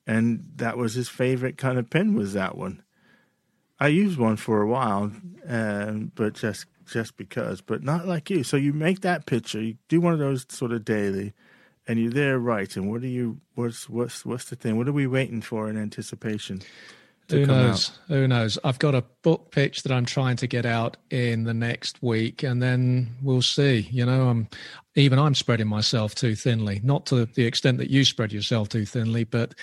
and 0.07 0.45
that 0.57 0.79
was 0.79 0.95
his 0.95 1.09
favorite 1.09 1.59
kind 1.59 1.79
of 1.79 1.91
pen. 1.91 2.15
Was 2.15 2.33
that 2.33 2.57
one? 2.57 2.83
I 3.79 3.89
used 3.89 4.19
one 4.19 4.37
for 4.37 4.63
a 4.63 4.67
while, 4.67 5.13
um, 5.47 6.13
but 6.15 6.35
just 6.35 6.67
just 6.87 7.17
because, 7.17 7.61
but 7.61 7.83
not 7.83 8.07
like 8.07 8.31
you. 8.31 8.43
So 8.43 8.57
you 8.57 8.73
make 8.73 9.01
that 9.01 9.27
picture. 9.27 9.61
You 9.61 9.77
do 9.89 10.01
one 10.01 10.13
of 10.13 10.19
those 10.19 10.47
sort 10.49 10.73
of 10.73 10.85
daily, 10.85 11.35
and 11.87 11.99
you're 11.99 12.11
there 12.11 12.39
writing. 12.39 12.91
What 12.91 13.03
are 13.03 13.07
you? 13.09 13.41
What's 13.55 13.89
what's 13.89 14.25
what's 14.25 14.45
the 14.47 14.57
thing? 14.57 14.77
What 14.77 14.89
are 14.89 14.93
we 14.93 15.07
waiting 15.07 15.41
for 15.41 15.69
in 15.69 15.77
anticipation? 15.77 16.63
Who 17.31 17.45
come 17.45 17.55
out? 17.57 17.67
knows? 17.67 17.99
Who 18.09 18.29
knows? 18.29 18.59
I've 18.63 18.79
got 18.79 18.95
a 18.95 19.03
book 19.23 19.51
pitch 19.51 19.83
that 19.83 19.93
I'm 19.93 20.05
trying 20.05 20.37
to 20.37 20.47
get 20.47 20.65
out 20.65 20.97
in 21.11 21.43
the 21.45 21.55
next 21.55 22.01
week, 22.03 22.43
and 22.45 22.63
then 22.63 23.17
we'll 23.23 23.43
see. 23.43 23.89
You 23.91 24.07
know, 24.07 24.29
I'm 24.29 24.49
even 24.95 25.19
I'm 25.19 25.35
spreading 25.35 25.67
myself 25.69 26.15
too 26.15 26.35
thinly, 26.35 26.81
not 26.85 27.07
to 27.07 27.27
the 27.27 27.45
extent 27.45 27.79
that 27.79 27.91
you 27.91 28.05
spread 28.05 28.33
yourself 28.33 28.69
too 28.69 28.85
thinly, 28.85 29.25
but 29.25 29.55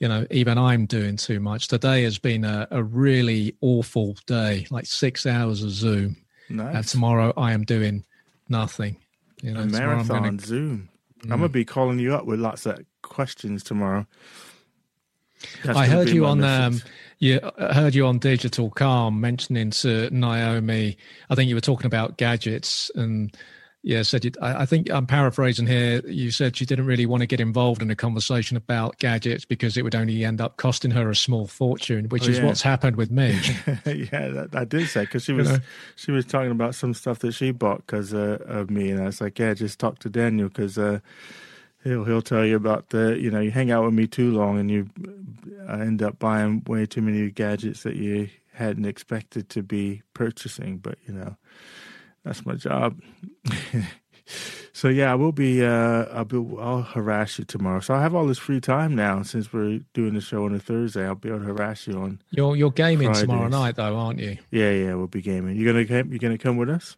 you 0.00 0.08
know, 0.08 0.26
even 0.30 0.58
I'm 0.58 0.86
doing 0.86 1.16
too 1.16 1.38
much. 1.38 1.68
Today 1.68 2.02
has 2.02 2.18
been 2.18 2.44
a, 2.44 2.66
a 2.72 2.82
really 2.82 3.56
awful 3.60 4.16
day, 4.26 4.66
like 4.70 4.86
six 4.86 5.24
hours 5.24 5.62
of 5.62 5.70
Zoom, 5.70 6.16
and 6.74 6.86
tomorrow 6.86 7.32
I 7.36 7.52
am 7.52 7.64
doing 7.64 8.04
nothing. 8.48 8.96
You 9.40 9.52
know, 9.54 9.60
a 9.60 9.66
marathon 9.66 10.22
gonna- 10.22 10.38
Zoom. 10.40 10.88
Mm. 11.24 11.32
I'm 11.32 11.38
gonna 11.38 11.48
be 11.48 11.64
calling 11.64 11.98
you 11.98 12.14
up 12.14 12.26
with 12.26 12.40
lots 12.40 12.66
of 12.66 12.84
questions 13.02 13.62
tomorrow. 13.62 14.06
That's 15.64 15.78
I 15.78 15.86
heard 15.86 16.08
you 16.08 16.26
on 16.26 16.42
um, 16.42 16.80
you 17.18 17.40
I 17.58 17.74
heard 17.74 17.94
you 17.94 18.06
on 18.06 18.18
Digital 18.18 18.70
Calm 18.70 19.20
mentioning 19.20 19.70
to 19.70 20.08
Naomi. 20.10 20.96
I 21.30 21.34
think 21.34 21.48
you 21.48 21.54
were 21.54 21.60
talking 21.60 21.86
about 21.86 22.16
gadgets 22.16 22.90
and 22.94 23.36
yeah, 23.86 24.00
said 24.00 24.24
you, 24.24 24.30
I, 24.40 24.64
think 24.64 24.90
I'm 24.90 25.06
paraphrasing 25.06 25.66
here. 25.66 26.00
You 26.06 26.30
said 26.30 26.56
she 26.56 26.64
didn't 26.64 26.86
really 26.86 27.04
want 27.04 27.20
to 27.20 27.26
get 27.26 27.38
involved 27.38 27.82
in 27.82 27.90
a 27.90 27.94
conversation 27.94 28.56
about 28.56 28.98
gadgets 28.98 29.44
because 29.44 29.76
it 29.76 29.82
would 29.82 29.94
only 29.94 30.24
end 30.24 30.40
up 30.40 30.56
costing 30.56 30.90
her 30.92 31.10
a 31.10 31.14
small 31.14 31.46
fortune, 31.46 32.08
which 32.08 32.26
Oh, 32.26 32.30
is 32.30 32.38
yeah. 32.38 32.46
what's 32.46 32.62
happened 32.62 32.96
with 32.96 33.10
me. 33.10 33.32
yeah, 33.84 34.28
that, 34.28 34.48
I 34.54 34.64
did 34.64 34.88
say 34.88 35.02
because 35.02 35.24
she 35.24 35.34
was 35.34 35.50
know. 35.50 35.58
she 35.96 36.12
was 36.12 36.24
talking 36.24 36.50
about 36.50 36.74
some 36.74 36.94
stuff 36.94 37.18
that 37.18 37.32
she 37.32 37.50
bought 37.50 37.86
because 37.86 38.14
uh, 38.14 38.38
of 38.46 38.70
me, 38.70 38.90
and 38.90 39.02
I 39.02 39.04
was 39.04 39.20
like, 39.20 39.38
yeah, 39.38 39.52
just 39.52 39.78
talk 39.78 39.98
to 39.98 40.08
Daniel 40.08 40.48
because 40.48 40.78
uh, 40.78 41.00
he'll 41.82 42.04
he'll 42.04 42.22
tell 42.22 42.46
you 42.46 42.56
about 42.56 42.88
the 42.88 43.18
you 43.20 43.30
know 43.30 43.40
you 43.40 43.50
hang 43.50 43.70
out 43.70 43.84
with 43.84 43.92
me 43.92 44.06
too 44.06 44.32
long 44.32 44.58
and 44.58 44.70
you 44.70 44.88
I 45.68 45.82
end 45.82 46.02
up 46.02 46.18
buying 46.18 46.62
way 46.66 46.86
too 46.86 47.02
many 47.02 47.30
gadgets 47.30 47.82
that 47.82 47.96
you 47.96 48.30
hadn't 48.54 48.86
expected 48.86 49.50
to 49.50 49.62
be 49.62 50.00
purchasing, 50.14 50.78
but 50.78 50.96
you 51.06 51.12
know 51.12 51.36
that's 52.24 52.44
my 52.46 52.54
job. 52.54 53.00
so 54.72 54.88
yeah, 54.88 55.12
I 55.12 55.14
will 55.14 55.32
be. 55.32 55.64
Uh, 55.64 56.04
I'll 56.12 56.24
be. 56.24 56.36
I'll 56.58 56.82
harass 56.82 57.38
you 57.38 57.44
tomorrow. 57.44 57.80
So 57.80 57.94
I 57.94 58.00
have 58.02 58.14
all 58.14 58.26
this 58.26 58.38
free 58.38 58.60
time 58.60 58.94
now 58.94 59.22
since 59.22 59.52
we're 59.52 59.80
doing 59.92 60.14
the 60.14 60.20
show 60.20 60.44
on 60.44 60.54
a 60.54 60.58
Thursday. 60.58 61.04
I'll 61.06 61.14
be 61.14 61.28
able 61.28 61.40
to 61.40 61.46
harass 61.46 61.86
you 61.86 61.98
on 61.98 62.20
You're 62.30 62.56
you're 62.56 62.70
gaming 62.70 63.12
tomorrow 63.12 63.48
night 63.48 63.76
though, 63.76 63.96
aren't 63.96 64.20
you? 64.20 64.38
yeah, 64.50 64.70
yeah, 64.70 64.94
we'll 64.94 65.06
be 65.06 65.22
gaming. 65.22 65.56
You're 65.56 65.72
gonna 65.72 65.84
come- 65.84 66.12
you 66.12 66.18
gonna 66.18 66.38
come 66.38 66.56
with 66.56 66.70
us? 66.70 66.96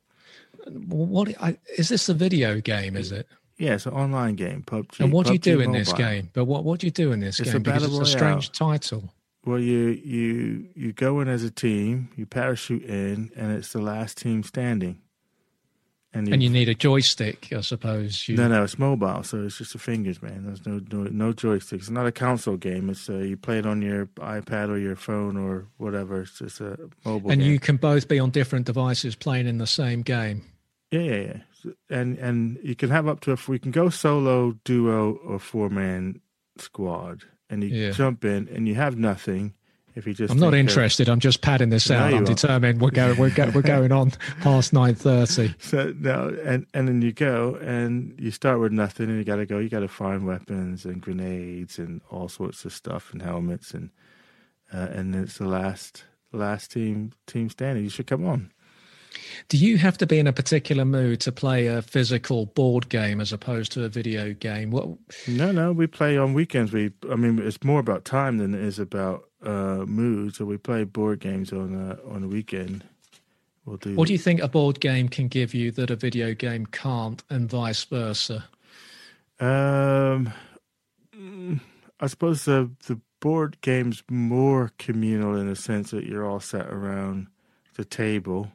What 0.68 1.34
I, 1.40 1.58
is 1.76 1.88
this 1.88 2.08
a 2.08 2.14
video 2.14 2.60
game? 2.60 2.96
Is 2.96 3.12
it? 3.12 3.28
Yeah, 3.58 3.74
it's 3.74 3.86
an 3.86 3.94
online 3.94 4.34
game, 4.34 4.62
PUBG. 4.66 5.00
And 5.00 5.12
what 5.12 5.26
do 5.26 5.32
you 5.32 5.38
PUBG 5.38 5.42
do 5.42 5.60
in 5.60 5.72
this 5.72 5.92
game? 5.92 6.30
But 6.34 6.44
what 6.44 6.64
what 6.64 6.80
do 6.80 6.86
you 6.86 6.90
do 6.90 7.12
in 7.12 7.20
this 7.20 7.40
It's 7.40 7.50
a 7.50 7.52
game? 7.54 7.62
Because 7.62 7.82
battle 7.84 8.00
it's 8.00 8.10
a 8.10 8.12
strange 8.12 8.52
title. 8.52 9.12
Well, 9.44 9.60
you 9.60 9.90
you 10.04 10.68
you 10.74 10.92
go 10.92 11.20
in 11.20 11.28
as 11.28 11.44
a 11.44 11.50
team, 11.50 12.10
you 12.16 12.26
parachute 12.26 12.82
in, 12.82 13.30
and 13.36 13.52
it's 13.52 13.72
the 13.72 13.80
last 13.80 14.18
team 14.18 14.42
standing. 14.42 14.98
And 16.16 16.26
you, 16.28 16.32
And 16.34 16.42
you 16.42 16.48
need 16.48 16.68
a 16.70 16.74
joystick, 16.74 17.52
I 17.54 17.60
suppose. 17.60 18.26
You, 18.26 18.36
no, 18.36 18.48
no, 18.48 18.64
it's 18.64 18.78
mobile, 18.78 19.22
so 19.22 19.44
it's 19.44 19.58
just 19.58 19.72
the 19.74 19.78
fingers, 19.78 20.22
man. 20.22 20.44
There's 20.46 20.64
no 20.64 20.80
no, 20.90 21.08
no 21.10 21.32
joysticks. 21.34 21.72
It's 21.74 21.90
not 21.90 22.06
a 22.06 22.12
console 22.12 22.56
game. 22.56 22.88
It's 22.88 23.10
uh, 23.10 23.18
you 23.18 23.36
play 23.36 23.58
it 23.58 23.66
on 23.66 23.82
your 23.82 24.06
iPad 24.16 24.70
or 24.70 24.78
your 24.78 24.96
phone 24.96 25.36
or 25.36 25.66
whatever. 25.76 26.22
It's 26.22 26.38
just 26.38 26.60
a 26.60 26.88
mobile. 27.04 27.30
and 27.30 27.40
game. 27.42 27.50
you 27.50 27.58
can 27.58 27.76
both 27.76 28.08
be 28.08 28.18
on 28.18 28.30
different 28.30 28.64
devices 28.64 29.14
playing 29.14 29.46
in 29.46 29.58
the 29.58 29.66
same 29.66 30.00
game. 30.02 30.42
Yeah, 30.90 31.00
yeah, 31.00 31.16
yeah. 31.64 31.72
And 31.90 32.16
and 32.18 32.58
you 32.62 32.74
can 32.76 32.88
have 32.90 33.06
up 33.08 33.20
to 33.20 33.32
if 33.32 33.48
we 33.48 33.58
can 33.58 33.70
go 33.72 33.90
solo, 33.90 34.52
duo, 34.64 35.18
or 35.26 35.38
four 35.38 35.68
man 35.68 36.20
squad, 36.56 37.24
and 37.50 37.62
you 37.62 37.68
Yeah. 37.68 37.90
jump 37.90 38.24
in 38.24 38.48
and 38.48 38.66
you 38.66 38.74
have 38.76 38.96
nothing. 38.96 39.52
If 39.96 40.06
you 40.06 40.12
just 40.12 40.30
I'm 40.30 40.38
not 40.38 40.52
think 40.52 40.66
of- 40.66 40.68
interested. 40.68 41.08
I'm 41.08 41.20
just 41.20 41.40
padding 41.40 41.70
this 41.70 41.90
out. 41.90 42.12
I'm 42.12 42.24
determined 42.24 42.82
we're 42.82 42.90
going 42.90 43.16
we're, 43.16 43.30
go, 43.30 43.50
we're 43.54 43.62
going 43.62 43.92
on 43.92 44.10
past 44.42 44.74
nine 44.74 44.94
thirty. 44.94 45.54
So 45.58 45.94
no, 45.98 46.36
and 46.44 46.66
and 46.74 46.86
then 46.86 47.00
you 47.00 47.12
go 47.12 47.54
and 47.62 48.14
you 48.18 48.30
start 48.30 48.60
with 48.60 48.72
nothing, 48.72 49.08
and 49.08 49.16
you 49.16 49.24
got 49.24 49.36
to 49.36 49.46
go. 49.46 49.58
You 49.58 49.70
got 49.70 49.80
to 49.80 49.88
find 49.88 50.26
weapons 50.26 50.84
and 50.84 51.00
grenades 51.00 51.78
and 51.78 52.02
all 52.10 52.28
sorts 52.28 52.66
of 52.66 52.74
stuff 52.74 53.10
and 53.12 53.22
helmets, 53.22 53.72
and 53.72 53.88
uh, 54.72 54.88
and 54.90 55.14
it's 55.14 55.38
the 55.38 55.48
last 55.48 56.04
last 56.30 56.72
team 56.72 57.12
team 57.26 57.48
standing. 57.48 57.84
You 57.84 57.90
should 57.90 58.06
come 58.06 58.26
on. 58.26 58.52
Do 59.48 59.56
you 59.56 59.78
have 59.78 59.96
to 59.98 60.06
be 60.06 60.18
in 60.18 60.26
a 60.26 60.32
particular 60.32 60.84
mood 60.84 61.20
to 61.20 61.32
play 61.32 61.66
a 61.66 61.80
physical 61.82 62.46
board 62.46 62.88
game 62.88 63.20
as 63.20 63.32
opposed 63.32 63.72
to 63.72 63.84
a 63.84 63.88
video 63.88 64.34
game? 64.34 64.70
What 64.70 64.88
No, 65.26 65.52
no, 65.52 65.72
we 65.72 65.86
play 65.86 66.18
on 66.18 66.34
weekends. 66.34 66.72
We, 66.72 66.92
I 67.10 67.16
mean, 67.16 67.38
it's 67.38 67.62
more 67.64 67.80
about 67.80 68.04
time 68.04 68.38
than 68.38 68.54
it 68.54 68.60
is 68.60 68.78
about 68.78 69.25
uh, 69.42 69.84
mood. 69.86 70.34
So 70.34 70.44
we 70.44 70.56
play 70.56 70.84
board 70.84 71.20
games 71.20 71.52
on 71.52 71.74
uh, 71.74 71.96
on 72.08 72.22
the 72.22 72.28
weekend. 72.28 72.84
We'll 73.64 73.78
do. 73.78 73.96
what 73.96 74.06
do 74.06 74.12
you 74.12 74.18
think 74.18 74.40
a 74.40 74.48
board 74.48 74.78
game 74.78 75.08
can 75.08 75.26
give 75.26 75.52
you 75.52 75.72
that 75.72 75.90
a 75.90 75.96
video 75.96 76.34
game 76.34 76.66
can't, 76.66 77.22
and 77.28 77.50
vice 77.50 77.84
versa? 77.84 78.44
Um, 79.40 80.32
mm, 81.14 81.60
I 82.00 82.06
suppose 82.06 82.44
the 82.44 82.70
the 82.86 83.00
board 83.20 83.60
game's 83.60 84.02
more 84.08 84.72
communal 84.78 85.36
in 85.36 85.48
the 85.48 85.56
sense 85.56 85.90
that 85.90 86.04
you're 86.04 86.24
all 86.24 86.40
sat 86.40 86.68
around 86.68 87.26
the 87.74 87.84
table, 87.84 88.52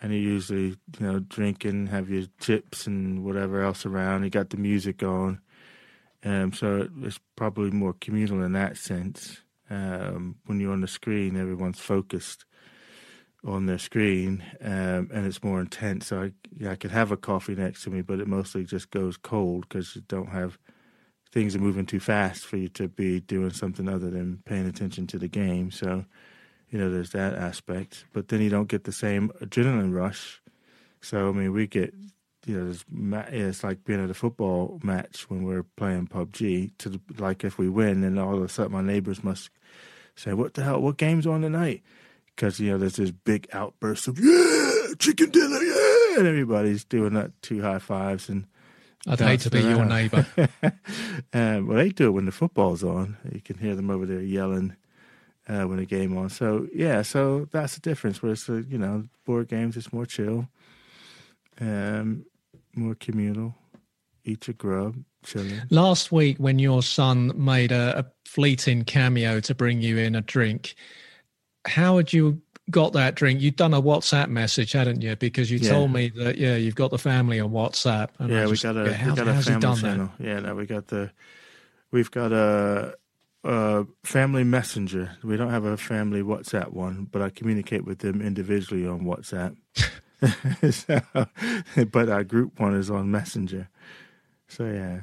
and 0.00 0.12
you 0.12 0.20
usually 0.20 0.76
you 0.98 1.00
know 1.00 1.20
drinking, 1.20 1.86
have 1.86 2.10
your 2.10 2.24
chips 2.38 2.86
and 2.86 3.24
whatever 3.24 3.62
else 3.62 3.86
around. 3.86 4.24
You 4.24 4.30
got 4.30 4.50
the 4.50 4.58
music 4.58 5.02
on, 5.02 5.40
um, 6.22 6.52
so 6.52 6.88
it's 7.02 7.18
probably 7.34 7.70
more 7.70 7.94
communal 7.94 8.42
in 8.42 8.52
that 8.52 8.76
sense. 8.76 9.40
Um, 9.74 10.36
when 10.46 10.60
you're 10.60 10.72
on 10.72 10.82
the 10.82 10.88
screen, 10.88 11.36
everyone's 11.36 11.80
focused 11.80 12.44
on 13.44 13.66
their 13.66 13.78
screen, 13.78 14.42
um, 14.60 15.10
and 15.12 15.26
it's 15.26 15.42
more 15.42 15.60
intense. 15.60 16.06
So 16.06 16.22
I, 16.22 16.70
I 16.70 16.76
could 16.76 16.90
have 16.90 17.12
a 17.12 17.16
coffee 17.16 17.54
next 17.54 17.82
to 17.84 17.90
me, 17.90 18.00
but 18.00 18.20
it 18.20 18.28
mostly 18.28 18.64
just 18.64 18.90
goes 18.90 19.16
cold 19.16 19.68
because 19.68 19.96
you 19.96 20.02
don't 20.08 20.30
have 20.30 20.58
things 21.32 21.56
are 21.56 21.60
moving 21.60 21.84
too 21.84 21.98
fast 22.00 22.46
for 22.46 22.56
you 22.56 22.68
to 22.68 22.86
be 22.88 23.20
doing 23.20 23.50
something 23.50 23.88
other 23.88 24.08
than 24.08 24.40
paying 24.44 24.66
attention 24.66 25.06
to 25.08 25.18
the 25.18 25.26
game. 25.28 25.72
So, 25.72 26.04
you 26.70 26.78
know, 26.78 26.88
there's 26.88 27.10
that 27.10 27.34
aspect. 27.34 28.04
But 28.12 28.28
then 28.28 28.40
you 28.40 28.50
don't 28.50 28.68
get 28.68 28.84
the 28.84 28.92
same 28.92 29.32
adrenaline 29.42 29.92
rush. 29.92 30.40
So 31.00 31.28
I 31.28 31.32
mean, 31.32 31.52
we 31.52 31.66
get 31.66 31.92
you 32.46 32.60
know, 32.60 33.24
yeah, 33.32 33.48
it's 33.48 33.64
like 33.64 33.84
being 33.84 34.02
at 34.02 34.10
a 34.10 34.14
football 34.14 34.78
match 34.82 35.28
when 35.30 35.44
we're 35.44 35.62
playing 35.62 36.08
PUBG. 36.08 36.72
To 36.78 36.88
the, 36.88 37.00
like 37.18 37.42
if 37.44 37.58
we 37.58 37.68
win, 37.68 38.02
then 38.02 38.18
all 38.18 38.36
of 38.36 38.42
a 38.42 38.48
sudden 38.48 38.72
my 38.72 38.82
neighbors 38.82 39.24
must 39.24 39.50
say, 40.16 40.32
"What 40.32 40.54
the 40.54 40.62
hell? 40.62 40.80
What 40.80 40.96
game's 40.96 41.26
on 41.26 41.42
tonight?" 41.42 41.82
Because 42.34 42.58
you 42.60 42.70
know 42.72 42.78
there's 42.78 42.96
this 42.96 43.10
big 43.10 43.48
outburst 43.52 44.08
of 44.08 44.18
"Yeah, 44.18 44.94
chicken 44.98 45.30
dinner, 45.30 45.62
yeah!" 45.62 46.18
and 46.18 46.26
everybody's 46.26 46.84
doing 46.84 47.14
that 47.14 47.30
two 47.42 47.62
high 47.62 47.78
fives 47.78 48.28
and 48.28 48.46
I'd 49.06 49.20
hate 49.20 49.40
to 49.40 49.50
be 49.50 49.60
Bouncing 49.60 49.76
your 49.76 49.84
neighbour. 49.86 50.26
um, 51.34 51.66
well, 51.66 51.76
they 51.76 51.90
do 51.90 52.06
it 52.06 52.12
when 52.12 52.24
the 52.24 52.32
football's 52.32 52.82
on. 52.82 53.18
You 53.30 53.40
can 53.40 53.58
hear 53.58 53.74
them 53.74 53.90
over 53.90 54.06
there 54.06 54.22
yelling 54.22 54.76
uh, 55.48 55.64
when 55.64 55.76
the 55.76 55.84
game 55.84 56.16
on. 56.16 56.30
So 56.30 56.68
yeah, 56.74 57.02
so 57.02 57.46
that's 57.52 57.74
the 57.74 57.80
difference. 57.80 58.22
Where 58.22 58.32
it's 58.32 58.48
uh, 58.48 58.62
you 58.68 58.78
know 58.78 59.04
board 59.26 59.48
games, 59.48 59.76
it's 59.76 59.92
more 59.92 60.06
chill, 60.06 60.48
um, 61.60 62.24
more 62.74 62.94
communal. 62.94 63.54
Eat 64.24 64.46
your 64.46 64.54
grub, 64.54 64.96
Last 65.70 66.12
week, 66.12 66.38
when 66.38 66.58
your 66.58 66.82
son 66.82 67.32
made 67.36 67.72
a, 67.72 68.00
a 68.00 68.04
fleeting 68.28 68.84
cameo 68.84 69.40
to 69.40 69.54
bring 69.54 69.80
you 69.80 69.98
in 69.98 70.14
a 70.14 70.20
drink, 70.20 70.74
how 71.66 71.96
had 71.96 72.12
you 72.12 72.40
got 72.70 72.92
that 72.94 73.14
drink, 73.14 73.40
you'd 73.40 73.56
done 73.56 73.74
a 73.74 73.82
WhatsApp 73.82 74.28
message, 74.28 74.72
hadn't 74.72 75.02
you? 75.02 75.16
Because 75.16 75.50
you 75.50 75.58
Yeah. 75.58 75.70
told 75.70 75.92
me 75.92 76.10
that 76.16 76.38
yeah, 76.38 76.56
you've 76.56 76.74
got 76.74 76.90
the 76.90 76.98
family 76.98 77.38
on 77.40 77.50
WhatsApp. 77.50 78.08
Yeah, 78.20 78.44
we 78.46 78.52
just- 78.52 78.62
got 78.62 78.76
a 78.76 78.84
yeah, 78.84 78.92
how- 78.92 79.10
we 79.10 79.16
got 79.16 79.28
a 79.28 79.42
family 79.42 79.60
done 79.60 79.76
channel. 79.76 80.12
Yeah, 80.18 80.40
no, 80.40 80.54
we 80.54 80.66
got 80.66 80.88
the 80.88 81.10
we've 81.90 82.10
got 82.10 82.32
a, 82.32 82.94
a 83.44 83.86
family 84.02 84.44
messenger. 84.44 85.12
We 85.22 85.36
don't 85.36 85.50
have 85.50 85.64
a 85.64 85.76
family 85.76 86.22
WhatsApp 86.22 86.72
one, 86.72 87.06
but 87.10 87.22
I 87.22 87.30
communicate 87.30 87.84
with 87.84 87.98
them 87.98 88.20
individually 88.22 88.86
on 88.86 89.00
WhatsApp. 89.02 89.56
so, 90.70 91.00
but 91.92 92.08
our 92.08 92.24
group 92.24 92.58
one 92.58 92.74
is 92.74 92.90
on 92.90 93.10
Messenger. 93.10 93.68
So 94.48 94.64
yeah, 94.64 95.00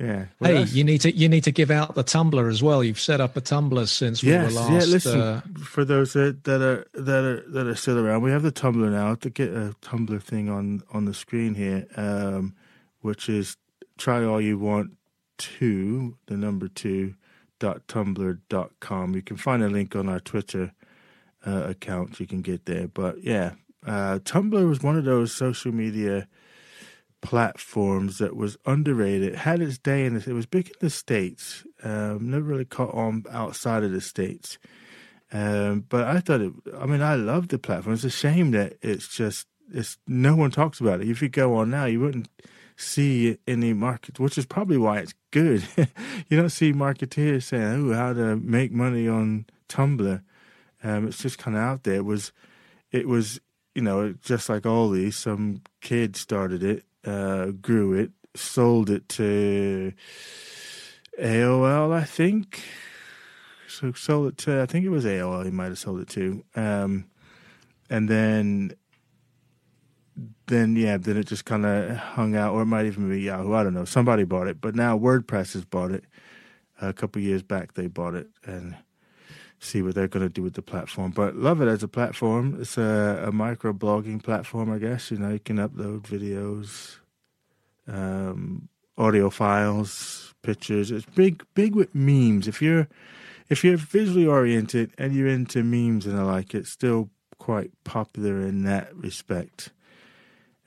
yeah. 0.00 0.24
Well, 0.40 0.50
Hey, 0.50 0.54
that's- 0.54 0.72
you 0.72 0.82
need 0.84 1.00
to 1.02 1.14
you 1.14 1.28
need 1.28 1.44
to 1.44 1.52
give 1.52 1.70
out 1.70 1.94
the 1.94 2.02
Tumblr 2.04 2.50
as 2.50 2.62
well. 2.62 2.82
You've 2.82 2.98
set 2.98 3.20
up 3.20 3.36
a 3.36 3.40
Tumblr 3.40 3.86
since 3.88 4.22
we 4.22 4.30
Yes, 4.30 4.54
were 4.54 4.60
yeah. 4.60 4.66
last. 4.66 4.88
Listen, 4.88 5.20
uh, 5.20 5.40
for 5.62 5.84
those 5.84 6.14
that, 6.14 6.44
that 6.44 6.62
are 6.62 6.86
that 6.94 7.24
are 7.24 7.44
that 7.50 7.66
are 7.66 7.74
still 7.74 7.98
around, 7.98 8.22
we 8.22 8.30
have 8.30 8.42
the 8.42 8.50
Tumblr 8.52 8.90
now. 8.90 9.14
To 9.16 9.30
get 9.30 9.50
a 9.50 9.74
Tumblr 9.82 10.22
thing 10.22 10.48
on 10.48 10.82
on 10.92 11.04
the 11.04 11.14
screen 11.14 11.54
here, 11.54 11.86
um, 11.96 12.54
which 13.02 13.28
is 13.28 13.56
try 13.98 14.24
all 14.24 14.40
you 14.40 14.58
want 14.58 14.92
two, 15.38 16.16
the 16.26 16.36
number 16.36 16.68
two 16.68 17.14
dot 17.58 17.86
tumblr 17.88 18.38
dot 18.48 18.70
com. 18.80 19.14
You 19.14 19.22
can 19.22 19.36
find 19.36 19.62
a 19.62 19.68
link 19.68 19.94
on 19.94 20.08
our 20.08 20.20
Twitter 20.20 20.72
uh, 21.46 21.64
account. 21.68 22.18
You 22.20 22.26
can 22.26 22.40
get 22.42 22.64
there, 22.66 22.88
but 22.88 23.22
yeah, 23.22 23.52
uh, 23.86 24.18
Tumblr 24.24 24.68
was 24.68 24.82
one 24.82 24.96
of 24.96 25.04
those 25.04 25.32
social 25.34 25.72
media 25.72 26.26
platforms 27.22 28.18
that 28.18 28.36
was 28.36 28.56
underrated. 28.66 29.34
Had 29.34 29.60
its 29.60 29.78
day 29.78 30.04
in 30.04 30.14
the, 30.14 30.30
it 30.30 30.34
was 30.34 30.46
big 30.46 30.68
in 30.68 30.74
the 30.80 30.90
states. 30.90 31.64
Um, 31.82 32.30
never 32.30 32.44
really 32.44 32.64
caught 32.64 32.94
on 32.94 33.24
outside 33.30 33.84
of 33.84 33.92
the 33.92 34.00
states. 34.00 34.58
Um, 35.32 35.84
but 35.88 36.06
I 36.06 36.20
thought 36.20 36.40
it. 36.40 36.52
I 36.78 36.86
mean, 36.86 37.02
I 37.02 37.14
love 37.14 37.48
the 37.48 37.58
platform. 37.58 37.94
It's 37.94 38.04
a 38.04 38.10
shame 38.10 38.50
that 38.52 38.78
it's 38.82 39.08
just 39.08 39.46
it's 39.72 39.98
no 40.06 40.34
one 40.34 40.50
talks 40.50 40.80
about 40.80 41.00
it. 41.00 41.08
If 41.08 41.22
you 41.22 41.28
go 41.28 41.56
on 41.56 41.70
now, 41.70 41.84
you 41.84 42.00
wouldn't 42.00 42.28
see 42.76 43.38
any 43.46 43.72
market, 43.72 44.18
which 44.18 44.38
is 44.38 44.46
probably 44.46 44.78
why 44.78 44.98
it's 44.98 45.14
good. 45.30 45.66
you 46.28 46.36
don't 46.36 46.50
see 46.50 46.72
marketeers 46.72 47.44
saying, 47.44 47.90
"Oh, 47.90 47.94
how 47.94 48.12
to 48.12 48.36
make 48.36 48.72
money 48.72 49.06
on 49.06 49.46
Tumblr." 49.68 50.22
Um, 50.82 51.06
it's 51.06 51.18
just 51.18 51.38
kind 51.38 51.56
of 51.56 51.62
out 51.62 51.84
there. 51.84 51.96
It 51.96 52.04
was, 52.04 52.32
it 52.90 53.06
was, 53.06 53.38
you 53.74 53.82
know, 53.82 54.14
just 54.22 54.48
like 54.48 54.66
all 54.66 54.90
these. 54.90 55.16
Some 55.16 55.62
kid 55.80 56.16
started 56.16 56.62
it, 56.62 56.84
uh, 57.04 57.46
grew 57.46 57.92
it, 57.94 58.10
sold 58.34 58.90
it 58.90 59.08
to 59.10 59.92
AOL, 61.18 61.92
I 61.92 62.04
think. 62.04 62.62
So 63.68 63.92
sold 63.92 64.28
it 64.28 64.38
to, 64.38 64.62
I 64.62 64.66
think 64.66 64.84
it 64.84 64.90
was 64.90 65.04
AOL. 65.04 65.44
He 65.44 65.50
might 65.50 65.66
have 65.66 65.78
sold 65.78 66.00
it 66.00 66.08
to, 66.10 66.44
um, 66.56 67.06
and 67.88 68.08
then, 68.08 68.72
then 70.46 70.76
yeah, 70.76 70.96
then 70.96 71.16
it 71.16 71.26
just 71.26 71.44
kind 71.44 71.64
of 71.64 71.96
hung 71.96 72.34
out, 72.36 72.52
or 72.52 72.62
it 72.62 72.66
might 72.66 72.86
even 72.86 73.08
be 73.08 73.22
Yahoo. 73.22 73.54
I 73.54 73.62
don't 73.62 73.74
know. 73.74 73.84
Somebody 73.84 74.24
bought 74.24 74.48
it, 74.48 74.60
but 74.60 74.74
now 74.74 74.98
WordPress 74.98 75.54
has 75.54 75.64
bought 75.64 75.92
it. 75.92 76.04
A 76.82 76.94
couple 76.94 77.20
years 77.20 77.42
back, 77.42 77.74
they 77.74 77.88
bought 77.88 78.14
it, 78.14 78.28
and 78.44 78.74
see 79.60 79.82
what 79.82 79.94
they're 79.94 80.08
going 80.08 80.26
to 80.26 80.32
do 80.32 80.42
with 80.42 80.54
the 80.54 80.62
platform. 80.62 81.12
But 81.12 81.36
love 81.36 81.60
it 81.60 81.68
as 81.68 81.82
a 81.82 81.88
platform. 81.88 82.58
It's 82.60 82.78
a, 82.78 83.24
a 83.26 83.32
micro 83.32 83.72
blogging 83.72 84.22
platform, 84.22 84.72
I 84.72 84.78
guess. 84.78 85.10
You 85.10 85.18
know, 85.18 85.30
you 85.30 85.38
can 85.38 85.58
upload 85.58 86.02
videos, 86.02 86.96
um, 87.86 88.68
audio 88.96 89.30
files, 89.30 90.34
pictures. 90.42 90.90
It's 90.90 91.04
big, 91.04 91.44
big 91.54 91.74
with 91.74 91.94
memes. 91.94 92.48
If 92.48 92.60
you're 92.62 92.88
if 93.48 93.64
you're 93.64 93.76
visually 93.76 94.26
oriented 94.26 94.92
and 94.96 95.12
you're 95.14 95.28
into 95.28 95.62
memes 95.62 96.06
and 96.06 96.16
the 96.16 96.24
like, 96.24 96.54
it's 96.54 96.70
still 96.70 97.10
quite 97.38 97.72
popular 97.84 98.40
in 98.40 98.62
that 98.64 98.94
respect. 98.96 99.70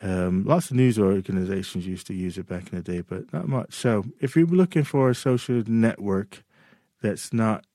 Um, 0.01 0.43
lots 0.43 0.69
of 0.69 0.75
news 0.75 0.99
organizations 0.99 1.87
used 1.87 2.07
to 2.07 2.13
use 2.13 2.37
it 2.37 2.45
back 2.45 2.73
in 2.73 2.77
the 2.77 2.83
day, 2.83 2.99
but 2.99 3.31
not 3.31 3.47
much. 3.47 3.73
So 3.73 4.03
if 4.19 4.35
you're 4.35 4.45
looking 4.45 4.83
for 4.83 5.09
a 5.09 5.15
social 5.15 5.63
network 5.65 6.43
that's 7.01 7.31
not 7.31 7.65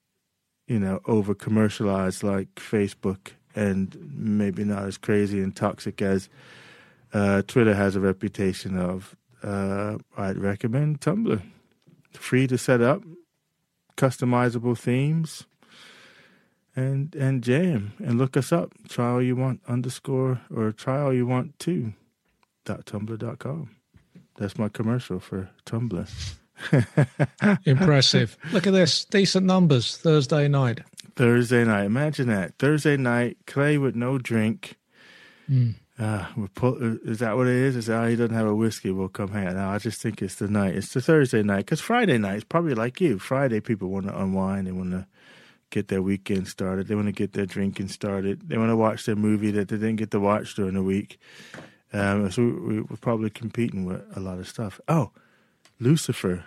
you 0.69 0.79
know, 0.79 1.01
over 1.07 1.35
commercialized 1.35 2.23
like 2.23 2.55
Facebook 2.55 3.33
and 3.57 3.97
maybe 4.15 4.63
not 4.63 4.85
as 4.85 4.97
crazy 4.97 5.41
and 5.43 5.57
toxic 5.57 6.01
as 6.01 6.29
uh, 7.13 7.43
Twitter 7.47 7.75
has 7.75 7.97
a 7.97 8.01
reputation 8.01 8.79
of, 8.79 9.17
uh, 9.43 9.99
I'd 10.17 10.39
recommend 10.39 11.01
Tumblr. 11.01 11.43
Free 12.13 12.47
to 12.47 12.59
set 12.59 12.81
up, 12.81 13.03
customizable 13.97 14.77
themes, 14.79 15.47
and 16.77 17.15
and 17.17 17.43
jam 17.43 17.93
and 17.99 18.19
look 18.19 18.37
us 18.37 18.53
up. 18.53 18.73
Try 18.89 19.11
all 19.11 19.23
you 19.23 19.37
want 19.37 19.61
underscore 19.67 20.41
or 20.55 20.73
try 20.73 21.01
all 21.01 21.13
you 21.13 21.27
want 21.27 21.59
to. 21.61 21.93
dot 22.65 22.87
tumblr 22.87 23.19
dot 23.19 23.39
com. 23.39 23.77
That's 24.37 24.59
my 24.59 24.69
commercial 24.69 25.19
for 25.21 25.51
Tumblr. 25.67 26.09
impressive. 27.65 28.37
Look 28.53 28.67
at 28.67 28.73
this, 28.73 29.05
decent 29.05 29.47
numbers 29.47 29.97
Thursday 29.97 30.49
night. 30.49 30.81
Thursday 31.17 31.65
night. 31.65 31.85
Imagine 31.85 32.29
that. 32.29 32.55
Thursday 32.59 32.97
night, 32.97 33.39
Clay 33.47 33.79
with 33.79 33.97
no 33.97 34.19
drink. 34.19 34.77
Mm. 35.51 35.75
Uh, 35.99 36.27
pull, 36.55 36.77
is 37.05 37.19
that 37.19 37.37
what 37.37 37.49
it 37.49 37.57
is? 37.57 37.75
Is 37.75 37.87
that, 37.87 38.05
oh, 38.05 38.07
he 38.07 38.15
doesn't 38.15 38.37
have 38.37 38.47
a 38.47 38.55
whiskey? 38.55 38.93
We'll 38.93 39.09
come 39.09 39.33
hang 39.33 39.49
out. 39.49 39.57
No, 39.57 39.69
I 39.69 39.79
just 39.79 40.01
think 40.01 40.23
it's 40.23 40.37
the 40.37 40.47
night. 40.47 40.77
It's 40.77 40.95
the 40.95 41.01
Thursday 41.01 41.43
night 41.43 41.67
because 41.67 41.81
Friday 41.81 42.19
night 42.19 42.37
is 42.37 42.45
probably 42.45 42.75
like 42.75 43.01
you. 43.01 43.19
Friday 43.19 43.61
people 43.61 43.89
want 43.89 44.07
to 44.07 44.17
unwind. 44.17 44.69
They 44.69 44.73
want 44.73 44.93
to 44.93 45.07
get 45.71 45.89
their 45.89 46.03
weekend 46.03 46.47
started. 46.47 46.87
They 46.87 46.95
want 46.95 47.09
to 47.09 47.13
get 47.13 47.33
their 47.33 47.47
drinking 47.47 47.89
started. 47.89 48.49
They 48.49 48.57
want 48.57 48.71
to 48.71 48.77
watch 48.77 49.07
their 49.07 49.17
movie 49.17 49.51
that 49.51 49.69
they 49.69 49.77
didn't 49.77 49.97
get 49.97 50.13
to 50.13 50.21
watch 50.21 50.55
during 50.55 50.75
the 50.75 50.83
week. 50.85 51.19
Um, 51.93 52.31
so 52.31 52.43
we, 52.43 52.81
we're 52.81 52.97
probably 53.01 53.31
competing 53.31 53.85
with 53.85 54.03
a 54.17 54.21
lot 54.21 54.39
of 54.39 54.49
stuff. 54.49 54.81
Oh, 54.87 55.11
Lucifer. 55.81 56.45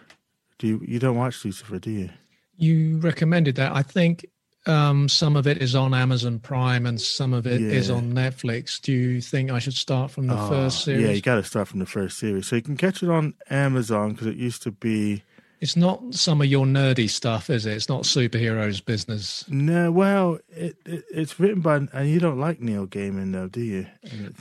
Do 0.59 0.67
you 0.67 0.81
you 0.85 0.99
don't 0.99 1.15
watch 1.17 1.43
Lucifer, 1.45 1.79
do 1.79 1.91
you? 1.91 2.09
You 2.57 2.97
recommended 2.99 3.55
that. 3.55 3.75
I 3.75 3.81
think 3.81 4.25
um, 4.67 5.09
some 5.09 5.35
of 5.35 5.47
it 5.47 5.57
is 5.61 5.73
on 5.73 5.93
Amazon 5.93 6.37
Prime 6.39 6.85
and 6.85 7.01
some 7.01 7.33
of 7.33 7.47
it 7.47 7.61
is 7.61 7.89
Yeah. 7.89 7.95
on 7.95 8.13
Netflix. 8.13 8.79
Do 8.79 8.91
you 8.91 9.19
think 9.21 9.49
I 9.49 9.57
should 9.57 9.73
start 9.73 10.11
from 10.11 10.27
the 10.27 10.39
Oh, 10.39 10.49
first 10.49 10.83
series? 10.83 11.03
Yeah, 11.03 11.11
you 11.13 11.21
got 11.21 11.35
to 11.35 11.43
start 11.43 11.67
from 11.67 11.79
the 11.79 11.87
first 11.87 12.19
series. 12.19 12.45
So 12.47 12.55
you 12.57 12.61
can 12.61 12.77
catch 12.77 13.01
it 13.01 13.09
on 13.09 13.33
Amazon 13.49 14.11
because 14.11 14.27
it 14.27 14.35
used 14.35 14.61
to 14.63 14.71
be. 14.71 15.23
It's 15.61 15.75
not 15.75 16.15
some 16.15 16.41
of 16.41 16.47
your 16.47 16.65
nerdy 16.65 17.07
stuff, 17.07 17.51
is 17.51 17.67
it? 17.67 17.73
It's 17.73 17.87
not 17.87 18.01
superheroes 18.01 18.83
business. 18.83 19.45
No, 19.47 19.91
well, 19.91 20.39
it, 20.49 20.75
it 20.87 21.05
it's 21.11 21.39
written 21.39 21.61
by, 21.61 21.75
and 21.93 22.09
you 22.09 22.19
don't 22.19 22.39
like 22.39 22.59
Neil 22.59 22.87
Gaiman, 22.87 23.31
though, 23.31 23.47
do 23.47 23.61
you? 23.61 23.85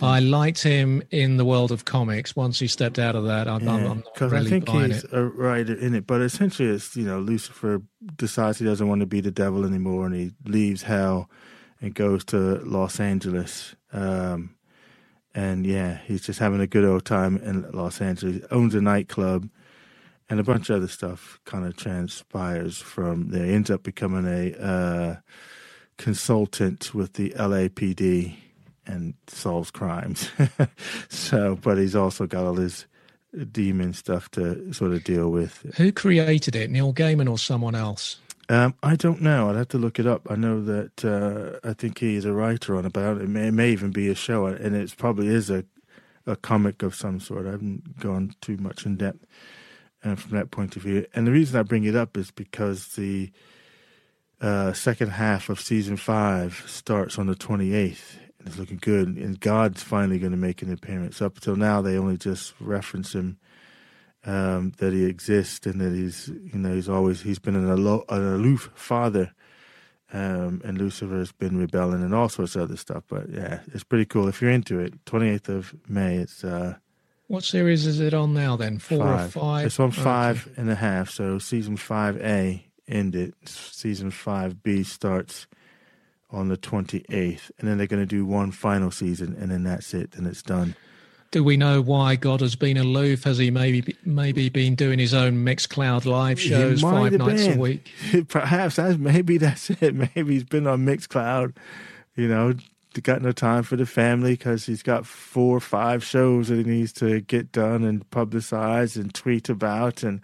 I 0.01 0.21
liked 0.21 0.63
him 0.63 1.03
in 1.11 1.37
the 1.37 1.45
world 1.45 1.73
of 1.73 1.85
comics. 1.85 2.35
Once 2.35 2.59
he 2.59 2.67
stepped 2.67 2.99
out 2.99 3.17
of 3.17 3.27
that, 3.27 3.49
I'm, 3.49 3.69
I'm, 3.69 3.77
I'm 3.77 3.85
not 3.99 4.15
Because 4.15 4.33
really 4.33 4.47
I 4.47 4.49
think 4.49 4.65
buying 4.65 4.91
he's 4.93 5.05
it. 5.05 5.13
a 5.13 5.23
writer 5.25 5.75
in 5.75 5.95
it, 5.95 6.07
but 6.07 6.23
essentially, 6.23 6.71
it's 6.71 6.97
you 6.97 7.05
know 7.05 7.21
Lucifer 7.21 7.83
decides 8.17 8.59
he 8.59 8.65
doesn't 8.65 8.89
want 8.89 9.01
to 9.01 9.07
be 9.07 9.21
the 9.21 9.31
devil 9.31 9.67
anymore, 9.67 10.07
and 10.07 10.15
he 10.15 10.33
leaves 10.47 10.85
hell 10.85 11.29
and 11.83 11.95
goes 11.95 12.25
to 12.27 12.37
Los 12.65 12.99
Angeles. 12.99 13.77
Um, 13.93 14.55
and 15.35 15.67
yeah, 15.67 15.99
he's 16.07 16.23
just 16.23 16.39
having 16.39 16.61
a 16.61 16.67
good 16.67 16.85
old 16.87 17.05
time 17.05 17.37
in 17.37 17.71
Los 17.73 18.01
Angeles. 18.01 18.43
Owns 18.51 18.75
a 18.75 18.81
nightclub, 18.81 19.51
and 20.31 20.39
a 20.39 20.45
bunch 20.45 20.71
of 20.71 20.77
other 20.77 20.89
stuff 20.89 21.41
kind 21.45 21.67
of 21.67 21.77
transpires 21.77 22.79
from 22.79 23.31
there. 23.31 23.45
He 23.45 23.53
ends 23.53 23.69
up 23.69 23.83
becoming 23.83 24.27
a 24.27 24.55
uh, 24.57 25.17
consultant 25.99 26.95
with 26.95 27.15
the 27.15 27.31
LAPD 27.31 28.37
and 28.87 29.15
solves 29.27 29.73
crimes. 29.73 30.31
so, 31.09 31.59
but 31.61 31.79
he's 31.79 31.97
also 31.97 32.27
got 32.27 32.47
all 32.47 32.55
his 32.55 32.87
demon 33.51 33.93
stuff 33.93 34.31
to 34.31 34.73
sort 34.73 34.93
of 34.93 35.03
deal 35.03 35.31
with. 35.31 35.63
Who 35.77 35.91
created 35.91 36.55
it? 36.55 36.71
Neil 36.71 36.95
Gaiman 36.95 37.29
or 37.29 37.39
someone 37.39 37.75
else? 37.75 38.19
Um, 38.49 38.75
I 38.83 38.97
don't 38.97 39.21
know. 39.21 39.51
I'd 39.51 39.57
have 39.57 39.69
to 39.69 39.79
look 39.79 39.99
it 39.99 40.07
up. 40.07 40.29
I 40.31 40.37
know 40.37 40.63
that 40.63 41.05
uh, 41.05 41.69
I 41.69 41.73
think 41.73 41.99
he's 41.99 42.25
a 42.25 42.33
writer 42.33 42.77
on 42.77 42.85
about 42.85 43.19
it. 43.19 43.25
It 43.25 43.29
may, 43.29 43.49
it 43.49 43.53
may 43.53 43.71
even 43.71 43.91
be 43.91 44.09
a 44.09 44.15
show, 44.15 44.47
and 44.47 44.75
it 44.77 44.97
probably 44.97 45.29
is 45.29 45.51
a 45.51 45.65
a 46.27 46.37
comic 46.37 46.83
of 46.83 46.95
some 46.95 47.19
sort. 47.19 47.47
I 47.47 47.53
haven't 47.53 47.99
gone 47.99 48.35
too 48.43 48.59
much 48.59 48.85
in 48.85 48.97
depth 48.97 49.25
uh, 50.05 50.15
from 50.15 50.33
that 50.33 50.51
point 50.51 50.77
of 50.77 50.83
view. 50.83 51.07
And 51.15 51.27
the 51.27 51.33
reason 51.33 51.59
I 51.59 51.63
bring 51.63 51.85
it 51.85 51.97
up 51.97 52.17
is 52.17 52.31
because 52.31 52.89
the 52.89 53.31
uh, 54.41 54.73
second 54.73 55.11
half 55.11 55.49
of 55.49 55.61
season 55.61 55.97
five 55.97 56.65
starts 56.67 57.19
on 57.19 57.27
the 57.27 57.35
28th. 57.35 58.17
And 58.39 58.49
it's 58.49 58.59
looking 58.59 58.79
good. 58.79 59.09
And 59.09 59.39
God's 59.39 59.83
finally 59.83 60.19
going 60.19 60.33
to 60.33 60.39
make 60.39 60.63
an 60.63 60.73
appearance. 60.73 61.21
Up 61.21 61.37
until 61.37 61.57
now, 61.57 61.83
they 61.83 61.99
only 61.99 62.17
just 62.17 62.55
reference 62.59 63.15
him 63.15 63.39
um, 64.25 64.73
that 64.79 64.93
he 64.93 65.05
exists 65.05 65.67
and 65.67 65.81
that 65.81 65.93
he's, 65.93 66.29
you 66.29 66.59
know, 66.59 66.75
he's 66.75 66.89
always 66.89 67.23
he's 67.23 67.39
been 67.39 67.57
an, 67.57 67.71
alo- 67.71 68.05
an 68.09 68.23
aloof 68.23 68.71
father. 68.75 69.33
Um, 70.13 70.61
and 70.65 70.77
Lucifer 70.77 71.19
has 71.19 71.31
been 71.31 71.57
rebelling 71.57 72.03
and 72.03 72.13
all 72.15 72.29
sorts 72.29 72.57
of 72.57 72.63
other 72.63 72.77
stuff. 72.77 73.05
But 73.09 73.29
yeah, 73.31 73.61
it's 73.73 73.85
pretty 73.85 74.07
cool. 74.07 74.27
If 74.27 74.43
you're 74.43 74.51
into 74.51 74.81
it, 74.81 75.05
28th 75.05 75.49
of 75.49 75.75
May, 75.89 76.17
it's 76.17 76.43
uh, 76.43 76.77
What 77.31 77.45
series 77.45 77.87
is 77.87 78.01
it 78.01 78.13
on 78.13 78.35
now 78.35 78.57
then? 78.57 78.81
Four 78.81 78.99
five. 79.05 79.37
or 79.37 79.41
five? 79.41 79.67
It's 79.67 79.79
on 79.79 79.91
Okay. 79.91 80.03
five 80.03 80.49
and 80.57 80.69
a 80.69 80.75
half. 80.75 81.11
So 81.11 81.39
season 81.39 81.77
five 81.77 82.17
A 82.21 82.67
ended. 82.89 83.35
Season 83.45 84.11
five 84.11 84.65
B 84.65 84.83
starts 84.83 85.47
on 86.33 86.49
the 86.49 86.57
28th, 86.57 87.53
and 87.59 87.69
then 87.69 87.79
they're 87.79 87.87
going 87.87 88.03
to 88.03 88.07
do 88.07 88.27
one 88.27 88.51
final 88.51 88.91
season, 88.91 89.37
and 89.41 89.49
then 89.49 89.63
that's 89.63 89.95
it. 89.95 90.11
Then 90.11 90.27
it's 90.27 90.43
done. 90.43 90.75
Do 91.31 91.45
we 91.45 91.57
know 91.57 91.81
why 91.81 92.17
God 92.17 92.41
has 92.41 92.57
been 92.57 92.77
aloof? 92.77 93.23
Has 93.23 93.39
he 93.39 93.53
maybe 93.53 93.95
maybe 94.05 94.49
been 94.49 94.75
doing 94.75 94.99
his 94.99 95.15
own 95.15 95.45
Mixcloud 95.45 96.07
live 96.07 96.41
shows 96.41 96.81
five 96.83 97.13
nights 97.13 97.47
been. 97.47 97.59
a 97.59 97.61
week? 97.61 97.93
Perhaps 98.29 98.75
that's 98.75 98.99
maybe 98.99 99.39
that's 99.39 99.71
it. 99.71 99.95
Maybe 100.17 100.35
he's 100.35 100.43
been 100.43 100.67
on 100.67 100.85
Mixcloud. 100.85 101.55
You 102.17 102.27
know, 102.27 102.55
got 103.03 103.23
no 103.23 103.33
time 103.33 103.63
for 103.63 103.77
the 103.77 103.87
family 103.87 104.33
because 104.33 104.67
he's 104.67 104.83
got 104.83 105.07
four 105.07 105.57
or 105.57 105.61
five 105.61 106.03
shows 106.03 106.49
that 106.49 106.57
he 106.57 106.65
needs 106.65 106.93
to 106.95 107.21
get 107.21 107.53
done 107.53 107.85
and 107.85 108.09
publicize 108.11 108.97
and 108.97 109.15
tweet 109.15 109.49
about 109.49 110.03
and 110.03 110.21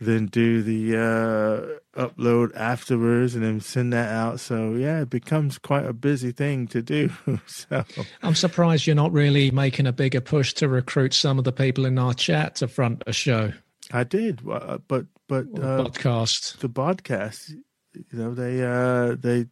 then 0.00 0.26
do 0.26 0.62
the 0.62 0.96
uh, 0.96 2.00
upload 2.00 2.54
afterwards 2.54 3.34
and 3.34 3.44
then 3.44 3.60
send 3.60 3.92
that 3.92 4.12
out. 4.12 4.38
So 4.40 4.74
yeah, 4.74 5.00
it 5.02 5.10
becomes 5.10 5.58
quite 5.58 5.84
a 5.84 5.92
busy 5.92 6.30
thing 6.30 6.68
to 6.68 6.82
do. 6.82 7.10
so 7.46 7.84
I'm 8.22 8.34
surprised 8.34 8.86
you're 8.86 8.96
not 8.96 9.12
really 9.12 9.50
making 9.50 9.86
a 9.86 9.92
bigger 9.92 10.20
push 10.20 10.54
to 10.54 10.68
recruit 10.68 11.14
some 11.14 11.38
of 11.38 11.44
the 11.44 11.52
people 11.52 11.84
in 11.84 11.98
our 11.98 12.14
chat 12.14 12.56
to 12.56 12.68
front 12.68 13.02
a 13.06 13.12
show. 13.12 13.52
I 13.90 14.04
did, 14.04 14.40
uh, 14.48 14.78
but 14.86 15.06
but 15.28 15.46
uh, 15.46 15.84
podcast 15.84 16.58
the 16.58 16.68
podcast. 16.68 17.50
You 17.94 18.04
know 18.12 18.34
they 18.34 18.62
uh, 18.62 19.16
they, 19.18 19.42
they 19.42 19.46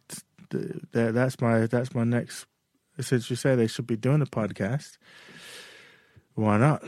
that's 0.91 1.39
my 1.41 1.67
that's 1.67 1.93
my 1.93 2.03
next. 2.03 2.45
Since 2.99 3.29
you 3.29 3.35
say 3.35 3.55
they 3.55 3.67
should 3.67 3.85
be 3.85 3.95
doing 3.95 4.21
a 4.21 4.25
podcast, 4.25 4.97
why 6.33 6.57
not? 6.57 6.83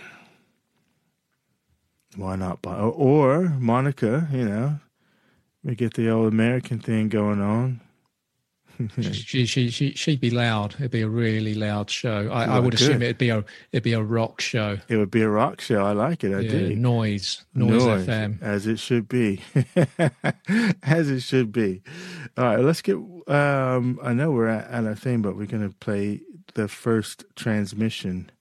why 2.15 2.36
not? 2.36 2.60
Or 2.65 3.49
Monica, 3.60 4.27
you 4.31 4.45
know, 4.45 4.80
we 5.64 5.76
get 5.76 5.94
the 5.94 6.10
old 6.10 6.34
American 6.34 6.80
thing 6.80 7.10
going 7.10 7.41
on. 7.41 7.81
She, 9.01 9.45
she, 9.45 9.69
she, 9.69 9.91
she'd 9.93 10.22
be 10.22 10.30
loud. 10.30 10.76
It'd 10.76 10.91
be 10.91 11.01
a 11.01 11.07
really 11.07 11.53
loud 11.53 11.89
show. 11.89 12.30
I, 12.31 12.45
I 12.45 12.60
would 12.60 12.72
good. 12.72 12.81
assume 12.81 13.01
it'd 13.01 13.18
be 13.18 13.30
a, 13.30 13.43
it'd 13.72 13.84
be 13.84 13.93
a 13.93 14.01
rock 14.01 14.39
show. 14.41 14.77
It 14.88 14.97
would 14.97 15.11
be 15.11 15.22
a 15.22 15.30
rock 15.30 15.61
show. 15.61 15.84
I 15.85 15.91
like 15.91 16.23
it. 16.23 16.34
I 16.34 16.41
yeah, 16.41 16.51
do. 16.51 16.76
Noise, 16.76 17.45
noise, 17.53 17.85
noise 17.85 18.07
FM, 18.07 18.41
as 18.41 18.68
it 18.68 18.80
should 18.80 19.07
be, 19.10 19.41
as 20.84 21.10
it 21.10 21.22
should 21.22 21.51
be. 21.51 21.81
All 22.38 22.45
right, 22.45 22.60
let's 22.60 22.81
get. 22.81 22.95
Um, 22.95 23.99
I 24.01 24.14
know 24.14 24.31
we're 24.31 24.47
at, 24.47 24.69
at 24.72 24.85
a 24.85 24.95
thing, 24.95 25.22
but 25.22 25.35
we're 25.35 25.45
going 25.45 25.68
to 25.68 25.76
play 25.76 26.22
the 26.53 26.68
first 26.68 27.26
transmission. 27.35 28.31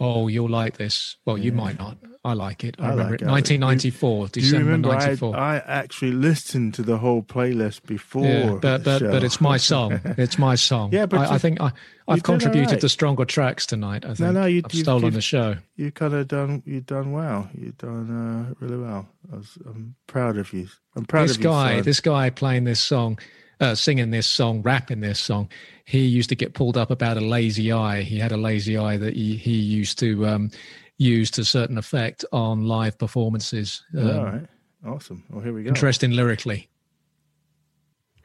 Oh, 0.00 0.28
you'll 0.28 0.48
like 0.48 0.78
this. 0.78 1.16
Well, 1.26 1.36
yeah. 1.36 1.44
you 1.44 1.52
might 1.52 1.78
not. 1.78 1.98
I 2.22 2.34
like 2.34 2.64
it. 2.64 2.76
I, 2.78 2.86
I 2.86 2.90
remember 2.90 3.12
like 3.12 3.22
it. 3.22 3.28
1994, 3.28 4.22
you, 4.22 4.28
December 4.28 4.70
you 4.72 4.76
94. 4.78 5.36
I, 5.36 5.56
I, 5.56 5.58
actually 5.66 6.12
listened 6.12 6.74
to 6.74 6.82
the 6.82 6.98
whole 6.98 7.22
playlist 7.22 7.86
before. 7.86 8.26
Yeah, 8.26 8.58
but 8.60 8.84
but, 8.84 9.00
but 9.00 9.24
it's 9.24 9.40
my 9.40 9.56
song. 9.56 10.00
It's 10.18 10.38
my 10.38 10.54
song. 10.54 10.92
yeah, 10.92 11.06
but 11.06 11.20
I, 11.20 11.34
I 11.34 11.38
think 11.38 11.60
I, 11.60 11.72
I've 12.08 12.22
contributed 12.22 12.72
right. 12.72 12.80
to 12.80 12.88
stronger 12.90 13.24
tracks 13.24 13.64
tonight. 13.64 14.04
I 14.04 14.08
think. 14.08 14.20
No, 14.20 14.32
no, 14.32 14.46
you, 14.46 14.60
I've 14.64 14.72
stolen 14.72 15.04
you, 15.04 15.10
the 15.12 15.20
show. 15.22 15.56
You 15.76 15.90
kind 15.92 16.12
of 16.12 16.28
done. 16.28 16.62
You've 16.66 16.86
done 16.86 17.12
well. 17.12 17.48
You've 17.54 17.78
done 17.78 18.10
uh, 18.10 18.54
really 18.60 18.78
well. 18.78 19.08
I 19.32 19.36
am 19.66 19.94
proud 20.06 20.36
of 20.36 20.52
you. 20.52 20.68
I'm 20.96 21.06
proud 21.06 21.28
this 21.28 21.36
of 21.36 21.42
guy, 21.42 21.76
you. 21.76 21.82
This 21.82 22.00
guy 22.00 22.28
playing 22.28 22.64
this 22.64 22.80
song. 22.80 23.18
Uh, 23.60 23.74
singing 23.74 24.10
this 24.10 24.26
song, 24.26 24.62
rapping 24.62 25.00
this 25.00 25.20
song, 25.20 25.46
he 25.84 26.06
used 26.06 26.30
to 26.30 26.34
get 26.34 26.54
pulled 26.54 26.78
up 26.78 26.90
about 26.90 27.18
a 27.18 27.20
lazy 27.20 27.70
eye. 27.70 28.00
He 28.00 28.18
had 28.18 28.32
a 28.32 28.38
lazy 28.38 28.78
eye 28.78 28.96
that 28.96 29.14
he, 29.14 29.36
he 29.36 29.52
used 29.52 29.98
to 29.98 30.26
um, 30.26 30.50
used 30.96 31.34
to 31.34 31.44
certain 31.44 31.76
effect 31.76 32.24
on 32.32 32.66
live 32.66 32.96
performances. 32.96 33.82
Um, 33.96 34.10
All 34.10 34.24
right. 34.24 34.46
Awesome. 34.86 35.24
Well, 35.28 35.42
here 35.42 35.52
we 35.52 35.64
go. 35.64 35.68
Interesting 35.68 36.12
lyrically. 36.12 36.68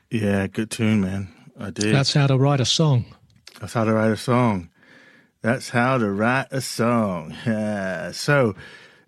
Yeah, 0.09 0.47
good 0.47 0.71
tune, 0.71 1.01
man. 1.01 1.27
I 1.59 1.71
did. 1.71 1.93
That's 1.93 2.13
how 2.13 2.27
to 2.27 2.37
write 2.37 2.61
a 2.61 2.65
song. 2.65 3.05
That's 3.59 3.73
how 3.73 3.83
to 3.83 3.93
write 3.93 4.11
a 4.11 4.17
song. 4.17 4.69
That's 5.41 5.69
how 5.69 5.97
to 5.97 6.09
write 6.11 6.47
a 6.51 6.61
song. 6.61 7.35
Yeah. 7.45 8.11
So, 8.11 8.55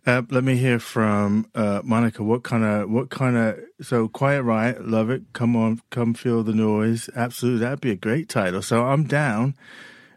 uh, 0.08 0.22
let 0.30 0.44
me 0.44 0.56
hear 0.56 0.80
from 0.80 1.48
uh, 1.54 1.82
Monica. 1.84 2.24
What 2.24 2.44
kind 2.44 2.64
of 2.64 2.90
what 2.90 3.10
kind 3.10 3.36
of 3.36 3.60
so 3.82 4.08
quiet 4.08 4.42
riot? 4.44 4.88
Love 4.88 5.10
it. 5.10 5.34
Come 5.34 5.56
on, 5.56 5.82
come 5.90 6.14
feel 6.14 6.44
the 6.44 6.54
noise. 6.54 7.10
Absolutely, 7.14 7.60
that'd 7.60 7.82
be 7.82 7.92
a 7.92 7.96
great 7.96 8.30
title. 8.30 8.62
So 8.62 8.86
I'm 8.86 9.04
down. 9.04 9.56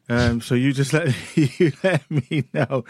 Um, 0.09 0.41
so 0.41 0.55
you 0.55 0.73
just 0.73 0.93
let 0.93 1.13
you 1.37 1.73
let 1.83 2.09
me 2.09 2.45
know. 2.55 2.85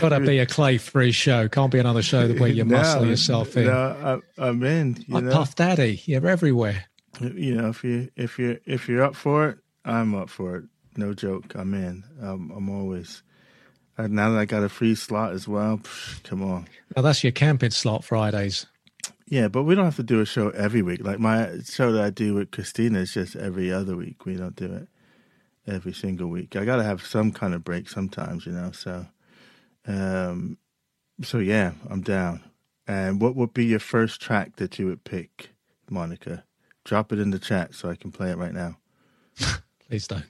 Got 0.00 0.08
to 0.10 0.20
be 0.20 0.38
a 0.38 0.46
clay-free 0.46 1.12
show. 1.12 1.48
Can't 1.48 1.70
be 1.70 1.78
another 1.78 2.02
show 2.02 2.26
where 2.28 2.48
you 2.48 2.64
no, 2.66 2.78
muscle 2.78 3.06
yourself 3.06 3.54
in. 3.56 3.66
No, 3.66 4.22
I, 4.38 4.48
am 4.48 4.62
in. 4.62 5.04
You 5.06 5.20
know? 5.20 5.32
Puff 5.32 5.54
Daddy, 5.54 6.02
you're 6.06 6.26
everywhere. 6.26 6.86
You 7.20 7.56
know, 7.56 7.68
if 7.68 7.84
you 7.84 8.08
if 8.16 8.38
you 8.38 8.58
if 8.64 8.88
you're 8.88 9.02
up 9.02 9.16
for 9.16 9.50
it, 9.50 9.58
I'm 9.84 10.14
up 10.14 10.30
for 10.30 10.56
it. 10.56 10.64
No 10.96 11.12
joke, 11.12 11.54
I'm 11.54 11.74
in. 11.74 12.04
Um, 12.22 12.50
I'm 12.56 12.70
always. 12.70 13.22
Uh, 13.98 14.06
now 14.06 14.30
that 14.30 14.38
I 14.38 14.44
got 14.44 14.62
a 14.62 14.68
free 14.68 14.94
slot 14.94 15.32
as 15.32 15.48
well, 15.48 15.78
psh, 15.78 16.22
come 16.22 16.42
on. 16.42 16.68
Now 16.94 17.02
that's 17.02 17.24
your 17.24 17.32
camping 17.32 17.72
slot 17.72 18.04
Fridays. 18.04 18.66
Yeah, 19.26 19.48
but 19.48 19.64
we 19.64 19.74
don't 19.74 19.84
have 19.84 19.96
to 19.96 20.02
do 20.02 20.20
a 20.20 20.24
show 20.24 20.50
every 20.50 20.80
week. 20.80 21.04
Like 21.04 21.18
my 21.18 21.58
show 21.64 21.92
that 21.92 22.02
I 22.02 22.10
do 22.10 22.34
with 22.34 22.50
Christina 22.50 23.00
is 23.00 23.12
just 23.12 23.36
every 23.36 23.72
other 23.72 23.96
week. 23.96 24.24
We 24.24 24.36
don't 24.36 24.56
do 24.56 24.72
it 24.72 24.88
every 25.66 25.92
single 25.92 26.28
week. 26.28 26.56
I 26.56 26.64
got 26.64 26.76
to 26.76 26.84
have 26.84 27.04
some 27.04 27.32
kind 27.32 27.52
of 27.54 27.64
break 27.64 27.88
sometimes, 27.90 28.46
you 28.46 28.52
know. 28.52 28.70
So, 28.72 29.06
um, 29.86 30.56
so 31.22 31.38
yeah, 31.38 31.72
I'm 31.90 32.00
down. 32.00 32.42
And 32.86 33.20
what 33.20 33.36
would 33.36 33.52
be 33.52 33.66
your 33.66 33.80
first 33.80 34.20
track 34.20 34.56
that 34.56 34.78
you 34.78 34.86
would 34.86 35.04
pick, 35.04 35.50
Monica? 35.90 36.44
Drop 36.84 37.12
it 37.12 37.18
in 37.18 37.30
the 37.30 37.38
chat 37.38 37.74
so 37.74 37.90
I 37.90 37.96
can 37.96 38.10
play 38.10 38.30
it 38.30 38.38
right 38.38 38.54
now. 38.54 38.78
Please 39.88 40.06
don't. 40.06 40.24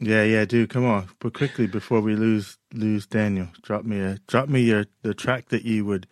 yeah, 0.00 0.22
yeah, 0.22 0.44
dude, 0.44 0.70
come 0.70 0.84
on, 0.84 1.08
but 1.18 1.34
quickly 1.34 1.66
before 1.66 2.00
we 2.00 2.14
lose 2.14 2.58
lose 2.72 3.06
Daniel, 3.06 3.48
drop 3.62 3.84
me 3.84 4.00
a 4.00 4.18
drop 4.28 4.48
me 4.48 4.62
your 4.62 4.86
the 5.02 5.14
track 5.14 5.48
that 5.48 5.64
you 5.64 5.84
would 5.84 6.06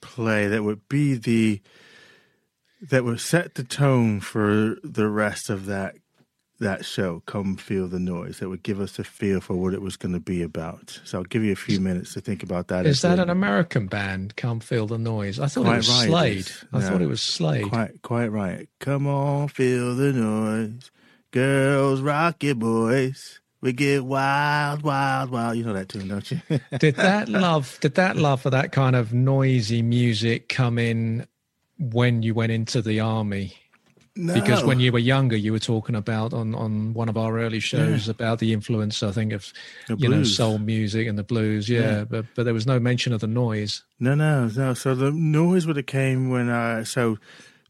play 0.00 0.46
that 0.46 0.62
would 0.62 0.88
be 0.88 1.14
the 1.14 1.60
that 2.80 3.04
would 3.04 3.20
set 3.20 3.54
the 3.54 3.64
tone 3.64 4.20
for 4.20 4.76
the 4.82 5.08
rest 5.08 5.50
of 5.50 5.66
that 5.66 5.96
that 6.58 6.84
show, 6.86 7.22
Come 7.26 7.56
Feel 7.56 7.86
the 7.86 7.98
Noise, 7.98 8.38
that 8.38 8.48
would 8.48 8.62
give 8.62 8.80
us 8.80 8.98
a 8.98 9.04
feel 9.04 9.40
for 9.40 9.54
what 9.54 9.74
it 9.74 9.82
was 9.82 9.96
going 9.96 10.14
to 10.14 10.20
be 10.20 10.42
about. 10.42 11.00
So 11.04 11.18
I'll 11.18 11.24
give 11.24 11.44
you 11.44 11.52
a 11.52 11.56
few 11.56 11.80
minutes 11.80 12.14
to 12.14 12.20
think 12.20 12.42
about 12.42 12.68
that. 12.68 12.86
Is 12.86 13.02
that 13.02 13.18
an 13.18 13.28
American 13.28 13.88
band, 13.88 14.36
Come 14.36 14.60
Feel 14.60 14.86
the 14.86 14.96
Noise? 14.96 15.38
I 15.38 15.48
thought 15.48 15.64
quite 15.64 15.74
it 15.74 15.76
was 15.76 15.88
right, 15.90 16.06
Slade. 16.08 16.50
I 16.72 16.78
no, 16.78 16.88
thought 16.88 17.02
it 17.02 17.08
was 17.08 17.20
Slade. 17.20 17.68
Quite, 17.68 18.00
quite 18.00 18.28
right. 18.28 18.68
Come 18.80 19.06
on, 19.06 19.48
feel 19.48 19.94
the 19.94 20.12
noise. 20.12 20.90
Girls, 21.36 22.00
rock 22.00 22.42
it, 22.44 22.58
boys. 22.58 23.40
We 23.60 23.74
get 23.74 24.06
wild, 24.06 24.80
wild, 24.80 25.28
wild. 25.28 25.58
You 25.58 25.64
know 25.64 25.74
that 25.74 25.90
tune, 25.90 26.08
don't 26.08 26.30
you? 26.30 26.40
did 26.78 26.96
that 26.96 27.28
love? 27.28 27.76
Did 27.82 27.96
that 27.96 28.16
love 28.16 28.40
for 28.40 28.48
that 28.48 28.72
kind 28.72 28.96
of 28.96 29.12
noisy 29.12 29.82
music 29.82 30.48
come 30.48 30.78
in 30.78 31.26
when 31.78 32.22
you 32.22 32.32
went 32.32 32.52
into 32.52 32.80
the 32.80 33.00
army? 33.00 33.54
No. 34.16 34.32
Because 34.32 34.64
when 34.64 34.80
you 34.80 34.92
were 34.92 34.98
younger, 34.98 35.36
you 35.36 35.52
were 35.52 35.58
talking 35.58 35.94
about 35.94 36.32
on, 36.32 36.54
on 36.54 36.94
one 36.94 37.10
of 37.10 37.18
our 37.18 37.38
early 37.38 37.60
shows 37.60 38.06
yeah. 38.06 38.12
about 38.12 38.38
the 38.38 38.54
influence, 38.54 39.02
I 39.02 39.12
think, 39.12 39.34
of 39.34 39.52
the 39.88 39.96
you 39.98 40.08
blues. 40.08 40.38
know 40.38 40.44
soul 40.46 40.58
music 40.58 41.06
and 41.06 41.18
the 41.18 41.22
blues. 41.22 41.68
Yeah, 41.68 41.80
yeah, 41.80 42.04
but 42.04 42.24
but 42.34 42.44
there 42.44 42.54
was 42.54 42.66
no 42.66 42.80
mention 42.80 43.12
of 43.12 43.20
the 43.20 43.26
noise. 43.26 43.82
No, 44.00 44.14
no, 44.14 44.48
no. 44.56 44.72
So 44.72 44.94
the 44.94 45.12
noise 45.12 45.66
would 45.66 45.76
have 45.76 45.84
came 45.84 46.30
when 46.30 46.48
I 46.48 46.84
so 46.84 47.18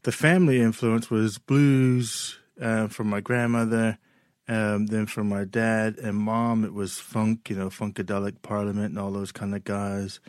the 0.03 0.13
family 0.13 0.61
influence 0.61 1.09
was 1.09 1.37
blues 1.37 2.39
uh, 2.61 2.87
from 2.87 3.07
my 3.07 3.21
grandmother, 3.21 3.97
um, 4.47 4.87
then 4.87 5.05
from 5.05 5.29
my 5.29 5.43
dad 5.43 5.97
and 5.97 6.17
mom, 6.17 6.63
it 6.63 6.73
was 6.73 6.97
funk, 6.99 7.49
you 7.49 7.55
know, 7.55 7.69
funkadelic 7.69 8.41
Parliament 8.41 8.91
and 8.91 8.99
all 8.99 9.11
those 9.11 9.31
kind 9.31 9.55
of 9.55 9.63
guys. 9.63 10.19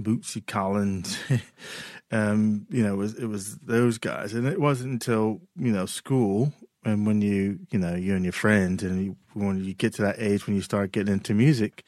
Bootsy 0.00 0.44
Collins, 0.44 1.18
um, 2.10 2.66
you 2.70 2.82
know, 2.82 2.94
it 2.94 2.96
was 2.96 3.14
it 3.14 3.26
was 3.26 3.56
those 3.58 3.98
guys, 3.98 4.32
and 4.32 4.48
it 4.48 4.60
wasn't 4.60 4.92
until 4.92 5.42
you 5.54 5.70
know 5.70 5.86
school 5.86 6.52
and 6.84 7.06
when 7.06 7.20
you 7.22 7.60
you 7.70 7.78
know 7.78 7.94
you 7.94 8.14
and 8.14 8.24
your 8.24 8.32
friends 8.32 8.82
and 8.82 9.04
you, 9.04 9.16
when 9.34 9.62
you 9.64 9.74
get 9.74 9.94
to 9.94 10.02
that 10.02 10.16
age 10.18 10.46
when 10.46 10.56
you 10.56 10.62
start 10.62 10.92
getting 10.92 11.12
into 11.12 11.34
music, 11.34 11.84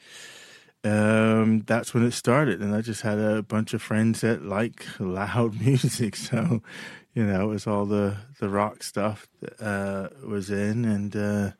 um, 0.83 1.61
that's 1.65 1.93
when 1.93 2.05
it 2.05 2.11
started. 2.11 2.61
And 2.61 2.73
I 2.73 2.81
just 2.81 3.01
had 3.01 3.19
a 3.19 3.43
bunch 3.43 3.73
of 3.73 3.81
friends 3.81 4.21
that 4.21 4.45
like 4.45 4.85
loud 4.99 5.59
music, 5.59 6.15
so 6.15 6.61
you 7.15 7.25
know, 7.25 7.43
it 7.43 7.47
was 7.47 7.65
all 7.65 7.85
the 7.85 8.17
the 8.41 8.49
rock 8.49 8.83
stuff 8.83 9.25
that 9.39 9.61
uh, 9.65 10.09
was 10.27 10.49
in, 10.49 10.83
and 10.83 11.15
uh, 11.15 11.51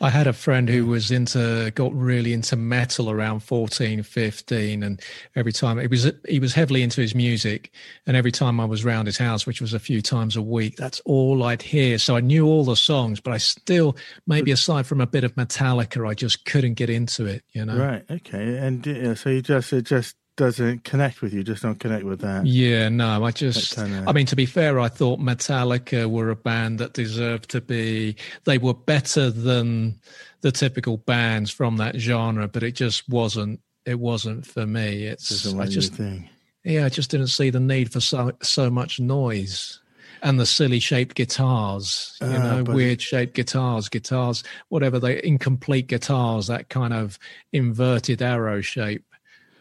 I 0.00 0.08
had 0.08 0.26
a 0.26 0.32
friend 0.32 0.70
who 0.70 0.86
was 0.86 1.10
into 1.10 1.70
got 1.74 1.94
really 1.94 2.32
into 2.32 2.56
metal 2.56 3.10
around 3.10 3.40
14, 3.40 4.02
15, 4.02 4.82
and 4.82 5.00
every 5.34 5.52
time 5.52 5.78
it 5.78 5.90
was 5.90 6.10
he 6.26 6.40
was 6.40 6.54
heavily 6.54 6.82
into 6.82 7.02
his 7.02 7.14
music, 7.14 7.70
and 8.06 8.16
every 8.16 8.32
time 8.32 8.58
I 8.58 8.64
was 8.64 8.86
round 8.86 9.06
his 9.06 9.18
house, 9.18 9.46
which 9.46 9.60
was 9.60 9.74
a 9.74 9.78
few 9.78 10.00
times 10.00 10.34
a 10.34 10.42
week, 10.42 10.76
that's 10.76 11.00
all 11.00 11.42
I'd 11.42 11.60
hear. 11.60 11.98
So 11.98 12.16
I 12.16 12.20
knew 12.20 12.46
all 12.46 12.64
the 12.64 12.74
songs, 12.74 13.20
but 13.20 13.34
I 13.34 13.38
still, 13.38 13.98
maybe 14.26 14.50
aside 14.50 14.86
from 14.86 15.02
a 15.02 15.06
bit 15.06 15.24
of 15.24 15.34
Metallica, 15.34 16.08
I 16.08 16.14
just 16.14 16.46
couldn't 16.46 16.74
get 16.74 16.88
into 16.88 17.26
it. 17.26 17.42
You 17.52 17.66
know, 17.66 17.76
right? 17.76 18.04
Okay, 18.10 18.56
and 18.56 19.18
so 19.18 19.28
you 19.28 19.42
just 19.42 19.74
it 19.74 19.82
just 19.82 20.16
doesn't 20.36 20.84
connect 20.84 21.22
with 21.22 21.32
you. 21.32 21.42
Just 21.42 21.62
don't 21.62 21.80
connect 21.80 22.04
with 22.04 22.20
that. 22.20 22.46
Yeah, 22.46 22.88
no, 22.88 23.24
I 23.24 23.30
just, 23.30 23.78
I 23.78 24.12
mean, 24.12 24.26
to 24.26 24.36
be 24.36 24.46
fair, 24.46 24.78
I 24.78 24.88
thought 24.88 25.18
Metallica 25.18 26.08
were 26.08 26.30
a 26.30 26.36
band 26.36 26.78
that 26.78 26.92
deserved 26.92 27.50
to 27.50 27.60
be, 27.60 28.16
they 28.44 28.58
were 28.58 28.74
better 28.74 29.30
than 29.30 29.98
the 30.42 30.52
typical 30.52 30.98
bands 30.98 31.50
from 31.50 31.78
that 31.78 31.96
genre, 31.96 32.48
but 32.48 32.62
it 32.62 32.72
just 32.72 33.08
wasn't, 33.08 33.60
it 33.86 33.98
wasn't 33.98 34.46
for 34.46 34.66
me. 34.66 35.04
It's, 35.06 35.46
I 35.54 35.66
just, 35.66 35.94
thing. 35.94 36.28
yeah, 36.64 36.84
I 36.84 36.88
just 36.90 37.10
didn't 37.10 37.28
see 37.28 37.50
the 37.50 37.60
need 37.60 37.90
for 37.92 38.00
so, 38.00 38.32
so 38.42 38.70
much 38.70 39.00
noise. 39.00 39.80
And 40.22 40.40
the 40.40 40.46
silly 40.46 40.80
shaped 40.80 41.14
guitars, 41.14 42.16
you 42.20 42.26
Ah, 42.28 42.60
know, 42.62 42.72
weird 42.72 43.00
shaped 43.02 43.34
guitars, 43.34 43.88
guitars, 43.88 44.42
whatever 44.70 44.98
they 44.98 45.22
incomplete 45.22 45.86
guitars, 45.88 46.46
that 46.46 46.68
kind 46.68 46.92
of 46.94 47.18
inverted 47.52 48.22
arrow 48.22 48.60
shape. 48.60 49.04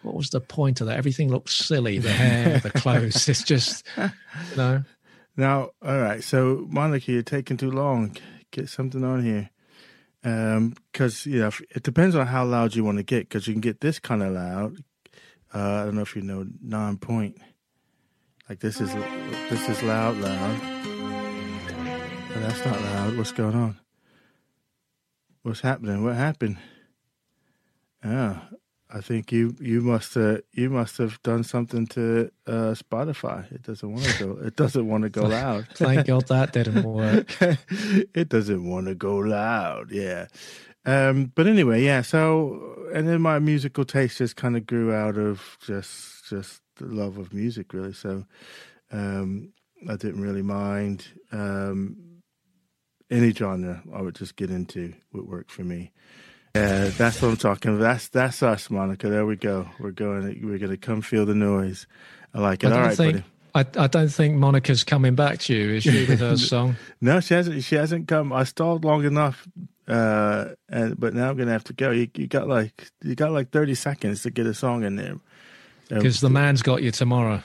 What 0.06 0.16
was 0.16 0.30
the 0.30 0.42
point 0.42 0.82
of 0.82 0.88
that? 0.88 0.98
Everything 0.98 1.30
looks 1.30 1.56
silly. 1.56 1.98
The 1.98 2.10
hair, 2.24 2.60
the 2.60 2.72
clothes. 2.72 3.28
It's 3.28 3.44
just, 3.44 3.86
you 3.98 4.58
know. 4.58 4.84
Now, 5.36 5.72
all 5.82 6.00
right. 6.00 6.24
So, 6.24 6.66
Monica, 6.70 7.12
you're 7.12 7.24
taking 7.24 7.58
too 7.58 7.72
long. 7.72 8.16
Get 8.52 8.70
something 8.70 9.04
on 9.04 9.24
here. 9.24 9.50
Because, 10.92 11.26
you 11.26 11.40
know, 11.40 11.52
it 11.76 11.84
depends 11.84 12.16
on 12.16 12.28
how 12.28 12.46
loud 12.46 12.76
you 12.76 12.84
want 12.84 12.98
to 12.98 13.04
get. 13.04 13.28
Because 13.28 13.48
you 13.48 13.54
can 13.54 13.62
get 13.62 13.82
this 13.82 14.00
kind 14.00 14.24
of 14.24 14.34
loud. 14.34 14.78
Uh, 15.54 15.82
I 15.82 15.86
don't 15.86 15.96
know 15.96 16.02
if 16.02 16.16
you 16.16 16.22
know 16.22 16.46
Nonpoint. 16.66 17.36
Like 18.50 18.60
this 18.60 18.80
is 18.80 18.94
this 19.50 19.70
is 19.70 19.82
loud, 19.82 20.18
loud. 20.18 20.62
But 22.34 22.42
that's 22.42 22.64
not 22.66 22.80
loud. 22.80 23.18
What's 23.18 23.32
going 23.32 23.56
on? 23.56 23.80
What's 25.42 25.62
happening? 25.62 26.04
What 26.04 26.16
happened? 26.16 26.58
Ah, 28.04 28.50
I 28.94 29.02
think 29.02 29.32
you 29.32 29.56
you 29.60 29.82
must 29.82 30.14
have 30.14 30.42
you 30.54 30.70
must 30.70 30.98
have 31.00 31.22
done 31.24 31.44
something 31.44 31.88
to 31.88 32.32
uh, 32.46 32.76
Spotify. 32.76 33.52
It 33.52 33.64
doesn't 33.64 33.92
want 33.92 34.06
to 34.06 34.24
go. 34.24 34.46
It 34.46 34.56
doesn't 34.56 34.88
want 34.88 35.04
to 35.04 35.10
go 35.10 35.24
loud. 35.24 35.68
Thank 35.76 36.08
God 36.08 36.28
that 36.28 36.54
didn't 36.54 36.84
work. 36.84 37.36
it 37.42 38.30
doesn't 38.30 38.70
want 38.70 38.88
to 38.88 38.96
go 38.96 39.18
loud. 39.18 39.92
Yeah. 39.92 40.28
Um, 40.86 41.32
but 41.34 41.48
anyway, 41.48 41.84
yeah. 41.84 42.04
So, 42.04 42.88
and 42.94 43.08
then 43.08 43.22
my 43.22 43.40
musical 43.40 43.86
taste 43.86 44.20
just 44.20 44.36
kind 44.36 44.56
of 44.56 44.68
grew 44.68 44.94
out 44.94 45.18
of 45.18 45.58
just 45.66 46.30
just 46.30 46.62
the 46.76 46.86
love 46.86 47.18
of 47.18 47.34
music, 47.34 47.74
really. 47.74 47.94
So, 47.94 48.26
um, 48.92 49.52
I 49.90 49.96
didn't 49.96 50.22
really 50.22 50.44
mind 50.44 51.08
um, 51.32 52.22
any 53.10 53.34
genre. 53.34 53.82
I 53.94 54.02
would 54.02 54.16
just 54.16 54.36
get 54.36 54.52
into 54.52 54.94
would 55.12 55.28
work 55.28 55.50
for 55.50 55.64
me. 55.64 55.92
Yeah, 56.56 56.86
that's 56.98 57.22
what 57.22 57.28
I'm 57.30 57.38
talking 57.38 57.76
about. 57.76 57.84
That's 57.84 58.08
that's 58.08 58.42
us, 58.42 58.70
Monica. 58.70 59.10
There 59.10 59.26
we 59.26 59.36
go. 59.36 59.68
We're 59.80 59.92
going. 59.92 60.24
We're 60.42 60.58
going 60.58 60.72
to 60.72 60.78
come 60.78 61.02
feel 61.02 61.26
the 61.26 61.36
noise. 61.36 61.86
I 62.34 62.40
like 62.40 62.64
it. 62.64 62.72
I 62.72 62.78
All 62.80 62.88
don't 62.88 62.96
think 62.96 63.14
buddy. 63.54 63.70
I, 63.78 63.84
I 63.84 63.88
don't 63.88 64.08
think 64.10 64.36
Monica's 64.36 64.84
coming 64.84 65.16
back 65.16 65.40
to 65.40 65.54
you, 65.54 65.76
is 65.76 65.84
she, 65.84 66.06
with 66.06 66.20
her 66.20 66.38
song? 66.38 66.78
No, 67.02 67.20
she 67.20 67.34
hasn't. 67.34 67.64
She 67.64 67.76
hasn't 67.76 68.08
come. 68.08 68.32
I 68.32 68.46
stalled 68.46 68.86
long 68.86 69.04
enough, 69.04 69.46
uh, 69.88 70.46
and 70.70 70.98
but 71.00 71.14
now 71.14 71.30
I'm 71.30 71.38
gonna 71.38 71.52
have 71.52 71.66
to 71.66 71.74
go. 71.74 71.92
You, 71.92 72.08
you 72.16 72.28
got 72.28 72.48
like 72.48 72.90
you 73.04 73.16
got 73.16 73.32
like 73.32 73.50
30 73.52 73.76
seconds 73.76 74.24
to 74.24 74.32
get 74.32 74.46
a 74.46 74.54
song 74.54 74.84
in 74.84 74.96
there. 74.96 75.16
Because 75.90 76.20
the 76.22 76.30
man's 76.30 76.62
got 76.62 76.82
you 76.82 76.92
tomorrow. 76.92 77.44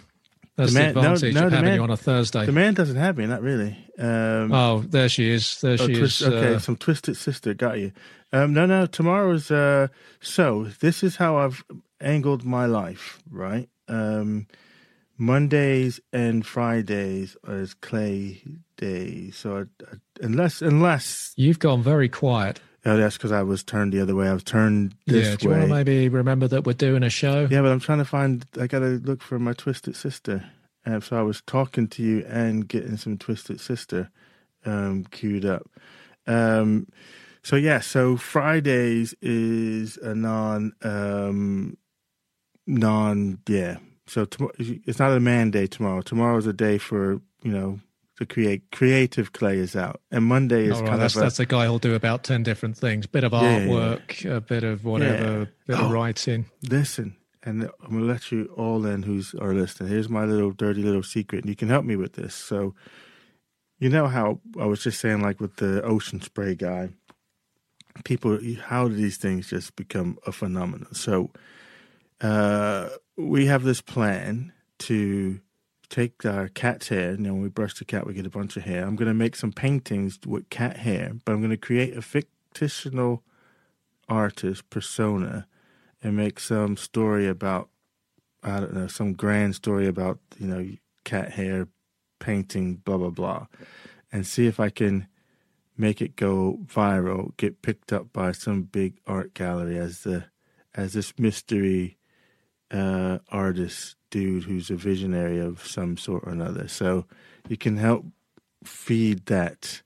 That's 0.57 0.73
The 0.73 0.79
the, 0.79 0.85
man- 0.85 0.95
no, 0.95 1.01
advantage 1.01 1.35
no, 1.35 1.45
of 1.47 1.51
the 1.51 1.57
having 1.57 1.69
man- 1.71 1.77
you 1.79 1.83
on 1.83 1.91
a 1.91 1.97
Thursday. 1.97 2.47
the 2.47 2.53
man 2.53 2.75
doesn't 2.75 2.97
have 2.97 3.17
me, 3.19 3.27
not 3.27 3.43
really. 3.43 3.77
Um, 3.99 4.53
oh, 4.53 4.81
there 4.89 5.09
she 5.09 5.31
is. 5.31 5.61
There 5.61 5.73
oh, 5.73 5.87
she 5.87 5.95
twist- 5.95 6.23
is. 6.23 6.29
okay, 6.29 6.55
uh, 6.55 6.59
some 6.59 6.77
twisted 6.77 7.17
sister 7.17 7.55
got 7.55 7.79
you. 7.79 7.93
Um, 8.33 8.53
no, 8.53 8.67
no. 8.67 8.87
Tomorrow's. 8.87 9.51
Uh, 9.51 9.89
so 10.21 10.65
this 10.81 11.03
is 11.03 11.17
how 11.17 11.39
I've 11.39 11.65
angled 12.01 12.45
my 12.45 12.67
life. 12.67 13.21
Right. 13.31 13.69
Um, 13.89 14.47
Mondays 15.19 16.01
and 16.13 16.47
Fridays 16.47 17.37
is 17.47 17.75
clay 17.75 18.43
days. 18.77 19.37
So 19.37 19.59
I, 19.59 19.85
I, 19.85 19.97
unless 20.23 20.63
unless 20.63 21.35
you've 21.37 21.59
gone 21.59 21.83
very 21.83 22.09
quiet. 22.09 22.61
oh, 22.87 22.97
that's 22.97 23.19
because 23.19 23.33
I 23.33 23.43
was 23.43 23.63
turned 23.63 23.93
the 23.93 24.01
other 24.01 24.15
way. 24.15 24.29
I 24.29 24.33
was 24.33 24.45
turned 24.45 24.95
this 25.07 25.29
yeah. 25.29 25.37
Do 25.37 25.45
you 25.45 25.51
way. 25.51 25.59
want 25.59 25.69
to 25.69 25.75
maybe 25.75 26.09
remember 26.09 26.49
that 26.49 26.65
we're 26.65 26.73
doing 26.73 27.03
a 27.03 27.11
show? 27.11 27.47
Yeah, 27.51 27.61
but 27.61 27.71
I'm 27.71 27.81
trying 27.81 27.99
to 27.99 28.05
find. 28.07 28.47
I 28.59 28.67
gotta 28.67 29.01
look 29.05 29.21
for 29.23 29.39
my 29.39 29.53
twisted 29.53 29.95
sister. 29.97 30.51
And 30.87 31.05
so 31.05 31.19
I 31.19 31.23
was 31.23 31.43
talking 31.43 31.89
to 31.89 32.03
you 32.03 32.25
and 32.27 32.67
getting 32.67 32.97
some 32.97 33.19
twisted 33.19 33.61
sister 33.61 34.11
um, 34.65 35.05
queued 35.11 35.45
up. 35.45 35.69
Um, 36.27 36.87
so 37.43 37.57
yeah, 37.57 37.81
so 37.81 38.17
Fridays 38.17 39.15
is 39.23 39.97
a 39.99 40.15
non 40.15 40.73
um, 40.83 41.77
non 42.67 43.39
yeah. 43.49 43.79
So 44.07 44.27
it's 44.59 44.99
not 44.99 45.13
a 45.13 45.21
man 45.21 45.51
day 45.51 45.67
tomorrow. 45.67 46.01
Tomorrow's 46.03 46.47
a 46.47 46.53
day 46.53 46.79
for 46.79 47.21
you 47.43 47.53
know 47.53 47.81
to 48.19 48.27
create 48.27 48.71
creative 48.71 49.33
clay 49.33 49.57
is 49.59 49.75
out, 49.77 50.01
and 50.11 50.25
Monday 50.25 50.65
is 50.67 50.73
All 50.73 50.81
right, 50.83 50.89
kind 50.91 51.03
that's, 51.03 51.15
of 51.15 51.23
a, 51.23 51.25
that's 51.25 51.41
a 51.41 51.47
guy 51.47 51.67
who'll 51.67 51.79
do 51.79 51.95
about 51.95 52.23
10 52.23 52.43
different 52.43 52.77
things 52.77 53.07
bit 53.07 53.25
of 53.25 53.33
Yeah, 53.33 53.41
yeah, 53.43 53.59
yeah. 53.59 53.67
artwork, 53.67 54.37
a 54.37 54.41
bit 54.43 54.63
of 54.63 54.85
whatever, 54.85 55.39
Yeah. 55.39 55.45
bit 55.67 55.79
Oh. 55.79 55.87
of 55.87 55.91
writing. 55.93 56.45
listen, 56.69 57.17
and 57.43 57.63
I'm 57.83 57.91
gonna 57.93 58.05
let 58.05 58.31
you 58.31 58.53
all 58.59 58.85
in 58.85 59.05
who's 59.05 59.35
are 59.37 59.55
listening. 59.55 59.89
Here's 59.91 60.11
my 60.11 60.25
little 60.27 60.51
dirty 60.51 60.83
little 60.83 61.03
secret, 61.03 61.45
and 61.45 61.49
you 61.49 61.57
can 61.57 61.69
help 61.69 61.87
me 61.87 61.97
with 61.97 62.13
this. 62.15 62.35
So, 62.35 62.75
you 63.79 63.89
know 63.89 64.07
how 64.09 64.41
I 64.61 64.67
was 64.67 64.83
just 64.83 65.01
saying, 65.01 65.23
like 65.23 65.41
with 65.41 65.57
the 65.57 65.83
ocean 65.83 66.21
spray 66.21 66.55
guy, 66.55 66.91
people, 68.05 68.39
how 68.63 68.89
do 68.89 68.95
these 68.95 69.17
things 69.17 69.51
just 69.51 69.77
become 69.77 70.19
a 70.27 70.33
phenomenon? 70.33 70.95
So, 70.95 71.31
uh, 72.21 72.89
we 73.17 73.47
have 73.47 73.63
this 73.63 73.81
plan 73.81 74.53
to 74.81 75.41
take 75.89 76.25
our 76.25 76.49
cat's 76.49 76.89
hair. 76.89 77.13
You 77.13 77.19
know, 77.19 77.33
when 77.33 77.43
we 77.43 77.49
brush 77.49 77.75
the 77.75 77.85
cat, 77.85 78.07
we 78.07 78.15
get 78.15 78.27
a 78.27 78.31
bunch 78.31 78.57
of 78.57 78.63
hair. 78.63 78.87
I'm 78.87 78.97
going 78.97 79.09
to 79.09 79.15
make 79.15 79.37
some 79.37 79.53
paintings 79.53 80.19
with 80.27 80.49
cat 80.51 80.79
hair, 80.79 81.13
but 81.25 81.33
I'm 81.33 81.41
going 81.41 81.51
to 81.51 81.57
create 81.57 81.97
a 81.97 82.03
fictional 82.03 83.23
artist 84.09 84.69
persona 84.71 85.47
and 86.03 86.17
make 86.17 86.41
some 86.41 86.77
story 86.77 87.29
about 87.29 87.69
I 88.43 88.61
don't 88.61 88.75
know 88.75 88.87
some 88.87 89.13
grand 89.13 89.55
story 89.55 89.87
about 89.87 90.19
you 90.39 90.47
know 90.47 90.67
cat 91.05 91.33
hair 91.33 91.69
painting 92.19 92.77
blah 92.77 92.97
blah 92.97 93.11
blah 93.11 93.47
and 94.11 94.27
see 94.27 94.47
if 94.47 94.59
I 94.59 94.71
can 94.71 95.07
make 95.81 96.01
it 96.03 96.15
go 96.17 96.59
viral 96.67 97.37
get 97.37 97.63
picked 97.63 97.93
up 97.93 98.13
by 98.13 98.33
some 98.33 98.63
big 98.63 98.99
art 99.07 99.33
gallery 99.35 99.79
as 99.79 100.01
the 100.03 100.25
as 100.75 100.93
this 100.93 101.13
mystery 101.19 101.97
uh 102.71 103.19
artist 103.31 103.97
dude 104.11 104.45
who's 104.45 104.71
a 104.71 104.77
visionary 104.77 105.39
of 105.41 105.67
some 105.67 105.97
sort 105.97 106.23
or 106.25 106.31
another 106.31 106.69
so 106.69 107.07
you 107.49 107.57
can 107.57 107.77
help 107.77 108.05
feed 108.65 109.25
that 109.27 109.83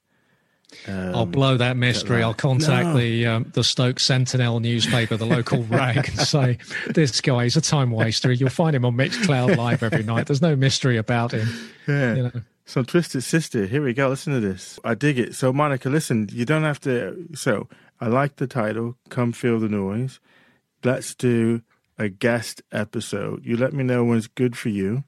um, 0.88 1.14
I'll 1.14 1.26
blow 1.26 1.56
that 1.56 1.76
mystery. 1.76 2.16
right. 2.16 2.24
I'll 2.24 2.34
contact 2.34 2.88
No. 2.88 2.96
the 2.98 3.26
um, 3.26 3.46
the 3.54 3.62
Stoke 3.62 4.00
Sentinel 4.00 4.58
newspaper, 4.58 5.16
the 5.16 5.24
local 5.24 5.62
rag, 5.70 6.08
and 6.08 6.18
say 6.18 6.58
this 6.88 7.20
guy 7.20 7.44
is 7.44 7.56
a 7.56 7.60
time 7.60 7.92
waster. 7.92 8.32
You'll 8.32 8.50
find 8.50 8.74
him 8.74 8.84
on 8.84 8.94
Mixcloud 8.96 9.56
Live 9.56 9.84
every 9.84 10.02
night. 10.02 10.26
There's 10.26 10.42
no 10.42 10.56
mystery 10.56 10.96
about 10.96 11.30
him. 11.30 11.46
yeah 11.86 12.14
You 12.16 12.22
know. 12.24 12.32
So 12.66 12.82
Twisted 12.82 13.22
Sister, 13.22 13.66
here 13.66 13.82
we 13.82 13.92
go. 13.92 14.08
Listen 14.08 14.32
to 14.32 14.40
this. 14.40 14.78
I 14.84 14.94
dig 14.94 15.18
it. 15.18 15.34
So 15.34 15.52
Monica, 15.52 15.88
listen, 15.90 16.28
you 16.32 16.44
don't 16.44 16.62
have 16.62 16.80
to 16.80 17.28
so 17.34 17.68
I 18.00 18.08
like 18.08 18.36
the 18.36 18.46
title, 18.46 18.96
Come 19.10 19.32
Feel 19.32 19.60
the 19.60 19.68
Noise. 19.68 20.18
Let's 20.82 21.14
do 21.14 21.62
a 21.98 22.08
guest 22.08 22.62
episode. 22.72 23.44
You 23.44 23.56
let 23.56 23.72
me 23.72 23.84
know 23.84 24.04
when 24.04 24.18
it's 24.18 24.26
good 24.26 24.56
for 24.56 24.68
you. 24.70 25.04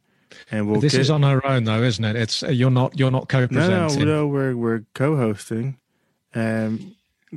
And 0.50 0.68
we'll 0.68 0.80
this 0.80 0.92
get 0.92 1.00
is 1.02 1.10
on 1.10 1.22
her 1.22 1.44
own, 1.46 1.64
though, 1.64 1.82
isn't 1.82 2.04
it? 2.04 2.14
It's 2.16 2.42
you're 2.42 2.70
not 2.70 2.98
you're 2.98 3.10
not 3.10 3.32
No, 3.32 3.40
no, 3.40 3.46
co-presenting. 3.46 4.06
no, 4.06 4.26
we're 4.26 4.54
we're 4.56 4.82
co 4.94 5.16
hosting. 5.16 5.78
Um 6.34 6.94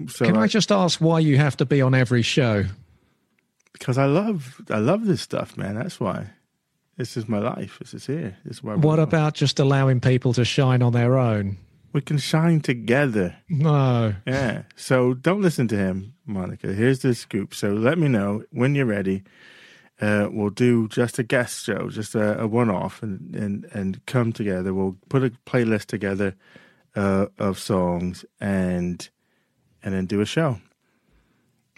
so 0.08 0.26
Can 0.26 0.38
I- 0.38 0.44
I 0.44 0.48
just 0.48 0.72
ask 0.72 1.00
why 1.00 1.20
you 1.20 1.38
have 1.38 1.56
to 1.58 1.66
be 1.66 1.82
on 1.82 1.96
every 1.96 2.22
show? 2.22 2.66
because 3.74 3.98
I 3.98 4.06
love 4.08 4.60
I 4.70 4.80
love 4.80 5.06
this 5.06 5.22
stuff, 5.22 5.56
man. 5.56 5.76
That's 5.76 6.00
why. 6.02 6.28
This 7.00 7.16
is 7.16 7.30
my 7.30 7.40
life. 7.40 7.80
This 7.80 7.94
is 7.94 8.06
here. 8.06 8.38
This 8.44 8.58
is 8.58 8.64
why 8.64 8.74
we're- 8.76 8.86
What 8.86 9.00
about 9.00 9.34
just 9.34 9.58
allowing 9.60 10.02
people 10.02 10.34
to 10.34 10.44
shine 10.44 10.82
on 10.84 10.92
their 10.94 11.18
own? 11.18 11.58
we 11.94 12.02
can 12.02 12.18
shine 12.20 12.60
together. 12.62 13.36
No. 13.50 14.14
Yeah. 14.28 14.64
So 14.76 15.16
don't 15.16 15.42
listen 15.42 15.68
to 15.70 15.76
him, 15.78 16.14
Monica. 16.26 16.72
Here's 16.74 17.00
the 17.00 17.16
scoop. 17.16 17.56
So 17.56 17.74
let 17.74 17.98
me 17.98 18.08
know 18.08 18.44
when 18.52 18.76
you're 18.76 18.86
ready. 18.86 19.24
Uh, 20.02 20.28
we'll 20.32 20.52
do 20.52 20.88
just 20.90 21.18
a 21.20 21.24
guest 21.24 21.64
show, 21.66 21.90
just 21.90 22.14
a, 22.16 22.42
a 22.42 22.48
one-off, 22.48 23.02
and, 23.02 23.34
and 23.36 23.66
and 23.74 24.06
come 24.06 24.32
together. 24.34 24.72
We'll 24.74 24.98
put 25.10 25.24
a 25.24 25.32
playlist 25.48 25.86
together 25.88 26.36
uh, 26.96 27.26
of 27.40 27.58
songs 27.58 28.24
and 28.40 29.10
and 29.84 29.94
then 29.96 30.06
do 30.06 30.22
a 30.22 30.26
show. 30.26 30.60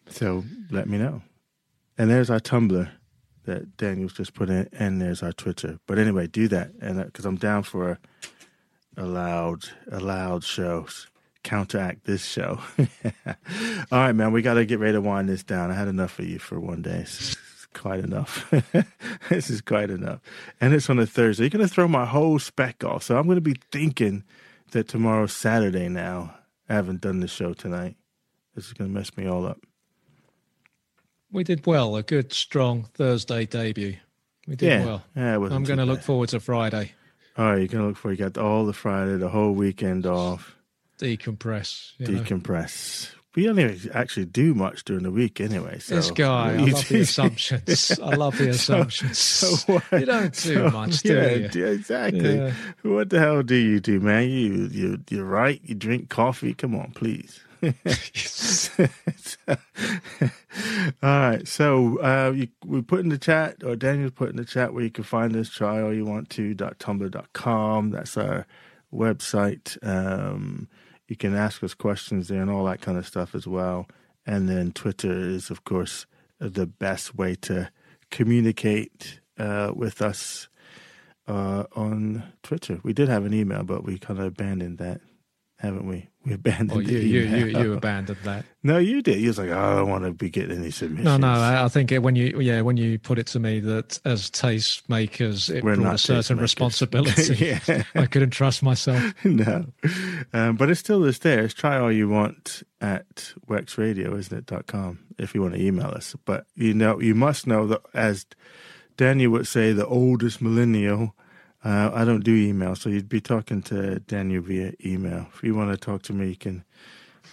So 0.09 0.43
let 0.71 0.89
me 0.89 0.97
know. 0.97 1.21
And 1.97 2.09
there's 2.09 2.29
our 2.29 2.39
Tumblr 2.41 2.89
that 3.51 3.77
Daniel's 3.77 4.13
just 4.13 4.33
put 4.33 4.49
in, 4.49 4.69
and 4.71 5.01
there's 5.01 5.21
our 5.21 5.33
Twitter. 5.33 5.79
But 5.85 5.99
anyway, 5.99 6.27
do 6.27 6.47
that, 6.47 6.71
and 6.81 6.99
uh, 6.99 7.03
because 7.03 7.25
I'm 7.25 7.35
down 7.35 7.63
for 7.63 7.91
a, 7.91 7.99
a 8.97 9.05
loud, 9.05 9.65
a 9.91 9.99
loud 9.99 10.43
show, 10.43 10.87
counteract 11.43 12.05
this 12.05 12.25
show. 12.25 12.59
All 12.77 13.99
right, 13.99 14.13
man, 14.13 14.31
we 14.31 14.41
got 14.41 14.55
to 14.55 14.65
get 14.65 14.79
ready 14.79 14.93
to 14.93 15.01
wind 15.01 15.29
this 15.29 15.43
down. 15.43 15.71
I 15.71 15.75
had 15.75 15.87
enough 15.87 16.17
of 16.19 16.25
you 16.25 16.39
for 16.39 16.59
one 16.59 16.81
day. 16.81 17.05
Quite 17.73 18.03
enough. 18.03 18.53
this 19.29 19.49
is 19.49 19.61
quite 19.61 19.89
enough. 19.89 20.19
And 20.59 20.73
it's 20.73 20.89
on 20.89 20.99
a 20.99 21.05
Thursday. 21.05 21.43
You're 21.43 21.51
going 21.51 21.65
to 21.65 21.73
throw 21.73 21.87
my 21.87 22.05
whole 22.05 22.37
spec 22.37 22.83
off. 22.83 23.03
So 23.03 23.17
I'm 23.17 23.25
going 23.25 23.37
to 23.37 23.41
be 23.41 23.55
thinking 23.71 24.25
that 24.71 24.89
tomorrow's 24.89 25.33
Saturday 25.33 25.87
now. 25.87 26.35
I 26.67 26.73
haven't 26.73 26.99
done 26.99 27.21
the 27.21 27.29
show 27.29 27.53
tonight. 27.53 27.95
This 28.55 28.67
is 28.67 28.73
going 28.73 28.89
to 28.89 28.93
mess 28.93 29.15
me 29.15 29.25
all 29.25 29.45
up. 29.45 29.59
We 31.31 31.43
did 31.43 31.65
well. 31.65 31.95
A 31.95 32.03
good, 32.03 32.33
strong 32.33 32.87
Thursday 32.93 33.45
debut. 33.45 33.97
We 34.47 34.55
did 34.55 34.67
yeah. 34.67 34.85
well. 34.85 35.03
Yeah, 35.15 35.35
I'm 35.35 35.63
going 35.63 35.79
to 35.79 35.85
look 35.85 36.01
forward 36.01 36.29
to 36.29 36.39
Friday. 36.39 36.91
All 37.37 37.45
right, 37.45 37.59
you're 37.59 37.67
going 37.67 37.83
to 37.83 37.87
look 37.87 37.97
forward. 37.97 38.19
you 38.19 38.29
got 38.29 38.41
all 38.41 38.65
the 38.65 38.73
Friday, 38.73 39.17
the 39.17 39.29
whole 39.29 39.53
weekend 39.53 40.05
off. 40.05 40.55
Decompress. 40.99 41.93
Decompress. 41.99 43.13
Know. 43.13 43.17
We 43.33 43.45
don't 43.45 43.95
actually 43.95 44.25
do 44.25 44.53
much 44.53 44.83
during 44.83 45.03
the 45.03 45.11
week 45.11 45.39
anyway. 45.39 45.79
So 45.79 45.95
this 45.95 46.11
guy, 46.11 46.51
I 46.51 46.57
love 46.57 46.89
the 46.89 46.99
assumptions. 46.99 47.99
I 47.99 48.15
love 48.15 48.37
the 48.37 48.49
assumptions. 48.49 49.17
So, 49.17 49.47
so 49.55 49.81
you 49.97 50.05
don't 50.05 50.33
do 50.33 50.53
so, 50.55 50.69
much, 50.69 51.01
do 51.01 51.15
yeah, 51.15 51.49
you? 51.53 51.65
Exactly. 51.67 52.35
Yeah. 52.35 52.53
What 52.81 53.09
the 53.09 53.19
hell 53.19 53.41
do 53.41 53.55
you 53.55 53.79
do, 53.79 54.01
man? 54.01 54.29
You 54.29 54.67
you 54.69 54.99
you're 55.09 55.23
right. 55.23 55.61
You 55.63 55.75
drink 55.75 56.09
coffee. 56.09 56.53
Come 56.53 56.75
on, 56.75 56.91
please. 56.91 57.39
All 61.03 61.19
right. 61.19 61.47
So 61.47 61.99
uh, 61.99 62.31
you, 62.35 62.47
we 62.65 62.81
put 62.81 63.01
in 63.01 63.09
the 63.09 63.17
chat, 63.17 63.63
or 63.63 63.75
Daniel's 63.75 64.11
put 64.11 64.29
in 64.29 64.37
the 64.37 64.45
chat 64.45 64.73
where 64.73 64.83
you 64.83 64.89
can 64.91 65.03
find 65.03 65.35
us. 65.35 65.49
Try 65.49 65.81
all 65.81 65.93
you 65.93 66.05
want 66.05 66.29
to. 66.31 66.55
Tumblr.com. 66.55 67.91
That's 67.91 68.17
our 68.17 68.47
website. 68.93 69.77
Um, 69.87 70.67
you 71.07 71.15
can 71.15 71.35
ask 71.35 71.63
us 71.63 71.73
questions 71.73 72.27
there 72.27 72.41
and 72.41 72.49
all 72.49 72.65
that 72.65 72.81
kind 72.81 72.97
of 72.97 73.05
stuff 73.07 73.35
as 73.35 73.45
well. 73.45 73.87
And 74.25 74.49
then 74.49 74.71
Twitter 74.71 75.11
is, 75.11 75.49
of 75.49 75.63
course, 75.63 76.05
the 76.39 76.65
best 76.65 77.15
way 77.15 77.35
to 77.41 77.69
communicate 78.09 79.19
uh, 79.37 79.71
with 79.75 80.01
us 80.01 80.47
uh, 81.27 81.65
on 81.75 82.23
Twitter. 82.43 82.79
We 82.83 82.93
did 82.93 83.09
have 83.09 83.25
an 83.25 83.33
email, 83.33 83.63
but 83.63 83.83
we 83.83 83.97
kind 83.99 84.19
of 84.19 84.25
abandoned 84.25 84.77
that 84.79 85.01
haven't 85.61 85.87
we? 85.87 86.10
We 86.23 86.33
abandoned 86.33 86.71
oh, 86.73 86.79
you, 86.79 86.99
you, 86.99 87.21
you, 87.21 87.45
you, 87.47 87.73
abandoned 87.73 88.19
that. 88.25 88.45
No, 88.61 88.77
you 88.77 89.01
did. 89.01 89.19
You 89.19 89.29
was 89.29 89.39
like, 89.39 89.49
oh, 89.49 89.57
I 89.57 89.75
don't 89.77 89.89
want 89.89 90.03
to 90.03 90.11
be 90.11 90.29
getting 90.29 90.57
any 90.57 90.69
submissions. 90.69 91.03
No, 91.03 91.17
no. 91.17 91.27
I, 91.27 91.63
I 91.63 91.67
think 91.67 91.91
when 91.91 92.15
you, 92.15 92.39
yeah, 92.39 92.61
when 92.61 92.77
you 92.77 92.99
put 92.99 93.17
it 93.17 93.25
to 93.27 93.39
me 93.39 93.59
that 93.61 93.99
as 94.05 94.29
taste 94.29 94.87
makers, 94.87 95.49
it 95.49 95.63
We're 95.63 95.77
brought 95.77 95.95
a 95.95 95.97
certain 95.97 96.37
responsibility. 96.39 97.33
yeah. 97.67 97.83
I 97.95 98.05
couldn't 98.05 98.29
trust 98.29 98.61
myself. 98.61 99.13
no, 99.25 99.65
um, 100.31 100.57
but 100.57 100.69
it 100.69 100.75
still 100.75 101.03
is 101.05 101.17
there. 101.19 101.43
It's 101.43 101.55
try 101.55 101.79
all 101.79 101.91
you 101.91 102.07
want 102.07 102.61
at 102.81 103.33
wexradio, 103.47 104.15
isn't 104.17 104.37
it? 104.37 104.45
Dot 104.45 104.67
com 104.67 104.99
if 105.17 105.33
you 105.33 105.41
want 105.41 105.55
to 105.55 105.61
email 105.61 105.87
us. 105.89 106.15
But 106.25 106.45
you 106.55 106.75
know, 106.75 106.99
you 106.99 107.15
must 107.15 107.47
know 107.47 107.65
that 107.65 107.81
as 107.95 108.27
Daniel 108.95 109.31
would 109.31 109.47
say, 109.47 109.73
the 109.73 109.87
oldest 109.87 110.39
millennial 110.39 111.15
uh, 111.63 111.91
I 111.93 112.05
don't 112.05 112.23
do 112.23 112.35
email, 112.35 112.75
so 112.75 112.89
you'd 112.89 113.09
be 113.09 113.21
talking 113.21 113.61
to 113.63 113.99
Daniel 113.99 114.41
via 114.41 114.73
email. 114.83 115.27
If 115.33 115.43
you 115.43 115.55
want 115.55 115.71
to 115.71 115.77
talk 115.77 116.01
to 116.03 116.13
me, 116.13 116.29
you 116.29 116.35
can 116.35 116.65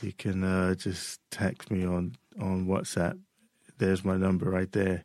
you 0.02 0.12
can 0.12 0.44
uh, 0.44 0.74
just 0.74 1.20
text 1.30 1.70
me 1.70 1.84
on 1.86 2.16
on 2.40 2.66
WhatsApp. 2.66 3.18
There's 3.78 4.04
my 4.04 4.16
number 4.16 4.50
right 4.50 4.70
there. 4.72 5.04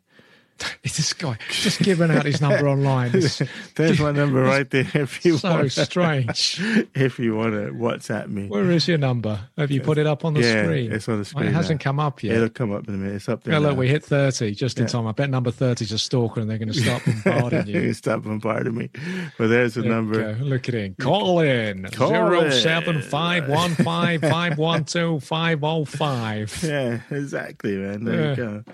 Is 0.84 0.96
this 0.96 1.12
guy 1.12 1.38
just 1.50 1.80
giving 1.80 2.10
out 2.10 2.24
his 2.26 2.40
number 2.40 2.68
online? 2.68 3.10
There's 3.74 4.00
my 4.00 4.12
number 4.12 4.42
right 4.42 4.68
there. 4.68 4.88
If 4.94 5.24
you 5.24 5.38
so 5.38 5.50
want, 5.50 5.72
strange. 5.72 6.60
If 6.94 7.18
you 7.18 7.34
want 7.34 7.54
to 7.54 7.72
WhatsApp 7.72 8.28
me, 8.28 8.48
where 8.48 8.70
is 8.70 8.86
your 8.86 8.98
number? 8.98 9.40
Have 9.58 9.70
you 9.70 9.80
put 9.80 9.98
it 9.98 10.06
up 10.06 10.24
on 10.24 10.34
the 10.34 10.40
yeah, 10.40 10.64
screen? 10.64 10.92
It's 10.92 11.08
on 11.08 11.18
the 11.18 11.24
screen. 11.24 11.48
it 11.48 11.54
hasn't 11.54 11.80
come 11.80 11.98
up 11.98 12.22
yet. 12.22 12.36
It'll 12.36 12.48
come 12.48 12.72
up 12.72 12.86
in 12.88 12.94
a 12.94 12.96
minute. 12.96 13.16
It's 13.16 13.28
up 13.28 13.42
there. 13.42 13.54
Yeah, 13.54 13.58
look, 13.60 13.76
we 13.76 13.88
hit 13.88 14.04
thirty 14.04 14.54
just 14.54 14.78
in 14.78 14.86
time. 14.86 15.06
I 15.06 15.12
bet 15.12 15.30
number 15.30 15.50
thirty 15.50 15.84
is 15.84 15.92
a 15.92 15.98
stalker, 15.98 16.40
and 16.40 16.48
they're 16.48 16.58
going 16.58 16.72
to 16.72 16.80
start 16.80 17.04
bombarding 17.04 17.66
you. 17.66 17.92
stop 17.94 18.22
bombarding 18.22 18.74
me. 18.74 18.90
But 19.38 19.48
there's 19.48 19.76
a 19.76 19.82
there 19.82 19.90
number. 19.90 20.34
Look 20.36 20.68
at 20.68 20.74
it. 20.74 20.98
Call 20.98 21.40
in 21.40 21.88
zero 21.90 22.50
seven 22.50 23.02
five 23.02 23.48
one 23.48 23.74
five 23.74 24.20
five 24.20 24.58
one 24.58 24.84
two 24.84 25.20
five 25.20 25.60
zero 25.60 25.72
oh 25.72 25.84
five. 25.84 26.62
Yeah, 26.62 27.00
exactly, 27.10 27.76
man. 27.76 28.04
There 28.04 28.20
yeah. 28.20 28.30
you 28.30 28.36
go. 28.36 28.64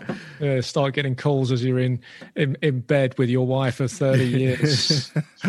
Yeah, 0.40 0.60
start 0.60 0.94
getting 0.94 1.14
calls 1.14 1.52
as 1.52 1.64
you're 1.70 1.78
in, 1.78 2.00
in 2.36 2.56
in 2.62 2.80
bed 2.80 3.16
with 3.18 3.30
your 3.30 3.46
wife 3.46 3.76
for 3.76 3.88
30 3.88 4.24
years. 4.26 5.12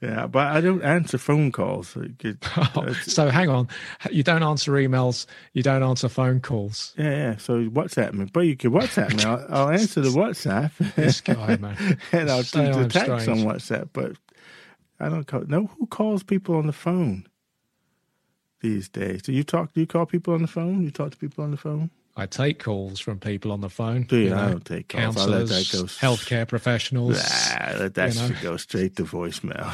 yeah, 0.00 0.26
but 0.26 0.46
I 0.46 0.60
don't 0.60 0.82
answer 0.82 1.18
phone 1.18 1.50
calls. 1.50 1.96
oh, 2.56 2.92
so 3.02 3.28
hang 3.28 3.48
on. 3.48 3.68
You 4.10 4.22
don't 4.22 4.42
answer 4.42 4.72
emails, 4.72 5.26
you 5.52 5.62
don't 5.62 5.82
answer 5.82 6.08
phone 6.08 6.40
calls. 6.40 6.94
Yeah, 6.96 7.10
yeah. 7.10 7.36
So 7.36 7.68
WhatsApp 7.68 8.12
me. 8.12 8.26
But 8.32 8.40
you 8.40 8.56
can 8.56 8.70
WhatsApp 8.70 9.16
me. 9.16 9.24
I'll, 9.24 9.46
I'll 9.48 9.70
answer 9.70 10.00
the 10.00 10.10
WhatsApp. 10.10 10.72
this 10.94 11.20
guy, 11.20 11.56
man. 11.56 11.98
and 12.12 12.30
I'll 12.30 12.42
do 12.42 12.72
the 12.72 12.88
text 12.88 13.22
strange. 13.22 13.28
on 13.28 13.38
WhatsApp. 13.38 13.88
But 13.92 14.12
I 15.00 15.08
don't 15.08 15.26
call, 15.26 15.42
know 15.42 15.70
who 15.78 15.86
calls 15.86 16.22
people 16.22 16.56
on 16.56 16.66
the 16.66 16.72
phone 16.72 17.26
these 18.60 18.88
days. 18.88 19.22
Do 19.22 19.32
you 19.32 19.44
talk, 19.44 19.72
do 19.72 19.80
you 19.80 19.86
call 19.86 20.06
people 20.06 20.34
on 20.34 20.42
the 20.42 20.48
phone? 20.48 20.82
You 20.82 20.90
talk 20.90 21.12
to 21.12 21.16
people 21.16 21.44
on 21.44 21.50
the 21.50 21.56
phone? 21.56 21.90
I 22.18 22.26
take 22.26 22.58
calls 22.58 22.98
from 22.98 23.20
people 23.20 23.52
on 23.52 23.60
the 23.60 23.70
phone. 23.70 24.02
Do 24.02 24.16
you? 24.16 24.24
you 24.24 24.30
know, 24.30 24.38
I 24.38 24.48
don't 24.50 24.64
take 24.64 24.88
calls. 24.88 25.14
Counselors, 25.14 25.52
I 25.52 25.54
let 25.54 25.66
that 25.66 25.72
go. 25.72 25.84
Healthcare 25.84 26.48
professionals. 26.48 27.16
Nah, 27.16 27.78
let 27.78 27.94
that 27.94 28.14
you 28.14 28.20
know. 28.20 28.26
should 28.26 28.40
go 28.40 28.56
straight 28.56 28.96
to 28.96 29.04
voicemail. 29.04 29.68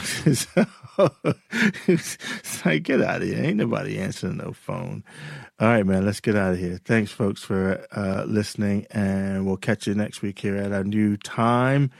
it's 1.88 2.66
like, 2.66 2.82
get 2.82 3.00
out 3.00 3.22
of 3.22 3.28
here. 3.28 3.42
Ain't 3.42 3.56
nobody 3.56 3.98
answering 3.98 4.36
no 4.36 4.52
phone. 4.52 5.02
All 5.58 5.68
right, 5.68 5.86
man, 5.86 6.04
let's 6.04 6.20
get 6.20 6.36
out 6.36 6.52
of 6.52 6.58
here. 6.58 6.78
Thanks, 6.84 7.10
folks, 7.10 7.42
for 7.42 7.86
uh, 7.92 8.24
listening, 8.26 8.86
and 8.90 9.46
we'll 9.46 9.56
catch 9.56 9.86
you 9.86 9.94
next 9.94 10.20
week 10.20 10.38
here 10.38 10.56
at 10.56 10.72
our 10.72 10.84
new 10.84 11.16
time, 11.16 11.90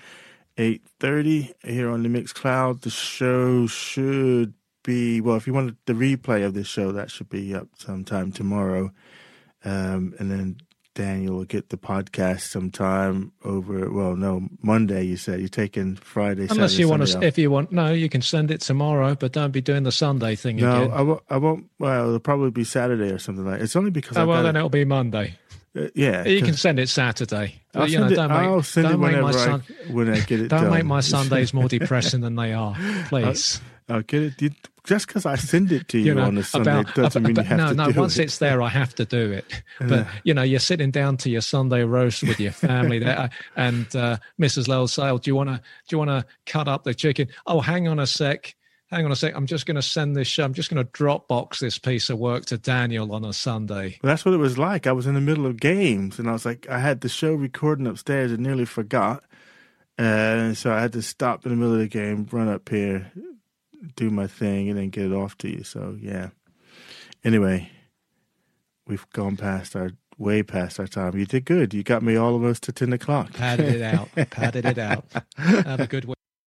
8.30 0.58 1.52
here 1.64 1.88
on 1.88 2.02
the 2.02 2.10
Mixcloud. 2.10 2.82
The 2.82 2.90
show 2.90 3.66
should 3.66 4.52
be, 4.82 5.20
well, 5.22 5.36
if 5.36 5.46
you 5.46 5.54
want 5.54 5.76
the 5.86 5.94
replay 5.94 6.44
of 6.44 6.52
this 6.52 6.66
show, 6.66 6.92
that 6.92 7.10
should 7.10 7.30
be 7.30 7.54
up 7.54 7.68
sometime 7.78 8.30
tomorrow. 8.30 8.92
Um, 9.64 10.14
and 10.18 10.30
then 10.30 10.56
Daniel 10.94 11.36
will 11.36 11.44
get 11.44 11.70
the 11.70 11.76
podcast 11.76 12.42
sometime 12.42 13.32
over. 13.44 13.90
Well, 13.90 14.16
no, 14.16 14.48
Monday. 14.62 15.04
You 15.04 15.16
said 15.16 15.40
you're 15.40 15.48
taking 15.48 15.96
Friday. 15.96 16.46
Unless 16.50 16.72
Saturday, 16.72 16.80
you 16.80 16.88
want 16.88 17.06
to, 17.06 17.16
off. 17.16 17.22
if 17.22 17.38
you 17.38 17.50
want, 17.50 17.72
no, 17.72 17.92
you 17.92 18.08
can 18.08 18.22
send 18.22 18.50
it 18.50 18.60
tomorrow, 18.60 19.14
but 19.14 19.32
don't 19.32 19.50
be 19.50 19.60
doing 19.60 19.82
the 19.82 19.92
Sunday 19.92 20.36
thing 20.36 20.56
no, 20.56 20.82
again. 20.82 20.92
I 20.92 21.02
won't. 21.02 21.22
I 21.28 21.36
won't. 21.36 21.66
Well, 21.78 22.06
it'll 22.06 22.20
probably 22.20 22.50
be 22.50 22.64
Saturday 22.64 23.10
or 23.10 23.18
something 23.18 23.44
like. 23.44 23.60
It's 23.60 23.76
only 23.76 23.90
because. 23.90 24.16
Oh 24.16 24.22
I've 24.22 24.28
well, 24.28 24.42
then 24.42 24.56
it'll 24.56 24.68
be 24.68 24.84
Monday. 24.84 25.36
Uh, 25.76 25.88
yeah, 25.94 26.24
you 26.24 26.42
can 26.42 26.54
send 26.54 26.78
it 26.78 26.88
Saturday. 26.88 27.60
I'll 27.74 27.88
you 27.88 27.98
know, 27.98 28.08
send, 28.08 28.12
it, 28.12 28.18
I'll 28.18 28.56
make, 28.56 28.64
send 28.64 28.90
it 28.90 28.96
whenever 28.96 29.36
I, 29.36 29.58
when 29.90 30.08
I 30.08 30.20
get 30.20 30.40
it. 30.40 30.48
Don't 30.48 30.62
done. 30.62 30.70
make 30.70 30.84
my 30.84 31.00
Sundays 31.00 31.52
more 31.52 31.68
depressing 31.68 32.20
than 32.20 32.36
they 32.36 32.52
are, 32.52 32.76
please. 33.08 33.60
I'll, 33.88 33.96
I'll 33.96 34.02
get 34.02 34.40
it. 34.40 34.68
Just 34.84 35.06
because 35.06 35.24
I 35.24 35.36
send 35.36 35.72
it 35.72 35.88
to 35.88 35.98
you, 35.98 36.04
you 36.04 36.14
know, 36.14 36.24
on 36.24 36.36
a 36.36 36.42
Sunday 36.42 36.80
about, 36.80 36.94
doesn't 36.94 37.24
about, 37.24 37.28
mean 37.28 37.36
you 37.36 37.42
have 37.42 37.58
no, 37.58 37.68
to 37.68 37.74
no, 37.74 37.92
do 37.92 38.00
once 38.00 38.18
it's 38.18 38.36
there, 38.36 38.60
I 38.60 38.68
have 38.68 38.94
to 38.96 39.06
do 39.06 39.32
it. 39.32 39.62
But 39.80 40.06
you 40.24 40.34
know, 40.34 40.42
you're 40.42 40.60
sitting 40.60 40.90
down 40.90 41.16
to 41.18 41.30
your 41.30 41.40
Sunday 41.40 41.84
roast 41.84 42.22
with 42.22 42.38
your 42.38 42.52
family 42.52 42.98
there, 42.98 43.30
and 43.56 43.86
uh, 43.96 44.18
Mrs. 44.40 44.68
Lowell 44.68 44.88
Sale, 44.88 45.18
do 45.18 45.30
you 45.30 45.34
want 45.34 45.48
to 45.48 45.56
do 45.56 45.96
you 45.96 45.98
want 45.98 46.10
to 46.10 46.26
cut 46.46 46.68
up 46.68 46.84
the 46.84 46.94
chicken? 46.94 47.28
Oh, 47.46 47.60
hang 47.60 47.88
on 47.88 47.98
a 47.98 48.06
sec. 48.06 48.54
Hang 48.90 49.06
on 49.06 49.10
a 49.10 49.16
sec. 49.16 49.34
I'm 49.34 49.46
just 49.46 49.64
going 49.64 49.76
to 49.76 49.82
send 49.82 50.14
this. 50.14 50.38
I'm 50.38 50.52
just 50.52 50.70
going 50.70 50.84
to 50.84 50.92
Dropbox 50.92 51.58
this 51.58 51.78
piece 51.78 52.10
of 52.10 52.18
work 52.18 52.44
to 52.46 52.58
Daniel 52.58 53.12
on 53.12 53.24
a 53.24 53.32
Sunday. 53.32 53.98
Well, 54.02 54.12
that's 54.12 54.24
what 54.24 54.34
it 54.34 54.38
was 54.38 54.58
like. 54.58 54.86
I 54.86 54.92
was 54.92 55.06
in 55.06 55.14
the 55.14 55.20
middle 55.20 55.46
of 55.46 55.58
games, 55.58 56.18
and 56.18 56.28
I 56.28 56.32
was 56.32 56.44
like, 56.44 56.68
I 56.68 56.78
had 56.78 57.00
the 57.00 57.08
show 57.08 57.32
recording 57.32 57.86
upstairs, 57.86 58.30
and 58.30 58.42
nearly 58.42 58.66
forgot. 58.66 59.24
And 59.96 60.56
so 60.56 60.72
I 60.72 60.80
had 60.80 60.92
to 60.92 61.02
stop 61.02 61.46
in 61.46 61.50
the 61.50 61.56
middle 61.56 61.74
of 61.74 61.80
the 61.80 61.88
game, 61.88 62.26
run 62.30 62.48
up 62.48 62.68
here, 62.68 63.10
do 63.96 64.10
my 64.10 64.26
thing 64.26 64.68
and 64.68 64.78
then 64.78 64.90
get 64.90 65.06
it 65.06 65.12
off 65.12 65.36
to 65.38 65.48
you. 65.48 65.62
So 65.62 65.96
yeah. 66.00 66.30
Anyway, 67.24 67.70
we've 68.86 69.08
gone 69.10 69.36
past 69.36 69.74
our 69.76 69.90
way 70.18 70.42
past 70.42 70.78
our 70.78 70.86
time. 70.86 71.16
You 71.16 71.26
did 71.26 71.44
good. 71.44 71.74
You 71.74 71.82
got 71.82 72.02
me 72.02 72.16
almost 72.16 72.62
to 72.64 72.72
ten 72.72 72.92
o'clock. 72.92 73.32
Padded 73.32 73.74
it 73.74 73.82
out. 73.82 74.08
Padded 74.30 74.66
it 74.66 74.78
out. 74.78 75.04
Have 75.36 75.80
a 75.80 75.86
good 75.86 76.04
week. 76.04 76.16